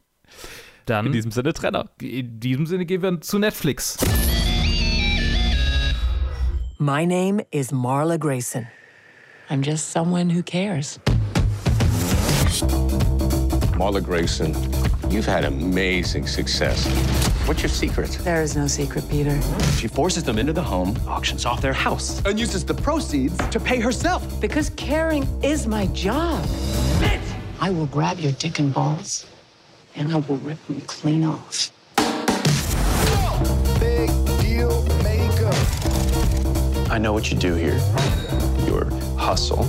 Dann, 0.85 1.05
In 1.05 1.11
diesem 1.13 1.31
Sinne 1.31 1.53
Trenner. 1.53 1.89
In 2.01 2.39
diesem 2.39 2.65
Sinne 2.65 2.85
gehen 2.85 3.01
wir 3.01 3.21
zu 3.21 3.39
Netflix. 3.39 3.97
My 6.77 7.05
name 7.05 7.45
is 7.51 7.71
Marla 7.71 8.17
Grayson. 8.17 8.67
I'm 9.49 9.61
just 9.61 9.91
someone 9.91 10.29
who 10.29 10.43
cares. 10.43 10.99
Marla 13.77 14.03
Grayson, 14.03 14.53
you've 15.09 15.25
had 15.25 15.45
amazing 15.45 16.27
success. 16.27 16.87
What's 17.49 17.63
your 17.63 17.69
secret? 17.69 18.11
There 18.21 18.43
is 18.43 18.55
no 18.55 18.67
secret, 18.67 19.09
Peter. 19.09 19.41
She 19.71 19.87
forces 19.87 20.23
them 20.23 20.37
into 20.37 20.53
the 20.53 20.61
home, 20.61 20.95
auctions 21.07 21.47
off 21.47 21.61
their 21.61 21.73
house, 21.73 22.23
and 22.23 22.39
uses 22.39 22.63
the 22.63 22.75
proceeds 22.75 23.35
to 23.47 23.59
pay 23.59 23.79
herself. 23.79 24.39
Because 24.39 24.69
caring 24.69 25.27
is 25.43 25.65
my 25.65 25.87
job. 25.87 26.45
I 27.59 27.71
will 27.71 27.87
grab 27.87 28.19
your 28.19 28.33
dick 28.33 28.59
and 28.59 28.71
balls, 28.71 29.25
and 29.95 30.13
I 30.13 30.17
will 30.17 30.37
rip 30.37 30.63
them 30.67 30.79
clean 30.81 31.23
off. 31.23 31.71
Big 33.79 34.11
deal 34.41 34.83
maker. 35.01 35.49
I 36.93 36.99
know 36.99 37.13
what 37.13 37.31
you 37.31 37.37
do 37.39 37.55
here. 37.55 37.79
Your 38.67 38.91
hustle. 39.17 39.65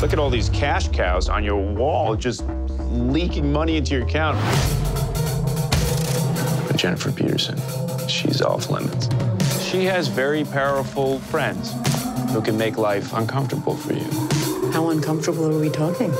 Look 0.00 0.14
at 0.14 0.18
all 0.18 0.30
these 0.30 0.48
cash 0.48 0.88
cows 0.88 1.28
on 1.28 1.44
your 1.44 1.60
wall 1.60 2.16
just 2.16 2.42
leaking 2.88 3.52
money 3.52 3.76
into 3.76 3.92
your 3.92 4.04
account. 4.06 4.38
Jennifer 6.84 7.12
Peterson, 7.12 7.56
she's 8.08 8.42
off 8.42 8.68
limits. 8.68 9.08
She 9.62 9.86
has 9.86 10.06
very 10.06 10.44
powerful 10.44 11.18
friends 11.18 11.72
who 12.30 12.42
can 12.42 12.58
make 12.58 12.76
life 12.76 13.14
uncomfortable 13.14 13.74
for 13.74 13.94
you. 13.94 14.70
How 14.70 14.90
uncomfortable 14.90 15.46
are 15.46 15.58
we 15.58 15.70
talking? 15.70 16.12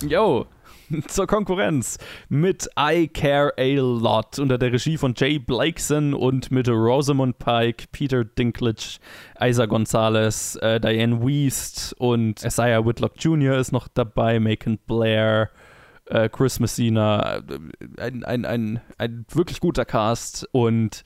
Yo, 0.00 0.46
zur 1.08 1.26
Konkurrenz 1.26 1.98
mit 2.30 2.66
I 2.78 3.08
Care 3.08 3.52
a 3.58 3.76
Lot 3.78 4.38
unter 4.38 4.56
der 4.56 4.72
Regie 4.72 4.96
von 4.96 5.12
Jay 5.14 5.38
Blakeson 5.38 6.14
und 6.14 6.50
mit 6.50 6.66
Rosamund 6.70 7.38
Pike, 7.38 7.84
Peter 7.92 8.24
Dinklage, 8.24 9.00
Isa 9.38 9.66
Gonzalez, 9.66 10.56
äh, 10.62 10.80
Diane 10.80 11.20
Wiest 11.20 11.94
und 11.98 12.42
Isaiah 12.42 12.86
Whitlock 12.86 13.16
Jr. 13.18 13.58
ist 13.58 13.72
noch 13.72 13.86
dabei, 13.88 14.40
Macon 14.40 14.78
Blair, 14.86 15.50
äh, 16.06 16.28
Chris 16.28 16.60
Messina, 16.60 17.42
ein, 17.98 18.24
ein, 18.24 18.44
ein, 18.44 18.80
ein 18.98 19.26
wirklich 19.32 19.60
guter 19.60 19.84
Cast 19.84 20.48
und 20.52 21.02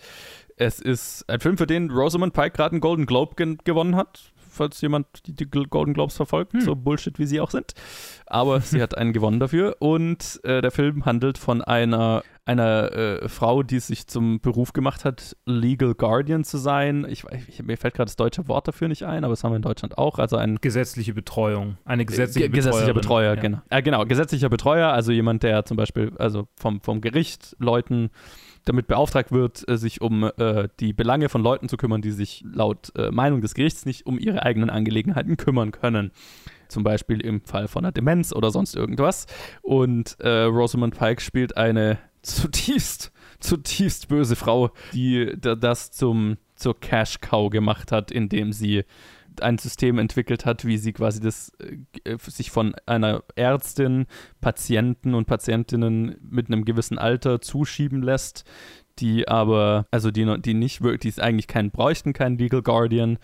es 0.56 0.80
ist 0.80 1.24
ein 1.28 1.40
Film, 1.40 1.56
für 1.56 1.66
den 1.66 1.90
Rosamund 1.90 2.32
Pike 2.34 2.56
gerade 2.56 2.72
einen 2.72 2.80
Golden 2.80 3.06
Globe 3.06 3.34
gen- 3.36 3.58
gewonnen 3.64 3.94
hat, 3.96 4.32
falls 4.58 4.80
jemand 4.82 5.06
die, 5.26 5.32
die 5.34 5.46
Golden 5.46 5.94
Globes 5.94 6.16
verfolgt, 6.16 6.52
so 6.60 6.74
Bullshit 6.76 7.18
wie 7.18 7.24
sie 7.26 7.40
auch 7.40 7.50
sind. 7.50 7.72
Aber 8.26 8.60
sie 8.60 8.82
hat 8.82 8.96
einen 8.98 9.12
gewonnen 9.12 9.40
dafür 9.40 9.76
und 9.78 10.38
äh, 10.44 10.60
der 10.60 10.70
Film 10.70 11.06
handelt 11.06 11.38
von 11.38 11.62
einer, 11.62 12.22
einer 12.44 12.92
äh, 12.92 13.28
Frau, 13.28 13.62
die 13.62 13.78
sich 13.80 14.06
zum 14.06 14.40
Beruf 14.40 14.72
gemacht 14.74 15.04
hat, 15.04 15.36
Legal 15.46 15.94
Guardian 15.94 16.44
zu 16.44 16.58
sein. 16.58 17.06
Ich, 17.08 17.24
ich, 17.48 17.62
mir 17.62 17.76
fällt 17.78 17.94
gerade 17.94 18.08
das 18.08 18.16
deutsche 18.16 18.46
Wort 18.48 18.68
dafür 18.68 18.88
nicht 18.88 19.04
ein, 19.04 19.24
aber 19.24 19.32
das 19.32 19.44
haben 19.44 19.52
wir 19.52 19.56
in 19.56 19.62
Deutschland 19.62 19.96
auch. 19.96 20.18
Also 20.18 20.36
ein 20.36 20.56
Gesetzliche 20.60 21.14
Betreuung. 21.14 21.78
Eine 21.84 22.04
gesetzliche 22.04 22.50
Ge- 22.50 22.56
gesetzlicher 22.56 22.94
Betreuer, 22.94 23.34
ja. 23.34 23.40
genau. 23.40 23.58
Äh, 23.70 23.82
genau, 23.82 24.04
gesetzlicher 24.04 24.48
Betreuer, 24.50 24.92
also 24.92 25.12
jemand, 25.12 25.42
der 25.42 25.64
zum 25.64 25.76
Beispiel 25.76 26.12
also 26.18 26.48
vom, 26.56 26.80
vom 26.82 27.00
Gericht 27.00 27.56
Leuten 27.58 28.10
damit 28.64 28.86
beauftragt 28.86 29.32
wird, 29.32 29.68
äh, 29.68 29.76
sich 29.76 30.00
um 30.00 30.30
äh, 30.36 30.68
die 30.80 30.92
Belange 30.92 31.28
von 31.28 31.42
Leuten 31.42 31.68
zu 31.68 31.76
kümmern, 31.76 32.02
die 32.02 32.10
sich 32.12 32.44
laut 32.52 32.92
äh, 32.96 33.10
Meinung 33.10 33.40
des 33.40 33.54
Gerichts 33.54 33.86
nicht 33.86 34.06
um 34.06 34.18
ihre 34.18 34.42
eigenen 34.42 34.70
Angelegenheiten 34.70 35.36
kümmern 35.36 35.70
können. 35.72 36.10
Zum 36.68 36.84
Beispiel 36.84 37.20
im 37.20 37.40
Fall 37.42 37.66
von 37.68 37.84
einer 37.84 37.92
Demenz 37.92 38.32
oder 38.32 38.50
sonst 38.50 38.74
irgendwas. 38.76 39.26
Und 39.62 40.16
äh, 40.20 40.42
Rosamund 40.42 40.98
Pike 40.98 41.20
spielt 41.22 41.56
eine 41.56 41.98
zutiefst, 42.22 43.10
zutiefst 43.40 44.08
böse 44.08 44.36
Frau, 44.36 44.70
die 44.92 45.34
da- 45.40 45.54
das 45.54 45.90
zum, 45.92 46.36
zur 46.56 46.78
Cash-Cow 46.78 47.48
gemacht 47.50 47.90
hat, 47.92 48.10
indem 48.10 48.52
sie 48.52 48.84
ein 49.42 49.58
System 49.58 49.98
entwickelt 49.98 50.44
hat, 50.44 50.64
wie 50.64 50.78
sie 50.78 50.92
quasi 50.92 51.20
das 51.20 51.52
äh, 52.04 52.16
sich 52.18 52.50
von 52.50 52.74
einer 52.86 53.22
Ärztin 53.36 54.06
Patienten 54.40 55.14
und 55.14 55.26
Patientinnen 55.26 56.16
mit 56.20 56.48
einem 56.48 56.64
gewissen 56.64 56.98
Alter 56.98 57.40
zuschieben 57.40 58.02
lässt, 58.02 58.44
die 58.98 59.28
aber, 59.28 59.86
also 59.90 60.10
die, 60.10 60.40
die 60.40 60.54
nicht 60.54 60.82
wirklich, 60.82 61.00
die 61.00 61.08
es 61.08 61.18
eigentlich 61.18 61.46
keinen 61.46 61.70
bräuchten, 61.70 62.12
keinen 62.12 62.38
Legal 62.38 62.62
Guardian, 62.62 63.18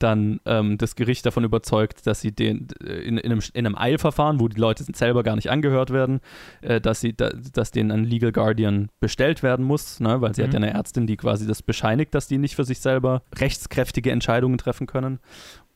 dann 0.00 0.40
ähm, 0.46 0.78
das 0.78 0.96
Gericht 0.96 1.26
davon 1.26 1.44
überzeugt, 1.44 2.06
dass 2.06 2.20
sie 2.20 2.32
den 2.32 2.68
äh, 2.82 2.94
in, 3.02 3.18
in, 3.18 3.32
einem, 3.32 3.42
in 3.52 3.66
einem 3.66 3.76
Eilverfahren, 3.76 4.40
wo 4.40 4.48
die 4.48 4.58
Leute 4.58 4.84
selber 4.94 5.22
gar 5.22 5.36
nicht 5.36 5.50
angehört 5.50 5.90
werden, 5.90 6.20
äh, 6.62 6.80
dass 6.80 7.00
sie, 7.00 7.14
da, 7.14 7.28
dass 7.28 7.70
denen 7.70 7.90
ein 7.90 8.04
Legal 8.04 8.32
Guardian 8.32 8.88
bestellt 9.00 9.42
werden 9.42 9.64
muss, 9.64 10.00
ne, 10.00 10.20
weil 10.20 10.34
sie 10.34 10.42
hat 10.42 10.48
Mhm. 10.48 10.54
ja 10.54 10.56
eine 10.56 10.74
Ärztin, 10.74 11.06
die 11.06 11.16
quasi 11.16 11.46
das 11.46 11.62
bescheinigt, 11.62 12.14
dass 12.14 12.26
die 12.26 12.38
nicht 12.38 12.56
für 12.56 12.64
sich 12.64 12.80
selber 12.80 13.22
rechtskräftige 13.36 14.10
Entscheidungen 14.10 14.56
treffen 14.56 14.86
können 14.86 15.20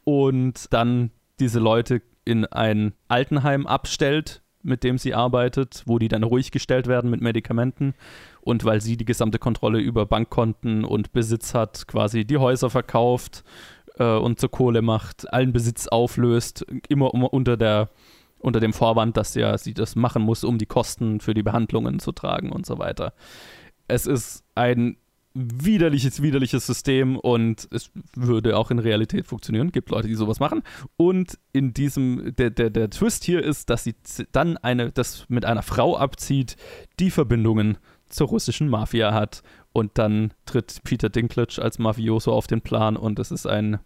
und 0.05 0.73
dann 0.73 1.11
diese 1.41 1.59
Leute 1.59 2.03
in 2.25 2.47
ein 2.47 2.95
Altenheim 3.09 3.67
abstellt, 3.67 4.43
mit 4.63 4.83
dem 4.83 4.97
sie 4.97 5.15
arbeitet, 5.15 5.83
wo 5.87 5.99
die 5.99 6.09
dann 6.09 6.23
ruhig 6.23 6.51
gestellt 6.51 6.87
werden 6.87 7.11
mit 7.11 7.21
Medikamenten 7.21 7.95
und 8.41 8.65
weil 8.65 8.81
sie 8.81 8.97
die 8.97 9.05
gesamte 9.05 9.39
Kontrolle 9.39 9.79
über 9.79 10.07
Bankkonten 10.07 10.85
und 10.85 11.13
Besitz 11.13 11.53
hat, 11.53 11.87
quasi 11.87 12.25
die 12.25 12.39
Häuser 12.39 12.71
verkauft 12.71 13.45
äh, 13.99 14.17
und 14.17 14.41
zur 14.41 14.51
Kohle 14.51 14.81
macht, 14.81 15.31
allen 15.33 15.53
Besitz 15.53 15.87
auflöst, 15.87 16.65
immer 16.89 17.13
unter 17.13 17.57
der 17.57 17.91
unter 18.39 18.61
dem 18.61 18.75
Vorwand, 18.75 19.17
dass 19.17 19.35
ja 19.35 19.57
sie 19.57 19.73
das 19.73 19.97
machen 19.97 20.21
muss, 20.21 20.45
um 20.45 20.59
die 20.59 20.67
Kosten 20.67 21.21
für 21.21 21.33
die 21.33 21.43
Behandlungen 21.43 21.99
zu 21.99 22.13
tragen 22.13 22.53
und 22.53 22.67
so 22.67 22.79
weiter. 22.79 23.15
Es 23.89 24.07
ist 24.07 24.45
ein 24.55 24.99
widerliches, 25.35 26.23
widerliches 26.23 26.67
System 26.67 27.17
und 27.17 27.69
es 27.73 27.91
würde 28.15 28.57
auch 28.57 28.71
in 28.71 28.79
Realität 28.79 29.27
funktionieren. 29.27 29.73
Gibt 29.73 29.91
Leute, 29.91 30.07
die 30.07 30.15
sowas 30.15 30.39
machen. 30.39 30.63
Und 30.97 31.39
in 31.53 31.75
diesem, 31.75 32.35
der, 32.37 32.51
der, 32.51 32.71
der 32.71 32.89
Twist 32.91 33.25
hier 33.25 33.43
ist, 33.43 33.69
dass 33.69 33.85
sie 33.85 33.95
dann 34.31 34.57
eine, 34.59 34.93
das 34.93 35.27
mit 35.29 35.45
einer 35.45 35.63
Frau 35.63 35.97
abzieht, 35.97 36.57
die 37.01 37.11
Verbindungen 37.11 37.79
zur 38.09 38.29
russischen 38.29 38.69
Mafia 38.69 39.13
hat. 39.13 39.43
Und 39.73 39.99
dann 39.99 40.33
tritt 40.47 40.83
Peter 40.85 41.09
Dinklage 41.09 41.61
als 41.61 41.81
Mafioso 41.81 42.33
auf 42.33 42.47
den 42.47 42.61
Plan 42.61 42.97
und 42.97 43.19
es 43.19 43.33
ist 43.33 43.47
ein 43.47 43.81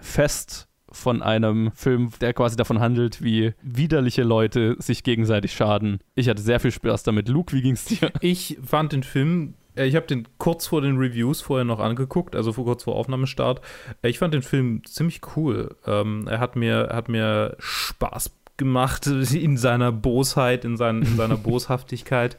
Fest 0.00 0.68
von 0.90 1.22
einem 1.22 1.72
Film, 1.72 2.10
der 2.20 2.34
quasi 2.34 2.56
davon 2.56 2.78
handelt, 2.78 3.22
wie 3.22 3.54
widerliche 3.62 4.22
Leute 4.22 4.76
sich 4.78 5.02
gegenseitig 5.02 5.52
schaden. 5.52 5.98
Ich 6.14 6.28
hatte 6.28 6.42
sehr 6.42 6.60
viel 6.60 6.70
Spaß 6.70 7.02
damit. 7.02 7.28
Luke, 7.28 7.56
wie 7.56 7.62
ging's 7.62 7.86
dir? 7.86 8.12
Ich 8.20 8.58
fand 8.62 8.92
den 8.92 9.02
Film, 9.02 9.54
ich 9.76 9.96
habe 9.96 10.06
den 10.06 10.26
kurz 10.38 10.66
vor 10.66 10.80
den 10.80 10.96
Reviews 10.96 11.40
vorher 11.40 11.64
noch 11.64 11.80
angeguckt, 11.80 12.36
also 12.36 12.52
vor, 12.52 12.64
kurz 12.64 12.84
vor 12.84 12.96
Aufnahmestart. 12.96 13.60
Äh, 14.02 14.08
Ich 14.08 14.18
fand 14.18 14.34
den 14.34 14.42
Film 14.42 14.82
ziemlich 14.84 15.20
cool. 15.36 15.76
Ähm, 15.86 16.26
er 16.28 16.40
hat 16.40 16.56
mir, 16.56 16.90
hat 16.92 17.08
mir 17.08 17.56
Spaß 17.58 18.30
gemacht 18.56 19.06
in 19.32 19.56
seiner 19.56 19.92
Bosheit, 19.92 20.64
in, 20.64 20.76
sein, 20.76 21.02
in 21.02 21.16
seiner 21.16 21.36
Boshaftigkeit. 21.38 22.36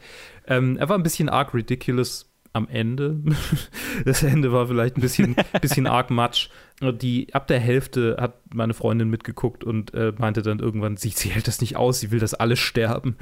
Ähm, 0.48 0.78
er 0.78 0.90
war 0.90 0.98
ein 0.98 1.04
bisschen 1.04 1.30
arg 1.30 1.54
ridiculous 1.54 2.32
am 2.54 2.68
Ende. 2.70 3.20
Das 4.06 4.24
Ende 4.24 4.52
war 4.52 4.68
vielleicht 4.68 4.98
ein 4.98 5.02
bisschen, 5.02 5.36
bisschen 5.62 5.88
arg 5.88 6.10
matsch. 6.12 6.50
Die, 6.82 7.34
ab 7.34 7.48
der 7.48 7.60
Hälfte 7.60 8.18
hat 8.20 8.54
meine 8.54 8.74
Freundin 8.74 9.10
mitgeguckt 9.10 9.64
und 9.64 9.94
äh, 9.94 10.12
meinte 10.18 10.42
dann 10.42 10.60
irgendwann, 10.60 10.98
sie, 10.98 11.10
sie 11.10 11.30
hält 11.30 11.48
das 11.48 11.62
nicht 11.62 11.78
aus, 11.78 12.02
sie 12.02 12.12
will, 12.12 12.20
dass 12.20 12.34
alle 12.34 12.58
sterben. 12.58 13.16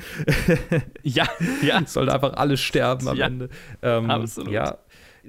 ja, 1.04 1.28
ja. 1.62 1.80
Es 1.84 1.94
sollte 1.94 2.14
einfach 2.14 2.34
alle 2.34 2.58
sterben 2.58 3.08
am 3.08 3.18
Ja, 3.18 3.28
Ende. 3.28 3.50
Ähm, 3.84 4.10
absolut. 4.10 4.52
Ja, 4.52 4.80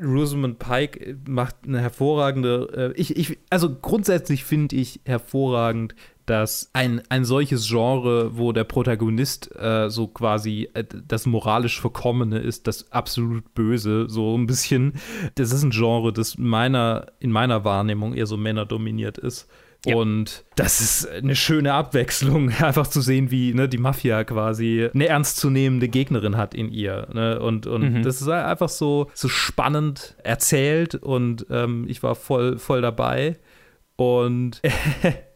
Rosamund 0.03 0.59
Pike 0.59 1.19
macht 1.29 1.57
eine 1.67 1.81
hervorragende, 1.81 2.93
äh, 2.97 3.01
ich, 3.01 3.17
ich, 3.17 3.39
also 3.51 3.75
grundsätzlich 3.75 4.45
finde 4.45 4.77
ich 4.77 5.01
hervorragend, 5.05 5.95
dass 6.27 6.71
ein, 6.73 7.03
ein 7.11 7.25
solches 7.25 7.69
Genre, 7.69 8.37
wo 8.39 8.53
der 8.53 8.65
Protagonist 8.65 9.55
äh, 9.57 9.91
so 9.91 10.07
quasi 10.09 10.69
äh, 10.75 10.85
das 11.07 11.27
moralisch 11.27 11.81
Verkommene 11.81 12.39
ist, 12.39 12.67
das 12.67 12.91
absolut 12.93 13.55
Böse, 13.55 14.07
so 14.09 14.37
ein 14.37 14.47
bisschen, 14.47 14.95
das 15.35 15.53
ist 15.53 15.63
ein 15.63 15.71
Genre, 15.71 16.13
das 16.13 16.39
meiner, 16.39 17.07
in 17.21 17.31
meiner 17.31 17.65
Wahrnehmung 17.65 18.15
eher 18.15 18.27
so 18.27 18.37
männerdominiert 18.37 19.19
ist. 19.19 19.49
Und 19.87 20.45
das 20.57 20.81
ist 20.81 21.07
eine 21.11 21.37
schöne 21.37 21.75
Abwechslung, 21.75 22.49
einfach 22.63 22.87
zu 22.87 23.03
sehen, 23.03 23.31
wie 23.31 23.53
ne, 23.53 23.69
die 23.69 23.77
Mafia 23.77 24.25
quasi 24.25 24.89
eine 24.95 25.09
ernstzunehmende 25.09 25.89
Gegnerin 25.89 26.39
hat 26.39 26.55
in 26.55 26.71
ihr. 26.71 27.07
Ne? 27.13 27.39
Und, 27.39 27.67
und 27.67 27.83
Mhm. 27.97 28.03
das 28.03 28.23
ist 28.23 28.29
einfach 28.29 28.71
so, 28.71 29.11
so 29.13 29.29
spannend 29.29 30.17
erzählt 30.23 30.95
und 30.95 31.45
ähm, 31.51 31.85
ich 31.87 32.03
war 32.03 32.15
voll, 32.15 32.57
voll 32.57 32.81
dabei. 32.81 33.37
Und 33.97 34.63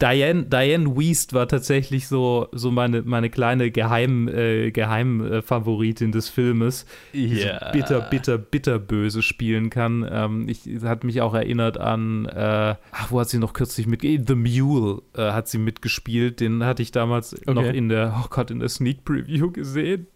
Diane, 0.00 0.44
Diane 0.44 0.86
Weist 0.96 1.32
war 1.32 1.48
tatsächlich 1.48 2.08
so, 2.08 2.48
so 2.52 2.70
meine, 2.70 3.02
meine 3.02 3.30
kleine 3.30 3.70
Geheim, 3.70 4.28
äh, 4.28 4.70
Geheimfavoritin 4.70 6.12
des 6.12 6.28
Filmes, 6.28 6.86
die 7.12 7.26
Ja. 7.40 7.58
so 7.66 7.72
bitter, 7.72 8.00
bitter, 8.00 8.38
bitter 8.38 8.78
böse 8.78 9.22
spielen 9.22 9.70
kann. 9.70 10.06
Ähm, 10.10 10.48
ich, 10.48 10.62
hat 10.82 11.04
mich 11.04 11.20
auch 11.20 11.34
erinnert 11.34 11.78
an, 11.78 12.26
äh, 12.26 12.74
ach, 12.92 13.10
wo 13.10 13.20
hat 13.20 13.28
sie 13.28 13.38
noch 13.38 13.52
kürzlich 13.52 13.86
mit, 13.86 14.02
The 14.02 14.34
Mule 14.34 15.02
äh, 15.14 15.30
hat 15.32 15.48
sie 15.48 15.58
mitgespielt. 15.58 16.40
Den 16.40 16.64
hatte 16.64 16.82
ich 16.82 16.90
damals 16.92 17.34
noch 17.46 17.56
Okay. 17.58 17.76
in 17.76 17.88
der, 17.88 18.14
oh 18.24 18.26
Gott, 18.30 18.50
in 18.50 18.60
der 18.60 18.68
Sneak 18.68 19.04
Preview 19.04 19.50
gesehen. 19.50 20.06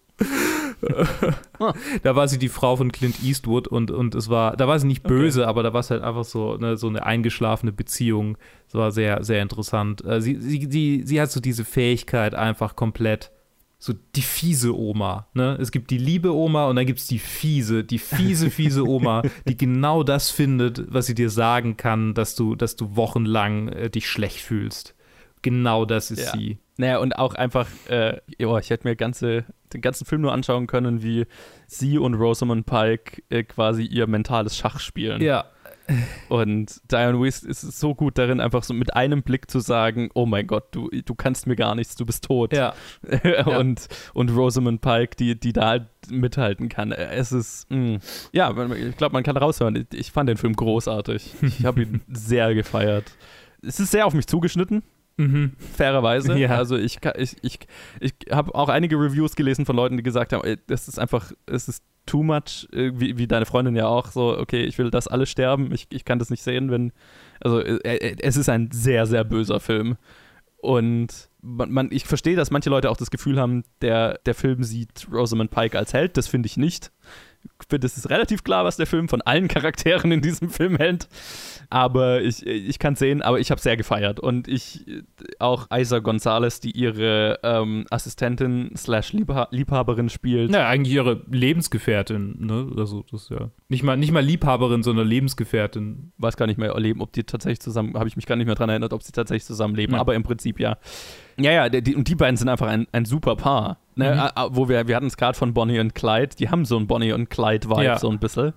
da 2.02 2.16
war 2.16 2.28
sie 2.28 2.38
die 2.38 2.48
Frau 2.48 2.76
von 2.76 2.92
Clint 2.92 3.22
Eastwood 3.22 3.68
und, 3.68 3.90
und 3.90 4.14
es 4.14 4.28
war, 4.28 4.56
da 4.56 4.66
war 4.68 4.78
sie 4.78 4.86
nicht 4.86 5.02
böse, 5.02 5.46
aber 5.46 5.62
da 5.62 5.72
war 5.72 5.80
es 5.80 5.90
halt 5.90 6.02
einfach 6.02 6.24
so, 6.24 6.56
ne, 6.56 6.76
so 6.76 6.88
eine 6.88 7.04
eingeschlafene 7.06 7.72
Beziehung. 7.72 8.36
Es 8.68 8.74
war 8.74 8.90
sehr, 8.90 9.22
sehr 9.24 9.42
interessant. 9.42 10.04
Äh, 10.04 10.20
sie, 10.20 10.36
sie, 10.40 10.66
sie, 10.70 11.02
sie 11.04 11.20
hat 11.20 11.30
so 11.30 11.40
diese 11.40 11.64
Fähigkeit 11.64 12.34
einfach 12.34 12.76
komplett, 12.76 13.30
so 13.78 13.92
die 14.14 14.22
fiese 14.22 14.76
Oma. 14.78 15.26
Ne? 15.34 15.56
Es 15.60 15.72
gibt 15.72 15.90
die 15.90 15.98
liebe 15.98 16.34
Oma 16.34 16.66
und 16.68 16.76
dann 16.76 16.86
gibt 16.86 17.00
es 17.00 17.06
die 17.06 17.18
fiese, 17.18 17.82
die 17.82 17.98
fiese, 17.98 18.50
fiese 18.50 18.86
Oma, 18.86 19.22
die 19.48 19.56
genau 19.56 20.02
das 20.04 20.30
findet, 20.30 20.92
was 20.92 21.06
sie 21.06 21.14
dir 21.14 21.30
sagen 21.30 21.76
kann, 21.76 22.14
dass 22.14 22.34
du, 22.36 22.54
dass 22.54 22.76
du 22.76 22.96
wochenlang 22.96 23.68
äh, 23.68 23.90
dich 23.90 24.08
schlecht 24.08 24.38
fühlst. 24.38 24.94
Genau 25.42 25.84
das 25.84 26.12
ist 26.12 26.26
Ja. 26.26 26.32
sie. 26.32 26.58
Naja, 26.78 26.98
und 26.98 27.18
auch 27.18 27.34
einfach, 27.34 27.66
äh, 27.88 28.18
oh, 28.44 28.56
ich 28.56 28.70
hätte 28.70 28.88
mir 28.88 28.96
ganze, 28.96 29.44
den 29.74 29.80
ganzen 29.80 30.04
Film 30.04 30.22
nur 30.22 30.32
anschauen 30.32 30.66
können, 30.66 31.02
wie 31.02 31.26
sie 31.66 31.98
und 31.98 32.14
Rosamund 32.14 32.66
Pike 32.66 33.22
äh, 33.30 33.42
quasi 33.44 33.84
ihr 33.84 34.06
mentales 34.06 34.56
Schach 34.56 34.80
spielen. 34.80 35.20
Ja. 35.22 35.46
Und 36.28 36.80
Diane 36.90 37.18
Weist 37.20 37.44
ist 37.44 37.60
so 37.60 37.94
gut 37.94 38.16
darin, 38.18 38.40
einfach 38.40 38.62
so 38.62 38.72
mit 38.72 38.94
einem 38.94 39.22
Blick 39.22 39.50
zu 39.50 39.60
sagen, 39.60 40.10
oh 40.14 40.26
mein 40.26 40.46
Gott, 40.46 40.68
du, 40.70 40.88
du 40.88 41.14
kannst 41.14 41.46
mir 41.46 41.56
gar 41.56 41.74
nichts, 41.74 41.96
du 41.96 42.06
bist 42.06 42.24
tot. 42.24 42.52
Ja. 42.52 42.74
und, 43.46 43.88
und 44.14 44.30
Rosamund 44.30 44.80
Pike, 44.80 45.16
die, 45.16 45.38
die 45.38 45.52
da 45.52 45.68
halt 45.68 45.86
mithalten 46.08 46.68
kann. 46.68 46.92
Es 46.92 47.32
ist, 47.32 47.70
mh. 47.70 47.98
ja, 48.32 48.50
ich 48.74 48.96
glaube, 48.96 49.12
man 49.12 49.22
kann 49.22 49.36
raushören. 49.36 49.86
Ich 49.92 50.12
fand 50.12 50.28
den 50.28 50.36
Film 50.36 50.54
großartig. 50.54 51.34
Ich 51.42 51.64
habe 51.64 51.82
ihn 51.82 52.00
sehr 52.08 52.54
gefeiert. 52.54 53.12
Es 53.62 53.80
ist 53.80 53.90
sehr 53.90 54.06
auf 54.06 54.14
mich 54.14 54.26
zugeschnitten. 54.26 54.82
Mhm. 55.16 55.52
Fairerweise. 55.58 56.32
Ja. 56.38 56.56
Also 56.56 56.76
ich, 56.76 56.98
ich, 57.16 57.36
ich, 57.42 57.58
ich 58.00 58.12
habe 58.30 58.54
auch 58.54 58.68
einige 58.68 58.96
Reviews 58.96 59.36
gelesen 59.36 59.66
von 59.66 59.76
Leuten, 59.76 59.96
die 59.96 60.02
gesagt 60.02 60.32
haben, 60.32 60.44
ey, 60.44 60.58
das 60.66 60.88
ist 60.88 60.98
einfach, 60.98 61.32
es 61.46 61.68
ist 61.68 61.84
too 62.06 62.22
much, 62.22 62.68
äh, 62.72 62.90
wie, 62.94 63.18
wie 63.18 63.26
deine 63.26 63.46
Freundin 63.46 63.76
ja 63.76 63.86
auch, 63.86 64.08
so, 64.08 64.36
okay, 64.36 64.64
ich 64.64 64.78
will, 64.78 64.90
dass 64.90 65.08
alle 65.08 65.26
sterben, 65.26 65.72
ich, 65.72 65.86
ich 65.90 66.04
kann 66.04 66.18
das 66.18 66.30
nicht 66.30 66.42
sehen, 66.42 66.70
wenn, 66.70 66.92
also 67.40 67.60
äh, 67.60 67.76
äh, 67.84 68.16
es 68.20 68.36
ist 68.36 68.48
ein 68.48 68.70
sehr, 68.72 69.06
sehr 69.06 69.24
böser 69.24 69.60
Film. 69.60 69.96
Und 70.56 71.28
man, 71.40 71.70
man, 71.72 71.88
ich 71.90 72.04
verstehe, 72.04 72.36
dass 72.36 72.50
manche 72.50 72.70
Leute 72.70 72.90
auch 72.90 72.96
das 72.96 73.10
Gefühl 73.10 73.38
haben, 73.38 73.64
der, 73.80 74.20
der 74.26 74.34
Film 74.34 74.62
sieht 74.62 75.08
Rosamund 75.12 75.50
Pike 75.50 75.76
als 75.76 75.92
Held, 75.92 76.16
das 76.16 76.28
finde 76.28 76.46
ich 76.46 76.56
nicht. 76.56 76.92
Ich 77.60 77.68
finde, 77.68 77.86
es 77.86 77.96
ist 77.96 78.10
relativ 78.10 78.44
klar, 78.44 78.64
was 78.64 78.76
der 78.76 78.86
Film 78.86 79.08
von 79.08 79.22
allen 79.22 79.48
Charakteren 79.48 80.10
in 80.12 80.20
diesem 80.20 80.50
Film 80.50 80.76
hält. 80.76 81.08
Aber 81.70 82.20
ich, 82.20 82.44
ich 82.46 82.78
kann 82.78 82.92
es 82.94 82.98
sehen, 82.98 83.22
aber 83.22 83.40
ich 83.40 83.50
habe 83.50 83.60
sehr 83.60 83.76
gefeiert. 83.76 84.20
Und 84.20 84.46
ich, 84.46 84.84
auch 85.38 85.68
Isa 85.72 86.00
Gonzalez, 86.00 86.60
die 86.60 86.72
ihre 86.72 87.38
ähm, 87.42 87.86
Assistentin 87.90 88.72
slash 88.76 89.12
Liebha 89.12 89.48
Liebhaberin 89.52 90.10
spielt. 90.10 90.50
Ja, 90.52 90.68
eigentlich 90.68 90.94
ihre 90.94 91.22
Lebensgefährtin, 91.30 92.36
ne? 92.40 92.70
Also 92.76 93.04
das 93.10 93.28
ja 93.30 93.50
nicht 93.68 93.82
mal, 93.84 93.96
nicht 93.96 94.12
mal 94.12 94.20
Liebhaberin, 94.24 94.82
sondern 94.82 95.06
Lebensgefährtin. 95.06 96.12
Weiß 96.18 96.36
gar 96.36 96.46
nicht 96.46 96.58
mehr 96.58 96.72
erleben, 96.72 97.00
ob 97.00 97.12
die 97.12 97.24
tatsächlich 97.24 97.60
zusammen, 97.60 97.94
habe 97.94 98.08
ich 98.08 98.16
mich 98.16 98.26
gar 98.26 98.36
nicht 98.36 98.46
mehr 98.46 98.54
dran 98.54 98.68
erinnert, 98.68 98.92
ob 98.92 99.02
sie 99.02 99.12
tatsächlich 99.12 99.44
zusammenleben, 99.44 99.94
Ja. 99.94 100.00
aber 100.00 100.14
im 100.14 100.24
Prinzip 100.24 100.60
ja. 100.60 100.76
Ja, 101.38 101.52
ja, 101.52 101.68
die, 101.68 101.94
und 101.94 102.08
die 102.08 102.14
beiden 102.14 102.36
sind 102.36 102.48
einfach 102.48 102.66
ein, 102.68 102.86
ein 102.92 103.04
super 103.04 103.36
Paar. 103.36 103.78
Ne? 103.94 104.14
Mhm. 104.36 104.54
Wo 104.54 104.68
wir, 104.68 104.88
wir 104.88 104.96
hatten 104.96 105.06
es 105.06 105.16
gerade 105.16 105.36
von 105.36 105.52
Bonnie 105.54 105.80
und 105.80 105.94
Clyde, 105.94 106.36
die 106.36 106.48
haben 106.50 106.64
so 106.64 106.76
ein 106.78 106.86
Bonnie 106.86 107.12
und 107.12 107.30
Clyde-Vibe, 107.30 107.84
Ja. 107.84 107.98
so 107.98 108.10
ein 108.10 108.18
bisschen. 108.18 108.52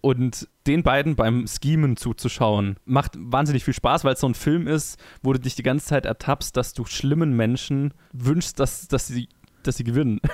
Und 0.00 0.48
den 0.68 0.84
beiden 0.84 1.16
beim 1.16 1.46
Schemen 1.48 1.96
zuzuschauen, 1.96 2.76
macht 2.84 3.14
wahnsinnig 3.18 3.64
viel 3.64 3.74
Spaß, 3.74 4.04
weil 4.04 4.14
es 4.14 4.20
so 4.20 4.28
ein 4.28 4.34
Film 4.34 4.68
ist, 4.68 4.96
wo 5.22 5.32
du 5.32 5.40
dich 5.40 5.56
die 5.56 5.64
ganze 5.64 5.86
Zeit 5.86 6.06
ertappst, 6.06 6.56
dass 6.56 6.72
du 6.72 6.84
schlimmen 6.84 7.34
Menschen 7.34 7.92
wünschst, 8.12 8.60
dass, 8.60 8.86
dass, 8.86 9.08
sie, 9.08 9.28
dass 9.64 9.76
sie 9.76 9.84
gewinnen. 9.84 10.20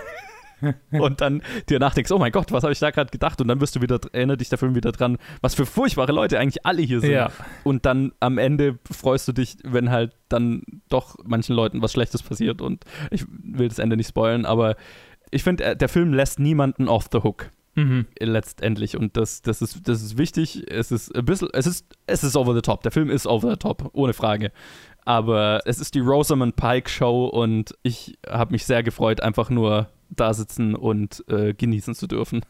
und 0.93 1.21
dann 1.21 1.43
dir 1.69 1.79
nachdenkst, 1.79 2.11
oh 2.13 2.19
mein 2.19 2.33
Gott, 2.33 2.53
was 2.53 2.63
habe 2.63 2.73
ich 2.73 2.79
da 2.79 2.91
gerade 2.91 3.11
gedacht? 3.11 3.41
Und 3.41 3.49
dann 3.49 3.61
wirst 3.61 3.77
du 3.77 3.83
wieder, 3.83 4.01
erinnert 4.13 4.41
dich 4.41 4.49
der 4.49 4.59
Film 4.59 4.75
wieder 4.75 4.93
dran, 4.93 5.19
was 5.41 5.55
für 5.55 5.67
furchtbare 5.67 6.13
Leute 6.13 6.39
eigentlich 6.39 6.65
alle 6.65 6.83
hier 6.83 7.01
sind. 7.01 7.13
Ja. 7.13 7.31
Und 7.63 7.87
dann 7.87 8.13
am 8.21 8.39
Ende 8.39 8.79
freust 8.91 9.29
du 9.29 9.33
dich, 9.33 9.57
wenn 9.65 9.91
halt 9.91 10.13
dann 10.29 10.63
doch 10.89 11.17
manchen 11.25 11.55
Leuten 11.55 11.83
was 11.83 11.93
Schlechtes 11.93 12.23
passiert. 12.23 12.61
Und 12.61 12.85
ich 13.11 13.25
will 13.29 13.69
das 13.69 13.79
Ende 13.79 13.97
nicht 13.97 14.09
spoilen, 14.09 14.47
aber 14.47 14.77
ich 15.31 15.43
finde, 15.43 15.65
äh, 15.65 15.77
der 15.77 15.89
Film 15.89 16.13
lässt 16.13 16.39
niemanden 16.39 16.89
off 16.89 17.09
the 17.13 17.19
hook. 17.19 17.51
Mhm. 17.75 18.07
Letztendlich. 18.19 18.97
Und 18.97 19.17
das, 19.17 19.43
das, 19.43 19.61
ist, 19.61 19.89
das 19.89 20.03
ist 20.03 20.17
wichtig. 20.17 20.65
Es 20.71 20.93
ist 20.93 21.15
ein 21.15 21.25
bisschen, 21.25 21.49
es 21.53 21.67
ist, 21.67 21.87
es 22.07 22.23
ist 22.23 22.37
over 22.37 22.55
the 22.55 22.61
top. 22.61 22.83
Der 22.83 22.93
Film 22.93 23.11
ist 23.11 23.27
over 23.27 23.51
the 23.51 23.57
top, 23.57 23.91
ohne 23.93 24.13
Frage. 24.13 24.53
Aber 25.05 25.61
es 25.67 25.81
ist 25.81 25.95
die 25.95 26.01
Rosamund 26.01 26.57
Pike 26.57 26.89
Show 26.89 27.27
und 27.27 27.75
ich 27.83 28.17
habe 28.27 28.53
mich 28.53 28.65
sehr 28.65 28.83
gefreut, 28.83 29.21
einfach 29.21 29.51
nur 29.51 29.89
da 30.21 30.35
sitzen 30.35 30.75
und 30.75 31.25
äh, 31.29 31.55
genießen 31.55 31.95
zu 31.95 32.07
dürfen. 32.07 32.43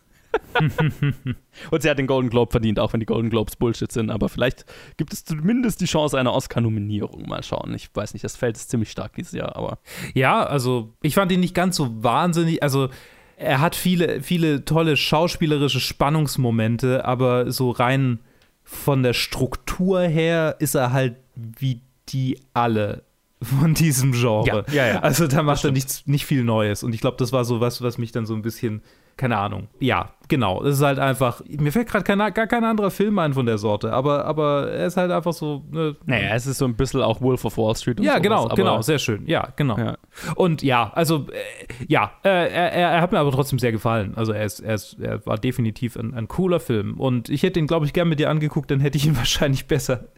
und 1.70 1.82
sie 1.82 1.90
hat 1.90 1.98
den 1.98 2.06
Golden 2.06 2.30
Globe 2.30 2.50
verdient, 2.50 2.78
auch 2.78 2.92
wenn 2.92 3.00
die 3.00 3.06
Golden 3.06 3.30
Globes 3.30 3.56
Bullshit 3.56 3.90
sind. 3.90 4.10
Aber 4.10 4.28
vielleicht 4.28 4.64
gibt 4.96 5.12
es 5.12 5.24
zumindest 5.24 5.80
die 5.80 5.86
Chance 5.86 6.18
einer 6.18 6.32
Oscar-Nominierung. 6.32 7.28
Mal 7.28 7.42
schauen. 7.42 7.74
Ich 7.74 7.88
weiß 7.94 8.14
nicht, 8.14 8.24
das 8.24 8.36
Feld 8.36 8.56
ist 8.56 8.70
ziemlich 8.70 8.90
stark 8.90 9.14
dieses 9.14 9.32
Jahr, 9.32 9.56
aber 9.56 9.78
Ja, 10.14 10.44
also 10.44 10.92
ich 11.02 11.14
fand 11.14 11.32
ihn 11.32 11.40
nicht 11.40 11.54
ganz 11.54 11.76
so 11.76 12.02
wahnsinnig. 12.02 12.62
Also 12.62 12.88
er 13.36 13.60
hat 13.60 13.74
viele, 13.74 14.22
viele 14.22 14.64
tolle 14.64 14.96
schauspielerische 14.96 15.80
Spannungsmomente, 15.80 17.04
aber 17.04 17.50
so 17.50 17.70
rein 17.70 18.20
von 18.62 19.02
der 19.02 19.12
Struktur 19.12 20.00
her 20.00 20.56
ist 20.58 20.74
er 20.74 20.92
halt 20.92 21.16
wie 21.34 21.80
die 22.08 22.38
alle 22.54 23.02
von 23.44 23.74
diesem 23.74 24.12
Genre. 24.12 24.64
Ja, 24.68 24.74
ja, 24.74 24.94
ja. 24.94 25.00
Also 25.00 25.26
da 25.26 25.42
macht 25.42 25.64
er 25.64 25.72
nichts, 25.72 26.06
nicht 26.06 26.26
viel 26.26 26.44
Neues. 26.44 26.82
Und 26.82 26.94
ich 26.94 27.00
glaube, 27.00 27.16
das 27.18 27.32
war 27.32 27.44
so 27.44 27.60
was, 27.60 27.82
was 27.82 27.98
mich 27.98 28.12
dann 28.12 28.26
so 28.26 28.34
ein 28.34 28.42
bisschen, 28.42 28.82
keine 29.16 29.38
Ahnung. 29.38 29.68
Ja, 29.80 30.14
genau. 30.28 30.62
Es 30.62 30.76
ist 30.76 30.82
halt 30.82 30.98
einfach, 30.98 31.42
mir 31.46 31.72
fällt 31.72 31.88
gerade 31.88 32.04
kein, 32.04 32.18
gar 32.18 32.46
kein 32.46 32.64
anderer 32.64 32.90
Film 32.90 33.18
ein 33.18 33.34
von 33.34 33.46
der 33.46 33.58
Sorte, 33.58 33.92
aber, 33.92 34.24
aber 34.24 34.70
er 34.70 34.86
ist 34.86 34.96
halt 34.96 35.10
einfach 35.10 35.32
so. 35.32 35.64
Ne, 35.70 35.96
naja, 36.06 36.34
es 36.34 36.46
ist 36.46 36.58
so 36.58 36.64
ein 36.64 36.74
bisschen 36.74 37.02
auch 37.02 37.20
Wolf 37.20 37.44
of 37.44 37.56
Wall 37.56 37.74
Street 37.76 37.98
und 37.98 38.04
ja, 38.04 38.12
sowas, 38.12 38.22
genau, 38.22 38.48
genau, 38.48 38.82
sehr 38.82 38.98
schön. 38.98 39.26
Ja, 39.26 39.48
genau. 39.56 39.78
Ja. 39.78 39.96
Und 40.36 40.62
ja, 40.62 40.90
also 40.94 41.26
äh, 41.30 41.84
ja, 41.88 42.12
äh, 42.24 42.28
er, 42.28 42.72
er, 42.72 43.00
hat 43.00 43.12
mir 43.12 43.18
aber 43.18 43.32
trotzdem 43.32 43.58
sehr 43.58 43.72
gefallen. 43.72 44.14
Also 44.16 44.32
er 44.32 44.44
ist, 44.44 44.60
er 44.60 44.74
ist, 44.74 44.98
er 45.00 45.24
war 45.26 45.38
definitiv 45.38 45.96
ein, 45.96 46.14
ein 46.14 46.28
cooler 46.28 46.60
Film. 46.60 46.98
Und 46.98 47.28
ich 47.28 47.42
hätte 47.42 47.58
ihn, 47.58 47.66
glaube 47.66 47.86
ich, 47.86 47.92
gern 47.92 48.08
mit 48.08 48.18
dir 48.18 48.30
angeguckt, 48.30 48.70
dann 48.70 48.80
hätte 48.80 48.96
ich 48.98 49.06
ihn 49.06 49.16
wahrscheinlich 49.24 49.66
besser, 49.66 50.08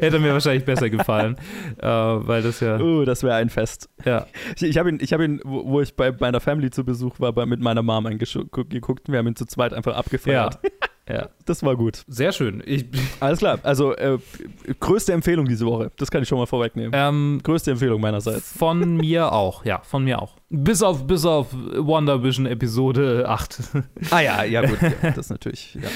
hätte 0.00 0.18
mir 0.18 0.32
wahrscheinlich 0.32 0.64
besser 0.64 0.90
gefallen, 0.90 1.36
äh, 1.78 1.86
weil 1.86 2.42
das 2.42 2.60
ja. 2.60 2.78
Oh, 2.78 3.04
das 3.04 3.22
wäre 3.22 3.34
ein 3.34 3.50
Fest. 3.50 3.88
Ja. 4.04 4.26
Ich, 4.56 4.62
ich 4.62 4.78
habe 4.78 4.90
ihn, 4.90 4.98
ich 5.00 5.12
hab 5.12 5.20
ihn 5.20 5.40
wo, 5.44 5.64
wo 5.66 5.80
ich 5.80 5.94
bei 5.94 6.12
meiner 6.18 6.40
Family 6.40 6.70
zu 6.70 6.84
Besuch 6.84 7.20
war, 7.20 7.32
bei, 7.32 7.46
mit 7.46 7.60
meiner 7.60 7.82
Mom 7.82 8.06
eingeguckt. 8.06 9.08
Wir 9.08 9.18
haben 9.18 9.26
ihn 9.26 9.36
zu 9.36 9.46
zweit 9.56 9.72
einfach 9.74 9.96
abgefeiert. 9.96 10.58
Ja. 11.08 11.28
Das 11.44 11.62
war 11.62 11.76
gut. 11.76 12.02
Sehr 12.08 12.32
schön. 12.32 12.60
Ich, 12.66 12.86
Alles 13.20 13.38
klar. 13.38 13.60
Also, 13.62 13.94
äh, 13.94 14.18
größte 14.80 15.12
Empfehlung 15.12 15.46
diese 15.46 15.64
Woche. 15.64 15.92
Das 15.98 16.10
kann 16.10 16.20
ich 16.20 16.28
schon 16.28 16.36
mal 16.36 16.46
vorwegnehmen. 16.46 16.90
ähm, 16.92 17.38
größte 17.44 17.70
Empfehlung 17.70 18.00
meinerseits. 18.00 18.50
von 18.58 18.96
mir 18.96 19.30
auch, 19.30 19.64
ja, 19.64 19.82
von 19.84 20.02
mir 20.02 20.20
auch. 20.20 20.34
Bis 20.50 20.82
auf, 20.82 21.06
bis 21.06 21.24
auf 21.24 21.46
Wonder 21.52 22.24
Vision 22.24 22.46
Episode 22.46 23.24
8. 23.28 23.60
Ah 24.10 24.18
ja, 24.18 24.42
ja 24.42 24.66
gut. 24.66 24.78
Ja, 24.82 25.12
das 25.12 25.30
natürlich, 25.30 25.76
ja. 25.76 25.88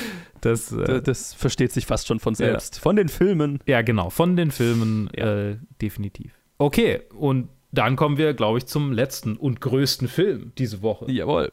Das, 0.42 0.70
äh, 0.70 0.84
Das, 0.84 1.02
das 1.02 1.34
versteht 1.34 1.72
sich 1.72 1.86
fast 1.86 2.06
schon 2.06 2.20
von 2.20 2.36
selbst. 2.36 2.78
Von 2.78 2.94
den 2.94 3.08
Filmen. 3.08 3.58
Ja, 3.66 3.82
genau, 3.82 4.10
von 4.10 4.36
den 4.36 4.52
Filmen 4.52 5.12
äh, 5.14 5.56
definitiv. 5.82 6.34
Okay, 6.58 7.00
und 7.18 7.48
dann 7.72 7.96
kommen 7.96 8.16
wir, 8.16 8.32
glaube 8.34 8.58
ich, 8.58 8.66
zum 8.66 8.92
letzten 8.92 9.36
und 9.36 9.60
größten 9.60 10.06
Film 10.06 10.52
diese 10.56 10.82
Woche. 10.82 11.10
Jawohl. 11.10 11.50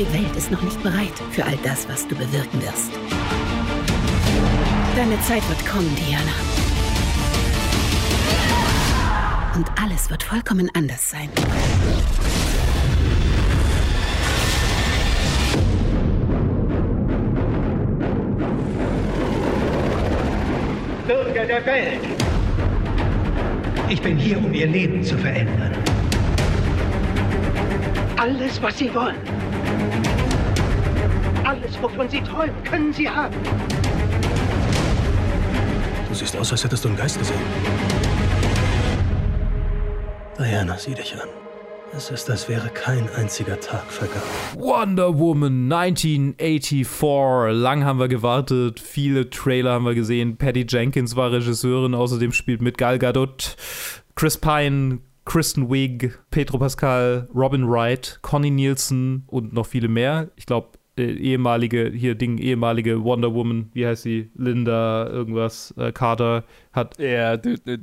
Die 0.00 0.14
Welt 0.14 0.34
ist 0.34 0.50
noch 0.50 0.62
nicht 0.62 0.82
bereit 0.82 1.12
für 1.30 1.44
all 1.44 1.58
das, 1.62 1.86
was 1.86 2.08
du 2.08 2.14
bewirken 2.14 2.62
wirst. 2.62 2.90
Deine 4.96 5.20
Zeit 5.20 5.46
wird 5.46 5.66
kommen, 5.66 5.94
Diana. 5.94 6.32
Und 9.54 9.66
alles 9.78 10.08
wird 10.08 10.22
vollkommen 10.22 10.70
anders 10.72 11.10
sein. 11.10 11.28
Bürger 21.06 21.44
der 21.44 21.66
Welt. 21.66 22.00
Ich 23.90 24.00
bin 24.00 24.16
hier, 24.16 24.38
um 24.38 24.54
ihr 24.54 24.66
Leben 24.66 25.04
zu 25.04 25.18
verändern. 25.18 25.74
Alles, 28.16 28.62
was 28.62 28.78
sie 28.78 28.94
wollen. 28.94 29.49
Alles, 31.70 31.82
wovon 31.82 32.08
sie 32.08 32.20
träumen, 32.20 32.64
können 32.64 32.92
sie 32.92 33.08
haben. 33.08 33.34
Du 36.08 36.14
siehst 36.14 36.36
aus, 36.36 36.50
als 36.50 36.64
hättest 36.64 36.84
du 36.84 36.88
einen 36.88 36.96
Geist 36.96 37.18
gesehen. 37.18 37.38
Diana, 40.36 40.76
sieh 40.76 40.94
dich 40.94 41.14
an. 41.14 41.28
Es 41.96 42.10
ist, 42.10 42.30
als 42.30 42.48
wäre 42.48 42.68
kein 42.70 43.08
einziger 43.10 43.58
Tag 43.60 43.84
vergangen. 43.90 44.22
Wonder 44.56 45.18
Woman 45.18 45.70
1984. 45.72 47.52
Lang 47.52 47.84
haben 47.84 47.98
wir 47.98 48.08
gewartet, 48.08 48.80
viele 48.80 49.28
Trailer 49.30 49.72
haben 49.72 49.84
wir 49.84 49.94
gesehen. 49.94 50.36
Patty 50.36 50.66
Jenkins 50.68 51.14
war 51.16 51.32
Regisseurin, 51.32 51.94
außerdem 51.94 52.32
spielt 52.32 52.62
mit 52.62 52.78
Gal 52.78 52.98
Gadot, 52.98 53.56
Chris 54.14 54.38
Pine, 54.38 55.00
Kristen 55.24 55.70
Wiig, 55.70 56.18
Pedro 56.30 56.58
Pascal, 56.58 57.28
Robin 57.34 57.68
Wright, 57.68 58.18
Connie 58.22 58.50
Nielsen 58.50 59.24
und 59.26 59.52
noch 59.52 59.66
viele 59.66 59.88
mehr. 59.88 60.30
Ich 60.36 60.46
glaube, 60.46 60.70
äh, 61.00 61.12
ehemalige, 61.12 61.90
hier 61.90 62.14
Ding, 62.14 62.38
ehemalige 62.38 63.02
Wonder 63.02 63.34
Woman, 63.34 63.70
wie 63.72 63.86
heißt 63.86 64.02
sie? 64.02 64.30
Linda, 64.36 65.06
irgendwas, 65.08 65.74
äh, 65.76 65.92
Carter, 65.92 66.44
hat, 66.72 66.98
Ja, 66.98 67.36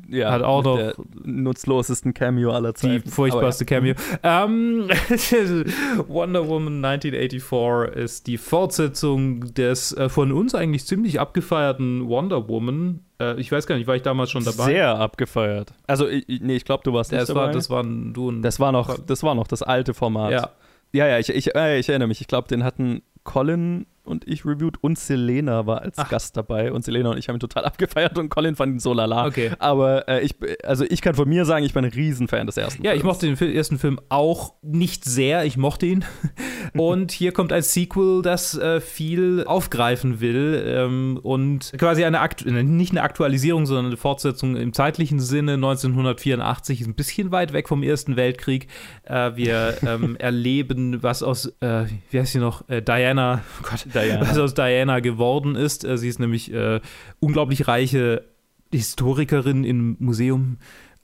ja 0.09 0.31
Hat 0.31 0.43
auch 0.43 0.63
noch 0.63 0.77
der 0.77 0.95
nutzlosesten 1.23 2.13
Cameo 2.13 2.51
aller 2.51 2.73
Zeiten. 2.73 3.03
die 3.03 3.09
furchtbarste 3.09 3.65
Cameo. 3.65 3.95
Ähm, 4.23 4.87
Wonder 6.07 6.47
Woman 6.47 6.83
1984 6.85 7.95
ist 7.95 8.27
die 8.27 8.37
Fortsetzung 8.37 9.53
des 9.53 9.91
äh, 9.91 10.07
von 10.07 10.31
uns 10.31 10.55
eigentlich 10.55 10.85
ziemlich 10.85 11.19
abgefeierten 11.19 12.07
Wonder 12.07 12.47
Woman. 12.47 13.01
Äh, 13.19 13.39
ich 13.39 13.51
weiß 13.51 13.67
gar 13.67 13.75
nicht, 13.75 13.87
war 13.87 13.95
ich 13.95 14.03
damals 14.03 14.31
schon 14.31 14.45
dabei? 14.45 14.65
Sehr 14.65 14.97
abgefeiert. 14.97 15.73
Also, 15.85 16.07
ich, 16.07 16.25
nee, 16.41 16.55
ich 16.55 16.63
glaube, 16.65 16.83
du 16.83 16.93
warst 16.93 17.11
nicht 17.11 17.21
das 17.21 17.27
dabei. 17.27 17.47
war, 17.47 17.51
das 17.51 17.69
waren 17.69 18.13
du 18.13 18.31
Das 18.31 18.59
war 18.59 18.71
noch, 18.71 18.97
das 18.97 19.23
war 19.23 19.35
noch 19.35 19.47
das 19.47 19.63
alte 19.63 19.93
Format. 19.93 20.31
Ja. 20.31 20.51
Ja, 20.91 21.07
ja, 21.07 21.19
ich, 21.19 21.29
ich, 21.29 21.55
äh, 21.55 21.79
ich 21.79 21.89
erinnere 21.89 22.07
mich. 22.07 22.21
Ich 22.21 22.27
glaube, 22.27 22.47
den 22.47 22.63
hatten 22.63 23.01
Colin 23.23 23.85
und 24.07 24.27
ich 24.27 24.45
reviewed 24.45 24.83
und 24.83 24.97
Selena 24.97 25.65
war 25.65 25.81
als 25.81 25.97
Gast 26.09 26.37
dabei 26.37 26.71
und 26.71 26.83
Selena 26.83 27.11
und 27.11 27.17
ich 27.17 27.27
haben 27.29 27.35
ihn 27.35 27.39
total 27.39 27.65
abgefeiert 27.65 28.17
und 28.17 28.29
Colin 28.29 28.55
fand 28.55 28.75
ihn 28.75 28.79
so 28.79 28.93
lala. 28.93 29.27
Okay. 29.27 29.51
Aber 29.59 30.07
äh, 30.07 30.21
ich, 30.21 30.35
also 30.63 30.85
ich 30.87 31.01
kann 31.01 31.15
von 31.15 31.27
mir 31.27 31.45
sagen, 31.45 31.65
ich 31.65 31.73
bin 31.73 31.85
ein 31.85 31.91
Riesenfan 31.91 32.47
des 32.47 32.57
ersten 32.57 32.83
Ja, 32.83 32.93
ich 32.93 33.01
Films. 33.01 33.21
mochte 33.21 33.35
den 33.35 33.55
ersten 33.55 33.79
Film 33.79 33.99
auch 34.09 34.53
nicht 34.61 35.05
sehr. 35.05 35.45
Ich 35.45 35.57
mochte 35.57 35.85
ihn. 35.85 36.05
Und 36.75 37.11
hier 37.11 37.31
kommt 37.31 37.53
ein 37.53 37.61
Sequel, 37.61 38.21
das 38.21 38.57
äh, 38.57 38.81
viel 38.81 39.43
aufgreifen 39.45 40.19
will 40.19 40.63
ähm, 40.65 41.19
und 41.23 41.73
quasi 41.77 42.03
eine 42.03 42.19
Akt 42.19 42.45
äh, 42.45 42.63
nicht 42.63 42.91
eine 42.91 43.01
Aktualisierung, 43.01 43.65
sondern 43.65 43.87
eine 43.87 43.97
Fortsetzung 43.97 44.55
im 44.55 44.73
zeitlichen 44.73 45.19
Sinne. 45.19 45.53
1984 45.53 46.81
ist 46.81 46.87
ein 46.87 46.95
bisschen 46.95 47.31
weit 47.31 47.53
weg 47.53 47.67
vom 47.67 47.83
Ersten 47.83 48.15
Weltkrieg. 48.15 48.67
Äh, 49.03 49.35
wir 49.35 49.77
ähm, 49.85 50.15
erleben, 50.19 51.01
was 51.03 51.23
aus, 51.23 51.47
äh, 51.61 51.85
wie 52.11 52.19
heißt 52.19 52.33
sie 52.33 52.39
noch, 52.39 52.67
äh, 52.69 52.81
Diana, 52.81 53.41
oh 53.61 53.67
Gott, 53.69 53.85
Diana. 54.01 54.21
was 54.21 54.37
aus 54.37 54.53
Diana 54.53 54.99
geworden 54.99 55.55
ist. 55.55 55.83
Äh, 55.85 55.97
sie 55.97 56.09
ist 56.09 56.19
nämlich 56.19 56.51
äh, 56.53 56.79
unglaublich 57.19 57.67
reiche 57.67 58.23
Historikerin 58.71 59.63
im 59.63 59.95
Museum. 59.99 60.57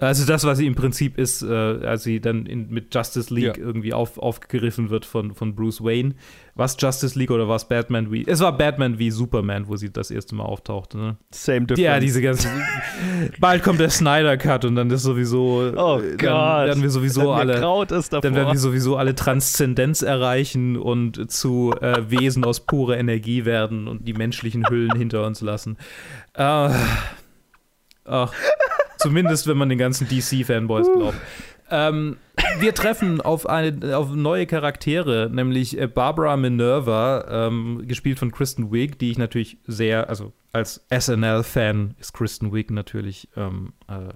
Also 0.08 0.26
das, 0.26 0.44
was 0.46 0.58
sie 0.58 0.68
im 0.68 0.76
Prinzip 0.76 1.18
ist, 1.18 1.42
äh, 1.44 1.48
als 1.54 2.04
sie 2.04 2.20
dann 2.20 2.46
in, 2.46 2.70
mit 2.70 2.94
Justice 2.94 3.34
League 3.34 3.58
Ja. 3.58 3.64
irgendwie 3.64 3.94
auf, 3.94 4.18
aufgegriffen 4.18 4.90
wird 4.90 5.06
von, 5.06 5.34
von 5.34 5.56
Bruce 5.56 5.84
Wayne. 5.84 6.16
Was 6.56 6.78
Justice 6.80 7.18
League 7.18 7.32
oder 7.32 7.50
was 7.50 7.68
Batman 7.68 8.12
wie? 8.12 8.26
Es 8.28 8.40
war 8.40 8.56
Batman 8.56 9.00
wie 9.00 9.10
Superman, 9.10 9.68
wo 9.68 9.76
sie 9.76 9.92
das 9.92 10.12
erste 10.12 10.36
Mal 10.36 10.44
auftauchte. 10.44 10.98
Ne? 10.98 11.18
Same 11.32 11.62
difference. 11.62 11.80
Ja, 11.84 12.00
diese 12.00 12.22
ganze. 12.22 12.48
Bald 13.40 13.64
kommt 13.64 13.80
der 13.80 13.90
Snyder 13.90 14.38
Cut 14.38 14.64
und 14.66 14.76
dann 14.76 14.90
ist 14.92 15.02
sowieso. 15.02 15.72
Oh 15.76 16.00
dann 16.00 16.18
Gott. 16.18 16.20
werden 16.68 16.84
wir 16.84 16.92
sowieso 16.92 17.22
Dann 17.34 17.50
alle. 17.50 17.60
Dann 17.60 18.36
werden 18.36 18.52
wir 18.52 18.60
sowieso 18.60 18.98
alle 18.98 19.16
Transzendenz 19.16 20.04
erreichen 20.04 20.78
und 20.78 21.32
zu 21.32 21.74
äh, 21.82 22.10
Wesen 22.10 22.46
aus 22.46 22.60
purer 22.66 22.98
Energie 22.98 23.46
werden 23.46 23.88
und 23.88 24.08
die 24.08 24.14
menschlichen 24.14 24.70
Hüllen 24.70 24.96
hinter 24.96 25.26
uns 25.26 25.42
lassen. 25.42 25.78
Äh, 26.36 26.70
ach, 28.06 28.34
zumindest 29.04 29.48
wenn 29.48 29.58
man 29.58 29.70
den 29.70 29.78
ganzen 29.78 30.08
DC-Fanboys 30.08 30.88
glaubt. 30.92 31.18
Ähm, 31.70 32.18
wir 32.60 32.74
treffen 32.76 33.22
auf, 33.22 33.48
eine, 33.48 33.98
auf 33.98 34.14
neue 34.14 34.46
Charaktere, 34.46 35.30
nämlich 35.32 35.80
äh, 35.80 35.88
Barbara 35.88 36.38
Minerva, 36.38 37.48
ähm, 37.48 37.84
gespielt 37.88 38.20
von 38.20 38.32
Kristen 38.32 38.72
Wiig, 38.72 39.00
die 39.00 39.12
ich 39.12 39.18
natürlich 39.18 39.58
sehr, 39.66 40.10
also 40.10 40.34
als 40.52 40.86
SNL-Fan 40.96 41.96
ist 42.00 42.14
Kristen 42.14 42.54
Wiig 42.54 42.70
natürlich 42.70 43.28
ähm, 43.36 43.74
äh, 43.88 44.14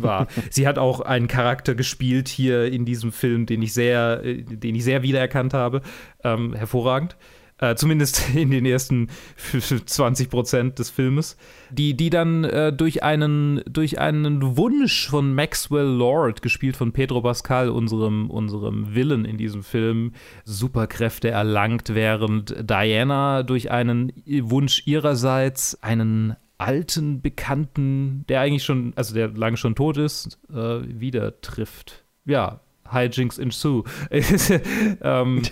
war. 0.00 0.26
Sie 0.50 0.66
hat 0.66 0.78
auch 0.78 1.00
einen 1.00 1.28
Charakter 1.28 1.76
gespielt 1.76 2.28
hier 2.28 2.64
in 2.64 2.84
diesem 2.84 3.12
Film, 3.12 3.46
den 3.46 3.62
ich 3.62 3.72
sehr, 3.72 4.20
äh, 4.24 4.42
den 4.42 4.74
ich 4.74 4.82
sehr 4.82 5.02
wiedererkannt 5.02 5.54
habe. 5.54 5.82
Ähm, 6.24 6.54
hervorragend. 6.54 7.16
Äh, 7.58 7.74
zumindest 7.74 8.28
in 8.34 8.50
den 8.50 8.66
ersten 8.66 9.08
20 9.86 10.28
Prozent 10.28 10.78
des 10.78 10.90
Filmes, 10.90 11.36
die, 11.70 11.96
die 11.96 12.10
dann 12.10 12.44
äh, 12.44 12.72
durch, 12.72 13.02
einen, 13.02 13.62
durch 13.66 13.98
einen 13.98 14.56
Wunsch 14.56 15.08
von 15.08 15.34
Maxwell 15.34 15.86
Lord, 15.86 16.42
gespielt 16.42 16.76
von 16.76 16.92
Pedro 16.92 17.22
Pascal, 17.22 17.70
unserem, 17.70 18.30
unserem 18.30 18.94
Villain 18.94 19.24
in 19.24 19.38
diesem 19.38 19.62
Film, 19.62 20.12
Superkräfte 20.44 21.30
erlangt, 21.30 21.94
während 21.94 22.54
Diana 22.68 23.42
durch 23.42 23.70
einen 23.70 24.12
Wunsch 24.26 24.82
ihrerseits 24.86 25.82
einen 25.82 26.36
alten 26.58 27.22
Bekannten, 27.22 28.24
der 28.28 28.40
eigentlich 28.40 28.64
schon, 28.64 28.92
also 28.96 29.14
der 29.14 29.28
lange 29.28 29.56
schon 29.56 29.74
tot 29.74 29.96
ist, 29.96 30.38
äh, 30.50 30.80
wieder 30.82 31.40
trifft. 31.40 32.04
Ja, 32.24 32.60
Hijinks 32.90 33.38
ensue. 33.38 33.84
ähm, 35.02 35.42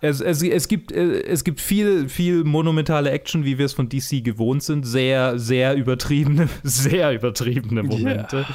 es, 0.00 0.20
es, 0.20 0.42
es, 0.42 0.68
gibt, 0.68 0.92
äh, 0.92 1.22
es 1.22 1.44
gibt 1.44 1.60
viel, 1.60 2.08
viel 2.08 2.44
monumentale 2.44 3.10
Action, 3.10 3.44
wie 3.44 3.58
wir 3.58 3.66
es 3.66 3.72
von 3.72 3.88
DC 3.88 4.24
gewohnt 4.24 4.62
sind. 4.62 4.84
Sehr, 4.84 5.38
sehr 5.38 5.74
übertriebene, 5.74 6.48
sehr 6.62 7.12
übertriebene 7.12 7.82
Momente. 7.82 8.46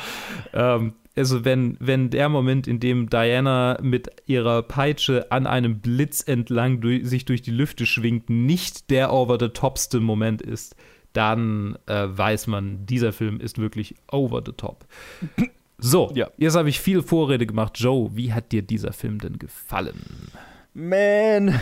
Ähm, 0.54 0.94
also 1.16 1.46
wenn, 1.46 1.78
wenn 1.80 2.10
der 2.10 2.30
Moment, 2.30 2.68
in 2.68 2.80
dem 2.80 3.10
Diana 3.10 3.78
mit 3.82 4.10
ihrer 4.26 4.64
Peitsche 4.64 5.32
an 5.32 5.48
einem 5.48 5.80
Blitz 5.80 6.22
entlang 6.22 6.82
durch, 6.82 7.06
sich 7.08 7.26
durch 7.26 7.42
die 7.42 7.52
Lüfte 7.52 7.86
schwingt, 7.86 8.30
nicht 8.30 8.90
der 8.90 9.14
over-the-topste 9.14 10.00
Moment 10.00 10.42
ist, 10.42 10.76
dann 11.14 11.78
äh, 11.86 12.08
weiß 12.10 12.48
man, 12.48 12.86
dieser 12.86 13.14
Film 13.14 13.40
ist 13.40 13.58
wirklich 13.58 13.96
over 14.12 14.44
the 14.46 14.52
top. 14.52 14.86
So, 15.78 16.14
jetzt 16.38 16.56
habe 16.56 16.70
ich 16.70 16.80
viel 16.80 17.02
Vorrede 17.02 17.46
gemacht. 17.46 17.74
Joe, 17.78 18.12
wie 18.14 18.34
hat 18.34 18.52
dir 18.52 18.62
dieser 18.62 18.92
Film 18.92 19.20
denn 19.20 19.40
gefallen? 19.40 20.02
Man. 20.76 21.60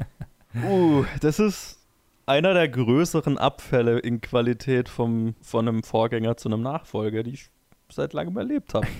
uh, 0.64 1.04
das 1.20 1.38
ist 1.40 1.80
einer 2.26 2.54
der 2.54 2.68
größeren 2.68 3.36
Abfälle 3.36 3.98
in 3.98 4.20
Qualität 4.20 4.88
vom, 4.88 5.34
von 5.42 5.66
einem 5.66 5.82
Vorgänger 5.82 6.36
zu 6.36 6.48
einem 6.48 6.62
Nachfolger, 6.62 7.24
die 7.24 7.32
ich 7.32 7.50
seit 7.90 8.12
langem 8.12 8.36
erlebt 8.36 8.74
habe. 8.74 8.86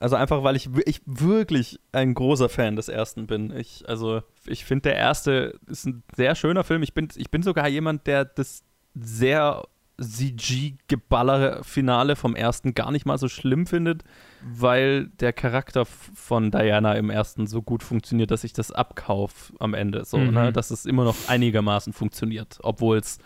Also 0.00 0.16
einfach, 0.16 0.42
weil 0.42 0.56
ich, 0.56 0.68
ich 0.84 1.00
wirklich 1.06 1.80
ein 1.92 2.12
großer 2.12 2.50
Fan 2.50 2.76
des 2.76 2.90
ersten 2.90 3.26
bin. 3.26 3.56
Ich, 3.56 3.88
also, 3.88 4.20
ich 4.44 4.66
finde, 4.66 4.90
der 4.90 4.96
erste 4.96 5.58
ist 5.66 5.86
ein 5.86 6.02
sehr 6.14 6.34
schöner 6.34 6.62
Film. 6.62 6.82
Ich 6.82 6.92
bin, 6.92 7.08
ich 7.14 7.30
bin 7.30 7.42
sogar 7.42 7.68
jemand, 7.68 8.06
der 8.06 8.26
das 8.26 8.64
sehr 8.94 9.62
CG-Geballer-Finale 9.98 12.16
vom 12.16 12.36
ersten 12.36 12.74
gar 12.74 12.90
nicht 12.90 13.06
mal 13.06 13.16
so 13.16 13.28
schlimm 13.28 13.66
findet, 13.66 14.04
weil 14.46 15.06
der 15.20 15.32
Charakter 15.32 15.84
von 15.86 16.50
Diana 16.50 16.94
im 16.94 17.08
ersten 17.10 17.46
so 17.46 17.62
gut 17.62 17.82
funktioniert, 17.82 18.30
dass 18.30 18.44
ich 18.44 18.52
das 18.52 18.70
abkauf 18.70 19.52
am 19.58 19.72
Ende. 19.74 20.04
So, 20.04 20.18
Mhm. 20.18 20.34
ne? 20.34 20.52
Dass 20.52 20.70
es 20.70 20.84
immer 20.86 21.04
noch 21.04 21.16
einigermaßen 21.28 21.92
funktioniert, 21.92 22.58
obwohl 22.62 22.98
es, 22.98 23.18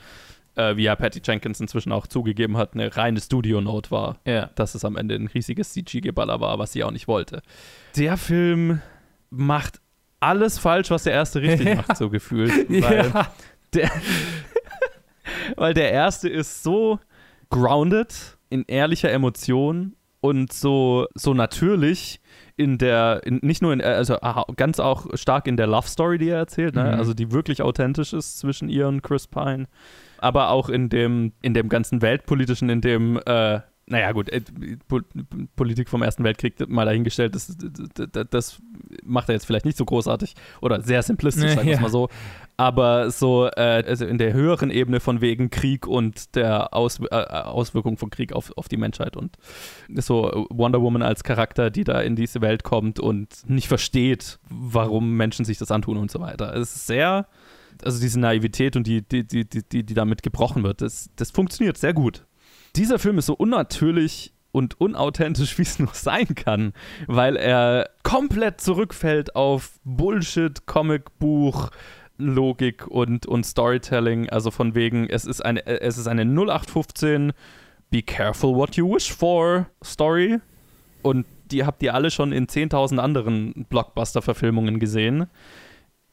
äh, 0.54 0.76
wie 0.76 0.84
ja 0.84 0.94
Patty 0.96 1.20
Jenkins 1.24 1.60
inzwischen 1.60 1.90
auch 1.92 2.06
zugegeben 2.06 2.56
hat, 2.56 2.74
eine 2.74 2.96
reine 2.96 3.20
Studio-Note 3.20 3.90
war, 3.90 4.18
Ja. 4.26 4.50
dass 4.54 4.74
es 4.74 4.84
am 4.84 4.96
Ende 4.96 5.16
ein 5.16 5.26
riesiges 5.26 5.72
CG-Geballer 5.72 6.40
war, 6.40 6.58
was 6.58 6.72
sie 6.72 6.84
auch 6.84 6.90
nicht 6.92 7.08
wollte. 7.08 7.42
Der 7.96 8.16
Film 8.16 8.80
macht 9.30 9.80
alles 10.20 10.58
falsch, 10.58 10.90
was 10.90 11.02
der 11.04 11.12
erste 11.14 11.42
richtig 11.42 11.66
Ja. 11.66 11.74
macht, 11.88 11.96
so 11.96 12.10
gefühlt. 12.10 12.52
Weil 12.70 13.10
Ja. 13.12 13.30
der, 13.74 13.90
weil 15.56 15.74
der 15.74 15.92
erste 15.92 16.28
ist 16.28 16.62
so 16.62 16.98
grounded 17.50 18.36
in 18.50 18.64
ehrlicher 18.66 19.10
Emotion 19.10 19.94
und 20.20 20.52
so, 20.52 21.06
so 21.14 21.34
natürlich 21.34 22.20
in 22.56 22.78
der, 22.78 23.22
in, 23.24 23.38
nicht 23.42 23.62
nur 23.62 23.72
in, 23.72 23.80
also 23.80 24.20
aha, 24.20 24.44
ganz 24.56 24.80
auch 24.80 25.06
stark 25.14 25.46
in 25.46 25.56
der 25.56 25.66
Love 25.66 25.88
Story, 25.88 26.18
die 26.18 26.28
er 26.28 26.38
erzählt, 26.38 26.74
ne? 26.74 26.84
Mhm. 26.84 26.98
also 26.98 27.14
die 27.14 27.30
wirklich 27.30 27.62
authentisch 27.62 28.12
ist 28.12 28.38
zwischen 28.38 28.68
ihr 28.68 28.88
und 28.88 29.02
Chris 29.02 29.28
Pine, 29.28 29.66
aber 30.18 30.50
auch 30.50 30.68
in 30.68 30.88
dem, 30.88 31.32
in 31.40 31.54
dem 31.54 31.68
ganzen 31.68 32.02
Weltpolitischen, 32.02 32.68
in 32.68 32.80
dem, 32.80 33.20
äh, 33.26 33.60
naja 33.90 34.12
gut, 34.12 34.28
äh, 34.28 34.42
Po- 34.86 35.00
Politik 35.56 35.88
vom 35.88 36.02
Ersten 36.02 36.22
Weltkrieg 36.24 36.68
mal 36.68 36.84
dahingestellt, 36.84 37.34
das, 37.34 37.56
das, 38.12 38.26
das 38.30 38.62
macht 39.02 39.28
er 39.28 39.34
jetzt 39.34 39.46
vielleicht 39.46 39.64
nicht 39.64 39.78
so 39.78 39.84
großartig 39.84 40.34
oder 40.60 40.82
sehr 40.82 41.02
simplistisch, 41.02 41.54
sagen 41.54 41.66
wir 41.66 41.74
es 41.74 41.80
mal 41.80 41.88
so, 41.90 42.08
aber 42.56 43.10
so 43.10 43.46
äh, 43.46 43.82
also 43.86 44.04
in 44.04 44.18
der 44.18 44.32
höheren 44.32 44.70
Ebene 44.70 45.00
von 45.00 45.20
wegen 45.20 45.48
Krieg 45.50 45.86
und 45.86 46.34
der 46.36 46.74
Aus, 46.74 47.00
äh, 47.00 47.14
Auswirkung 47.14 47.96
von 47.96 48.10
Krieg 48.10 48.32
auf, 48.32 48.52
auf 48.56 48.68
die 48.68 48.76
Menschheit 48.76 49.16
und 49.16 49.36
so 49.94 50.46
Wonder 50.50 50.82
Woman 50.82 51.02
als 51.02 51.24
Charakter, 51.24 51.70
die 51.70 51.84
da 51.84 52.00
in 52.00 52.14
diese 52.14 52.40
Welt 52.40 52.64
kommt 52.64 53.00
und 53.00 53.48
nicht 53.48 53.68
versteht, 53.68 54.38
warum 54.50 55.16
Menschen 55.16 55.44
sich 55.44 55.58
das 55.58 55.70
antun 55.70 55.96
und 55.96 56.10
so 56.10 56.20
weiter. 56.20 56.54
Es 56.54 56.74
ist 56.76 56.86
sehr, 56.86 57.26
also 57.82 58.00
diese 58.00 58.20
Naivität 58.20 58.76
und 58.76 58.86
die, 58.86 59.02
die, 59.02 59.26
die, 59.26 59.48
die, 59.48 59.62
die, 59.62 59.82
die 59.84 59.94
damit 59.94 60.22
gebrochen 60.22 60.62
wird, 60.62 60.82
das, 60.82 61.10
das 61.16 61.30
funktioniert 61.30 61.78
sehr 61.78 61.94
gut. 61.94 62.26
Dieser 62.78 63.00
Film 63.00 63.18
ist 63.18 63.26
so 63.26 63.34
unnatürlich 63.34 64.32
und 64.52 64.80
unauthentisch, 64.80 65.58
wie 65.58 65.62
es 65.62 65.78
nur 65.78 65.92
sein 65.92 66.34
kann, 66.34 66.72
weil 67.06 67.36
er 67.36 67.90
komplett 68.02 68.60
zurückfällt 68.60 69.36
auf 69.36 69.78
Bullshit, 69.84 70.66
Comicbuch, 70.66 71.70
Logik 72.18 72.86
und, 72.86 73.26
und 73.26 73.44
Storytelling. 73.44 74.30
Also 74.30 74.50
von 74.50 74.74
wegen, 74.74 75.08
es 75.08 75.24
ist 75.24 75.44
eine, 75.44 75.66
es 75.66 75.98
ist 75.98 76.06
eine 76.06 76.22
0815 76.22 77.32
Be 77.90 78.02
careful 78.02 78.54
what 78.54 78.76
you 78.76 78.94
wish 78.94 79.12
for 79.12 79.66
Story. 79.82 80.38
Und 81.02 81.26
die 81.50 81.64
habt 81.64 81.82
ihr 81.82 81.94
alle 81.94 82.10
schon 82.10 82.32
in 82.32 82.46
10.000 82.46 82.98
anderen 82.98 83.66
Blockbuster-Verfilmungen 83.70 84.78
gesehen. 84.78 85.26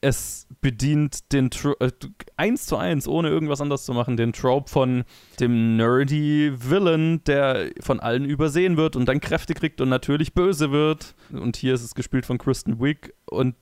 Es 0.00 0.46
bedient 0.60 1.32
den 1.32 1.50
Tro 1.50 1.74
äh, 1.80 1.90
eins 2.36 2.66
zu 2.66 2.76
eins, 2.76 3.08
ohne 3.08 3.28
irgendwas 3.28 3.60
anderes 3.60 3.84
zu 3.84 3.94
machen, 3.94 4.16
den 4.16 4.32
Trope 4.32 4.70
von 4.70 5.04
dem 5.40 5.76
nerdy 5.76 6.52
Villain, 6.54 7.24
der 7.24 7.70
von 7.80 8.00
allen 8.00 8.24
übersehen 8.24 8.76
wird 8.76 8.94
und 8.96 9.06
dann 9.06 9.20
Kräfte 9.20 9.54
kriegt 9.54 9.80
und 9.80 9.88
natürlich 9.88 10.34
böse 10.34 10.70
wird. 10.70 11.14
Und 11.32 11.56
hier 11.56 11.74
ist 11.74 11.82
es 11.82 11.94
gespielt 11.94 12.26
von 12.26 12.38
Kristen 12.38 12.80
Wiig 12.80 13.14
und 13.26 13.56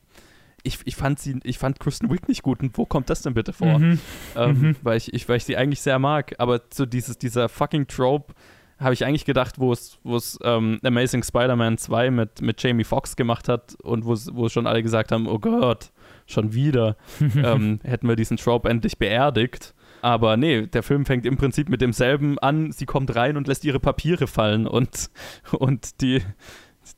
ich, 0.66 0.78
ich, 0.86 0.97
fand 0.97 1.19
sie, 1.19 1.39
ich 1.44 1.59
fand 1.59 1.78
Kristen 1.78 2.11
Wiig 2.11 2.27
nicht 2.27 2.43
gut. 2.43 2.62
Und 2.62 2.77
wo 2.78 2.86
kommt 2.86 3.11
das 3.11 3.20
denn 3.23 3.35
bitte 3.35 3.52
vor? 3.52 3.78
Mhm. 3.78 4.01
Ähm, 4.35 4.61
Mhm. 4.61 4.77
Weil, 4.82 4.97
ich, 4.97 5.12
ich, 5.12 5.28
weil 5.28 5.36
ich 5.36 5.44
sie 5.44 5.56
eigentlich 5.56 5.82
sehr 5.82 5.98
mag. 5.98 6.35
Aber 6.39 6.62
so 6.73 6.86
dieses, 6.86 7.19
dieser 7.19 7.48
fucking 7.51 7.86
Trope 7.86 8.32
habe 8.78 8.94
ich 8.94 9.05
eigentlich 9.05 9.24
gedacht, 9.27 9.59
wo 9.59 9.73
es, 9.73 9.98
wo 10.02 10.16
es 10.16 10.39
ähm, 10.43 10.81
Amazing 10.82 11.23
Spider-Man 11.23 11.78
2 11.78 12.11
mit, 12.11 12.40
mit 12.40 12.62
Jamie 12.62 12.85
Foxx 12.85 13.15
gemacht 13.15 13.48
hat 13.48 13.77
und 13.82 14.05
wo 14.05 14.15
es, 14.15 14.35
wo 14.35 14.48
schon 14.48 14.66
alle 14.66 14.82
gesagt 14.82 15.12
haben, 15.12 15.28
oh 15.28 15.39
Gott, 15.39 15.93
schon 16.27 16.53
wieder, 16.53 16.97
ähm, 17.37 17.81
hätten 17.83 18.09
wir 18.09 18.17
diesen 18.17 18.37
Trope 18.37 18.69
endlich 18.69 18.99
beerdigt. 18.99 19.75
Aber 20.03 20.37
nee, 20.37 20.67
der 20.67 20.83
Film 20.83 21.07
fängt 21.07 21.25
im 21.25 21.39
Prinzip 21.39 21.69
mit 21.71 21.81
demselben 21.81 22.39
an. 22.39 22.73
Sie 22.73 22.85
kommt 22.85 23.17
rein 23.17 23.39
und 23.39 23.49
lässt 23.49 23.65
ihre 23.65 23.81
Papiere 23.81 24.27
fallen 24.27 24.67
und, 24.67 25.11
und 25.53 26.03
die, 26.03 26.21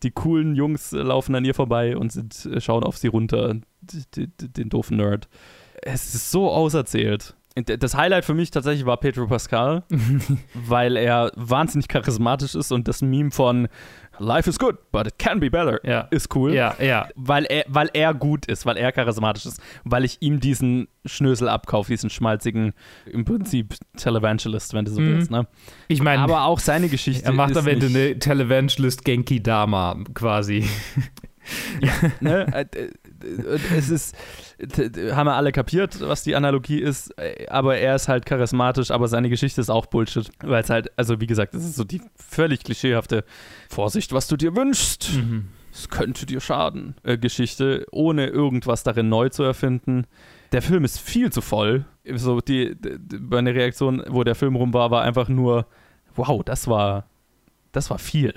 die 0.03 0.11
coolen 0.11 0.57
Jungs 0.57 0.91
laufen 0.93 1.35
an 1.37 1.45
ihr 1.45 1.55
vorbei 1.55 1.97
und 1.97 2.11
sind, 2.11 2.49
schauen 2.59 2.83
auf 2.83 2.97
sie 2.97 3.09
runter, 3.09 3.55
die, 3.81 4.27
den 4.29 4.71
doofen 4.71 4.97
Nerd. 4.97 5.29
Es 5.83 6.15
ist 6.15 6.33
so 6.33 6.51
auserzählt. 6.51 7.36
Das 7.65 7.97
Highlight 7.97 8.27
für 8.27 8.35
mich 8.35 8.51
tatsächlich 8.51 8.85
war 8.85 8.99
Pedro 8.99 9.27
Pascal, 9.27 9.83
weil 10.55 10.97
er 10.99 11.33
wahnsinnig 11.37 11.89
charismatisch 11.89 12.55
ist 12.55 12.71
und 12.71 12.87
das 12.87 13.01
Meme 13.01 13.31
von 13.31 13.69
Life 14.19 14.49
is 14.49 14.59
good, 14.59 14.77
but 14.93 15.07
it 15.07 15.19
can 15.19 15.41
be 15.41 15.51
better 15.51 15.83
ist 16.11 16.35
cool. 16.35 16.53
Ja, 16.55 16.75
ja. 16.81 17.09
Weil 17.17 17.45
er, 17.47 17.65
weil 17.69 17.91
er 17.93 18.13
gut 18.15 18.47
ist, 18.47 18.65
weil 18.67 18.77
er 18.77 18.93
charismatisch 18.93 19.47
ist, 19.47 19.61
weil 19.85 20.05
ich 20.05 20.19
ihm 20.21 20.41
diesen 20.41 20.89
Schnösel 21.07 21.49
abkaufe, 21.49 21.91
diesen 21.93 22.11
schmalzigen, 22.11 22.73
im 23.07 23.25
Prinzip 23.25 23.75
Televangelist, 23.97 24.75
wenn 24.75 24.85
du 24.85 24.91
so 24.91 25.01
Mhm. 25.01 25.07
willst. 25.15 25.31
Ne? 25.31 25.47
Ich 25.89 26.03
meine, 26.03 26.23
aber 26.23 26.45
auch 26.45 26.59
seine 26.61 26.89
Geschichte. 26.89 27.25
Er 27.27 27.33
macht 27.33 27.57
am 27.57 27.67
Ende 27.67 27.87
eine 27.87 28.19
Televangelist 28.19 29.05
Genki 29.05 29.43
Dama 29.43 29.99
quasi. 30.15 30.67
ne? 32.21 32.67
Es 33.77 33.91
ist, 33.91 34.17
haben 35.13 35.27
wir 35.27 35.35
alle 35.35 35.53
kapiert, 35.53 36.01
was 36.01 36.23
die 36.23 36.37
Analogie 36.37 36.81
ist, 36.81 37.15
aber 37.49 37.79
er 37.79 37.97
ist 37.97 38.09
halt 38.09 38.27
charismatisch, 38.27 38.91
aber 38.91 39.09
seine 39.09 39.29
Geschichte 39.29 39.61
ist 39.61 39.71
auch 39.71 39.87
Bullshit, 39.87 40.31
weil 40.43 40.63
es 40.63 40.71
halt, 40.71 40.91
also 40.97 41.21
wie 41.21 41.27
gesagt, 41.27 41.55
es 41.55 41.65
ist 41.65 41.77
so 41.77 41.85
die 41.85 42.03
völlig 42.15 42.65
klischeehafte 42.65 43.25
Vorsicht, 43.69 44.13
was 44.13 44.29
du 44.29 44.37
dir 44.37 44.55
wünschst. 44.57 45.11
Es 45.77 45.91
könnte 45.91 46.25
dir 46.25 46.41
schaden, 46.41 46.95
äh, 47.03 47.19
Geschichte, 47.19 47.87
ohne 47.93 48.29
irgendwas 48.29 48.83
darin 48.83 49.11
neu 49.11 49.29
zu 49.29 49.43
erfinden. 49.43 50.07
Der 50.53 50.63
Film 50.63 50.85
ist 50.85 50.99
viel 50.99 51.31
zu 51.31 51.43
voll. 51.43 51.85
So 52.15 52.41
die, 52.41 52.75
die 52.81 53.19
meine 53.19 53.55
Reaktion, 53.55 54.03
wo 54.09 54.25
der 54.25 54.35
Film 54.35 54.57
rum 54.57 54.73
war, 54.73 54.91
war 54.91 55.03
einfach 55.03 55.29
nur, 55.29 55.67
wow, 56.15 56.43
das 56.43 56.67
war, 56.67 57.05
das 57.73 57.91
war 57.91 57.99
viel. 57.99 58.33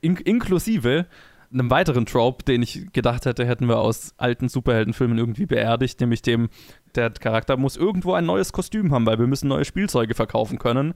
In, 0.00 0.16
inklusive 0.16 1.06
einem 1.52 1.70
weiteren 1.70 2.06
Trope, 2.06 2.44
den 2.44 2.62
ich 2.62 2.92
gedacht 2.92 3.24
hätte, 3.24 3.46
hätten 3.46 3.68
wir 3.68 3.78
aus 3.78 4.14
alten 4.18 4.48
Superheldenfilmen 4.48 5.16
irgendwie 5.18 5.46
beerdigt, 5.46 6.00
nämlich 6.00 6.22
dem, 6.22 6.48
der 6.94 7.10
Charakter 7.10 7.56
muss 7.56 7.76
irgendwo 7.76 8.12
ein 8.12 8.26
neues 8.26 8.52
Kostüm 8.52 8.92
haben, 8.92 9.06
weil 9.06 9.18
wir 9.18 9.26
müssen 9.26 9.48
neue 9.48 9.64
Spielzeuge 9.64 10.14
verkaufen 10.14 10.58
können. 10.58 10.94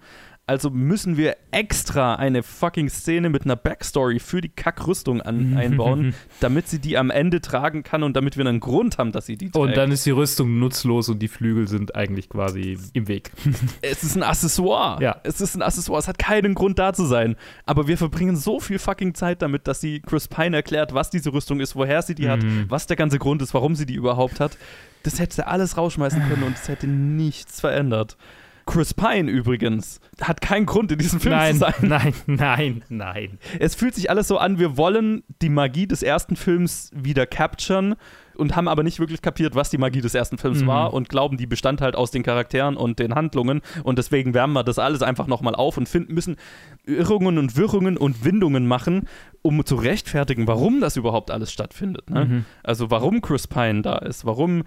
Also 0.52 0.68
müssen 0.68 1.16
wir 1.16 1.36
extra 1.50 2.16
eine 2.16 2.42
fucking 2.42 2.90
Szene 2.90 3.30
mit 3.30 3.46
einer 3.46 3.56
Backstory 3.56 4.18
für 4.18 4.42
die 4.42 4.50
Kackrüstung 4.50 5.22
an, 5.22 5.56
einbauen, 5.56 6.14
damit 6.40 6.68
sie 6.68 6.78
die 6.78 6.98
am 6.98 7.08
Ende 7.08 7.40
tragen 7.40 7.82
kann 7.82 8.02
und 8.02 8.14
damit 8.16 8.36
wir 8.36 8.46
einen 8.46 8.60
Grund 8.60 8.98
haben, 8.98 9.12
dass 9.12 9.24
sie 9.24 9.38
die 9.38 9.46
trägt. 9.46 9.56
Und 9.56 9.74
dann 9.78 9.90
ist 9.90 10.04
die 10.04 10.10
Rüstung 10.10 10.58
nutzlos 10.58 11.08
und 11.08 11.20
die 11.20 11.28
Flügel 11.28 11.68
sind 11.68 11.94
eigentlich 11.94 12.28
quasi 12.28 12.76
im 12.92 13.08
Weg. 13.08 13.30
Es 13.80 14.02
ist 14.02 14.14
ein 14.14 14.22
Accessoire. 14.22 15.02
Ja. 15.02 15.16
Es 15.22 15.40
ist 15.40 15.54
ein 15.54 15.62
Accessoire. 15.62 15.98
Es 16.00 16.06
hat 16.06 16.18
keinen 16.18 16.54
Grund 16.54 16.78
da 16.78 16.92
zu 16.92 17.06
sein. 17.06 17.36
Aber 17.64 17.88
wir 17.88 17.96
verbringen 17.96 18.36
so 18.36 18.60
viel 18.60 18.78
fucking 18.78 19.14
Zeit 19.14 19.40
damit, 19.40 19.66
dass 19.66 19.80
sie 19.80 20.00
Chris 20.00 20.28
Pine 20.28 20.54
erklärt, 20.56 20.92
was 20.92 21.08
diese 21.08 21.32
Rüstung 21.32 21.60
ist, 21.60 21.74
woher 21.76 22.02
sie 22.02 22.14
die 22.14 22.28
hat, 22.28 22.42
Mhm. 22.42 22.66
was 22.68 22.86
der 22.86 22.96
ganze 22.98 23.18
Grund 23.18 23.40
ist, 23.40 23.54
warum 23.54 23.74
sie 23.74 23.86
die 23.86 23.94
überhaupt 23.94 24.38
hat. 24.38 24.58
Das 25.02 25.18
hätte 25.18 25.34
sie 25.34 25.46
alles 25.46 25.78
rausschmeißen 25.78 26.22
können 26.28 26.42
und 26.42 26.56
es 26.56 26.68
hätte 26.68 26.86
nichts 26.86 27.60
verändert. 27.60 28.18
Chris 28.66 28.94
Pine 28.94 29.30
übrigens 29.30 30.00
hat 30.20 30.40
keinen 30.40 30.66
Grund 30.66 30.92
in 30.92 30.98
diesem 30.98 31.20
Film 31.20 31.34
nein, 31.34 31.54
zu 31.54 31.60
sein. 31.60 31.74
nein, 31.80 32.14
nein, 32.26 32.84
nein. 32.88 33.38
Es 33.58 33.74
fühlt 33.74 33.94
sich 33.94 34.10
alles 34.10 34.28
so 34.28 34.38
an, 34.38 34.58
wir 34.58 34.76
wollen 34.76 35.24
die 35.40 35.48
Magie 35.48 35.86
des 35.86 36.02
ersten 36.02 36.36
Films 36.36 36.90
wieder 36.94 37.26
capturen 37.26 37.96
und 38.36 38.56
haben 38.56 38.68
aber 38.68 38.82
nicht 38.82 38.98
wirklich 39.00 39.22
kapiert, 39.22 39.54
was 39.54 39.70
die 39.70 39.78
Magie 39.78 40.00
des 40.00 40.14
ersten 40.14 40.38
Films 40.38 40.62
Mhm. 40.62 40.66
war 40.66 40.94
und 40.94 41.08
glauben, 41.08 41.36
die 41.36 41.46
bestand 41.46 41.80
halt 41.80 41.96
aus 41.96 42.10
den 42.10 42.22
Charakteren 42.22 42.76
und 42.76 42.98
den 42.98 43.14
Handlungen 43.14 43.60
und 43.84 43.98
deswegen 43.98 44.34
wärmen 44.34 44.54
wir 44.54 44.64
das 44.64 44.78
alles 44.78 45.02
einfach 45.02 45.26
nochmal 45.26 45.54
auf 45.54 45.76
und 45.76 45.88
finden 45.88 46.14
müssen 46.14 46.36
Irrungen 46.84 47.38
und 47.38 47.56
Wirrungen 47.56 47.96
und 47.96 48.24
Windungen 48.24 48.66
machen, 48.66 49.08
um 49.42 49.64
zu 49.64 49.76
rechtfertigen, 49.76 50.46
warum 50.46 50.80
das 50.80 50.96
überhaupt 50.96 51.30
alles 51.30 51.52
stattfindet. 51.52 52.10
Ne? 52.10 52.24
Mhm. 52.24 52.44
Also 52.62 52.90
warum 52.90 53.20
Chris 53.20 53.46
Pine 53.46 53.82
da 53.82 53.96
ist, 53.98 54.24
warum 54.24 54.64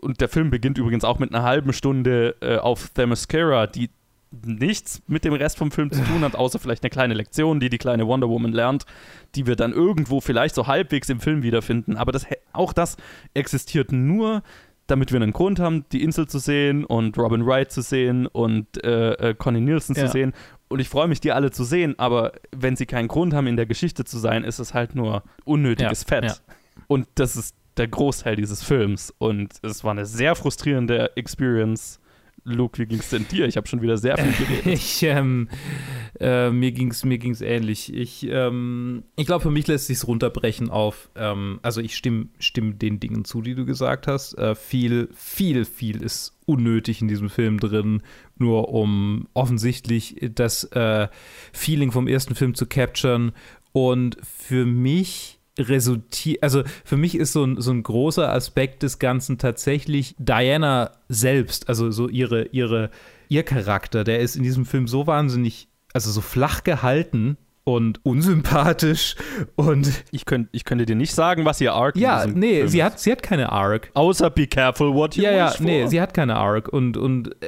und 0.00 0.20
der 0.20 0.28
Film 0.28 0.50
beginnt 0.50 0.78
übrigens 0.78 1.04
auch 1.04 1.18
mit 1.18 1.34
einer 1.34 1.44
halben 1.44 1.72
Stunde 1.72 2.36
äh, 2.40 2.56
auf 2.56 2.88
Themyscira, 2.90 3.66
die 3.66 3.90
nichts 4.44 5.02
mit 5.06 5.24
dem 5.24 5.34
Rest 5.34 5.58
vom 5.58 5.70
Film 5.70 5.90
zu 5.92 6.02
tun 6.04 6.22
hat, 6.22 6.34
außer 6.36 6.58
vielleicht 6.58 6.82
eine 6.82 6.90
kleine 6.90 7.14
Lektion, 7.14 7.60
die 7.60 7.68
die 7.68 7.78
kleine 7.78 8.06
Wonder 8.06 8.28
Woman 8.28 8.52
lernt, 8.52 8.84
die 9.34 9.46
wir 9.46 9.56
dann 9.56 9.72
irgendwo 9.72 10.20
vielleicht 10.20 10.54
so 10.54 10.66
halbwegs 10.66 11.08
im 11.08 11.20
Film 11.20 11.42
wiederfinden. 11.42 11.96
Aber 11.96 12.12
das, 12.12 12.26
auch 12.52 12.72
das 12.72 12.96
existiert 13.34 13.92
nur, 13.92 14.42
damit 14.86 15.12
wir 15.12 15.20
einen 15.20 15.32
Grund 15.32 15.60
haben, 15.60 15.84
die 15.92 16.02
Insel 16.02 16.26
zu 16.26 16.38
sehen 16.38 16.84
und 16.84 17.16
Robin 17.16 17.46
Wright 17.46 17.70
zu 17.70 17.82
sehen 17.82 18.26
und 18.26 18.82
äh, 18.84 19.12
äh, 19.30 19.34
Connie 19.34 19.60
Nielsen 19.60 19.94
Ja. 19.96 20.06
zu 20.06 20.12
sehen. 20.12 20.32
Und 20.68 20.80
ich 20.80 20.88
freue 20.88 21.06
mich, 21.08 21.20
die 21.20 21.32
alle 21.32 21.50
zu 21.50 21.64
sehen, 21.64 21.98
aber 21.98 22.32
wenn 22.50 22.76
sie 22.76 22.86
keinen 22.86 23.08
Grund 23.08 23.34
haben, 23.34 23.46
in 23.46 23.56
der 23.56 23.66
Geschichte 23.66 24.04
zu 24.04 24.18
sein, 24.18 24.42
ist 24.44 24.58
es 24.58 24.74
halt 24.74 24.94
nur 24.94 25.22
unnötiges 25.44 26.02
Ja, 26.02 26.08
Fett. 26.08 26.24
ja. 26.24 26.34
Und 26.88 27.06
das 27.14 27.36
ist 27.36 27.54
der 27.76 27.88
Großteil 27.88 28.36
dieses 28.36 28.62
Films. 28.62 29.14
Und 29.18 29.52
es 29.62 29.84
war 29.84 29.92
eine 29.92 30.04
sehr 30.06 30.34
frustrierende 30.34 31.16
Experience, 31.16 32.00
Luke, 32.44 32.78
wie 32.78 32.86
ging 32.86 32.98
es 32.98 33.10
denn 33.10 33.26
dir? 33.28 33.46
Ich 33.46 33.56
habe 33.56 33.68
schon 33.68 33.82
wieder 33.82 33.96
sehr 33.96 34.18
viel 34.18 34.32
geredet. 34.32 34.66
Ich, 34.72 35.02
ähm, 35.04 35.48
äh, 36.18 36.50
mir 36.50 36.72
ging 36.72 36.90
es 36.90 37.04
mir 37.04 37.18
ging's 37.18 37.40
ähnlich. 37.40 37.94
Ich, 37.94 38.26
ähm, 38.28 39.04
ich 39.16 39.26
glaube, 39.26 39.42
für 39.42 39.50
mich 39.50 39.66
lässt 39.68 39.86
sich 39.86 40.06
runterbrechen 40.06 40.68
auf, 40.68 41.10
ähm, 41.14 41.60
also 41.62 41.80
ich 41.80 41.96
stimme 41.96 42.28
stimm 42.38 42.78
den 42.78 42.98
Dingen 42.98 43.24
zu, 43.24 43.42
die 43.42 43.54
du 43.54 43.64
gesagt 43.64 44.06
hast. 44.08 44.36
Äh, 44.38 44.54
viel, 44.56 45.08
viel, 45.14 45.64
viel 45.64 46.02
ist 46.02 46.36
unnötig 46.44 47.00
in 47.00 47.08
diesem 47.08 47.30
Film 47.30 47.60
drin, 47.60 48.02
nur 48.36 48.70
um 48.70 49.28
offensichtlich 49.34 50.16
das 50.34 50.64
äh, 50.72 51.08
Feeling 51.52 51.92
vom 51.92 52.08
ersten 52.08 52.34
Film 52.34 52.54
zu 52.54 52.66
capturen. 52.66 53.32
Und 53.72 54.18
für 54.22 54.66
mich 54.66 55.38
resultiert, 55.58 56.42
also 56.42 56.62
für 56.84 56.96
mich 56.96 57.14
ist 57.14 57.32
so 57.32 57.44
ein, 57.44 57.60
so 57.60 57.70
ein 57.72 57.82
großer 57.82 58.32
Aspekt 58.32 58.82
des 58.82 58.98
Ganzen 58.98 59.38
tatsächlich 59.38 60.14
Diana 60.18 60.92
selbst, 61.08 61.68
also 61.68 61.90
so 61.90 62.08
ihre, 62.08 62.44
ihre, 62.46 62.90
ihr 63.28 63.42
Charakter, 63.42 64.04
der 64.04 64.20
ist 64.20 64.36
in 64.36 64.42
diesem 64.42 64.64
Film 64.64 64.88
so 64.88 65.06
wahnsinnig, 65.06 65.68
also 65.92 66.10
so 66.10 66.20
flach 66.20 66.64
gehalten 66.64 67.36
und 67.64 68.04
unsympathisch 68.04 69.14
und 69.56 70.04
ich, 70.10 70.24
könnt, 70.24 70.48
ich 70.52 70.64
könnte 70.64 70.86
dir 70.86 70.96
nicht 70.96 71.14
sagen, 71.14 71.44
was 71.44 71.60
ihr 71.60 71.74
Arc 71.74 71.96
ja, 71.96 72.24
in 72.24 72.38
nee, 72.38 72.56
Film 72.56 72.68
sie 72.68 72.82
hat, 72.82 72.98
sie 72.98 73.12
hat 73.12 73.22
keine 73.22 73.52
Arc. 73.52 73.90
Außer 73.94 74.30
be 74.30 74.46
careful 74.46 74.94
what 74.94 75.16
you 75.16 75.22
Ja, 75.22 75.32
ja, 75.32 75.50
wish 75.52 75.60
nee, 75.60 75.82
for. 75.82 75.90
sie 75.90 76.00
hat 76.00 76.14
keine 76.14 76.36
Arc 76.36 76.68
und, 76.68 76.96
und 76.96 77.28
äh, 77.42 77.46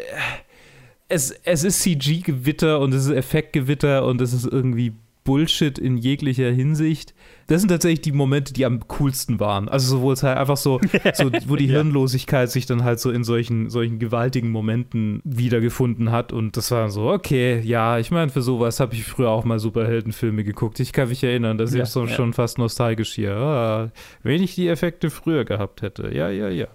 es, 1.09 1.31
es 1.31 1.65
ist 1.65 1.81
CG-Gewitter 1.83 2.81
und 2.81 2.93
es 2.95 3.07
ist 3.07 3.13
Effektgewitter 3.13 4.05
und 4.05 4.21
es 4.21 4.33
ist 4.33 4.47
irgendwie 4.47 4.93
Bullshit 5.25 5.79
in 5.79 5.97
jeglicher 5.97 6.51
Hinsicht. 6.51 7.15
Das 7.47 7.61
sind 7.61 7.69
tatsächlich 7.69 8.01
die 8.01 8.13
Momente, 8.13 8.53
die 8.53 8.65
am 8.65 8.87
coolsten 8.89 9.41
waren. 9.41 9.69
Also 9.69 9.97
sowohl 9.97 10.17
halt 10.17 10.39
einfach 10.39 10.57
so, 10.57 10.81
so 11.15 11.31
wo 11.47 11.57
die 11.57 11.67
Hirnlosigkeit 11.67 12.51
sich 12.51 12.67
dann 12.67 12.85
halt 12.85 13.01
so 13.01 13.11
in 13.11 13.25
solchen, 13.25 13.69
solchen 13.71 13.99
gewaltigen 13.99 14.51
Momenten 14.51 15.21
wiedergefunden 15.25 16.11
hat. 16.11 16.33
Und 16.33 16.57
das 16.57 16.71
war 16.71 16.91
so, 16.91 17.11
okay, 17.11 17.61
ja, 17.61 17.99
ich 17.99 18.11
meine, 18.11 18.31
für 18.31 18.43
sowas 18.43 18.81
habe 18.81 18.95
ich 18.95 19.05
früher 19.05 19.31
auch 19.31 19.45
mal 19.45 19.59
Superheldenfilme 19.59 20.45
geguckt. 20.45 20.81
Ich 20.81 20.93
kann 20.93 21.09
mich 21.09 21.23
erinnern, 21.23 21.59
das 21.59 21.71
ist 21.71 21.77
Ja, 21.77 21.83
jetzt 21.83 21.93
so 21.93 22.05
ja. 22.05 22.15
schon 22.15 22.33
fast 22.33 22.59
nostalgisch 22.59 23.13
hier. 23.15 23.37
Ah, 23.37 23.91
wenn 24.23 24.43
ich 24.43 24.55
die 24.55 24.69
Effekte 24.69 25.11
früher 25.11 25.45
gehabt 25.45 25.83
hätte. 25.83 26.15
Ja, 26.15 26.29
ja, 26.31 26.49
ja. 26.49 26.67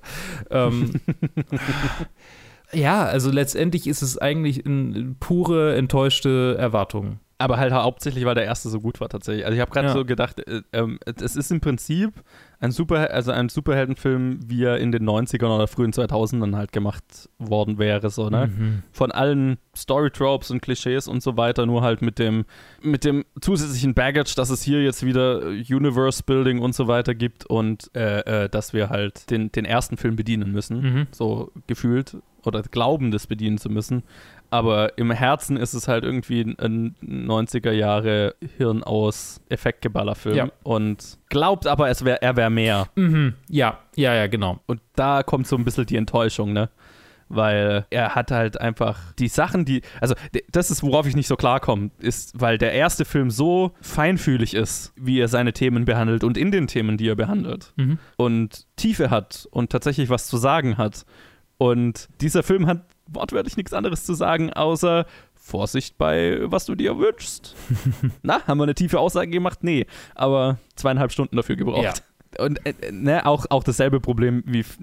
Ähm, 0.51 0.91
ja, 2.73 3.03
also 3.05 3.31
letztendlich 3.31 3.87
ist 3.87 4.01
es 4.01 4.17
eigentlich 4.17 4.65
eine 4.65 5.15
pure 5.19 5.75
enttäuschte 5.75 6.55
Erwartung. 6.59 7.19
Aber 7.41 7.57
halt 7.57 7.71
hauptsächlich, 7.71 8.25
weil 8.25 8.35
der 8.35 8.43
erste 8.43 8.67
so 8.67 8.81
gut 8.81 8.99
war 8.99 9.07
tatsächlich. 9.07 9.45
Also 9.45 9.55
ich 9.55 9.61
habe 9.61 9.71
gerade 9.71 9.87
Ja. 9.87 9.93
so 9.93 10.03
gedacht, 10.03 10.45
äh, 10.45 10.61
ähm, 10.73 10.99
es 11.05 11.37
ist 11.37 11.51
im 11.51 11.61
Prinzip 11.61 12.11
ein 12.59 12.71
Super, 12.71 13.11
also 13.11 13.31
ein 13.31 13.47
Superheldenfilm, 13.47 14.41
wie 14.49 14.65
er 14.65 14.77
in 14.77 14.91
den 14.91 15.05
90ern 15.05 15.47
oder 15.55 15.67
frühen 15.67 15.93
2000ern 15.93 16.57
halt 16.57 16.73
gemacht 16.73 17.29
worden 17.37 17.77
wäre, 17.77 18.09
so, 18.09 18.29
ne? 18.29 18.47
Mhm. 18.47 18.83
Von 18.91 19.13
allen 19.13 19.57
Storytropes 19.73 20.51
und 20.51 20.61
Klischees 20.61 21.07
und 21.07 21.23
so 21.23 21.37
weiter, 21.37 21.65
nur 21.65 21.81
halt 21.81 22.01
mit 22.01 22.19
dem, 22.19 22.43
mit 22.81 23.05
dem 23.05 23.23
zusätzlichen 23.39 23.93
Baggage, 23.93 24.33
dass 24.35 24.49
es 24.49 24.61
hier 24.61 24.83
jetzt 24.83 25.05
wieder 25.05 25.39
Universe 25.47 26.21
Building 26.23 26.59
und 26.59 26.75
so 26.75 26.89
weiter 26.89 27.15
gibt 27.15 27.45
und 27.45 27.89
äh, 27.95 28.43
äh, 28.43 28.49
dass 28.49 28.73
wir 28.73 28.89
halt 28.89 29.29
den, 29.31 29.49
den 29.53 29.63
ersten 29.63 29.95
Film 29.95 30.17
bedienen 30.17 30.51
müssen, 30.51 30.81
Mhm. 30.81 31.07
so 31.11 31.53
gefühlt, 31.67 32.17
oder 32.45 32.61
glauben, 32.63 33.11
das 33.11 33.27
bedienen 33.27 33.57
zu 33.57 33.69
müssen. 33.69 34.03
Aber 34.51 34.97
im 34.97 35.11
Herzen 35.11 35.57
ist 35.57 35.73
es 35.73 35.87
halt 35.87 36.03
irgendwie 36.03 36.41
ein 36.41 36.95
90er 37.03 37.71
Jahre 37.71 38.35
Hirn 38.57 38.83
aus 38.83 39.41
Effektgeballerfilm 39.49 40.35
Ja. 40.35 40.49
und 40.63 41.19
glaubt 41.29 41.67
aber, 41.67 41.89
es 41.89 42.03
wär, 42.03 42.23
er 42.23 42.35
wäre 42.35 42.49
mehr. 42.49 42.87
Mhm. 42.95 43.35
Ja, 43.47 43.79
ja, 43.95 44.13
ja, 44.15 44.27
genau. 44.27 44.59
Und 44.65 44.81
da 44.95 45.21
kommt 45.23 45.45
so 45.47 45.55
ein 45.55 45.65
bisschen 45.65 45.85
die 45.85 45.97
Enttäuschung, 45.97 46.51
ne? 46.53 46.69
Weil 47.31 47.85
er 47.91 48.15
hat 48.15 48.31
halt 48.31 48.59
einfach 48.59 49.13
die 49.19 49.27
Sachen, 49.27 49.63
die. 49.63 49.83
Also, 50.01 50.15
das 50.51 50.71
ist, 50.71 50.81
worauf 50.81 51.05
ich 51.05 51.15
nicht 51.15 51.27
so 51.27 51.35
klarkomme, 51.35 51.91
ist, 51.99 52.41
weil 52.41 52.57
der 52.57 52.71
erste 52.73 53.05
Film 53.05 53.29
so 53.29 53.73
feinfühlig 53.81 54.55
ist, 54.55 54.93
wie 54.95 55.19
er 55.19 55.27
seine 55.27 55.53
Themen 55.53 55.85
behandelt 55.85 56.23
und 56.23 56.37
in 56.39 56.49
den 56.49 56.65
Themen, 56.65 56.97
die 56.97 57.07
er 57.07 57.15
behandelt. 57.15 57.71
Mhm. 57.75 57.99
Und 58.17 58.65
Tiefe 58.77 59.11
hat 59.11 59.47
und 59.51 59.71
tatsächlich 59.71 60.09
was 60.09 60.25
zu 60.25 60.37
sagen 60.37 60.79
hat. 60.79 61.05
Und 61.59 62.07
dieser 62.19 62.41
Film 62.41 62.65
hat 62.65 62.81
wortwörtlich 63.11 63.57
nichts 63.57 63.73
anderes 63.73 64.05
zu 64.05 64.13
sagen, 64.13 64.51
außer 64.53 65.05
Vorsicht 65.35 65.97
bei, 65.97 66.39
was 66.43 66.65
du 66.65 66.75
dir 66.75 66.97
wünschst. 66.97 67.55
Na, 68.21 68.45
haben 68.45 68.57
wir 68.59 68.63
eine 68.63 68.75
tiefe 68.75 68.99
Aussage 68.99 69.31
gemacht? 69.31 69.59
Nee, 69.63 69.85
aber 70.15 70.57
zweieinhalb 70.75 71.11
Stunden 71.11 71.35
dafür 71.35 71.55
gebraucht. 71.55 72.03
Und 72.37 72.63
äh, 72.65 72.75
äh, 72.81 72.91
ne, 72.91 73.25
auch, 73.25 73.47
auch 73.49 73.63
dasselbe 73.63 73.99
Problem 73.99 74.43
wie, 74.45 74.59
f- 74.59 74.77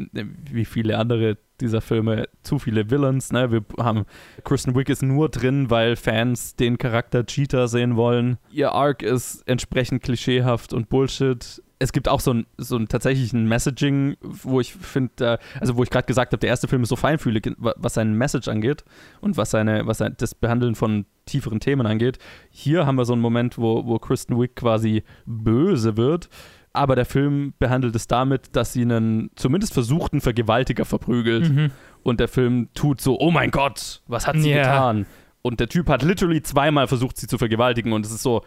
wie 0.51 0.65
viele 0.65 0.99
andere 0.99 1.39
dieser 1.61 1.81
Filme. 1.81 2.29
Zu 2.43 2.59
viele 2.59 2.91
Villains. 2.91 3.33
Ne? 3.33 3.53
Wir 3.53 3.63
haben 3.79 4.05
Kristen 4.43 4.75
Wiig 4.75 4.89
ist 4.89 5.03
nur 5.05 5.29
drin, 5.29 5.71
weil 5.71 5.95
Fans 5.95 6.57
den 6.57 6.77
Charakter 6.77 7.25
Cheetah 7.25 7.69
sehen 7.69 7.95
wollen. 7.95 8.39
Ihr 8.51 8.73
Arc 8.73 9.03
ist 9.03 9.47
entsprechend 9.47 10.03
klischeehaft 10.03 10.73
und 10.73 10.89
Bullshit. 10.89 11.63
Es 11.79 11.93
gibt 11.93 12.09
auch 12.09 12.21
so 12.21 12.33
ein, 12.33 12.47
so 12.57 12.77
ein 12.77 12.89
tatsächlichen 12.89 13.47
Messaging, 13.49 14.17
wo 14.23 14.61
ich 14.61 14.73
finde, 14.75 15.39
also 15.61 15.77
wo 15.77 15.83
ich 15.83 15.91
gerade 15.91 16.07
gesagt 16.07 16.33
habe, 16.33 16.39
der 16.41 16.49
erste 16.49 16.69
Film 16.69 16.83
ist 16.83 16.89
so 16.89 16.97
feinfühlig, 16.97 17.53
wa- 17.59 17.75
was 17.77 17.95
seine 17.95 18.13
Message 18.13 18.49
angeht 18.49 18.85
und 19.21 19.37
was 19.37 19.51
seine, 19.51 19.87
was 19.87 19.99
sein, 19.99 20.15
das 20.17 20.35
Behandeln 20.35 20.75
von 20.75 21.05
tieferen 21.27 21.61
Themen 21.61 21.87
angeht. 21.87 22.19
Hier 22.51 22.87
haben 22.87 22.97
wir 22.97 23.05
so 23.05 23.13
einen 23.13 23.21
Moment, 23.21 23.59
wo, 23.59 23.85
wo 23.85 23.99
Kristen 23.99 24.41
Wiig 24.41 24.57
quasi 24.57 25.03
böse 25.27 25.97
wird. 25.99 26.29
Aber 26.73 26.95
der 26.95 27.07
Film 27.07 27.55
behandelt 27.59 27.95
es 27.97 28.07
damit, 28.07 28.55
dass 28.55 28.73
sie 28.75 28.83
einen 28.83 29.31
zumindest 29.35 29.73
versuchten 29.75 30.21
Vergewaltiger 30.21 30.85
verprügelt. 30.85 31.51
Mhm. 31.51 31.71
Und 32.03 32.21
der 32.21 32.29
Film 32.29 32.69
tut 32.75 33.01
so, 33.01 33.19
oh 33.19 33.31
mein 33.31 33.51
Gott, 33.51 34.03
was 34.07 34.27
hat 34.27 34.39
sie 34.39 34.51
Ja. 34.51 34.63
getan? 34.63 35.07
Und 35.43 35.61
der 35.61 35.69
Typ 35.69 35.89
hat 35.89 36.03
literally 36.03 36.43
zweimal 36.43 36.87
versucht, 36.87 37.17
sie 37.19 37.27
zu 37.27 37.39
vergewaltigen. 37.39 37.93
Und 37.93 38.05
es 38.05 38.13
ist 38.13 38.23
so, 38.23 38.43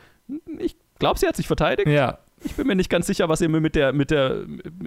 ich 0.60 0.76
glaube, 1.00 1.20
sie 1.20 1.28
hat 1.28 1.36
sich 1.38 1.48
verteidigt. 1.48 1.88
Ja. 1.88 2.20
Ich 2.44 2.56
bin 2.56 2.68
mir 2.68 2.76
nicht 2.76 2.90
ganz 2.90 3.08
sicher, 3.08 3.30
was 3.30 3.42
ihr 3.42 3.50
mir 3.50 3.60
mit 3.60 3.76
der, 3.76 3.94
mit 3.94 4.12
der, 4.12 4.46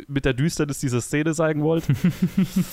mit 0.08 0.24
der 0.24 0.32
Düsternis 0.32 0.78
dieser 0.80 1.00
Szene 1.00 1.34
zeigen 1.34 1.62
wollt. 1.62 1.84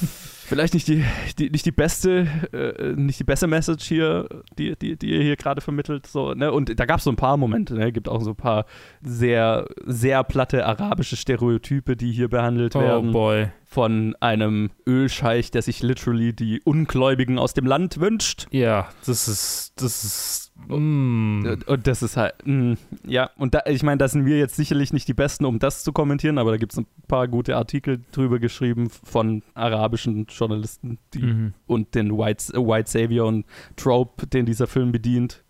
Vielleicht 0.46 0.74
nicht 0.74 0.88
die, 0.88 1.06
die, 1.38 1.50
nicht 1.52 1.66
die 1.66 1.72
beste, 1.72 2.28
äh, 2.54 2.94
nicht 3.00 3.20
die 3.20 3.24
beste 3.24 3.46
Message 3.46 3.86
hier, 3.86 4.28
die, 4.58 4.76
die, 4.76 4.98
die 4.98 5.12
ihr 5.12 5.22
hier 5.22 5.36
gerade 5.36 5.62
vermittelt. 5.62 6.08
So, 6.08 6.34
ne? 6.34 6.52
Und 6.52 6.80
da 6.80 6.86
gab 6.86 6.98
es 7.00 7.04
so 7.04 7.12
ein 7.12 7.16
paar 7.16 7.38
Momente, 7.38 7.76
ne? 7.76 7.92
Gibt 7.92 8.10
auch 8.10 8.22
so 8.24 8.32
ein 8.32 8.36
paar 8.36 8.66
sehr, 9.02 9.68
sehr 9.86 10.24
platte 10.24 10.66
arabische 10.66 11.16
Stereotype, 11.18 11.96
die 11.96 12.12
hier 12.12 12.30
behandelt 12.30 12.76
Oh 12.76 12.82
werden. 12.82 13.12
boy. 13.12 13.48
Von 13.66 14.16
einem 14.20 14.72
Ölscheich, 14.88 15.52
der 15.52 15.62
sich 15.62 15.84
literally 15.84 16.34
die 16.34 16.60
Ungläubigen 16.64 17.38
aus 17.38 17.54
dem 17.54 17.68
Land 17.68 18.00
wünscht. 18.00 18.48
Ja, 18.50 18.90
das 19.06 19.28
ist, 19.28 19.74
das 19.76 20.04
ist, 20.04 20.49
mm. 20.68 21.46
Und- 21.68 21.88
das 21.88 22.02
ist 22.04 22.18
halt, 22.18 22.34
mh, 22.46 22.76
ja, 23.06 23.30
und 23.38 23.54
da, 23.54 23.62
ich 23.68 23.84
meine, 23.84 23.98
da 23.98 24.08
sind 24.08 24.26
wir 24.26 24.38
jetzt 24.38 24.56
sicherlich 24.56 24.94
nicht 24.94 25.08
die 25.08 25.14
Besten, 25.14 25.46
um 25.46 25.60
das 25.60 25.84
zu 25.84 25.92
kommentieren, 25.94 26.38
aber 26.38 26.52
da 26.52 26.58
gibt 26.58 26.74
es 26.74 26.78
ein 26.80 26.86
paar 27.08 27.28
gute 27.28 27.56
Artikel 27.56 28.02
drüber 28.12 28.40
geschrieben 28.40 28.90
von 28.90 29.44
arabischen 29.54 30.26
Journalisten 30.30 31.00
die, 31.14 31.24
Mhm. 31.24 31.54
und 31.68 31.96
den 31.96 32.18
White, 32.18 32.54
White 32.54 32.90
Savior 32.90 33.28
und 33.28 33.46
Trope, 33.76 34.28
den 34.28 34.46
dieser 34.46 34.68
Film 34.68 34.92
bedient. 34.92 35.44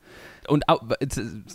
Und 0.48 0.64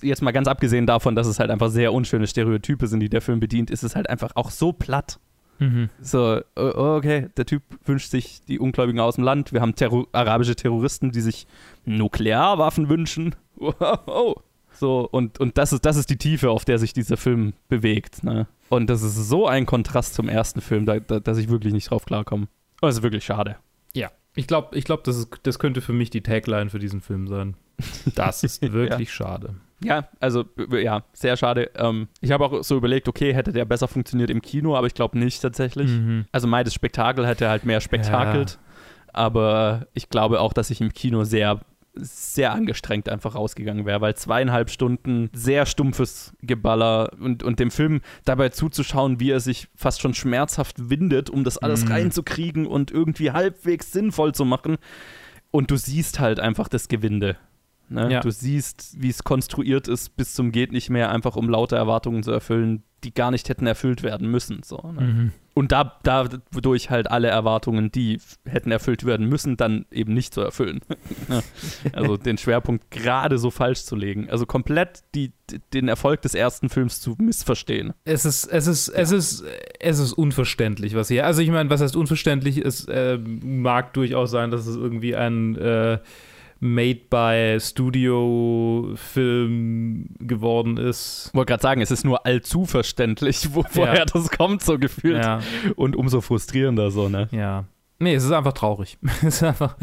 jetzt 0.02 0.22
mal 0.22 0.30
ganz 0.30 0.46
abgesehen 0.46 0.86
davon, 0.86 1.16
dass 1.16 1.26
es 1.26 1.40
halt 1.40 1.50
einfach 1.50 1.68
sehr 1.70 1.92
unschöne 1.92 2.26
Stereotype 2.28 2.86
sind, 2.86 3.00
die 3.00 3.08
der 3.08 3.22
Film 3.22 3.40
bedient, 3.40 3.70
ist 3.70 3.82
es 3.82 3.96
halt 3.96 4.08
einfach 4.08 4.32
auch 4.36 4.50
so 4.50 4.72
platt. 4.72 5.18
Mhm. 5.58 5.88
So, 6.00 6.40
oh, 6.56 6.96
okay, 6.96 7.28
der 7.36 7.46
Typ 7.46 7.62
wünscht 7.84 8.10
sich 8.10 8.42
die 8.46 8.58
Ungläubigen 8.58 9.00
aus 9.00 9.14
dem 9.16 9.24
Land. 9.24 9.52
Wir 9.52 9.60
haben 9.60 9.74
Terror 9.74 10.06
arabische 10.12 10.54
Terroristen, 10.56 11.10
die 11.12 11.20
sich 11.20 11.46
Nuklearwaffen 11.84 12.88
wünschen. 12.88 13.34
Wow. 13.56 14.36
So, 14.72 15.08
und, 15.10 15.38
und 15.38 15.56
das, 15.56 15.72
ist, 15.72 15.84
das 15.86 15.96
ist 15.96 16.10
die 16.10 16.16
Tiefe, 16.18 16.50
auf 16.50 16.64
der 16.64 16.78
sich 16.78 16.92
dieser 16.92 17.16
Film 17.16 17.52
bewegt. 17.68 18.24
Ne? 18.24 18.48
Und 18.68 18.90
das 18.90 19.02
ist 19.02 19.14
so 19.28 19.46
ein 19.46 19.66
Kontrast 19.66 20.14
zum 20.14 20.28
ersten 20.28 20.60
Film, 20.60 20.84
da, 20.86 20.98
da, 20.98 21.20
dass 21.20 21.38
ich 21.38 21.48
wirklich 21.48 21.72
nicht 21.72 21.90
drauf 21.90 22.04
klarkomme. 22.04 22.48
Aber 22.80 22.88
es 22.88 22.96
ist 22.96 23.02
wirklich 23.04 23.24
schade. 23.24 23.56
Ja, 23.94 24.10
ich 24.34 24.48
glaube, 24.48 24.76
ich 24.76 24.84
glaub, 24.84 25.04
das, 25.04 25.16
ist- 25.16 25.28
das 25.44 25.60
könnte 25.60 25.80
für 25.80 25.92
mich 25.92 26.10
die 26.10 26.22
Tagline 26.22 26.70
für 26.70 26.80
diesen 26.80 27.00
Film 27.00 27.28
sein. 27.28 27.56
Das 28.16 28.42
ist 28.42 28.62
wirklich 28.72 29.12
schade. 29.12 29.54
Ja, 29.82 30.08
also 30.18 30.44
ja, 30.72 31.04
sehr 31.12 31.36
schade. 31.36 31.70
Ähm, 31.76 32.08
ich 32.20 32.32
habe 32.32 32.44
auch 32.44 32.64
so 32.64 32.76
überlegt, 32.76 33.06
okay, 33.06 33.32
hätte 33.34 33.52
der 33.52 33.64
besser 33.66 33.86
funktioniert 33.86 34.30
im 34.30 34.42
Kino, 34.42 34.76
aber 34.76 34.86
ich 34.88 34.94
glaube 34.94 35.18
nicht 35.18 35.40
tatsächlich. 35.42 35.88
Mhm. 35.90 36.24
Also 36.32 36.48
mein 36.48 36.64
das 36.64 36.74
Spektakel 36.74 37.26
hätte 37.28 37.48
halt 37.48 37.64
mehr 37.64 37.80
spektakelt. 37.80 38.58
Aber 39.12 39.86
ich 39.94 40.08
glaube 40.08 40.40
auch, 40.40 40.52
dass 40.52 40.70
ich 40.70 40.80
im 40.80 40.92
Kino 40.92 41.22
sehr, 41.24 41.60
sehr 41.96 42.52
angestrengt 42.52 43.08
einfach 43.08 43.34
rausgegangen 43.34 43.86
wäre, 43.86 44.00
weil 44.00 44.14
zweieinhalb 44.16 44.70
Stunden 44.70 45.30
sehr 45.32 45.66
stumpfes 45.66 46.34
Geballer 46.42 47.12
und, 47.20 47.42
und 47.42 47.60
dem 47.60 47.70
Film 47.70 48.00
dabei 48.24 48.48
zuzuschauen, 48.48 49.20
wie 49.20 49.30
er 49.30 49.40
sich 49.40 49.68
fast 49.76 50.00
schon 50.00 50.14
schmerzhaft 50.14 50.90
windet, 50.90 51.30
um 51.30 51.44
das 51.44 51.58
alles 51.58 51.84
Mhm. 51.84 51.92
reinzukriegen 51.92 52.66
und 52.66 52.90
irgendwie 52.90 53.30
halbwegs 53.30 53.92
sinnvoll 53.92 54.34
zu 54.34 54.44
machen. 54.44 54.76
Und 55.50 55.70
du 55.70 55.76
siehst 55.76 56.18
halt 56.18 56.40
einfach 56.40 56.68
das 56.68 56.88
Gewinde. 56.88 57.36
Ne? 57.88 58.10
Ja. 58.12 58.20
Du 58.20 58.30
siehst, 58.30 58.96
wie 58.98 59.10
es 59.10 59.22
konstruiert 59.24 59.88
ist, 59.88 60.16
bis 60.16 60.34
zum 60.34 60.52
geht 60.52 60.72
nicht 60.72 60.90
mehr, 60.90 61.10
einfach 61.10 61.36
um 61.36 61.48
laute 61.48 61.76
Erwartungen 61.76 62.22
zu 62.22 62.32
erfüllen, 62.32 62.82
die 63.04 63.14
gar 63.14 63.30
nicht 63.30 63.48
hätten 63.48 63.66
erfüllt 63.66 64.02
werden 64.02 64.30
müssen. 64.30 64.62
So, 64.62 64.92
ne? 64.92 65.00
Mhm. 65.00 65.32
Und 65.56 65.70
da, 65.70 66.00
dadurch 66.02 66.90
halt 66.90 67.08
alle 67.08 67.28
Erwartungen, 67.28 67.92
die 67.92 68.18
hätten 68.44 68.72
erfüllt 68.72 69.06
werden 69.06 69.28
müssen, 69.28 69.56
dann 69.56 69.86
eben 69.92 70.12
nicht 70.12 70.34
zu 70.34 70.40
erfüllen. 70.40 70.80
Ja. 71.28 71.42
also 71.92 72.16
den 72.24 72.38
Schwerpunkt 72.38 72.90
gerade 72.90 73.38
so 73.38 73.52
falsch 73.52 73.84
zu 73.84 73.94
legen. 73.94 74.28
Also 74.28 74.46
komplett 74.46 75.04
die, 75.14 75.32
den 75.72 75.86
Erfolg 75.86 76.22
des 76.22 76.34
ersten 76.34 76.70
Films 76.70 77.00
zu 77.00 77.14
missverstehen. 77.18 77.92
Es 78.04 78.24
ist, 78.24 78.46
es 78.46 78.66
ist, 78.66 78.88
es 78.88 79.12
ist, 79.12 79.44
es 79.78 80.00
ist 80.00 80.12
unverständlich, 80.12 80.96
was 80.96 81.06
hier. 81.06 81.24
Also 81.24 81.40
ich 81.40 81.50
meine, 81.50 81.70
was 81.70 81.80
heißt 81.80 81.94
unverständlich? 81.94 82.58
Es 82.58 82.86
äh, 82.86 83.18
mag 83.18 83.94
durchaus 83.94 84.32
sein, 84.32 84.50
dass 84.50 84.66
es 84.66 84.74
irgendwie 84.74 85.14
ein 85.14 85.54
äh, 85.56 85.98
Made 86.64 87.00
by 87.10 87.58
Studio 87.60 88.92
Film 88.96 90.06
geworden 90.18 90.78
ist. 90.78 91.26
Ich 91.28 91.34
wollte 91.34 91.50
gerade 91.50 91.62
sagen, 91.62 91.80
es 91.82 91.90
ist 91.90 92.04
nur 92.04 92.24
allzu 92.24 92.64
verständlich, 92.64 93.48
wo, 93.52 93.64
woher 93.74 93.98
Ja. 93.98 94.04
das 94.06 94.30
kommt, 94.30 94.62
so 94.62 94.78
gefühlt. 94.78 95.22
Ja. 95.22 95.40
Und 95.76 95.94
umso 95.94 96.22
frustrierender 96.22 96.90
so, 96.90 97.10
ne? 97.10 97.28
Ja. 97.32 97.66
Nee, 98.04 98.14
es 98.14 98.24
ist 98.24 98.32
einfach 98.32 98.52
traurig. 98.52 98.98
es 99.18 99.22
ist 99.36 99.42
einfach, 99.42 99.76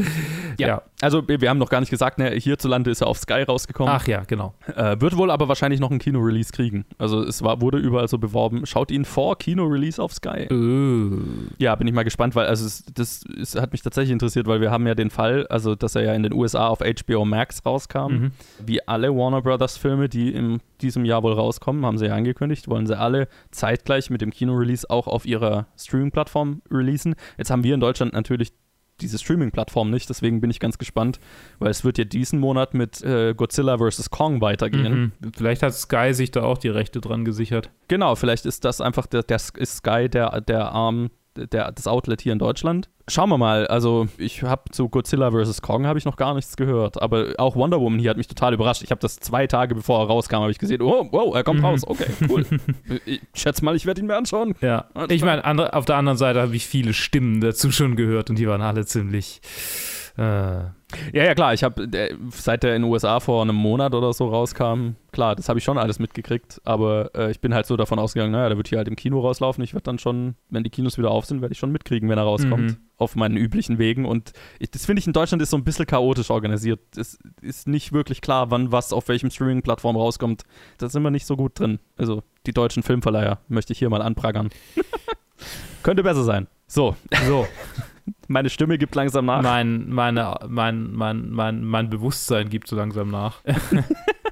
Ja. 0.57 0.67
ja. 0.67 0.81
Also, 1.01 1.27
wir 1.27 1.49
haben 1.49 1.57
noch 1.57 1.69
gar 1.69 1.79
nicht 1.79 1.89
gesagt, 1.89 2.19
ne, 2.19 2.29
hierzulande 2.31 2.91
ist 2.91 3.01
er 3.01 3.07
auf 3.07 3.17
Sky 3.17 3.41
rausgekommen. 3.41 3.91
Ach 3.93 4.05
ja, 4.07 4.23
genau. 4.25 4.53
Äh, 4.75 5.01
wird 5.01 5.17
wohl 5.17 5.31
aber 5.31 5.47
wahrscheinlich 5.47 5.79
noch 5.79 5.89
ein 5.89 5.97
Kino-Release 5.97 6.51
kriegen. 6.51 6.85
Also, 6.99 7.23
es 7.23 7.41
war, 7.43 7.59
wurde 7.61 7.79
überall 7.79 8.07
so 8.07 8.19
beworben. 8.19 8.65
Schaut 8.67 8.91
ihn 8.91 9.03
vor 9.05 9.37
Kino-Release 9.37 10.01
auf 10.01 10.13
Sky. 10.13 10.47
Ja, 11.57 11.75
bin 11.75 11.87
ich 11.87 11.93
mal 11.93 12.03
gespannt, 12.03 12.35
weil 12.35 12.45
also 12.45 12.65
es, 12.65 12.85
das 12.93 13.23
ist, 13.23 13.59
hat 13.59 13.71
mich 13.71 13.81
tatsächlich 13.81 14.11
interessiert, 14.11 14.45
weil 14.45 14.61
wir 14.61 14.69
haben 14.71 14.85
ja 14.85 14.93
den 14.95 15.09
Fall, 15.09 15.47
also 15.47 15.73
dass 15.75 15.95
er 15.95 16.03
ja 16.03 16.13
in 16.13 16.23
den 16.23 16.33
USA 16.33 16.67
auf 16.67 16.79
HBO 16.79 17.25
Max 17.25 17.65
rauskam. 17.65 18.11
Mhm. 18.11 18.31
Wie 18.63 18.87
alle 18.87 19.15
Warner 19.15 19.41
Brothers 19.41 19.77
Filme, 19.77 20.07
die 20.09 20.31
in 20.33 20.59
diesem 20.81 21.05
Jahr 21.05 21.23
wohl 21.23 21.33
rauskommen, 21.33 21.85
haben 21.85 21.97
sie 21.97 22.07
ja 22.07 22.15
angekündigt, 22.15 22.67
wollen 22.67 22.87
sie 22.87 22.97
alle 22.97 23.27
zeitgleich 23.51 24.09
mit 24.09 24.21
dem 24.21 24.31
Kino-Release 24.31 24.89
auch 24.89 25.07
auf 25.07 25.25
ihrer 25.25 25.67
Streaming-Plattform 25.77 26.61
releasen. 26.71 27.15
Jetzt 27.37 27.51
haben 27.51 27.63
wir 27.63 27.73
in 27.73 27.79
Deutschland 27.79 28.13
natürlich 28.13 28.53
diese 29.01 29.17
Streaming-Plattform 29.17 29.89
nicht, 29.89 30.09
deswegen 30.09 30.41
bin 30.41 30.51
ich 30.51 30.59
ganz 30.59 30.77
gespannt, 30.77 31.19
weil 31.59 31.71
es 31.71 31.83
wird 31.83 31.97
ja 31.97 32.03
diesen 32.03 32.39
Monat 32.39 32.73
mit 32.73 33.01
äh, 33.01 33.33
Godzilla 33.33 33.77
vs. 33.77 34.09
Kong 34.11 34.41
weitergehen. 34.41 35.13
Mhm. 35.21 35.31
Vielleicht 35.35 35.63
hat 35.63 35.73
Sky 35.73 36.13
sich 36.13 36.31
da 36.31 36.43
auch 36.43 36.57
die 36.57 36.69
Rechte 36.69 37.01
dran 37.01 37.25
gesichert. 37.25 37.71
Genau, 37.87 38.15
vielleicht 38.15 38.45
ist 38.45 38.63
das 38.63 38.79
einfach 38.79 39.07
der, 39.07 39.23
der 39.23 39.37
ist 39.37 39.77
Sky 39.77 40.07
der, 40.07 40.41
der 40.41 40.71
Arm, 40.71 41.09
der, 41.35 41.71
das 41.71 41.87
Outlet 41.87 42.21
hier 42.21 42.33
in 42.33 42.39
Deutschland. 42.39 42.89
Schauen 43.07 43.29
wir 43.29 43.37
mal. 43.37 43.67
Also 43.67 44.07
ich 44.17 44.43
habe 44.43 44.63
zu 44.71 44.87
Godzilla 44.87 45.31
vs. 45.31 45.61
Kong 45.61 45.85
habe 45.85 45.99
ich 45.99 46.05
noch 46.05 46.15
gar 46.15 46.33
nichts 46.33 46.55
gehört, 46.55 47.01
aber 47.01 47.33
auch 47.37 47.55
Wonder 47.55 47.79
Woman 47.81 47.99
hier 47.99 48.09
hat 48.11 48.17
mich 48.17 48.27
total 48.27 48.53
überrascht. 48.53 48.83
Ich 48.83 48.91
habe 48.91 49.01
das 49.01 49.17
zwei 49.17 49.47
Tage 49.47 49.75
bevor 49.75 49.99
er 50.01 50.07
rauskam, 50.07 50.35
habe 50.37 50.51
ich 50.51 50.59
gesehen, 50.59 50.81
oh, 50.81 51.07
wow, 51.11 51.35
er 51.35 51.43
kommt 51.43 51.59
Mhm. 51.59 51.65
raus. 51.65 51.81
Okay, 51.85 52.07
cool. 52.29 52.45
ich 53.05 53.21
schätze 53.33 53.65
mal, 53.65 53.75
ich 53.75 53.85
werde 53.85 54.01
ihn 54.01 54.07
mir 54.07 54.15
anschauen. 54.15 54.55
Ja. 54.61 54.85
Ich 55.09 55.23
meine, 55.23 55.43
auf 55.73 55.85
der 55.85 55.95
anderen 55.97 56.17
Seite 56.17 56.41
habe 56.41 56.55
ich 56.55 56.65
viele 56.67 56.93
Stimmen 56.93 57.41
dazu 57.41 57.71
schon 57.71 57.95
gehört 57.95 58.29
und 58.29 58.37
die 58.39 58.47
waren 58.47 58.61
alle 58.61 58.85
ziemlich. 58.85 59.41
Äh, 60.17 60.21
Ja, 61.13 61.23
ja, 61.23 61.33
klar. 61.33 61.53
Ich 61.53 61.63
habe, 61.63 61.87
seit 62.31 62.63
der 62.63 62.75
in 62.75 62.81
den 62.81 62.91
USA 62.91 63.19
vor 63.21 63.41
einem 63.41 63.55
Monat 63.55 63.95
oder 63.95 64.11
so 64.11 64.27
rauskam, 64.27 64.95
klar, 65.13 65.35
das 65.37 65.47
habe 65.47 65.57
ich 65.59 65.63
schon 65.63 65.77
alles 65.77 65.99
mitgekriegt. 65.99 66.59
Aber 66.65 67.11
äh, 67.15 67.31
ich 67.31 67.39
bin 67.39 67.53
halt 67.53 67.65
so 67.65 67.77
davon 67.77 67.97
ausgegangen, 67.97 68.33
naja, 68.33 68.49
der 68.49 68.57
wird 68.57 68.67
hier 68.67 68.77
halt 68.77 68.89
im 68.89 68.97
Kino 68.97 69.21
rauslaufen. 69.21 69.63
Ich 69.63 69.73
werde 69.73 69.85
dann 69.85 69.99
schon, 69.99 70.35
wenn 70.49 70.63
die 70.63 70.69
Kinos 70.69 70.97
wieder 70.97 71.11
auf 71.11 71.25
sind, 71.25 71.41
werde 71.41 71.53
ich 71.53 71.59
schon 71.59 71.71
mitkriegen, 71.71 72.09
wenn 72.09 72.17
er 72.17 72.25
rauskommt. 72.25 72.71
Mhm. 72.71 72.77
Auf 72.97 73.15
meinen 73.15 73.37
üblichen 73.37 73.79
Wegen. 73.79 74.05
Und 74.05 74.33
ich, 74.59 74.69
das 74.69 74.85
finde 74.85 74.99
ich 74.99 75.07
in 75.07 75.13
Deutschland 75.13 75.41
ist 75.41 75.49
so 75.49 75.57
ein 75.57 75.63
bisschen 75.63 75.87
chaotisch 75.87 76.29
organisiert. 76.29 76.81
Es 76.97 77.17
ist 77.41 77.67
nicht 77.67 77.93
wirklich 77.93 78.21
klar, 78.21 78.51
wann 78.51 78.71
was 78.71 78.91
auf 78.93 79.07
welchem 79.07 79.31
Streaming-Plattform 79.31 79.95
rauskommt. 79.95 80.43
Da 80.77 80.89
sind 80.89 81.01
wir 81.03 81.09
nicht 81.11 81.25
so 81.25 81.37
gut 81.37 81.57
drin. 81.59 81.79
Also 81.97 82.21
die 82.45 82.53
deutschen 82.53 82.83
Filmverleiher 82.83 83.39
möchte 83.47 83.73
ich 83.73 83.79
hier 83.79 83.89
mal 83.89 84.01
anprangern. 84.01 84.49
Könnte 85.83 86.03
besser 86.03 86.23
sein. 86.23 86.47
So. 86.67 86.95
So. 87.27 87.47
Meine 88.27 88.49
Stimme 88.49 88.77
gibt 88.77 88.95
langsam 88.95 89.25
nach. 89.25 89.41
mein, 89.41 89.89
meine, 89.89 90.35
mein, 90.47 90.91
mein, 90.93 91.31
mein, 91.31 91.63
mein 91.63 91.89
Bewusstsein 91.89 92.49
gibt 92.49 92.67
so 92.67 92.75
langsam 92.75 93.09
nach. 93.09 93.41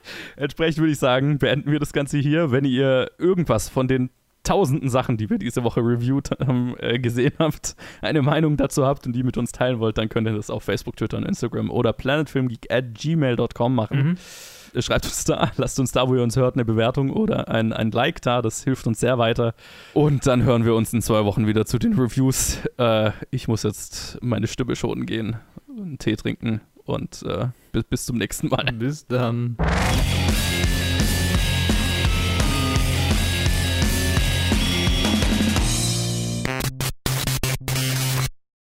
Entsprechend 0.36 0.80
würde 0.80 0.92
ich 0.92 1.00
sagen, 1.00 1.38
beenden 1.38 1.72
wir 1.72 1.80
das 1.80 1.94
Ganze 1.94 2.18
hier. 2.18 2.52
Wenn 2.52 2.66
ihr 2.66 3.12
irgendwas 3.18 3.70
von 3.70 3.88
den 3.88 4.10
tausenden 4.44 4.90
Sachen, 4.90 5.18
die 5.18 5.30
wir 5.30 5.38
diese 5.38 5.64
Woche 5.64 5.82
reviewed 5.82 6.32
haben, 6.40 6.76
äh, 6.80 6.98
gesehen 6.98 7.34
habt, 7.40 7.76
eine 8.02 8.22
Meinung 8.22 8.58
dazu 8.58 8.86
habt 8.86 9.06
und 9.06 9.14
die 9.14 9.24
mit 9.24 9.38
uns 9.38 9.52
teilen 9.52 9.80
wollt, 9.80 9.98
dann 9.98 10.10
könnt 10.10 10.28
ihr 10.28 10.34
das 10.34 10.50
auf 10.50 10.64
Facebook, 10.64 10.96
Twitter 10.96 11.18
und 11.18 11.26
Instagram 11.26 11.70
oder 11.70 11.94
planetfilmgeek 11.94 12.72
at 12.72 12.94
gmail.com 12.94 13.76
machen. 13.76 13.98
Mhm. 13.98 14.18
Schreibt 14.78 15.06
uns 15.06 15.24
da, 15.24 15.52
lasst 15.58 15.80
uns 15.80 15.92
da, 15.92 16.08
wo 16.08 16.16
ihr 16.16 16.24
uns 16.24 16.36
hört, 16.36 16.56
eine 16.56 16.66
Bewertung 16.66 17.12
oder 17.12 17.50
ein, 17.50 17.74
ein 17.74 17.92
Like 17.92 18.22
da. 18.22 18.42
Das 18.42 18.64
hilft 18.64 18.88
uns 18.88 19.00
sehr 19.00 19.18
weiter. 19.18 19.54
Und 19.94 20.28
dann 20.28 20.44
hören 20.44 20.66
wir 20.66 20.76
uns 20.76 20.94
in 20.94 21.02
zwei 21.02 21.26
Wochen 21.26 21.48
wieder 21.48 21.66
zu 21.66 21.80
den 21.80 21.94
Reviews. 21.94 22.60
Äh, 22.78 23.12
ich 23.32 23.48
muss 23.48 23.64
jetzt 23.64 24.18
meine 24.22 24.48
Stimme 24.48 24.76
schonen 24.76 25.06
gehen, 25.06 25.38
einen 25.70 25.98
Tee 25.98 26.16
trinken 26.16 26.62
und 26.86 27.24
äh, 27.24 27.48
bis, 27.72 27.84
bis 27.86 28.06
zum 28.06 28.18
nächsten 28.18 28.50
Mal. 28.50 28.66
Bis 28.74 29.06
dann. 29.08 29.58